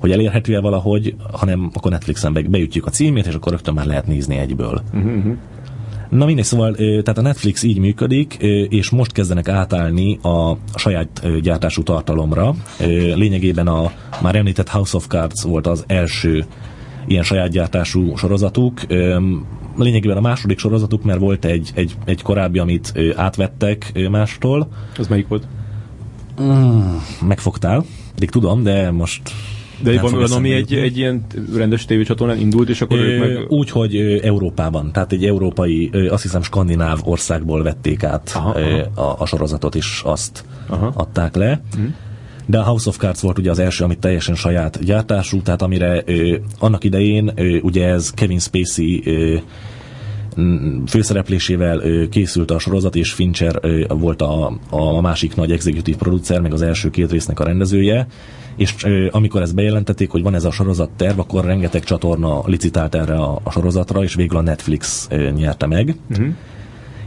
hogy 0.03 0.11
elérhető-e 0.11 0.59
valahogy, 0.59 1.15
hanem 1.31 1.71
akkor 1.73 1.91
Netflixen 1.91 2.33
be, 2.33 2.41
beütjük 2.41 2.85
a 2.85 2.89
címét, 2.89 3.25
és 3.25 3.33
akkor 3.33 3.51
rögtön 3.51 3.73
már 3.73 3.85
lehet 3.85 4.07
nézni 4.07 4.37
egyből. 4.37 4.81
Uh-huh. 4.93 5.37
Na 6.09 6.25
mindegy, 6.25 6.45
szóval 6.45 6.75
tehát 6.75 7.17
a 7.17 7.21
Netflix 7.21 7.63
így 7.63 7.79
működik, 7.79 8.33
és 8.69 8.89
most 8.89 9.11
kezdenek 9.11 9.47
átállni 9.47 10.19
a 10.21 10.57
saját 10.75 11.41
gyártású 11.41 11.83
tartalomra. 11.83 12.55
Lényegében 13.15 13.67
a 13.67 13.91
már 14.21 14.35
említett 14.35 14.69
House 14.69 14.97
of 14.97 15.07
Cards 15.07 15.43
volt 15.43 15.67
az 15.67 15.83
első 15.87 16.45
ilyen 17.07 17.23
saját 17.23 17.49
gyártású 17.49 18.15
sorozatuk. 18.15 18.81
Lényegében 19.77 20.17
a 20.17 20.21
második 20.21 20.59
sorozatuk, 20.59 21.03
mert 21.03 21.19
volt 21.19 21.45
egy, 21.45 21.71
egy, 21.75 21.95
egy 22.05 22.21
korábbi, 22.21 22.59
amit 22.59 22.93
átvettek 23.15 24.07
mástól. 24.09 24.67
Az 24.97 25.07
melyik 25.07 25.27
volt? 25.27 25.47
Mm, 26.41 26.95
megfogtál. 27.27 27.85
Pedig 28.13 28.29
tudom, 28.29 28.63
de 28.63 28.91
most 28.91 29.21
de 29.83 30.01
van 30.01 30.13
olyan, 30.13 30.31
ami 30.31 30.53
egy, 30.53 30.73
egy 30.73 30.97
ilyen 30.97 31.25
rendes 31.55 31.85
tévécsatornán 31.85 32.39
indult, 32.39 32.69
és 32.69 32.81
akkor 32.81 32.99
ők 32.99 33.19
meg... 33.19 33.51
Úgy, 33.51 33.69
hogy 33.69 33.95
Európában, 34.23 34.91
tehát 34.91 35.11
egy 35.11 35.25
európai, 35.25 35.91
azt 36.09 36.23
hiszem 36.23 36.41
skandináv 36.41 36.99
országból 37.03 37.63
vették 37.63 38.03
át 38.03 38.31
aha, 38.35 38.49
aha. 38.49 39.01
A, 39.01 39.15
a 39.19 39.25
sorozatot, 39.25 39.75
és 39.75 40.01
azt 40.05 40.45
aha. 40.67 40.91
adták 40.95 41.35
le. 41.35 41.61
Uh-huh. 41.73 41.91
De 42.45 42.59
a 42.59 42.63
House 42.63 42.89
of 42.89 42.97
Cards 42.97 43.21
volt 43.21 43.37
ugye 43.37 43.51
az 43.51 43.59
első, 43.59 43.83
amit 43.83 43.99
teljesen 43.99 44.35
saját 44.35 44.83
gyártású, 44.83 45.41
tehát 45.41 45.61
amire 45.61 46.03
ö, 46.05 46.37
annak 46.59 46.83
idején 46.83 47.31
ö, 47.35 47.57
ugye 47.57 47.87
ez 47.87 48.09
Kevin 48.09 48.39
Spacey 48.39 49.01
ö, 49.05 49.37
főszereplésével 50.87 51.79
ö, 51.79 52.09
készült 52.09 52.51
a 52.51 52.59
sorozat, 52.59 52.95
és 52.95 53.11
Fincher 53.11 53.59
ö, 53.61 53.83
volt 53.87 54.21
a, 54.21 54.57
a 54.69 55.01
másik 55.01 55.35
nagy 55.35 55.51
executive 55.51 55.97
producer, 55.97 56.41
meg 56.41 56.53
az 56.53 56.61
első 56.61 56.89
két 56.89 57.11
résznek 57.11 57.39
a 57.39 57.43
rendezője 57.43 58.07
és 58.55 58.75
amikor 59.11 59.41
ezt 59.41 59.55
bejelentették, 59.55 60.09
hogy 60.09 60.23
van 60.23 60.35
ez 60.35 60.45
a 60.45 60.51
sorozat 60.51 60.89
terv, 60.89 61.19
akkor 61.19 61.45
rengeteg 61.45 61.83
csatorna 61.83 62.41
licitált 62.45 62.95
erre 62.95 63.15
a, 63.15 63.39
a 63.43 63.51
sorozatra, 63.51 64.03
és 64.03 64.15
végül 64.15 64.37
a 64.37 64.41
Netflix 64.41 65.07
nyerte 65.35 65.65
meg. 65.65 65.95
Uh-huh. 66.09 66.27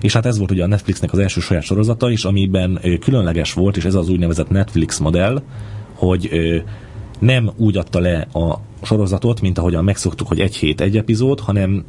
És 0.01 0.13
hát 0.13 0.27
ez 0.27 0.39
volt 0.39 0.51
ugye 0.51 0.63
a 0.63 0.67
Netflixnek 0.67 1.13
az 1.13 1.19
első 1.19 1.41
saját 1.41 1.63
sorozata 1.63 2.11
is, 2.11 2.25
amiben 2.25 2.81
különleges 3.01 3.53
volt, 3.53 3.77
és 3.77 3.85
ez 3.85 3.95
az 3.95 4.09
úgynevezett 4.09 4.49
Netflix 4.49 4.99
modell, 4.99 5.43
hogy 5.95 6.31
nem 7.19 7.51
úgy 7.57 7.77
adta 7.77 7.99
le 7.99 8.27
a 8.33 8.61
sorozatot, 8.83 9.41
mint 9.41 9.59
ahogyan 9.59 9.85
megszoktuk, 9.85 10.29
hogy 10.29 10.41
egy 10.41 10.57
hét 10.57 10.81
egy 10.81 10.97
epizód, 10.97 11.41
hanem 11.41 11.85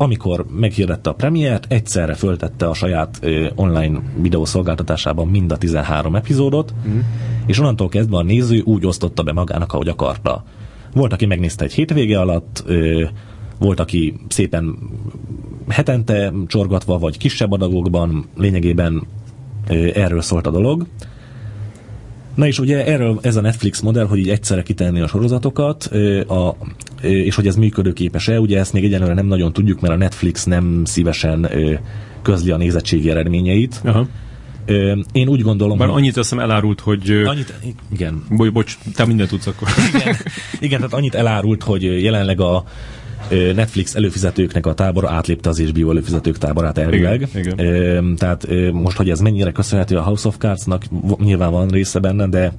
amikor 0.00 0.46
meghirdette 0.50 1.10
a 1.10 1.14
premiért, 1.14 1.72
egyszerre 1.72 2.14
föltette 2.14 2.68
a 2.68 2.74
saját 2.74 3.18
ö, 3.20 3.46
online 3.54 4.00
videószolgáltatásában 4.20 5.28
mind 5.28 5.52
a 5.52 5.58
13 5.58 6.14
epizódot, 6.14 6.74
mm. 6.88 6.98
és 7.46 7.58
onnantól 7.58 7.88
kezdve 7.88 8.16
a 8.16 8.22
néző 8.22 8.60
úgy 8.60 8.86
osztotta 8.86 9.22
be 9.22 9.32
magának, 9.32 9.72
ahogy 9.72 9.88
akarta. 9.88 10.44
Volt, 10.94 11.12
aki 11.12 11.26
megnézte 11.26 11.64
egy 11.64 11.72
hétvége 11.72 12.20
alatt, 12.20 12.62
ö, 12.66 13.04
volt, 13.58 13.80
aki 13.80 14.20
szépen 14.28 14.78
hetente 15.68 16.32
csorgatva, 16.46 16.98
vagy 16.98 17.18
kisebb 17.18 17.52
adagokban, 17.52 18.26
lényegében 18.36 19.06
ö, 19.68 19.88
erről 19.94 20.20
szólt 20.20 20.46
a 20.46 20.50
dolog. 20.50 20.86
Na 22.34 22.46
és 22.46 22.58
ugye 22.58 22.86
erről 22.86 23.18
ez 23.22 23.36
a 23.36 23.40
Netflix 23.40 23.80
modell, 23.80 24.06
hogy 24.06 24.18
így 24.18 24.28
egyszerre 24.28 24.62
kitenni 24.62 25.00
a 25.00 25.06
sorozatokat, 25.06 25.84
a, 26.28 26.56
és 27.00 27.34
hogy 27.34 27.46
ez 27.46 27.56
működőképes-e, 27.56 28.40
ugye 28.40 28.58
ezt 28.58 28.72
még 28.72 28.84
egyenlőre 28.84 29.14
nem 29.14 29.26
nagyon 29.26 29.52
tudjuk, 29.52 29.80
mert 29.80 29.94
a 29.94 29.96
Netflix 29.96 30.44
nem 30.44 30.82
szívesen 30.84 31.48
közli 32.22 32.50
a 32.50 32.56
nézettségi 32.56 33.10
eredményeit. 33.10 33.80
Aha. 33.84 34.06
Én 35.12 35.28
úgy 35.28 35.40
gondolom, 35.40 35.78
Bár 35.78 35.88
hogy... 35.88 35.96
annyit 35.96 36.16
azt 36.16 36.32
elárult, 36.32 36.80
hogy... 36.80 37.10
Annyit, 37.24 37.54
igen. 37.92 38.24
Bocs, 38.30 38.52
bocs, 38.52 38.78
te 38.94 39.04
mindent 39.04 39.28
tudsz 39.28 39.46
akkor. 39.46 39.68
Igen, 39.94 40.16
igen, 40.60 40.78
tehát 40.78 40.94
annyit 40.94 41.14
elárult, 41.14 41.62
hogy 41.62 42.02
jelenleg 42.02 42.40
a 42.40 42.64
Netflix 43.54 43.94
előfizetőknek 43.94 44.66
a 44.66 44.74
tábora 44.74 45.10
átlépte 45.10 45.48
az 45.48 45.60
HBO 45.60 45.90
előfizetők 45.90 46.38
táborát 46.38 46.78
elvileg. 46.78 47.28
Igen, 47.34 47.58
igen. 47.58 48.16
Tehát 48.16 48.46
most, 48.72 48.96
hogy 48.96 49.10
ez 49.10 49.20
mennyire 49.20 49.52
köszönhető 49.52 49.96
a 49.96 50.02
House 50.02 50.28
of 50.28 50.36
Cards-nak, 50.36 50.84
nyilván 51.18 51.50
van 51.50 51.68
része 51.68 51.98
benne, 51.98 52.28
de 52.28 52.52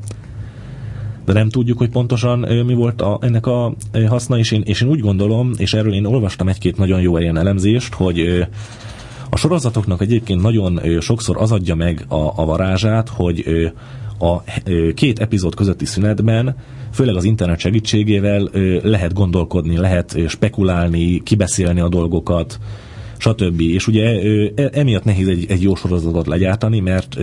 de 1.29 1.35
nem 1.35 1.49
tudjuk, 1.49 1.77
hogy 1.77 1.89
pontosan 1.89 2.39
mi 2.65 2.73
volt 2.73 3.01
a, 3.01 3.17
ennek 3.21 3.45
a 3.45 3.73
haszna, 4.07 4.37
és 4.37 4.51
én, 4.51 4.61
és 4.65 4.81
én 4.81 4.89
úgy 4.89 4.99
gondolom, 4.99 5.51
és 5.57 5.73
erről 5.73 5.93
én 5.93 6.05
olvastam 6.05 6.47
egy-két 6.47 6.77
nagyon 6.77 7.01
jó 7.01 7.17
ilyen 7.17 7.37
elemzést, 7.37 7.93
hogy 7.93 8.47
a 9.29 9.37
sorozatoknak 9.37 10.01
egyébként 10.01 10.41
nagyon 10.41 10.79
sokszor 10.99 11.37
az 11.37 11.51
adja 11.51 11.75
meg 11.75 12.05
a, 12.07 12.15
a 12.15 12.45
varázsát, 12.45 13.09
hogy 13.09 13.45
a 14.19 14.43
két 14.93 15.19
epizód 15.19 15.55
közötti 15.55 15.85
szünetben, 15.85 16.55
főleg 16.93 17.15
az 17.15 17.23
internet 17.23 17.59
segítségével 17.59 18.49
lehet 18.83 19.13
gondolkodni, 19.13 19.77
lehet 19.77 20.17
spekulálni, 20.27 21.23
kibeszélni 21.23 21.79
a 21.79 21.89
dolgokat, 21.89 22.59
stb. 23.19 23.61
És 23.61 23.87
ugye 23.87 24.03
e, 24.55 24.69
emiatt 24.73 25.03
nehéz 25.03 25.27
egy, 25.27 25.45
egy 25.49 25.61
jó 25.61 25.75
sorozatot 25.75 26.27
legyártani, 26.27 26.79
mert 26.79 27.17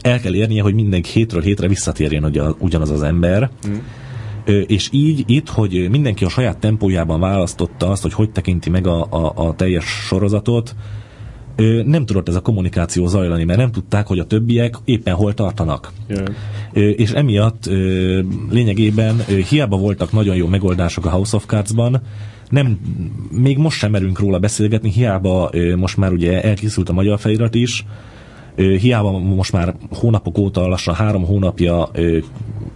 el 0.00 0.20
kell 0.20 0.34
érnie, 0.34 0.62
hogy 0.62 0.74
mindenki 0.74 1.10
hétről 1.10 1.42
hétre 1.42 1.68
visszatérjen 1.68 2.32
ugyanaz 2.58 2.90
az 2.90 3.02
ember. 3.02 3.50
Mm. 3.68 3.74
És 4.66 4.88
így 4.92 5.22
itt, 5.26 5.48
hogy 5.48 5.88
mindenki 5.90 6.24
a 6.24 6.28
saját 6.28 6.58
tempójában 6.58 7.20
választotta 7.20 7.90
azt, 7.90 8.02
hogy 8.02 8.12
hogy 8.12 8.30
tekinti 8.30 8.70
meg 8.70 8.86
a, 8.86 9.06
a, 9.10 9.32
a 9.34 9.54
teljes 9.54 9.84
sorozatot, 9.84 10.74
nem 11.84 12.06
tudott 12.06 12.28
ez 12.28 12.34
a 12.34 12.40
kommunikáció 12.40 13.06
zajlani, 13.06 13.44
mert 13.44 13.58
nem 13.58 13.70
tudták, 13.72 14.06
hogy 14.06 14.18
a 14.18 14.24
többiek 14.24 14.76
éppen 14.84 15.14
hol 15.14 15.34
tartanak. 15.34 15.92
Yeah. 16.08 16.96
És 16.96 17.10
emiatt 17.10 17.70
lényegében 18.50 19.24
hiába 19.48 19.76
voltak 19.76 20.12
nagyon 20.12 20.36
jó 20.36 20.46
megoldások 20.46 21.06
a 21.06 21.10
House 21.10 21.36
of 21.36 21.46
Cards-ban, 21.46 22.02
nem, 22.52 22.78
még 23.30 23.58
most 23.58 23.78
sem 23.78 23.90
merünk 23.90 24.18
róla 24.18 24.38
beszélgetni, 24.38 24.90
hiába 24.90 25.50
most 25.76 25.96
már 25.96 26.12
ugye 26.12 26.42
elkészült 26.42 26.88
a 26.88 26.92
magyar 26.92 27.18
felirat 27.18 27.54
is, 27.54 27.84
hiába 28.56 29.18
most 29.18 29.52
már 29.52 29.74
hónapok 29.90 30.38
óta, 30.38 30.66
lassan 30.66 30.94
három 30.94 31.24
hónapja 31.24 31.90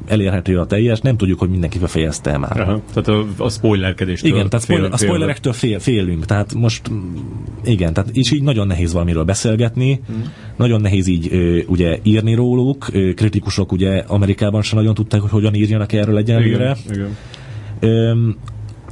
elérhető 0.07 0.59
a 0.59 0.67
teljes, 0.67 1.01
nem 1.01 1.17
tudjuk, 1.17 1.39
hogy 1.39 1.51
mindenki 1.51 1.79
befejezte 1.79 2.39
már. 2.39 2.61
Aha, 2.61 2.81
tehát 2.95 3.09
a, 3.09 3.45
a 3.45 3.49
spoilerkedéstől 3.49 4.31
Igen, 4.31 4.49
tehát 4.49 4.65
fél, 4.65 4.85
a 4.85 4.97
spoilerektől 4.97 5.53
fél, 5.53 5.79
félünk, 5.79 6.25
tehát 6.25 6.55
most 6.55 6.91
igen, 7.65 7.93
tehát 7.93 8.11
és 8.13 8.31
így 8.31 8.43
nagyon 8.43 8.67
nehéz 8.67 8.93
valamiről 8.93 9.25
beszélgetni, 9.25 10.01
hmm. 10.07 10.33
nagyon 10.57 10.81
nehéz 10.81 11.07
így 11.07 11.31
ugye 11.67 11.99
írni 12.03 12.35
róluk, 12.35 12.87
kritikusok 13.15 13.73
ugye 13.73 14.05
Amerikában 14.07 14.63
sem 14.63 14.79
nagyon 14.79 14.95
tudták, 14.95 15.21
hogy 15.21 15.31
hogyan 15.31 15.55
írjanak 15.55 15.93
erről 15.93 16.17
egyenlőre. 16.17 16.77
Igen, 16.91 17.17
igen 17.81 18.37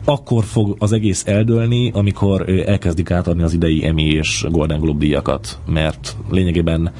akkor 0.05 0.44
fog 0.44 0.76
az 0.78 0.93
egész 0.93 1.26
eldőlni, 1.26 1.90
amikor 1.94 2.48
elkezdik 2.66 3.10
átadni 3.10 3.43
az 3.43 3.52
idei 3.52 3.86
Emmy 3.86 4.05
és 4.05 4.47
Golden 4.51 4.81
Globe 4.81 4.98
díjakat, 4.98 5.59
mert 5.66 6.16
lényegében 6.31 6.93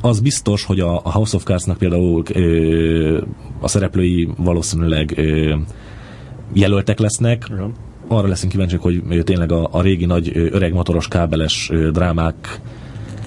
az 0.00 0.20
biztos, 0.20 0.64
hogy 0.64 0.80
a 0.80 1.00
House 1.04 1.36
of 1.36 1.42
Cards-nak 1.42 1.78
például 1.78 2.22
a 3.60 3.68
szereplői 3.68 4.28
valószínűleg 4.36 5.20
jelöltek 6.52 6.98
lesznek, 6.98 7.46
Igen. 7.50 7.72
arra 8.08 8.28
leszünk 8.28 8.52
kíváncsiak, 8.52 8.82
hogy 8.82 9.02
tényleg 9.24 9.52
a, 9.52 9.68
a 9.70 9.82
régi 9.82 10.04
nagy 10.04 10.32
öreg 10.34 10.72
motoros 10.72 11.08
kábeles 11.08 11.70
drámák 11.92 12.60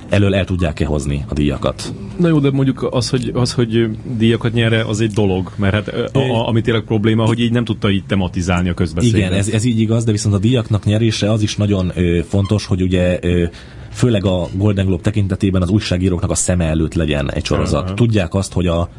elől 0.10 0.36
el 0.36 0.46
tudják-e 0.46 0.86
hozni 0.86 1.26
a 1.28 1.34
díjakat. 1.34 1.94
Na 2.18 2.28
jó, 2.28 2.40
de 2.40 2.52
mondjuk 2.52 2.88
az, 2.92 3.10
hogy, 3.10 3.32
az, 3.34 3.54
hogy 3.54 3.90
díjakat 4.18 4.54
nyere, 4.54 4.84
az 4.84 5.02
egy 5.02 5.12
dolog, 5.12 5.52
mert 5.56 5.74
hát 5.74 5.88
a, 5.88 6.20
a, 6.20 6.48
ami 6.48 6.62
tényleg 6.62 6.84
probléma, 6.84 7.26
hogy 7.26 7.40
így 7.40 7.52
nem 7.52 7.66
tudta 7.66 7.90
így 7.90 8.06
tematizálni 8.06 8.70
a 8.70 8.74
közbeszédet. 8.74 9.20
Igen, 9.20 9.34
ez, 9.34 9.48
ez 9.48 9.64
így 9.64 9.80
igaz, 9.80 10.04
de 10.04 10.12
viszont 10.12 10.36
a 10.36 10.40
díjaknak 10.40 10.86
nyerése 10.86 11.32
az 11.32 11.42
is 11.42 11.56
nagyon 11.56 11.92
ö, 11.96 12.20
fontos, 12.28 12.66
hogy 12.66 12.82
ugye 12.82 13.20
ö, 13.22 13.44
főleg 13.92 14.26
a 14.26 14.48
Golden 14.54 14.86
Globe 14.86 15.02
tekintetében 15.02 15.62
az 15.62 15.70
újságíróknak 15.70 16.32
a 16.32 16.36
szeme 16.36 16.66
előtt 16.66 16.94
legyen 16.94 17.32
egy 17.32 17.46
sorozat. 17.46 17.82
Uh-huh. 17.82 17.98
Tudják 17.98 18.34
azt, 18.34 18.54
hogy 18.54 18.68
a 18.68 18.90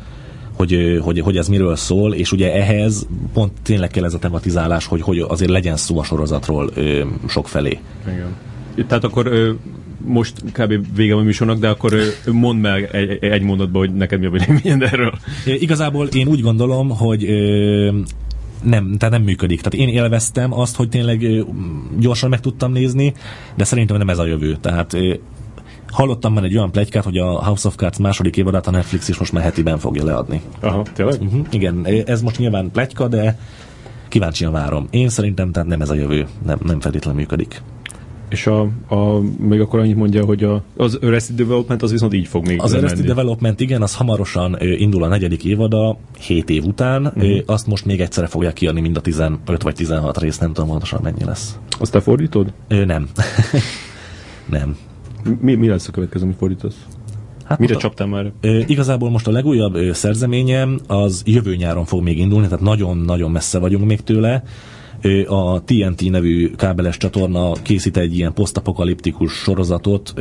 hogy, 0.56 0.98
hogy, 1.02 1.20
hogy 1.20 1.36
ez 1.36 1.48
miről 1.48 1.76
szól, 1.76 2.14
és 2.14 2.32
ugye 2.32 2.54
ehhez 2.54 3.06
pont 3.32 3.52
tényleg 3.62 3.90
kell 3.90 4.04
ez 4.04 4.14
a 4.14 4.18
tematizálás, 4.18 4.86
hogy, 4.86 5.00
hogy 5.00 5.18
azért 5.18 5.50
legyen 5.50 5.76
szó 5.76 5.98
a 5.98 6.04
sorozatról 6.04 6.70
ö, 6.74 7.04
sok 7.28 7.48
felé. 7.48 7.78
Igen. 8.06 8.34
Tehát 8.88 9.04
akkor 9.04 9.26
ö, 9.26 9.52
most 10.06 10.42
kb. 10.52 10.96
vége 10.96 11.14
a 11.14 11.20
műsornak, 11.20 11.58
de 11.58 11.68
akkor 11.68 11.94
mondd 12.32 12.58
meg 12.58 12.88
egy, 12.92 13.24
egy 13.24 13.42
mondatban, 13.42 13.86
hogy 13.86 13.94
neked 13.94 14.20
mi 14.20 14.26
a 14.26 14.30
véleményed 14.30 14.82
erről. 14.82 15.12
Igazából 15.44 16.06
én 16.06 16.26
úgy 16.26 16.40
gondolom, 16.40 16.88
hogy 16.88 17.26
nem, 18.62 18.94
tehát 18.98 19.14
nem 19.14 19.22
működik. 19.22 19.60
Tehát 19.60 19.88
én 19.88 19.94
élveztem 19.94 20.52
azt, 20.52 20.76
hogy 20.76 20.88
tényleg 20.88 21.44
gyorsan 21.98 22.28
meg 22.30 22.40
tudtam 22.40 22.72
nézni, 22.72 23.14
de 23.54 23.64
szerintem 23.64 23.96
nem 23.96 24.08
ez 24.08 24.18
a 24.18 24.26
jövő. 24.26 24.56
Tehát 24.60 24.96
hallottam 25.90 26.32
már 26.32 26.44
egy 26.44 26.56
olyan 26.56 26.70
plegykát, 26.70 27.04
hogy 27.04 27.18
a 27.18 27.44
House 27.44 27.68
of 27.68 27.74
Cards 27.74 27.98
második 27.98 28.36
évadát 28.36 28.66
a 28.66 28.70
Netflix 28.70 29.08
is 29.08 29.18
most 29.18 29.32
már 29.32 29.42
hetiben 29.42 29.78
fogja 29.78 30.04
leadni. 30.04 30.40
Aha, 30.60 30.82
tényleg? 30.94 31.22
Uh-huh, 31.22 31.46
igen, 31.50 31.86
ez 32.06 32.22
most 32.22 32.38
nyilván 32.38 32.70
plegyka, 32.70 33.08
de 33.08 33.38
kíváncsian 34.08 34.52
várom. 34.52 34.86
Én 34.90 35.08
szerintem 35.08 35.52
tehát 35.52 35.68
nem 35.68 35.80
ez 35.80 35.90
a 35.90 35.94
jövő, 35.94 36.26
nem, 36.46 36.58
nem 36.64 36.80
feltétlenül 36.80 37.20
működik. 37.20 37.62
És 38.28 38.46
a, 38.46 38.60
a, 38.88 39.20
még 39.38 39.60
akkor 39.60 39.80
annyit 39.80 39.96
mondja, 39.96 40.24
hogy 40.24 40.44
a, 40.44 40.62
az 40.76 40.98
Arrested 41.02 41.36
Development 41.36 41.82
az 41.82 41.90
viszont 41.90 42.14
így 42.14 42.26
fog 42.26 42.46
még 42.46 42.60
Az 42.60 42.72
Arrested 42.72 42.98
menni. 42.98 43.08
Development, 43.08 43.60
igen, 43.60 43.82
az 43.82 43.94
hamarosan 43.94 44.56
indul 44.60 45.02
a 45.02 45.08
negyedik 45.08 45.44
évada, 45.44 45.98
7 46.20 46.50
év 46.50 46.64
után. 46.64 47.06
Uh-huh. 47.06 47.38
Azt 47.46 47.66
most 47.66 47.84
még 47.84 48.00
egyszerre 48.00 48.26
fogják 48.26 48.52
kiadni 48.52 48.80
mind 48.80 48.96
a 48.96 49.00
15 49.00 49.62
vagy 49.62 49.74
16 49.74 50.20
rész, 50.20 50.38
nem 50.38 50.52
tudom 50.52 50.68
pontosan 50.68 51.00
mennyi 51.02 51.24
lesz. 51.24 51.58
Azt 51.78 51.92
te 51.92 52.00
fordítod? 52.00 52.52
Ö, 52.68 52.84
nem. 52.84 53.08
nem. 54.56 54.76
Mi, 55.40 55.54
mi 55.54 55.68
lesz 55.68 55.88
a 55.88 55.90
következő, 55.90 56.24
amit 56.24 56.36
fordítasz? 56.36 56.86
Hát 57.44 57.58
Mire 57.58 57.74
a, 57.74 57.78
csaptál 57.78 58.06
már? 58.06 58.32
Ö, 58.40 58.58
igazából 58.66 59.10
most 59.10 59.26
a 59.26 59.30
legújabb 59.30 59.74
ö, 59.74 59.92
szerzeményem 59.92 60.78
az 60.86 61.22
jövő 61.26 61.56
nyáron 61.56 61.84
fog 61.84 62.02
még 62.02 62.18
indulni, 62.18 62.46
tehát 62.46 62.64
nagyon-nagyon 62.64 63.30
messze 63.30 63.58
vagyunk 63.58 63.86
még 63.86 64.00
tőle 64.00 64.42
a 65.26 65.62
TNT 65.64 66.10
nevű 66.10 66.50
kábeles 66.50 66.96
csatorna 66.96 67.52
készít 67.52 67.96
egy 67.96 68.16
ilyen 68.16 68.32
posztapokaliptikus 68.32 69.32
sorozatot, 69.32 70.14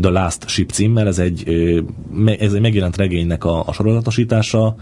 The 0.00 0.10
Last 0.10 0.48
Ship 0.48 0.70
címmel, 0.70 1.06
ez 1.06 1.18
egy, 1.18 1.48
ez 2.38 2.52
egy 2.52 2.60
megjelent 2.60 2.96
regénynek 2.96 3.44
a, 3.44 3.62
a 3.66 3.72
sorozatosítása. 3.72 4.74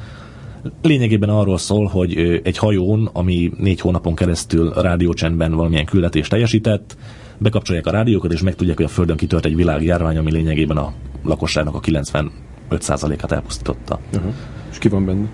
Lényegében 0.82 1.28
arról 1.28 1.58
szól, 1.58 1.86
hogy 1.86 2.40
egy 2.42 2.58
hajón, 2.58 3.10
ami 3.12 3.52
négy 3.58 3.80
hónapon 3.80 4.14
keresztül 4.14 4.72
rádiócsendben 4.72 5.54
valamilyen 5.54 5.84
küldetést 5.84 6.30
teljesített, 6.30 6.96
bekapcsolják 7.38 7.86
a 7.86 7.90
rádiókat, 7.90 8.32
és 8.32 8.42
megtudják, 8.42 8.76
hogy 8.76 8.86
a 8.86 8.88
Földön 8.88 9.16
kitört 9.16 9.44
egy 9.44 9.56
világjárvány, 9.56 10.16
ami 10.16 10.32
lényegében 10.32 10.76
a 10.76 10.92
lakosságnak 11.24 11.74
a 11.74 11.80
95%-át 11.80 13.32
elpusztította. 13.32 14.00
Uh-huh. 14.14 14.32
És 14.70 14.78
ki 14.78 14.88
van 14.88 15.04
benne? 15.04 15.28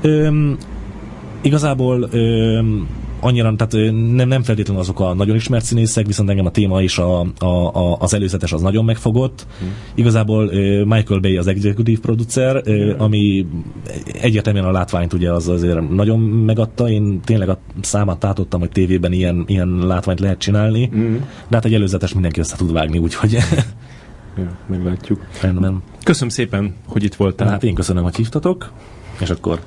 Öm, 0.00 0.56
igazából 1.40 2.08
öm, 2.10 2.88
annyira, 3.20 3.54
tehát 3.56 3.92
nem, 3.92 4.28
nem 4.28 4.42
feltétlenül 4.42 4.82
azok 4.82 5.00
a 5.00 5.14
nagyon 5.14 5.36
ismert 5.36 5.64
színészek, 5.64 6.06
viszont 6.06 6.30
engem 6.30 6.46
a 6.46 6.50
téma 6.50 6.82
is 6.82 6.98
a, 6.98 7.20
a, 7.38 7.46
a, 7.46 7.96
az 7.98 8.14
előzetes 8.14 8.52
az 8.52 8.60
nagyon 8.60 8.84
megfogott. 8.84 9.46
Hmm. 9.58 9.72
Igazából 9.94 10.44
Michael 10.84 11.20
Bay 11.20 11.36
az 11.36 11.46
executive 11.46 12.00
producer, 12.00 12.62
hmm. 12.64 12.94
ami 12.98 13.46
egyértelműen 14.20 14.64
a 14.64 14.70
látványt 14.70 15.12
ugye 15.12 15.32
az 15.32 15.48
azért 15.48 15.90
nagyon 15.90 16.20
megadta. 16.20 16.90
Én 16.90 17.20
tényleg 17.20 17.48
a 17.48 17.58
számát 17.80 18.24
átottam, 18.24 18.60
hogy 18.60 18.70
tévében 18.70 19.12
ilyen, 19.12 19.44
ilyen 19.46 19.68
látványt 19.68 20.20
lehet 20.20 20.38
csinálni, 20.38 20.86
hmm. 20.86 21.26
de 21.48 21.56
hát 21.56 21.64
egy 21.64 21.74
előzetes 21.74 22.12
mindenki 22.12 22.40
össze 22.40 22.56
tud 22.56 22.72
vágni, 22.72 22.98
úgyhogy... 22.98 23.32
ja, 24.36 24.58
meglátjuk. 24.66 25.26
Rendben. 25.40 25.82
Köszönöm 26.02 26.28
szépen, 26.28 26.74
hogy 26.86 27.04
itt 27.04 27.14
voltál. 27.14 27.48
Hát 27.48 27.64
én 27.64 27.74
köszönöm, 27.74 28.02
hogy 28.02 28.16
hívtatok, 28.16 28.72
és 29.20 29.30
akkor 29.30 29.60